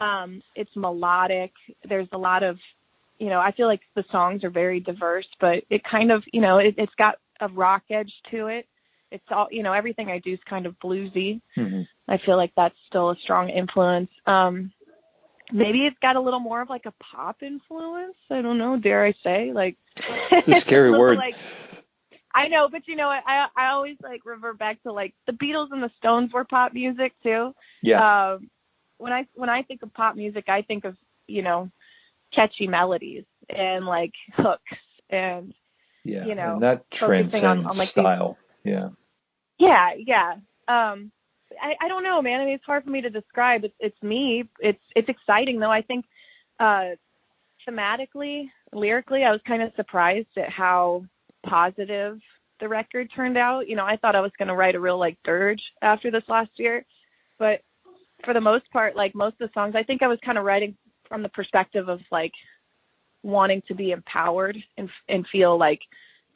um, 0.00 0.42
it's 0.56 0.74
melodic. 0.76 1.52
There's 1.88 2.08
a 2.12 2.18
lot 2.18 2.42
of, 2.42 2.58
you 3.18 3.28
know, 3.28 3.40
I 3.40 3.52
feel 3.52 3.68
like 3.68 3.82
the 3.94 4.04
songs 4.12 4.44
are 4.44 4.50
very 4.50 4.80
diverse, 4.80 5.28
but 5.40 5.64
it 5.70 5.82
kind 5.84 6.12
of, 6.12 6.24
you 6.32 6.40
know, 6.40 6.58
it, 6.58 6.74
it's 6.78 6.94
got 6.96 7.16
a 7.40 7.48
rock 7.48 7.84
edge 7.90 8.12
to 8.32 8.48
it. 8.48 8.66
It's 9.12 9.24
all, 9.30 9.48
you 9.50 9.62
know, 9.62 9.72
everything 9.72 10.10
I 10.10 10.18
do 10.18 10.32
is 10.32 10.40
kind 10.48 10.66
of 10.66 10.78
bluesy. 10.80 11.40
Mhm. 11.56 11.86
I 12.08 12.18
feel 12.18 12.36
like 12.36 12.52
that's 12.56 12.74
still 12.86 13.10
a 13.10 13.16
strong 13.16 13.48
influence. 13.50 14.10
Um, 14.26 14.72
maybe 15.52 15.86
it's 15.86 15.98
got 16.00 16.16
a 16.16 16.20
little 16.20 16.40
more 16.40 16.60
of 16.62 16.70
like 16.70 16.86
a 16.86 16.92
pop 16.92 17.42
influence. 17.42 18.16
I 18.30 18.42
don't 18.42 18.58
know. 18.58 18.76
Dare 18.76 19.04
I 19.04 19.14
say? 19.22 19.52
Like, 19.52 19.76
It's 20.30 20.48
a 20.48 20.54
scary 20.54 20.90
word. 20.98 21.18
Like, 21.18 21.36
I 22.34 22.48
know, 22.48 22.68
but 22.70 22.88
you 22.88 22.96
know, 22.96 23.08
what? 23.08 23.22
I 23.26 23.46
I 23.54 23.66
always 23.68 23.96
like 24.02 24.24
revert 24.24 24.58
back 24.58 24.82
to 24.84 24.92
like 24.92 25.14
the 25.26 25.32
Beatles 25.32 25.68
and 25.70 25.82
the 25.82 25.90
Stones 25.98 26.32
were 26.32 26.44
pop 26.44 26.72
music 26.72 27.12
too. 27.22 27.54
Yeah. 27.82 28.32
Um, 28.32 28.50
when 28.96 29.12
I 29.12 29.26
when 29.34 29.50
I 29.50 29.62
think 29.62 29.82
of 29.82 29.92
pop 29.92 30.16
music, 30.16 30.48
I 30.48 30.62
think 30.62 30.84
of 30.84 30.96
you 31.26 31.42
know 31.42 31.70
catchy 32.30 32.66
melodies 32.66 33.24
and 33.50 33.84
like 33.84 34.14
hooks 34.34 34.78
and 35.10 35.52
yeah. 36.04 36.24
you 36.24 36.34
know, 36.34 36.54
and 36.54 36.62
that 36.62 36.84
focusing 36.94 37.44
on- 37.44 37.66
on, 37.66 37.76
like, 37.76 37.88
style. 37.88 38.38
Yeah. 38.64 38.88
Yeah, 39.66 39.90
yeah. 39.96 40.32
Um 40.68 41.12
I, 41.60 41.74
I 41.82 41.88
don't 41.88 42.02
know, 42.04 42.20
man. 42.22 42.40
I 42.40 42.44
mean 42.46 42.54
it's 42.54 42.64
hard 42.64 42.84
for 42.84 42.90
me 42.90 43.00
to 43.02 43.10
describe. 43.10 43.64
It's 43.64 43.74
it's 43.80 44.02
me. 44.02 44.48
It's 44.60 44.82
it's 44.96 45.08
exciting 45.08 45.60
though. 45.60 45.70
I 45.70 45.82
think 45.82 46.04
uh 46.58 46.90
thematically, 47.68 48.50
lyrically, 48.72 49.24
I 49.24 49.30
was 49.30 49.40
kind 49.46 49.62
of 49.62 49.72
surprised 49.76 50.36
at 50.36 50.50
how 50.50 51.04
positive 51.46 52.20
the 52.60 52.68
record 52.68 53.08
turned 53.14 53.38
out. 53.38 53.68
You 53.68 53.76
know, 53.76 53.86
I 53.86 53.96
thought 53.96 54.16
I 54.16 54.20
was 54.20 54.32
gonna 54.38 54.54
write 54.56 54.74
a 54.74 54.80
real 54.80 54.98
like 54.98 55.18
dirge 55.24 55.62
after 55.82 56.10
this 56.10 56.24
last 56.28 56.50
year. 56.56 56.84
But 57.38 57.60
for 58.24 58.34
the 58.34 58.40
most 58.40 58.70
part, 58.72 58.96
like 58.96 59.14
most 59.14 59.34
of 59.40 59.48
the 59.48 59.54
songs, 59.54 59.74
I 59.76 59.82
think 59.84 60.02
I 60.02 60.08
was 60.08 60.18
kind 60.24 60.38
of 60.38 60.44
writing 60.44 60.76
from 61.08 61.22
the 61.22 61.28
perspective 61.28 61.88
of 61.88 62.00
like 62.10 62.32
wanting 63.22 63.62
to 63.68 63.74
be 63.74 63.92
empowered 63.92 64.56
and 64.78 64.88
and 65.08 65.26
feel 65.30 65.58
like 65.58 65.80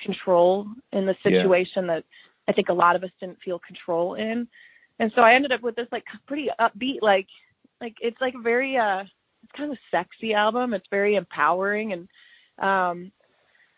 control 0.01 0.67
in 0.93 1.07
the 1.07 1.17
Yeah. 1.25 1.31
situation 1.43 1.87
that 1.89 2.05
I 2.49 2.53
think 2.53 2.69
a 2.69 2.73
lot 2.75 2.97
of 2.97 3.05
us 3.05 3.11
didn't 3.21 3.41
feel 3.45 3.59
control 3.59 4.15
in. 4.15 4.49
And 4.99 5.13
so 5.15 5.23
I 5.23 5.35
ended 5.35 5.53
up 5.53 5.63
with 5.63 5.77
this 5.77 5.89
like 5.93 6.05
pretty 6.27 6.49
upbeat 6.59 7.03
like 7.03 7.27
like 7.81 7.97
it's 8.01 8.21
like 8.21 8.35
very 8.43 8.77
uh 8.77 9.03
it's 9.43 9.53
kind 9.57 9.71
of 9.71 9.77
a 9.79 9.81
sexy 9.97 10.35
album. 10.35 10.75
It's 10.75 10.87
very 10.91 11.17
empowering 11.17 11.93
and 11.93 12.09
um 12.59 13.13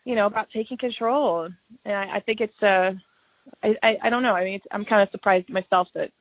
you 0.05 0.15
know 0.15 0.25
about 0.27 0.49
taking 0.51 0.77
control. 0.77 1.49
And 1.85 1.93
I, 1.95 2.17
I 2.17 2.19
think 2.21 2.41
it's 2.41 2.63
uh 2.63 2.93
I, 3.63 3.75
I 3.83 3.97
I 4.03 4.09
don't 4.09 4.23
know. 4.23 4.35
I 4.35 4.43
mean 4.45 4.55
it's, 4.55 4.67
I'm 4.71 4.85
kind 4.85 5.01
of 5.01 5.09
surprised 5.11 5.49
myself 5.49 5.87
that 5.95 6.11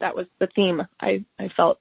that 0.00 0.16
was 0.16 0.26
the 0.38 0.46
theme 0.46 0.82
I 1.00 1.24
I 1.38 1.48
felt 1.48 1.78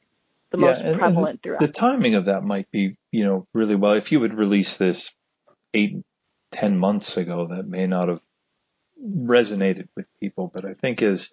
the 0.51 0.57
Yeah, 0.57 0.65
most 0.71 0.79
and- 0.79 0.87
and 0.89 0.99
prevalent 0.99 1.43
throughout. 1.43 1.59
The 1.61 1.67
timing 1.69 2.15
of 2.15 2.25
that 2.25 2.43
might 2.43 2.69
be, 2.71 2.97
you 3.11 3.23
know, 3.23 3.47
really 3.53 3.75
well. 3.75 3.93
If 3.93 4.11
you 4.11 4.19
would 4.19 4.33
release 4.33 4.77
this 4.77 5.13
eight, 5.73 5.97
ten 6.51 6.77
months 6.77 7.15
ago, 7.17 7.47
that 7.47 7.67
may 7.67 7.85
not 7.87 8.09
have 8.09 8.21
resonated 9.03 9.87
with 9.95 10.07
people. 10.19 10.51
But 10.53 10.65
I 10.65 10.73
think 10.75 11.01
as, 11.01 11.29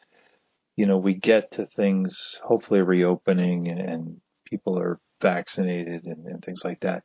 you 0.77 0.87
know, 0.87 0.99
we 0.99 1.15
get 1.15 1.53
to 1.53 1.67
things, 1.67 2.41
hopefully 2.45 2.83
reopening 2.83 3.69
and, 3.69 3.81
and 3.81 4.21
people 4.47 4.79
are 4.81 5.01
vaccinated 5.23 6.05
and, 6.05 6.27
and 6.27 6.45
things 6.45 6.65
like 6.65 6.81
that, 6.81 7.05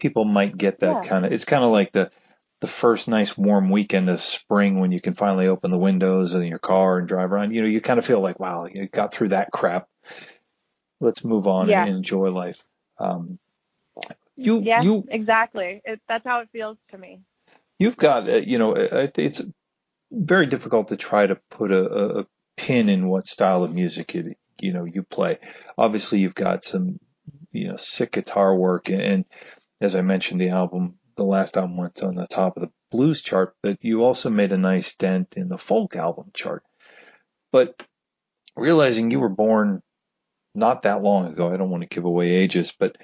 people 0.00 0.24
might 0.24 0.56
get 0.56 0.80
that 0.80 0.90
Yeah. 0.90 1.02
kind 1.02 1.26
of, 1.26 1.32
it's 1.32 1.44
kind 1.46 1.64
of 1.64 1.70
like 1.72 1.92
the, 1.92 2.10
the 2.60 2.66
first 2.68 3.08
nice 3.08 3.36
warm 3.36 3.70
weekend 3.70 4.10
of 4.10 4.22
spring 4.22 4.80
when 4.80 4.92
you 4.92 5.00
can 5.00 5.14
finally 5.14 5.48
open 5.48 5.70
the 5.70 5.78
windows 5.78 6.34
in 6.34 6.44
your 6.44 6.58
car 6.60 6.98
and 6.98 7.08
drive 7.08 7.32
around, 7.32 7.52
you 7.52 7.62
know, 7.62 7.68
you 7.68 7.80
kind 7.80 7.98
of 7.98 8.06
feel 8.06 8.20
like, 8.20 8.40
wow, 8.40 8.66
you 8.72 8.88
got 8.88 9.14
through 9.14 9.30
that 9.30 9.50
crap. 9.52 9.88
Let's 11.00 11.24
move 11.24 11.46
on 11.48 11.68
Yeah. 11.68 11.84
and 11.84 11.96
enjoy 11.96 12.30
life. 12.30 12.64
Um, 12.98 13.38
you, 14.36 14.62
yeah, 14.64 14.82
you, 14.82 15.04
exactly. 15.08 15.82
It, 15.84 16.00
that's 16.08 16.24
how 16.24 16.40
it 16.40 16.48
feels 16.52 16.78
to 16.90 16.98
me. 16.98 17.20
you've 17.78 17.96
got, 17.96 18.28
uh, 18.28 18.36
you 18.36 18.58
know, 18.58 18.74
it's 18.74 19.42
very 20.12 20.46
difficult 20.46 20.88
to 20.88 20.96
try 20.96 21.26
to 21.26 21.36
put 21.50 21.72
a, 21.72 22.20
a, 22.20 22.26
pin 22.54 22.90
in 22.90 23.08
what 23.08 23.26
style 23.26 23.64
of 23.64 23.72
music 23.72 24.12
you, 24.12 24.34
you 24.60 24.74
know, 24.74 24.84
you 24.84 25.02
play. 25.02 25.38
Obviously 25.78 26.18
you've 26.20 26.34
got 26.34 26.64
some, 26.64 27.00
you 27.50 27.68
know, 27.68 27.76
sick 27.76 28.12
guitar 28.12 28.54
work 28.54 28.90
and 28.90 29.24
as 29.82 29.96
I 29.96 30.00
mentioned, 30.00 30.40
the 30.40 30.50
album, 30.50 30.98
the 31.16 31.24
last 31.24 31.56
album 31.56 31.76
went 31.76 32.02
on 32.02 32.14
the 32.14 32.26
top 32.26 32.56
of 32.56 32.62
the 32.62 32.70
blues 32.90 33.20
chart, 33.20 33.56
but 33.62 33.78
you 33.80 34.04
also 34.04 34.30
made 34.30 34.52
a 34.52 34.58
nice 34.58 34.94
dent 34.94 35.34
in 35.36 35.48
the 35.48 35.58
folk 35.58 35.96
album 35.96 36.30
chart. 36.34 36.62
But 37.50 37.82
realizing 38.56 39.10
you 39.10 39.18
were 39.18 39.28
born 39.28 39.82
not 40.54 40.82
that 40.82 41.02
long 41.02 41.26
ago, 41.26 41.52
I 41.52 41.56
don't 41.56 41.70
want 41.70 41.82
to 41.82 41.88
give 41.88 42.04
away 42.04 42.30
ages, 42.30 42.72
but 42.78 42.96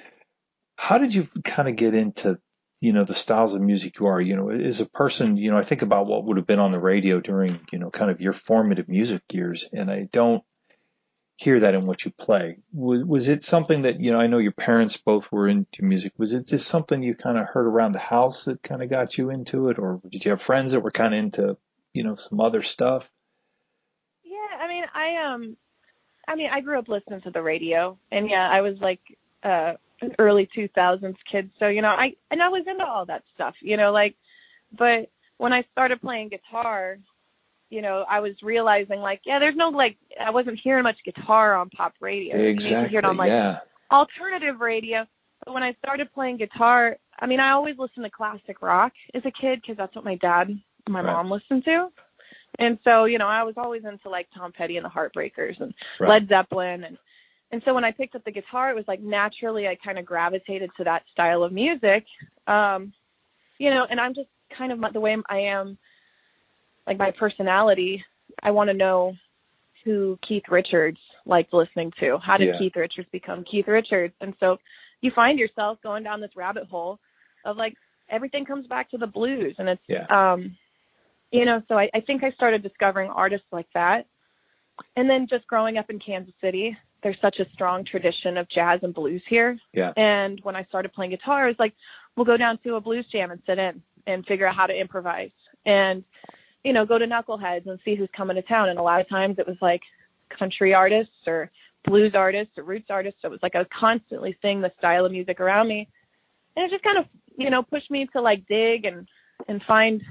how 0.77 0.99
did 0.99 1.13
you 1.13 1.29
kind 1.45 1.69
of 1.69 1.75
get 1.75 1.95
into, 1.95 2.39
you 2.81 2.93
know, 2.93 3.05
the 3.05 3.15
styles 3.15 3.55
of 3.55 3.61
music 3.61 3.99
you 3.99 4.07
are? 4.07 4.21
You 4.21 4.37
know, 4.37 4.51
as 4.51 4.81
a 4.81 4.87
person, 4.87 5.37
you 5.37 5.51
know, 5.51 5.59
I 5.59 5.65
think 5.65 5.83
about 5.83 6.07
what 6.07 6.25
would 6.25 6.37
have 6.37 6.47
been 6.47 6.59
on 6.59 6.73
the 6.73 6.81
radio 6.81 7.21
during, 7.21 7.61
you 7.73 7.79
know, 7.79 7.91
kind 7.91 8.11
of 8.11 8.21
your 8.21 8.33
formative 8.33 8.89
music 8.89 9.23
years, 9.33 9.69
and 9.73 9.91
I 9.91 10.09
don't 10.13 10.43
hear 11.39 11.61
that 11.61 11.75
in 11.75 11.87
what 11.87 12.05
you 12.05 12.11
play. 12.11 12.59
Was, 12.73 13.05
was 13.05 13.29
it 13.29 13.45
something 13.45 13.83
that, 13.83 14.01
you 14.01 14.11
know, 14.11 14.19
I 14.19 14.27
know 14.27 14.39
your 14.39 14.53
parents 14.53 14.97
both 14.97 15.31
were 15.31 15.47
into 15.47 15.85
music. 15.85 16.13
Was 16.19 16.33
it 16.33 16.47
just 16.47 16.67
something 16.67 17.01
you 17.01 17.15
kind 17.15 17.39
of 17.39 17.47
heard 17.47 17.67
around 17.67 17.93
the 17.93 18.01
house 18.01 18.47
that 18.47 18.61
kind 18.61 18.83
of 18.83 18.91
got 18.91 19.17
you 19.17 19.31
into 19.31 19.69
it? 19.69 19.79
Or 19.79 20.01
did 20.11 20.25
you 20.25 20.33
have 20.33 20.43
friends 20.43 20.73
that 20.73 20.81
were 20.81 20.91
kind 20.91 21.15
of 21.15 21.21
into, 21.21 21.57
you 21.93 22.03
know, 22.03 22.17
some 22.17 22.41
other 22.41 22.63
stuff? 22.63 23.09
Yeah, 24.25 24.59
I 24.61 24.69
mean, 24.69 24.85
I 24.93 25.33
um, 25.33 25.57
I 26.27 26.35
mean, 26.35 26.51
I 26.53 26.61
grew 26.61 26.77
up 26.77 26.89
listening 26.89 27.21
to 27.23 27.31
the 27.31 27.41
radio, 27.41 27.97
and 28.11 28.29
yeah, 28.29 28.49
I 28.51 28.61
was 28.61 28.77
like 28.81 29.01
uh, 29.45 29.75
an 30.01 30.15
early 30.19 30.49
2000s 30.57 31.17
kid, 31.31 31.51
so 31.59 31.69
you 31.69 31.83
know, 31.83 31.89
I 31.89 32.15
and 32.31 32.43
I 32.43 32.49
was 32.49 32.67
into 32.67 32.85
all 32.85 33.07
that 33.07 33.25
stuff, 33.35 33.55
you 33.61 33.77
know, 33.77 33.93
like, 33.93 34.15
but 34.77 35.11
when 35.39 35.53
I 35.53 35.65
started 35.73 36.01
playing 36.01 36.29
guitar, 36.29 36.99
you 37.71 37.83
know, 37.83 38.05
I 38.09 38.21
was 38.21 38.35
realizing 38.43 39.01
like, 39.01 39.21
yeah, 39.25 39.39
there's 39.39 39.57
no 39.57 39.69
like, 39.69 39.97
I 40.21 40.31
wasn't 40.31 40.59
hearing 40.61 40.83
much 40.85 40.99
guitar 41.05 41.55
on 41.55 41.71
pop 41.71 41.95
radio. 42.01 42.37
You 42.37 42.55
hear 42.59 42.99
it 42.99 43.05
on 43.05 43.17
like 43.17 43.29
yeah. 43.29 43.61
alternative 43.91 44.61
radio. 44.61 45.07
But 45.45 45.55
when 45.55 45.63
I 45.63 45.75
started 45.75 46.13
playing 46.13 46.39
guitar, 46.39 46.97
I 47.21 47.27
mean, 47.27 47.41
I 47.41 47.51
always 47.51 47.79
listened 47.79 48.05
to 48.05 48.11
classic 48.11 48.63
rock 48.63 48.93
as 49.15 49.25
a 49.25 49.31
kid 49.31 49.61
because 49.61 49.77
that's 49.77 49.95
what 49.95 50.05
my 50.05 50.17
dad, 50.17 50.59
my 50.89 51.01
Right. 51.01 51.13
mom 51.13 51.31
listened 51.31 51.65
to. 51.67 51.91
And 52.59 52.79
so, 52.83 53.05
you 53.05 53.19
know, 53.19 53.29
I 53.29 53.43
was 53.45 53.55
always 53.57 53.85
into 53.85 54.09
like 54.09 54.27
Tom 54.35 54.53
Petty 54.53 54.77
and 54.77 54.85
the 54.85 54.91
Heartbreakers 54.91 55.61
and 55.61 55.75
Right. 56.01 56.09
Led 56.09 56.29
Zeppelin 56.29 56.85
and 56.85 56.99
and 57.51 57.63
so 57.65 57.75
when 57.75 57.85
I 57.85 57.93
picked 57.93 58.15
up 58.15 58.25
the 58.25 58.31
guitar, 58.31 58.71
it 58.71 58.77
was 58.77 58.87
like 58.87 59.01
naturally 59.01 59.67
I 59.69 59.75
kind 59.77 59.99
of 59.99 60.05
gravitated 60.05 60.71
to 60.77 60.85
that 60.85 61.05
style 61.13 61.43
of 61.43 61.53
music. 61.53 62.05
Um, 62.47 62.93
you 63.59 63.71
know, 63.71 63.87
and 63.89 64.01
I'm 64.01 64.15
just 64.15 64.29
kind 64.51 64.73
of 64.73 64.93
the 64.93 65.01
way 65.01 65.17
I 65.29 65.39
am, 65.41 65.79
like 66.87 66.99
my 66.99 67.11
personality. 67.11 68.05
I 68.43 68.51
want 68.51 68.69
to 68.69 68.75
know 68.75 69.17
who 69.85 70.19
Keith 70.23 70.49
Richards 70.49 71.01
liked 71.25 71.53
listening 71.53 71.93
to. 72.01 72.19
How 72.19 72.37
did 72.37 72.49
Yeah. 72.49 72.59
Keith 72.59 72.77
Richards 72.77 73.09
become 73.11 73.45
Keith 73.45 73.67
Richards? 73.69 74.15
And 74.21 74.35
so 74.41 74.59
you 75.01 75.11
find 75.11 75.39
yourself 75.39 75.81
going 75.83 76.03
down 76.03 76.21
this 76.21 76.37
rabbit 76.37 76.67
hole 76.69 76.99
of 77.45 77.57
like 77.57 77.75
everything 78.09 78.45
comes 78.45 78.67
back 78.67 78.91
to 78.91 78.99
the 78.99 79.07
blues 79.07 79.55
and 79.59 79.69
it's 79.69 79.83
Yeah. 79.89 80.07
um 80.11 80.57
you 81.31 81.45
know, 81.45 81.63
so 81.69 81.79
I, 81.79 81.91
I 81.93 82.01
think 82.01 82.25
I 82.25 82.31
started 82.31 82.63
discovering 82.63 83.11
artists 83.11 83.47
like 83.53 83.69
that. 83.75 84.07
And 84.97 85.11
then 85.11 85.27
just 85.27 85.47
growing 85.47 85.77
up 85.77 85.91
in 85.91 85.99
Kansas 85.99 86.33
City, 86.41 86.77
there's 87.03 87.17
such 87.21 87.39
a 87.39 87.47
strong 87.53 87.85
tradition 87.85 88.37
of 88.37 88.49
jazz 88.49 88.81
and 88.83 88.93
blues 88.93 89.23
here. 89.29 89.59
Yeah. 89.73 89.93
And 89.97 90.41
when 90.43 90.57
I 90.57 90.65
started 90.65 90.93
playing 90.93 91.13
guitar, 91.13 91.45
I 91.45 91.49
was 91.49 91.59
like, 91.59 91.75
we'll 92.17 92.27
go 92.27 92.37
down 92.37 92.59
to 92.65 92.75
a 92.75 92.81
blues 92.81 93.07
jam 93.13 93.31
and 93.31 93.41
sit 93.47 93.59
in 93.59 93.81
and 94.07 94.27
figure 94.27 94.47
out 94.47 94.57
how 94.57 94.67
to 94.67 94.79
improvise. 94.79 95.31
And, 95.65 96.03
you 96.65 96.73
know, 96.73 96.85
go 96.85 96.99
to 96.99 97.07
Knuckleheads 97.07 97.67
and 97.67 97.79
see 97.85 97.95
who's 97.95 98.09
coming 98.17 98.37
to 98.37 98.43
town. 98.43 98.69
And 98.69 98.79
a 98.79 98.83
lot 98.83 99.01
of 99.01 99.09
times 99.09 99.37
it 99.39 99.47
was 99.47 99.57
like 99.61 99.83
country 100.37 100.75
artists 100.75 101.15
or 101.27 101.51
blues 101.85 102.13
artists 102.15 102.59
or 102.59 102.65
roots 102.65 102.87
artists. 102.91 103.21
So 103.23 103.29
it 103.29 103.33
was 103.33 103.43
like 103.43 103.55
I 103.55 103.59
was 103.59 103.69
constantly 103.79 104.37
seeing 104.43 104.61
the 104.61 104.73
style 104.79 105.07
of 105.07 105.13
music 105.13 105.41
around 105.41 105.69
me. 105.69 105.89
And 106.57 106.67
it 106.67 106.71
just 106.71 106.83
kind 106.83 106.99
of, 106.99 107.05
you 107.37 107.51
know, 107.51 107.63
pushed 107.63 107.91
me 107.91 108.09
to 108.13 108.21
like 108.21 108.47
dig 108.49 108.85
and, 108.85 109.07
and 109.47 109.63
find, 109.63 110.03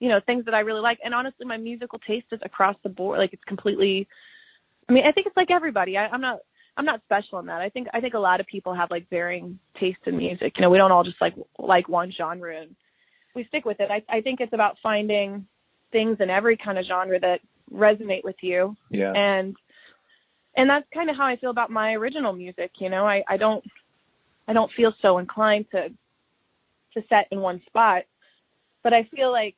you 0.00 0.08
know, 0.08 0.20
things 0.26 0.44
that 0.46 0.54
I 0.54 0.60
really 0.60 0.80
like. 0.80 0.98
And 1.04 1.14
honestly, 1.14 1.46
my 1.46 1.56
musical 1.56 2.00
taste 2.00 2.26
is 2.32 2.40
across 2.42 2.74
the 2.82 2.88
board. 2.88 3.18
Like 3.18 3.32
it's 3.32 3.44
completely, 3.44 4.08
I 4.88 4.92
mean, 4.92 5.06
I 5.06 5.12
think 5.12 5.26
it's 5.26 5.36
like 5.36 5.50
everybody. 5.50 5.96
I, 5.96 6.08
I'm 6.08 6.20
not, 6.20 6.40
I'm 6.76 6.84
not 6.84 7.02
special 7.04 7.38
in 7.38 7.46
that. 7.46 7.60
I 7.60 7.68
think, 7.68 7.88
I 7.94 8.00
think 8.00 8.14
a 8.14 8.18
lot 8.18 8.40
of 8.40 8.46
people 8.46 8.74
have 8.74 8.90
like 8.90 9.08
varying 9.08 9.58
tastes 9.78 10.02
in 10.06 10.16
music. 10.16 10.56
You 10.58 10.62
know, 10.62 10.70
we 10.70 10.78
don't 10.78 10.92
all 10.92 11.04
just 11.04 11.20
like, 11.20 11.34
like 11.58 11.88
one 11.88 12.10
genre 12.10 12.56
and 12.56 12.74
we 13.34 13.44
stick 13.44 13.64
with 13.64 13.80
it. 13.80 13.90
I, 13.90 14.02
I 14.08 14.20
think 14.20 14.40
it's 14.40 14.52
about 14.52 14.78
finding 14.82 15.46
things 15.92 16.18
in 16.20 16.30
every 16.30 16.56
kind 16.56 16.78
of 16.78 16.84
genre 16.86 17.18
that 17.20 17.40
resonate 17.72 18.24
with 18.24 18.36
you 18.42 18.76
Yeah. 18.90 19.12
and 19.12 19.56
and 20.56 20.70
that's 20.70 20.86
kind 20.92 21.10
of 21.10 21.16
how 21.16 21.24
I 21.26 21.36
feel 21.36 21.50
about 21.50 21.70
my 21.70 21.94
original 21.94 22.32
music. 22.32 22.72
You 22.78 22.88
know, 22.88 23.06
I 23.06 23.24
I 23.26 23.36
don't 23.36 23.64
I 24.46 24.52
don't 24.52 24.70
feel 24.72 24.94
so 25.00 25.18
inclined 25.18 25.70
to 25.70 25.88
to 26.94 27.04
set 27.08 27.26
in 27.30 27.40
one 27.40 27.62
spot, 27.66 28.04
but 28.82 28.92
I 28.92 29.04
feel 29.04 29.32
like 29.32 29.56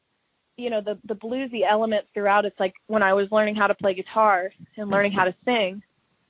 you 0.57 0.71
know 0.71 0.81
the 0.81 0.99
the 1.05 1.15
bluesy 1.15 1.63
elements 1.69 2.09
throughout. 2.15 2.45
It's 2.45 2.59
like 2.59 2.75
when 2.87 3.03
I 3.03 3.13
was 3.15 3.31
learning 3.31 3.57
how 3.57 3.67
to 3.67 3.75
play 3.75 3.95
guitar 3.95 4.53
and 4.77 4.91
learning 4.91 5.13
how 5.13 5.25
to 5.25 5.35
sing, 5.45 5.83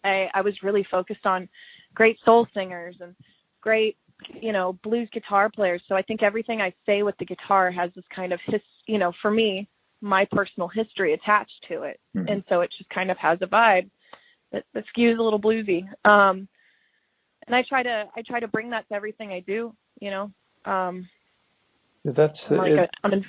I 0.04 0.30
I 0.34 0.40
was 0.42 0.62
really 0.62 0.84
focused 0.84 1.26
on 1.26 1.48
great 1.94 2.18
soul 2.24 2.46
singers 2.52 2.96
and 3.00 3.14
great 3.60 3.96
you 4.40 4.52
know 4.52 4.72
blues 4.82 5.08
guitar 5.12 5.48
players. 5.48 5.82
So 5.88 5.94
I 5.94 6.02
think 6.02 6.22
everything 6.22 6.60
I 6.60 6.72
say 6.86 7.02
with 7.02 7.16
the 7.18 7.24
guitar 7.24 7.70
has 7.70 7.92
this 7.94 8.04
kind 8.10 8.32
of 8.32 8.40
his 8.44 8.60
you 8.86 8.98
know 8.98 9.12
for 9.22 9.30
me 9.30 9.68
my 10.02 10.24
personal 10.26 10.68
history 10.68 11.14
attached 11.14 11.64
to 11.68 11.82
it, 11.84 11.98
Mhm. 12.14 12.30
and 12.30 12.44
so 12.48 12.60
it 12.60 12.70
just 12.70 12.90
kind 12.90 13.10
of 13.10 13.16
has 13.18 13.40
a 13.42 13.46
vibe 13.46 13.88
that, 14.52 14.64
that 14.74 14.84
skews 14.94 15.18
a 15.18 15.22
little 15.22 15.40
bluesy. 15.40 15.88
Um, 16.04 16.46
and 17.46 17.54
I 17.56 17.62
try 17.62 17.82
to 17.82 18.08
I 18.16 18.22
try 18.22 18.40
to 18.40 18.48
bring 18.48 18.70
that 18.70 18.88
to 18.88 18.94
everything 18.94 19.32
I 19.32 19.40
do. 19.40 19.74
You 20.00 20.10
know, 20.10 20.32
um, 20.64 21.08
That's 22.04 22.50
I'm 22.50 22.58
like 22.58 22.72
it- 22.72 22.78
a, 22.78 22.88
I'm 23.04 23.12
in, 23.14 23.24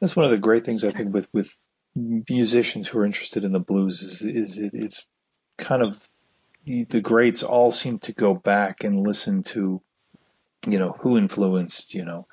That's 0.00 0.16
one 0.16 0.24
of 0.24 0.30
the 0.30 0.38
great 0.38 0.64
things 0.64 0.84
I 0.84 0.92
think 0.92 1.12
with 1.12 1.28
with 1.32 1.54
musicians 1.94 2.86
who 2.86 2.98
are 2.98 3.06
interested 3.06 3.44
in 3.44 3.52
the 3.52 3.60
blues 3.60 4.02
is 4.02 4.22
is 4.22 4.58
it, 4.58 4.72
it's 4.74 5.04
kind 5.56 5.82
of 5.82 6.00
the 6.64 7.00
greats 7.00 7.42
all 7.42 7.72
seem 7.72 7.98
to 8.00 8.12
go 8.12 8.34
back 8.34 8.84
and 8.84 9.00
listen 9.00 9.42
to 9.42 9.80
you 10.66 10.78
know 10.78 10.94
who 11.00 11.16
influenced 11.16 11.94
you 11.94 12.04
know 12.04 12.26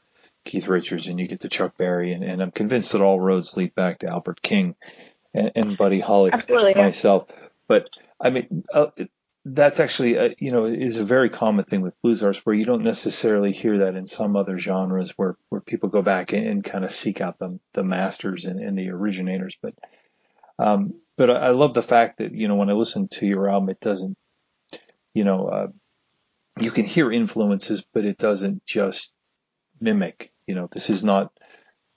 Keith 0.43 0.67
Richards 0.67 1.07
and 1.07 1.19
you 1.19 1.27
get 1.27 1.41
to 1.41 1.49
Chuck 1.49 1.77
Berry 1.77 2.13
and, 2.13 2.23
and 2.23 2.41
I'm 2.41 2.51
convinced 2.51 2.91
that 2.91 3.01
all 3.01 3.19
roads 3.19 3.57
lead 3.57 3.73
back 3.73 3.99
to 3.99 4.07
Albert 4.07 4.41
King 4.41 4.75
and, 5.33 5.51
and 5.55 5.77
Buddy 5.77 5.99
Holly 5.99 6.31
absolutely. 6.33 6.75
myself. 6.75 7.27
But 7.67 7.89
I 8.19 8.29
mean, 8.29 8.63
uh, 8.73 8.87
it- 8.97 9.11
that's 9.47 9.79
actually, 9.79 10.17
uh, 10.17 10.29
you 10.39 10.49
know, 10.49 10.65
is 10.65 10.97
a 10.97 11.05
very 11.05 11.29
common 11.29 11.65
thing 11.65 11.81
with 11.81 12.01
blues 12.01 12.23
artists 12.23 12.43
where 12.45 12.55
you 12.55 12.65
don't 12.65 12.83
necessarily 12.83 13.51
hear 13.51 13.79
that 13.79 13.95
in 13.95 14.07
some 14.07 14.35
other 14.35 14.57
genres 14.57 15.11
where, 15.17 15.37
where 15.49 15.61
people 15.61 15.89
go 15.89 16.01
back 16.01 16.33
and, 16.33 16.47
and 16.47 16.63
kind 16.63 16.83
of 16.83 16.91
seek 16.91 17.21
out 17.21 17.37
the, 17.37 17.59
the 17.73 17.83
masters 17.83 18.45
and, 18.45 18.59
and 18.59 18.75
the 18.77 18.89
originators. 18.89 19.55
But, 19.61 19.75
um, 20.57 20.95
but 21.15 21.29
I 21.29 21.33
I 21.33 21.49
love 21.49 21.75
the 21.75 21.83
fact 21.83 22.17
that, 22.17 22.33
you 22.33 22.47
know, 22.47 22.55
when 22.55 22.71
I 22.71 22.73
listen 22.73 23.07
to 23.09 23.25
your 23.27 23.47
album, 23.47 23.69
it 23.69 23.79
doesn't, 23.79 24.17
you 25.13 25.23
know, 25.23 25.47
uh, 25.47 25.67
you 26.59 26.71
can 26.71 26.85
hear 26.85 27.11
influences, 27.11 27.83
but 27.93 28.03
it 28.03 28.17
doesn't 28.17 28.65
just 28.65 29.13
mimic, 29.79 30.31
you 30.47 30.55
know, 30.55 30.67
this 30.71 30.89
is 30.89 31.03
not, 31.03 31.31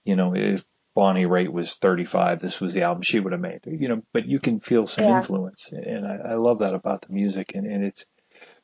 you 0.04 0.16
know, 0.16 0.34
if 0.34 0.64
Bonnie 0.98 1.26
Raitt 1.26 1.50
was 1.52 1.76
35, 1.76 2.40
this 2.40 2.60
was 2.60 2.74
the 2.74 2.82
album 2.82 3.04
she 3.04 3.20
would 3.20 3.32
have 3.32 3.40
made, 3.40 3.60
you 3.66 3.86
know, 3.86 4.02
but 4.12 4.26
you 4.26 4.40
can 4.40 4.58
feel 4.58 4.88
some 4.88 5.04
Yeah. 5.04 5.18
influence. 5.18 5.70
And 5.72 6.04
I, 6.04 6.32
I 6.32 6.34
love 6.34 6.58
that 6.58 6.74
about 6.74 7.02
the 7.02 7.12
music. 7.14 7.52
And, 7.54 7.68
and 7.68 7.84
it's 7.84 8.04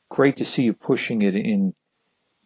great 0.09 0.35
to 0.37 0.45
see 0.45 0.63
you 0.63 0.73
pushing 0.73 1.21
it 1.21 1.37
in, 1.37 1.73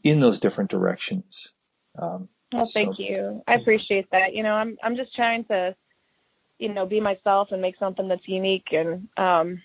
in 0.03 0.19
those 0.19 0.39
different 0.41 0.69
directions. 0.69 1.53
Um, 1.99 2.29
Well, 2.53 2.65
so- 2.65 2.71
thank 2.73 2.99
you. 2.99 3.41
I 3.47 3.55
appreciate 3.55 4.07
that. 4.11 4.35
You 4.35 4.43
know, 4.43 4.53
I'm 4.53 4.77
I'm 4.83 4.95
just 4.95 5.15
trying 5.15 5.45
to, 5.45 5.75
you 6.59 6.71
know, 6.71 6.85
be 6.85 7.01
myself 7.01 7.51
and 7.51 7.59
make 7.61 7.77
something 7.79 8.07
that's 8.07 8.27
unique 8.27 8.67
and 8.71 9.07
um, 9.17 9.61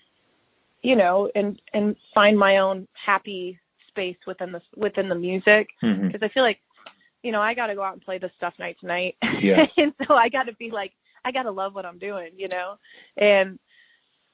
you 0.81 0.95
know, 0.95 1.29
and 1.35 1.61
and 1.73 1.95
find 2.15 2.37
my 2.39 2.57
own 2.57 2.87
happy 2.93 3.59
space 3.89 4.17
within 4.25 4.51
the 4.51 4.61
within 4.75 5.07
the 5.09 5.15
music 5.15 5.69
because 5.81 6.23
I 6.23 6.29
feel 6.29 6.43
like, 6.43 6.59
you 7.25 7.31
know, 7.31 7.41
I 7.41 7.55
got 7.55 7.67
to 7.67 7.75
go 7.75 7.81
out 7.81 7.93
and 7.93 8.01
play 8.03 8.19
this 8.19 8.31
stuff 8.37 8.53
night 8.59 8.77
to 8.81 8.85
night. 8.85 9.15
Yeah. 9.39 9.65
and 9.77 9.93
so 10.07 10.13
I 10.13 10.29
got 10.29 10.43
to 10.43 10.53
be 10.53 10.69
like, 10.69 10.93
I 11.25 11.31
got 11.31 11.43
to 11.43 11.51
love 11.51 11.73
what 11.73 11.83
I'm 11.83 11.97
doing, 11.97 12.33
you 12.37 12.45
know, 12.51 12.77
and 13.17 13.57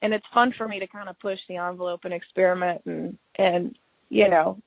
and 0.02 0.12
it's 0.12 0.26
fun 0.34 0.52
for 0.58 0.68
me 0.68 0.80
to 0.80 0.86
kind 0.86 1.08
of 1.08 1.18
push 1.18 1.38
the 1.48 1.56
envelope 1.56 2.04
and 2.04 2.12
experiment 2.12 2.82
and 2.84 3.18
and 3.36 3.76
you 4.10 4.28
know, 4.28 4.58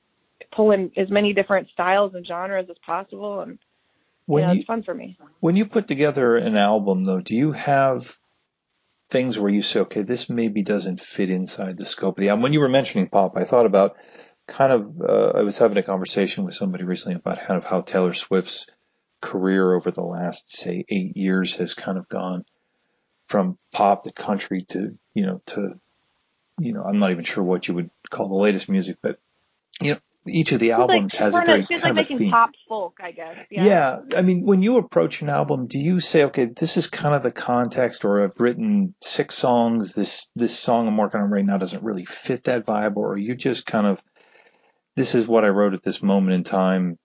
pull 0.52 0.72
in 0.72 0.90
as 0.96 1.08
many 1.08 1.32
different 1.32 1.68
styles 1.72 2.14
and 2.14 2.26
genres 2.26 2.66
as 2.68 2.76
possible 2.84 3.40
and 3.42 3.60
When 4.26 4.42
yeah, 4.42 4.52
you, 4.52 4.58
it's 4.58 4.66
fun 4.66 4.82
for 4.82 4.94
me. 4.94 5.16
When 5.38 5.54
you 5.54 5.66
put 5.66 5.86
together 5.86 6.36
an 6.36 6.56
album, 6.56 7.04
though, 7.04 7.20
do 7.20 7.36
you 7.36 7.52
have 7.52 8.18
things 9.08 9.38
where 9.38 9.52
you 9.52 9.62
say, 9.62 9.80
okay, 9.80 10.02
this 10.02 10.28
maybe 10.28 10.64
doesn't 10.64 11.00
fit 11.00 11.30
inside 11.30 11.76
the 11.76 11.86
scope 11.86 12.18
of 12.18 12.22
the 12.22 12.30
album? 12.30 12.42
When 12.42 12.52
you 12.52 12.60
were 12.60 12.68
mentioning 12.68 13.08
pop, 13.08 13.36
I 13.36 13.44
thought 13.44 13.66
about 13.66 13.96
kind 14.46 14.72
of, 14.72 15.00
uh, 15.00 15.32
I 15.38 15.42
was 15.42 15.58
having 15.58 15.76
a 15.78 15.82
conversation 15.82 16.44
with 16.44 16.54
somebody 16.54 16.84
recently 16.84 17.16
about 17.16 17.46
kind 17.46 17.58
of 17.58 17.64
how 17.64 17.80
Taylor 17.80 18.14
Swift's 18.14 18.66
career 19.20 19.74
over 19.74 19.90
the 19.90 20.04
last, 20.04 20.50
say, 20.50 20.84
eight 20.88 21.16
years 21.16 21.56
has 21.56 21.74
kind 21.74 21.98
of 21.98 22.08
gone 22.08 22.44
from 23.28 23.58
pop 23.72 24.04
to 24.04 24.12
country 24.12 24.64
to, 24.68 24.96
you 25.14 25.26
know, 25.26 25.42
to, 25.46 25.80
you 26.60 26.72
know, 26.72 26.82
I'm 26.82 26.98
not 26.98 27.10
even 27.10 27.24
sure 27.24 27.42
what 27.42 27.66
you 27.66 27.74
would 27.74 27.90
call 28.10 28.28
the 28.28 28.34
latest 28.34 28.68
music, 28.68 28.98
but, 29.02 29.18
you 29.80 29.94
know, 29.94 29.98
each 30.28 30.50
of 30.52 30.58
the 30.58 30.66
She's 30.66 30.74
albums 30.74 31.14
like, 31.14 31.20
has 31.20 31.34
a 31.34 31.42
very 31.44 31.66
kind 31.66 31.82
like 31.82 31.84
of 31.84 31.90
a 31.90 31.94
making 31.94 32.18
theme. 32.18 32.30
pop 32.32 32.50
folk, 32.68 32.98
I 33.00 33.12
guess. 33.12 33.36
Yeah. 33.48 33.64
Yeah. 33.64 33.98
I 34.16 34.22
mean, 34.22 34.44
when 34.44 34.60
you 34.60 34.76
approach 34.76 35.22
an 35.22 35.28
album, 35.28 35.66
do 35.66 35.78
you 35.78 36.00
say, 36.00 36.24
okay, 36.24 36.46
this 36.46 36.76
is 36.76 36.88
kind 36.88 37.14
of 37.14 37.22
the 37.22 37.30
context, 37.30 38.04
or 38.04 38.24
I've 38.24 38.38
written 38.40 38.94
six 39.02 39.36
songs. 39.36 39.92
This 39.92 40.26
this 40.34 40.58
song 40.58 40.88
I'm 40.88 40.96
working 40.96 41.20
on 41.20 41.30
right 41.30 41.44
now 41.44 41.58
doesn't 41.58 41.84
really 41.84 42.06
fit 42.06 42.44
that 42.44 42.66
vibe, 42.66 42.96
or 42.96 43.12
are 43.12 43.18
you 43.18 43.36
just 43.36 43.66
kind 43.66 43.86
of, 43.86 44.02
this 44.96 45.14
is 45.14 45.26
what 45.26 45.44
I 45.44 45.48
wrote 45.48 45.74
at 45.74 45.82
this 45.82 46.02
moment 46.02 46.34
in 46.34 46.44
time. 46.44 46.98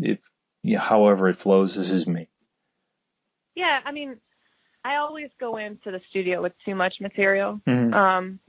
If 0.00 0.18
yeah, 0.62 0.78
however 0.80 1.28
it 1.28 1.36
flows, 1.36 1.74
this 1.74 1.90
is 1.90 2.06
me. 2.06 2.28
Yeah, 3.54 3.80
I 3.84 3.92
mean, 3.92 4.16
I 4.84 4.96
always 4.96 5.30
go 5.38 5.58
into 5.58 5.90
the 5.90 6.00
studio 6.10 6.42
with 6.42 6.52
too 6.64 6.74
much 6.74 6.94
material. 7.00 7.60
Mhm. 7.66 7.94
Um, 7.94 8.40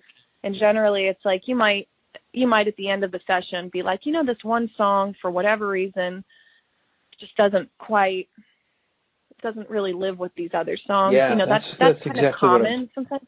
and 0.43 0.55
generally 0.55 1.07
it's 1.07 1.23
like 1.25 1.47
you 1.47 1.55
might 1.55 1.87
you 2.33 2.47
might 2.47 2.67
at 2.67 2.75
the 2.77 2.89
end 2.89 3.03
of 3.03 3.11
the 3.11 3.19
session 3.27 3.69
be 3.69 3.83
like, 3.83 4.05
you 4.05 4.11
know, 4.11 4.23
this 4.25 4.43
one 4.43 4.69
song 4.77 5.15
for 5.21 5.29
whatever 5.29 5.67
reason 5.67 6.23
just 7.19 7.35
doesn't 7.35 7.69
quite 7.77 8.29
doesn't 9.41 9.69
really 9.69 9.93
live 9.93 10.17
with 10.17 10.33
these 10.35 10.51
other 10.53 10.77
songs. 10.77 11.13
Yeah, 11.13 11.29
you 11.29 11.35
know, 11.35 11.45
that's- 11.45 11.77
that's 11.77 11.77
that's 11.77 12.03
kind 12.03 12.17
exactly 12.17 12.47
of 12.47 12.51
what 12.53 12.61
common 12.63 12.89
sometimes. 12.95 13.27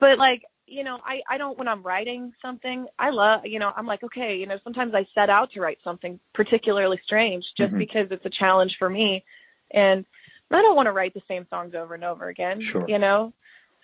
But 0.00 0.18
like, 0.18 0.44
you 0.68 0.84
know, 0.84 1.00
I 1.04 1.22
I 1.28 1.38
don't 1.38 1.58
when 1.58 1.68
I'm 1.68 1.82
writing 1.82 2.32
something, 2.42 2.86
I 2.98 3.10
love, 3.10 3.46
you 3.46 3.58
know, 3.58 3.72
I'm 3.74 3.86
like, 3.86 4.02
okay, 4.04 4.36
you 4.36 4.46
know, 4.46 4.58
sometimes 4.62 4.94
I 4.94 5.06
set 5.14 5.30
out 5.30 5.52
to 5.52 5.60
write 5.60 5.78
something 5.82 6.20
particularly 6.34 7.00
strange 7.04 7.54
just 7.56 7.72
Mhm. 7.72 7.78
because 7.78 8.10
it's 8.10 8.26
a 8.26 8.30
challenge 8.30 8.76
for 8.78 8.88
me. 8.88 9.24
And 9.70 10.06
I 10.50 10.62
don't 10.62 10.76
want 10.76 10.86
to 10.86 10.92
write 10.92 11.14
the 11.14 11.22
same 11.28 11.46
songs 11.50 11.74
over 11.74 11.94
and 11.94 12.04
over 12.04 12.28
again. 12.28 12.60
Sure. 12.60 12.88
You 12.88 12.98
know? 12.98 13.32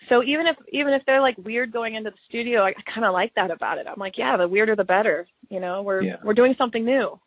So 0.09 0.23
even 0.23 0.47
if 0.47 0.57
even 0.69 0.93
if 0.93 1.05
they're 1.05 1.21
like 1.21 1.37
weird 1.37 1.71
going 1.71 1.95
into 1.95 2.11
the 2.11 2.17
studio, 2.27 2.61
I, 2.63 2.69
I 2.69 2.81
kind 2.85 3.05
of 3.05 3.13
like 3.13 3.33
that 3.35 3.51
about 3.51 3.77
it. 3.77 3.87
I'm 3.87 3.99
like, 3.99 4.17
yeah, 4.17 4.37
the 4.37 4.47
weirder 4.47 4.75
the 4.75 4.83
better. 4.83 5.27
You 5.49 5.59
know, 5.59 5.81
we're 5.81 6.03
Yeah. 6.03 6.17
we're 6.23 6.33
doing 6.33 6.55
something 6.55 6.85
new. 6.85 7.19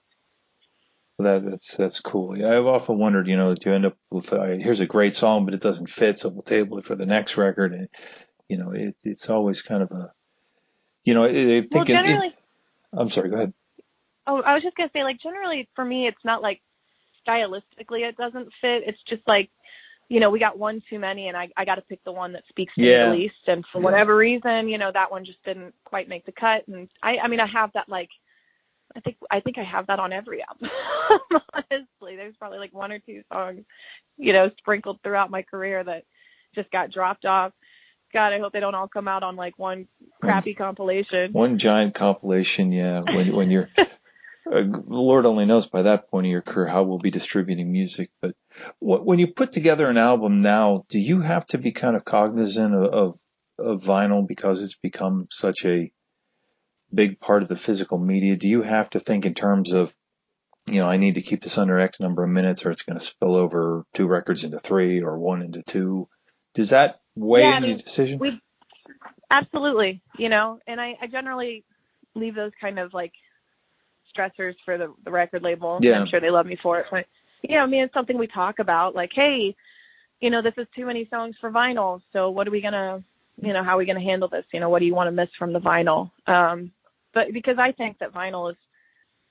That 1.19 1.45
that's 1.45 1.77
that's 1.77 2.01
cool. 2.01 2.39
Yeah, 2.39 2.57
I've 2.57 2.67
often 2.67 2.99
wondered, 2.99 3.27
you 3.27 3.37
know, 3.37 3.53
do 3.55 3.71
you 3.71 3.75
end 3.75 3.87
up 3.87 3.97
with 4.11 4.33
uh, 4.33 4.57
here's 4.59 4.79
a 4.79 4.87
great 4.87 5.17
song, 5.17 5.45
but 5.45 5.55
it 5.55 5.61
doesn't 5.61 5.89
fit, 5.89 6.19
so 6.19 6.29
we'll 6.29 6.43
table 6.43 6.79
it 6.79 6.87
for 6.87 6.95
the 6.95 7.07
next 7.07 7.37
record, 7.37 7.73
and 7.73 7.89
you 8.49 8.57
know, 8.59 8.73
it, 8.73 8.97
it's 9.05 9.29
always 9.31 9.63
kind 9.63 9.83
of 9.83 9.91
a, 9.93 10.13
you 11.05 11.15
know, 11.15 11.25
I, 11.25 11.29
I 11.29 11.33
think 11.33 11.73
Well, 11.73 11.83
it- 11.83 11.89
it- 11.91 11.93
generally, 11.95 12.35
I'm 12.93 13.11
sorry, 13.11 13.31
go 13.31 13.37
ahead. 13.37 13.53
oh, 14.27 14.43
I 14.43 14.55
was 14.55 14.63
just 14.63 14.77
gonna 14.77 14.91
say, 14.93 15.05
like, 15.05 15.21
generally 15.21 15.69
for 15.75 15.85
me, 15.85 16.07
it's 16.07 16.25
not 16.25 16.43
like 16.43 16.61
stylistically 17.27 18.09
it 18.09 18.17
doesn't 18.17 18.49
fit. 18.61 18.85
It's 18.87 19.03
just 19.05 19.23
like 19.27 19.51
you 20.11 20.21
know, 20.21 20.31
we 20.31 20.39
got 20.39 20.59
one 20.59 20.83
too 20.89 20.99
many, 20.99 21.29
and 21.29 21.37
I 21.37 21.51
I 21.57 21.67
got 21.67 21.75
to 21.75 21.83
pick 21.83 22.03
the 22.05 22.13
one 22.13 22.33
that 22.33 22.45
speaks 22.49 22.75
to 22.77 22.81
Yeah. 22.83 23.11
me 23.11 23.17
the 23.19 23.23
least. 23.25 23.47
And 23.47 23.65
for 23.67 23.79
Yeah. 23.79 23.85
whatever 23.85 24.17
reason, 24.17 24.69
you 24.69 24.79
know, 24.79 24.91
that 24.91 25.11
one 25.11 25.25
just 25.27 25.43
didn't 25.45 25.75
quite 25.85 26.09
make 26.09 26.25
the 26.25 26.33
cut. 26.33 26.67
And 26.67 26.89
I 27.03 27.19
I 27.19 27.29
mean, 27.29 27.41
I 27.41 27.47
have 27.47 27.73
that 27.75 27.89
like. 27.89 28.09
I 28.97 29.01
think 29.01 29.19
I 29.31 29.41
think 29.41 29.59
I 29.59 29.65
have 29.65 29.87
that 29.89 29.99
on 30.01 30.15
every 30.15 30.43
album. 30.43 30.71
Honestly, 31.53 32.17
there's 32.17 32.37
probably 32.37 32.59
like 32.59 32.73
one 32.73 32.91
or 32.91 32.99
two 33.01 33.23
songs, 33.31 33.65
you 34.17 34.33
know, 34.33 34.51
sprinkled 34.57 35.01
throughout 35.03 35.31
my 35.31 35.43
career 35.43 35.85
that 35.85 36.05
just 36.55 36.71
got 36.71 36.91
dropped 36.91 37.27
off. 37.27 37.53
God, 38.13 38.33
I 38.33 38.39
hope 38.39 38.53
they 38.53 38.61
don't 38.61 38.75
all 38.75 38.89
come 38.89 39.09
out 39.09 39.23
on 39.23 39.37
like 39.37 39.59
one 39.59 39.87
crappy 40.23 40.55
compilation. 40.55 41.33
One 41.33 41.59
giant 41.59 41.95
compilation, 41.95 42.73
yeah. 42.73 43.01
When 43.01 43.35
when 43.35 43.51
you're, 43.51 43.69
uh, 43.79 44.63
Lord 44.87 45.27
only 45.27 45.45
knows 45.45 45.67
by 45.67 45.83
that 45.83 46.11
point 46.11 46.27
of 46.27 46.31
your 46.31 46.43
career 46.43 46.69
how 46.69 46.85
we'll 46.85 46.99
be 46.99 47.11
distributing 47.11 47.71
music. 47.71 48.11
But 48.23 48.35
wh- 48.79 49.05
when 49.05 49.19
you 49.19 49.27
put 49.27 49.53
together 49.53 49.89
an 49.89 49.99
album 49.99 50.41
now, 50.41 50.87
do 50.89 50.99
you 50.99 51.21
have 51.21 51.47
to 51.49 51.59
be 51.59 51.73
kind 51.73 51.97
of 51.97 52.05
cognizant 52.05 52.75
of, 52.75 52.93
of, 52.95 53.19
of 53.59 53.83
vinyl 53.83 54.27
because 54.27 54.63
it's 54.63 54.77
become 54.77 55.29
such 55.31 55.65
a 55.67 55.93
big 56.93 57.21
part 57.21 57.43
of 57.43 57.49
the 57.49 57.57
physical 57.57 57.99
media? 57.99 58.37
Do 58.37 58.49
you 58.49 58.63
have 58.63 58.89
to 58.91 59.01
think 59.01 59.27
in 59.27 59.35
terms 59.35 59.73
of, 59.73 59.93
you 60.67 60.81
know, 60.81 60.87
I 60.87 60.97
need 60.97 61.17
to 61.17 61.23
keep 61.23 61.43
this 61.43 61.59
under 61.59 61.79
X 61.79 62.01
number 62.01 62.25
of 62.25 62.31
minutes, 62.31 62.65
or 62.65 62.71
it's 62.71 62.83
going 62.83 62.99
to 62.99 63.05
spill 63.05 63.37
over 63.37 63.85
two 63.93 64.07
records 64.07 64.45
into 64.45 64.61
three, 64.61 65.03
or 65.03 65.19
one 65.19 65.43
into 65.43 65.63
two? 65.63 66.09
Does 66.55 66.71
that 66.71 67.01
weigh 67.19 67.43
Yeah, 67.43 67.59
in 67.59 67.65
your 67.65 67.79
decision? 67.79 68.19
We 68.19 68.41
absolutely, 69.31 70.01
you 70.19 70.29
know, 70.29 70.59
and 70.67 70.81
I, 70.81 70.97
I 71.01 71.07
generally 71.07 71.65
leave 72.15 72.35
those 72.35 72.53
kind 72.61 72.79
of 72.79 72.95
like 72.95 73.13
stressors 74.17 74.55
for 74.65 74.79
the, 74.79 74.93
the 75.05 75.11
record 75.11 75.43
label. 75.43 75.79
Yeah. 75.81 76.01
I'm 76.01 76.09
sure 76.09 76.21
they 76.21 76.31
love 76.31 76.47
me 76.47 76.59
for 76.63 76.81
it. 76.81 76.87
But 76.91 77.07
yeah, 77.43 77.63
I 77.63 77.67
mean, 77.67 77.85
it's 77.85 77.95
something 77.95 78.19
we 78.19 78.27
talk 78.27 78.59
about. 78.59 78.95
Like, 78.95 79.13
hey, 79.15 79.55
you 80.21 80.31
know, 80.31 80.43
this 80.43 80.55
is 80.57 80.67
too 80.75 80.87
many 80.87 81.07
songs 81.11 81.37
for 81.41 81.51
vinyl. 81.51 82.01
So 82.13 82.31
what 82.31 82.49
are 82.49 82.51
we 82.51 82.61
gonna, 82.61 83.03
you 83.41 83.53
know, 83.53 83.63
how 83.63 83.75
are 83.75 83.79
we 83.79 83.87
gonna 83.87 84.01
handle 84.01 84.29
this? 84.29 84.45
You 84.53 84.61
know, 84.61 84.69
what 84.69 84.81
do 84.81 84.87
you 84.87 84.95
want 84.95 85.09
to 85.09 85.13
miss 85.13 85.29
from 85.39 85.53
the 85.53 85.61
vinyl? 85.61 86.11
Um, 86.27 86.73
but 87.15 87.33
because 87.33 87.59
I 87.59 87.73
think 87.73 87.99
that 87.99 88.13
vinyl 88.13 88.51
is 88.51 88.57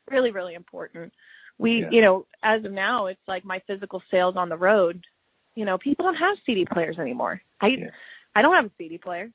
really, 0.09 0.31
really 0.31 0.53
important. 0.53 1.11
We, 1.57 1.81
Yeah. 1.81 1.89
you 1.91 2.01
know, 2.01 2.25
as 2.43 2.63
of 2.63 2.71
now, 2.71 3.07
it's 3.07 3.27
like 3.27 3.43
my 3.43 3.59
physical 3.67 4.01
sales 4.09 4.35
on 4.37 4.49
the 4.49 4.57
road. 4.57 5.03
You 5.57 5.65
know, 5.65 5.79
people 5.79 6.05
don't 6.05 6.15
have 6.15 6.37
CD 6.45 6.65
players 6.65 6.99
anymore. 6.99 7.41
I, 7.59 7.67
Yeah. 7.69 7.89
I 8.35 8.43
don't 8.43 8.53
have 8.53 8.65
a 8.65 8.71
CD 8.77 8.99
player. 8.99 9.31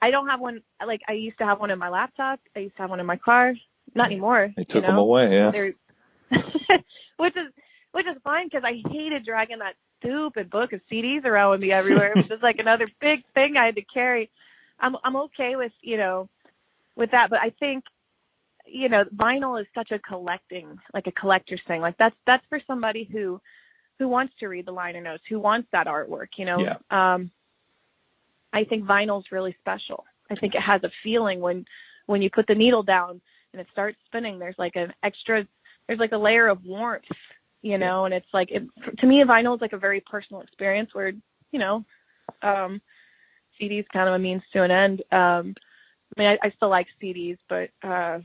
I 0.00 0.10
don't 0.10 0.26
have 0.26 0.40
one. 0.40 0.62
Like 0.84 1.02
I 1.06 1.12
used 1.12 1.36
to 1.36 1.44
have 1.44 1.60
one 1.60 1.70
in 1.70 1.78
my 1.78 1.90
laptop. 1.90 2.40
I 2.56 2.60
used 2.60 2.76
to 2.76 2.82
have 2.82 2.88
one 2.88 2.98
in 2.98 3.04
my 3.04 3.18
car. 3.18 3.54
Not 3.94 4.06
anymore. 4.06 4.54
They 4.56 4.62
you 4.62 4.64
took 4.64 4.82
know? 4.84 4.88
them 4.88 4.98
away, 4.98 5.30
yeah. 5.32 5.50
Which 7.18 7.36
is 7.36 7.52
which 7.92 8.06
is 8.06 8.16
fine 8.24 8.46
because 8.46 8.64
I 8.64 8.82
hated 8.90 9.26
dragging 9.26 9.58
that 9.58 9.74
stupid 10.00 10.48
book 10.48 10.72
of 10.72 10.80
CDs 10.90 11.26
around 11.26 11.50
with 11.50 11.60
me 11.60 11.72
everywhere. 11.72 12.12
it 12.12 12.16
was 12.16 12.26
just 12.26 12.42
like 12.42 12.58
another 12.58 12.86
big 13.00 13.22
thing 13.34 13.58
I 13.58 13.66
had 13.66 13.74
to 13.74 13.82
carry. 13.82 14.30
I'm 14.80 14.96
I'm 15.04 15.16
okay 15.28 15.56
with 15.56 15.72
you 15.82 15.98
know 15.98 16.30
with 16.96 17.10
that, 17.10 17.28
but 17.28 17.40
I 17.40 17.50
think 17.50 17.84
you 18.64 18.88
know 18.88 19.04
vinyl 19.14 19.60
is 19.60 19.66
such 19.74 19.90
a 19.90 19.98
collecting 19.98 20.78
like 20.94 21.06
a 21.06 21.12
collector's 21.12 21.60
thing. 21.66 21.82
Like 21.82 21.98
that's 21.98 22.16
that's 22.24 22.46
for 22.48 22.60
somebody 22.66 23.04
who 23.04 23.42
who 23.98 24.08
wants 24.08 24.34
to 24.40 24.48
read 24.48 24.66
the 24.66 24.72
liner 24.72 25.00
notes, 25.00 25.22
who 25.28 25.38
wants 25.38 25.68
that 25.72 25.86
artwork. 25.86 26.28
You 26.36 26.44
know, 26.46 26.60
Yeah. 26.60 26.76
um, 26.90 27.30
I 28.52 28.64
think 28.64 28.84
vinyl's 28.84 29.30
really 29.32 29.56
special. 29.60 30.04
I 30.30 30.34
think 30.36 30.54
it 30.54 30.60
has 30.62 30.82
a 30.84 30.90
feeling 31.02 31.40
when 31.40 31.64
when 32.06 32.22
you 32.22 32.30
put 32.30 32.46
the 32.46 32.54
needle 32.54 32.82
down 32.82 33.20
and 33.52 33.60
it 33.60 33.66
starts 33.72 33.98
spinning. 34.06 34.38
There's 34.38 34.58
like 34.58 34.76
an 34.76 34.92
extra, 35.02 35.46
there's 35.86 35.98
like 35.98 36.12
a 36.12 36.18
layer 36.18 36.48
of 36.48 36.64
warmth, 36.64 37.04
you 37.62 37.78
know. 37.78 38.04
And 38.04 38.12
it's 38.14 38.32
like 38.32 38.50
it, 38.50 38.62
to 38.98 39.06
me, 39.06 39.22
vinyl 39.22 39.54
is 39.54 39.60
like 39.60 39.72
a 39.72 39.78
very 39.78 40.00
personal 40.00 40.42
experience 40.42 40.94
where 40.94 41.12
you 41.52 41.58
know, 41.58 41.84
um, 42.42 42.80
CDs 43.60 43.86
kind 43.92 44.08
of 44.08 44.14
a 44.14 44.18
means 44.18 44.42
to 44.52 44.62
an 44.62 44.70
end. 44.70 45.02
Um, 45.12 45.54
I 46.16 46.20
mean, 46.20 46.28
I, 46.28 46.38
I 46.46 46.50
still 46.56 46.68
like 46.68 46.86
CDs, 47.00 47.38
but 47.48 47.70
uh, 47.82 48.18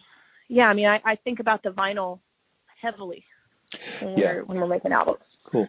yeah, 0.47 0.67
I 0.67 0.73
mean, 0.73 0.87
I, 0.87 1.01
I 1.05 1.15
think 1.15 1.39
about 1.39 1.61
the 1.63 1.69
vinyl 1.69 2.19
heavily 2.81 3.23
when 3.99 4.17
Yeah. 4.17 4.33
we're 4.33 4.43
when 4.45 4.59
we're 4.59 4.67
making 4.67 4.91
albums. 4.93 5.19
Cool. 5.51 5.67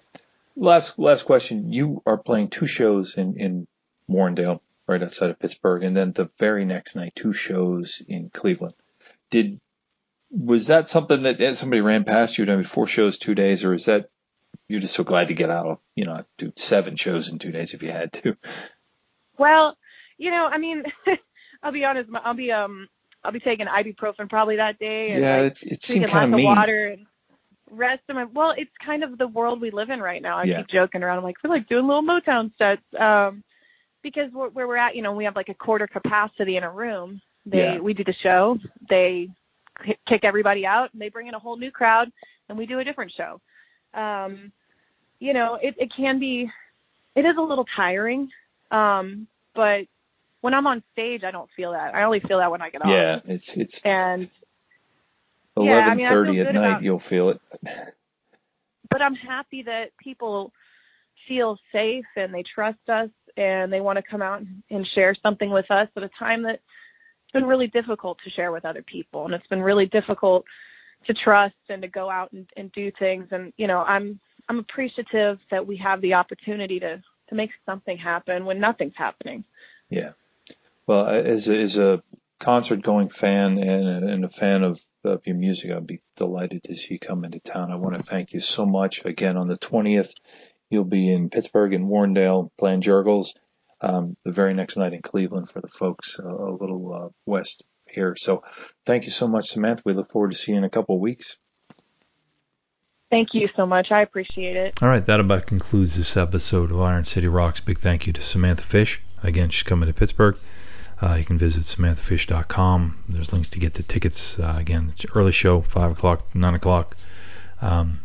Last 0.56 0.98
last 0.98 1.24
question. 1.24 1.72
You 1.72 2.02
are 2.06 2.18
playing 2.18 2.50
two 2.50 2.66
shows 2.66 3.14
in 3.16 3.36
in 3.36 3.66
Warrendale, 4.10 4.60
right 4.86 5.02
outside 5.02 5.30
of 5.30 5.38
Pittsburgh, 5.38 5.84
and 5.84 5.96
then 5.96 6.12
the 6.12 6.30
very 6.38 6.64
next 6.64 6.96
night, 6.96 7.12
two 7.14 7.32
shows 7.32 8.02
in 8.06 8.30
Cleveland. 8.30 8.74
Did 9.30 9.60
was 10.30 10.66
that 10.68 10.88
something 10.88 11.22
that 11.22 11.56
somebody 11.56 11.80
ran 11.80 12.04
past 12.04 12.38
you? 12.38 12.44
I 12.50 12.56
mean, 12.56 12.64
four 12.64 12.86
shows, 12.86 13.18
two 13.18 13.34
days, 13.34 13.64
or 13.64 13.74
is 13.74 13.86
that 13.86 14.10
you're 14.68 14.80
just 14.80 14.94
so 14.94 15.04
glad 15.04 15.28
to 15.28 15.34
get 15.34 15.50
out 15.50 15.66
of 15.66 15.78
you 15.94 16.04
know 16.04 16.24
do 16.38 16.52
seven 16.56 16.96
shows 16.96 17.28
in 17.28 17.38
two 17.38 17.52
days 17.52 17.74
if 17.74 17.82
you 17.82 17.90
had 17.90 18.12
to? 18.14 18.36
Well, 19.38 19.76
you 20.18 20.30
know, 20.30 20.46
I 20.46 20.58
mean, 20.58 20.84
I'll 21.62 21.72
be 21.72 21.84
honest. 21.84 22.10
I'll 22.24 22.34
be 22.34 22.52
um, 22.52 22.88
I'll 23.24 23.32
be 23.32 23.40
taking 23.40 23.66
ibuprofen 23.66 24.28
probably 24.28 24.56
that 24.56 24.78
day. 24.78 25.12
And 25.12 25.20
Yeah, 25.22 25.36
like, 25.36 25.46
it's 25.52 25.62
it 25.62 25.82
seemed 25.82 26.06
kind 26.08 26.24
of 26.26 26.30
lots 26.30 26.36
mean. 26.36 26.46
water 26.46 26.86
and 26.88 27.06
rest 27.70 28.02
of 28.08 28.16
my. 28.16 28.24
Well, 28.24 28.54
it's 28.56 28.70
kind 28.84 29.02
of 29.04 29.18
the 29.18 29.28
world 29.28 29.60
we 29.60 29.70
live 29.70 29.90
in 29.90 30.00
right 30.00 30.22
now. 30.22 30.38
I 30.38 30.44
Yeah. 30.44 30.58
keep 30.58 30.68
joking 30.68 31.02
around. 31.02 31.18
I'm 31.18 31.24
like, 31.24 31.36
we're 31.42 31.50
like 31.50 31.68
doing 31.68 31.86
little 31.86 32.02
Motown 32.02 32.50
sets. 32.58 32.82
Um, 32.98 33.42
because 34.02 34.32
where, 34.32 34.48
where 34.50 34.66
we're 34.68 34.76
at, 34.76 34.96
you 34.96 35.02
know, 35.02 35.12
we 35.12 35.24
have 35.24 35.36
like 35.36 35.48
a 35.50 35.54
quarter 35.54 35.86
capacity 35.86 36.56
in 36.56 36.64
a 36.64 36.70
room. 36.70 37.20
They 37.46 37.74
Yeah. 37.74 37.78
we 37.78 37.94
do 37.94 38.04
the 38.04 38.14
show. 38.14 38.58
They 38.88 39.28
kick 40.06 40.24
everybody 40.24 40.66
out 40.66 40.92
and 40.92 41.00
they 41.00 41.08
bring 41.08 41.26
in 41.26 41.34
a 41.34 41.38
whole 41.38 41.56
new 41.56 41.70
crowd 41.70 42.10
and 42.48 42.58
we 42.58 42.66
do 42.66 42.78
a 42.80 42.84
different 42.84 43.12
show. 43.12 43.40
Um, 43.94 44.52
you 45.18 45.32
know, 45.34 45.54
it, 45.62 45.74
it 45.78 45.90
can 45.92 46.18
be, 46.18 46.50
it 47.14 47.24
is 47.24 47.36
a 47.36 47.42
little 47.42 47.66
tiring. 47.76 48.30
Um, 48.70 49.26
but 49.54 49.86
when 50.40 50.54
I'm 50.54 50.66
on 50.66 50.82
stage, 50.92 51.24
I 51.24 51.30
don't 51.30 51.50
feel 51.56 51.72
that. 51.72 51.94
I 51.94 52.04
only 52.04 52.20
feel 52.20 52.38
that 52.38 52.50
when 52.50 52.62
I 52.62 52.70
get 52.70 52.82
off. 52.82 52.90
Yeah, 52.90 53.20
it's 53.26 53.56
it's 53.56 53.80
And 53.84 54.30
Yeah, 55.66 55.88
I 55.88 55.94
mean, 55.94 56.08
thirty 56.08 56.40
at 56.40 56.54
night. 56.54 56.66
about- 56.68 56.82
You'll 56.82 56.98
feel 56.98 57.30
it. 57.30 57.40
but 58.90 59.02
I'm 59.02 59.14
happy 59.14 59.62
that 59.62 59.96
people 59.98 60.52
feel 61.28 61.58
safe 61.72 62.06
and 62.16 62.32
they 62.34 62.42
trust 62.42 62.88
us 62.88 63.10
and 63.36 63.72
they 63.72 63.80
want 63.80 63.96
to 63.96 64.02
come 64.02 64.22
out 64.22 64.42
and 64.70 64.86
share 64.86 65.14
something 65.14 65.50
with 65.50 65.70
us 65.70 65.88
at 65.96 66.02
a 66.02 66.10
time 66.18 66.42
that 66.44 66.54
it's 66.54 67.32
been 67.32 67.44
really 67.46 67.68
difficult 67.68 68.18
to 68.24 68.30
share 68.30 68.50
with 68.50 68.64
other 68.64 68.82
people 68.82 69.24
and 69.26 69.34
it's 69.34 69.46
been 69.46 69.62
really 69.62 69.86
difficult 69.86 70.44
to 71.06 71.14
trust 71.14 71.54
and 71.68 71.82
to 71.82 71.88
go 71.88 72.10
out 72.10 72.32
and, 72.32 72.48
and 72.56 72.72
do 72.72 72.90
things 72.98 73.28
and 73.30 73.52
you 73.56 73.66
know 73.66 73.78
I'm 73.80 74.18
I'm 74.48 74.58
appreciative 74.58 75.38
that 75.50 75.66
we 75.66 75.76
have 75.76 76.00
the 76.00 76.14
opportunity 76.14 76.80
to 76.80 77.00
to 77.28 77.34
make 77.36 77.50
something 77.64 77.96
happen 77.96 78.44
when 78.44 78.58
nothing's 78.58 78.96
happening. 78.96 79.44
Yeah. 79.88 80.12
Well, 80.88 81.06
as 81.06 81.48
a, 81.48 81.56
as 81.56 81.78
a 81.78 82.02
concert 82.40 82.82
going 82.82 83.10
fan 83.10 83.58
and 83.58 84.04
and 84.10 84.24
a 84.24 84.28
fan 84.28 84.64
of, 84.64 84.84
of 85.04 85.26
your 85.26 85.36
music, 85.36 85.70
I'd 85.70 85.86
be 85.86 86.00
delighted 86.16 86.64
to 86.64 86.76
see 86.76 86.94
you 86.94 86.98
come 86.98 87.24
into 87.24 87.40
town. 87.40 87.72
I 87.72 87.76
want 87.76 87.96
to 87.96 88.02
thank 88.02 88.32
you 88.32 88.40
so 88.40 88.66
much. 88.66 89.04
Again, 89.04 89.36
on 89.36 89.48
the 89.48 89.58
20th, 89.58 90.12
you'll 90.68 90.84
be 90.84 91.10
in 91.10 91.30
Pittsburgh 91.30 91.74
and 91.74 91.86
Warrendale 91.86 92.50
playing 92.58 92.82
Jergel's. 92.82 93.34
Um, 93.82 94.16
the 94.24 94.32
very 94.32 94.52
next 94.52 94.76
night 94.76 94.92
in 94.92 95.00
Cleveland 95.00 95.48
for 95.48 95.62
the 95.62 95.68
folks 95.68 96.18
uh, 96.22 96.28
a 96.28 96.52
little 96.52 96.92
uh, 96.92 97.08
west 97.24 97.64
here. 97.88 98.14
So 98.16 98.42
thank 98.84 99.04
you 99.04 99.10
so 99.10 99.26
much, 99.26 99.48
Samantha. 99.48 99.82
We 99.86 99.94
look 99.94 100.10
forward 100.10 100.32
to 100.32 100.36
seeing 100.36 100.56
you 100.56 100.58
in 100.58 100.64
a 100.64 100.70
couple 100.70 100.96
of 100.96 101.00
weeks. 101.00 101.38
Thank 103.10 103.34
you 103.34 103.48
so 103.56 103.66
much. 103.66 103.90
I 103.90 104.02
appreciate 104.02 104.56
it. 104.56 104.80
All 104.82 104.88
right, 104.88 105.04
that 105.04 105.18
about 105.18 105.46
concludes 105.46 105.96
this 105.96 106.16
episode 106.16 106.70
of 106.70 106.80
Iron 106.80 107.04
City 107.04 107.26
Rocks. 107.26 107.60
Big 107.60 107.78
thank 107.78 108.06
you 108.06 108.12
to 108.12 108.22
Samantha 108.22 108.62
Fish. 108.62 109.00
Again, 109.22 109.50
she's 109.50 109.64
coming 109.64 109.88
to 109.88 109.94
Pittsburgh. 109.94 110.36
Uh, 111.02 111.14
you 111.14 111.24
can 111.24 111.38
visit 111.38 111.62
samanthafish.com. 111.64 112.98
There's 113.08 113.32
links 113.32 113.48
to 113.50 113.58
get 113.58 113.74
the 113.74 113.82
tickets. 113.82 114.38
Uh, 114.38 114.56
again, 114.58 114.92
it's 114.92 115.06
early 115.14 115.32
show, 115.32 115.62
5 115.62 115.92
o'clock, 115.92 116.34
9 116.34 116.54
o'clock. 116.54 116.96
Um, 117.62 118.00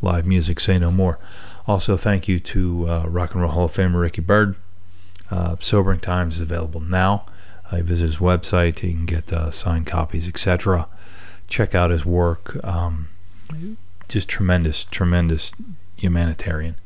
live 0.00 0.26
music, 0.26 0.60
say 0.60 0.78
no 0.78 0.90
more. 0.90 1.18
Also, 1.66 1.96
thank 1.96 2.28
you 2.28 2.38
to 2.40 2.88
uh, 2.88 3.04
Rock 3.06 3.32
and 3.34 3.42
Roll 3.42 3.52
Hall 3.52 3.64
of 3.64 3.72
Famer 3.72 4.00
Ricky 4.00 4.20
Byrd. 4.20 4.56
Uh, 5.30 5.56
Sobering 5.60 6.00
Times 6.00 6.36
is 6.36 6.40
available 6.40 6.80
now. 6.80 7.26
Uh, 7.70 7.82
visit 7.82 8.06
his 8.06 8.16
website, 8.16 8.82
you 8.82 8.92
can 8.92 9.06
get 9.06 9.32
uh, 9.32 9.50
signed 9.50 9.86
copies, 9.86 10.26
etc. 10.26 10.88
Check 11.48 11.74
out 11.74 11.90
his 11.90 12.04
work. 12.04 12.58
Um, 12.64 13.08
just 14.08 14.28
tremendous, 14.28 14.84
tremendous 14.84 15.52
humanitarian. 15.96 16.76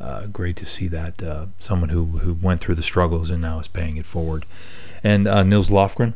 Uh, 0.00 0.26
great 0.26 0.56
to 0.56 0.66
see 0.66 0.86
that 0.88 1.22
uh, 1.22 1.46
someone 1.58 1.88
who 1.88 2.04
who 2.18 2.34
went 2.34 2.60
through 2.60 2.76
the 2.76 2.82
struggles 2.82 3.30
and 3.30 3.42
now 3.42 3.58
is 3.58 3.68
paying 3.68 3.96
it 3.96 4.06
forward. 4.06 4.46
And 5.02 5.26
uh, 5.26 5.42
Nils 5.42 5.70
Lofgren, 5.70 6.14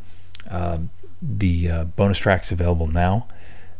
uh, 0.48 0.78
the 1.20 1.70
uh, 1.70 1.84
bonus 1.84 2.18
tracks 2.18 2.52
available 2.52 2.86
now. 2.86 3.26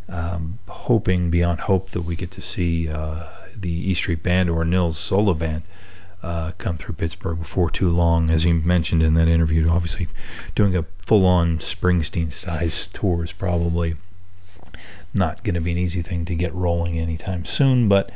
Um, 0.08 0.58
hoping 0.68 1.30
beyond 1.30 1.60
hope 1.60 1.90
that 1.90 2.02
we 2.02 2.16
get 2.16 2.30
to 2.32 2.42
see 2.42 2.88
uh, 2.88 3.30
the 3.56 3.70
E 3.70 3.94
Street 3.94 4.22
Band 4.22 4.50
or 4.50 4.64
Nils 4.64 4.98
solo 4.98 5.34
band 5.34 5.62
uh, 6.22 6.52
come 6.58 6.76
through 6.76 6.94
Pittsburgh 6.94 7.38
before 7.38 7.70
too 7.70 7.88
long, 7.88 8.30
as 8.30 8.44
he 8.44 8.52
mentioned 8.52 9.02
in 9.02 9.14
that 9.14 9.28
interview. 9.28 9.68
Obviously, 9.68 10.08
doing 10.54 10.76
a 10.76 10.84
full-on 10.98 11.58
Springsteen-size 11.58 12.88
tour 12.92 13.24
is 13.24 13.32
probably 13.32 13.96
not 15.14 15.42
going 15.42 15.54
to 15.54 15.60
be 15.60 15.72
an 15.72 15.78
easy 15.78 16.02
thing 16.02 16.24
to 16.24 16.34
get 16.34 16.54
rolling 16.54 16.98
anytime 16.98 17.44
soon, 17.44 17.88
but 17.88 18.10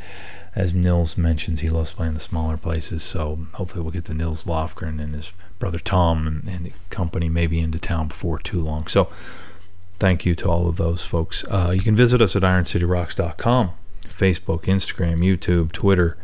as 0.57 0.73
Nils 0.73 1.19
mentions, 1.19 1.61
he 1.61 1.69
loves 1.69 1.93
playing 1.93 2.15
the 2.15 2.20
smaller 2.20 2.57
places. 2.57 3.03
So 3.03 3.47
hopefully 3.53 3.83
we'll 3.83 3.93
get 3.93 4.07
the 4.07 4.15
Nils 4.15 4.47
Lofgren 4.47 5.01
and 5.01 5.15
his 5.15 5.33
brother 5.59 5.78
Tom 5.78 6.27
and, 6.27 6.49
and 6.49 6.73
company 6.89 7.28
maybe 7.28 7.61
into 7.61 7.78
town 7.78 8.09
before 8.09 8.39
too 8.39 8.62
long. 8.62 8.87
So 8.87 9.11
thank 9.99 10.24
you 10.24 10.35
to 10.37 10.49
all 10.49 10.66
of 10.66 10.77
those 10.77 11.05
folks. 11.05 11.45
Uh, 11.45 11.73
you 11.74 11.83
can 11.83 11.95
visit 11.95 12.23
us 12.23 12.35
at 12.35 12.43
IronCityRocks.com, 12.43 13.73
Facebook, 14.05 14.62
Instagram, 14.62 15.19
YouTube, 15.19 15.73
Twitter, 15.73 16.16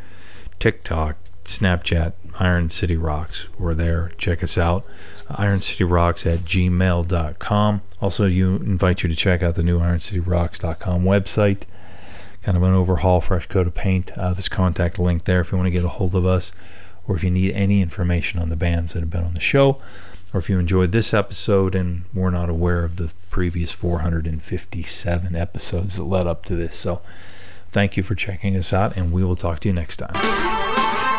TikTok, 0.59 1.17
Snapchat, 1.45 2.15
Iron 2.39 2.71
City 2.71 2.97
Rocks. 2.97 3.49
We're 3.59 3.75
there. 3.75 4.13
Check 4.17 4.43
us 4.43 4.57
out. 4.57 4.87
IronCityRocks 5.29 6.33
at 6.33 6.41
gmail.com. 6.41 7.83
Also, 8.01 8.25
you 8.25 8.57
invite 8.57 9.03
you 9.03 9.11
to 9.11 9.17
check 9.17 9.43
out 9.43 9.57
the 9.57 9.63
new 9.63 9.79
IronCityRocks.com 9.79 11.05
website 11.05 11.65
kind 12.43 12.57
of 12.57 12.63
an 12.63 12.75
overhaul, 12.75 13.21
fresh 13.21 13.47
coat 13.47 13.67
of 13.67 13.75
paint. 13.75 14.11
Uh, 14.17 14.33
there's 14.33 14.49
contact 14.49 14.99
link 14.99 15.25
there 15.25 15.41
if 15.41 15.53
you 15.53 15.59
want 15.59 15.67
to 15.67 15.71
get 15.71 15.85
a 15.85 15.89
hold 15.89 16.15
of 16.15 16.27
us, 16.27 16.53
or 17.07 17.17
if 17.17 17.25
you 17.25 17.31
need 17.31 17.53
any 17.53 17.81
information 17.81 18.41
on 18.41 18.49
the 18.49 18.57
bands 18.57 18.93
that 18.93 19.01
have 19.01 19.11
been 19.11 19.25
on 19.25 19.35
the 19.35 19.41
show, 19.41 19.81
or 20.35 20.41
if 20.41 20.49
you 20.49 20.59
enjoyed 20.59 20.93
this 20.93 21.13
episode 21.15 21.75
and 21.75 22.05
were 22.15 22.31
not 22.31 22.49
aware 22.49 22.85
of 22.85 22.97
the 22.97 23.13
previous 23.31 23.73
457 23.73 25.37
episodes 25.37 25.97
that 25.97 26.05
led 26.05 26.27
up 26.27 26.45
to 26.47 26.57
this. 26.57 26.77
So, 26.77 27.03
thank 27.71 27.97
you 27.97 28.03
for 28.03 28.15
checking 28.15 28.57
us 28.57 28.73
out, 28.73 28.97
and 28.97 29.13
we 29.13 29.25
will 29.25 29.37
talk 29.37 29.61
to 29.61 29.69
you 29.69 29.75
next 29.75 29.99
time. 29.99 31.12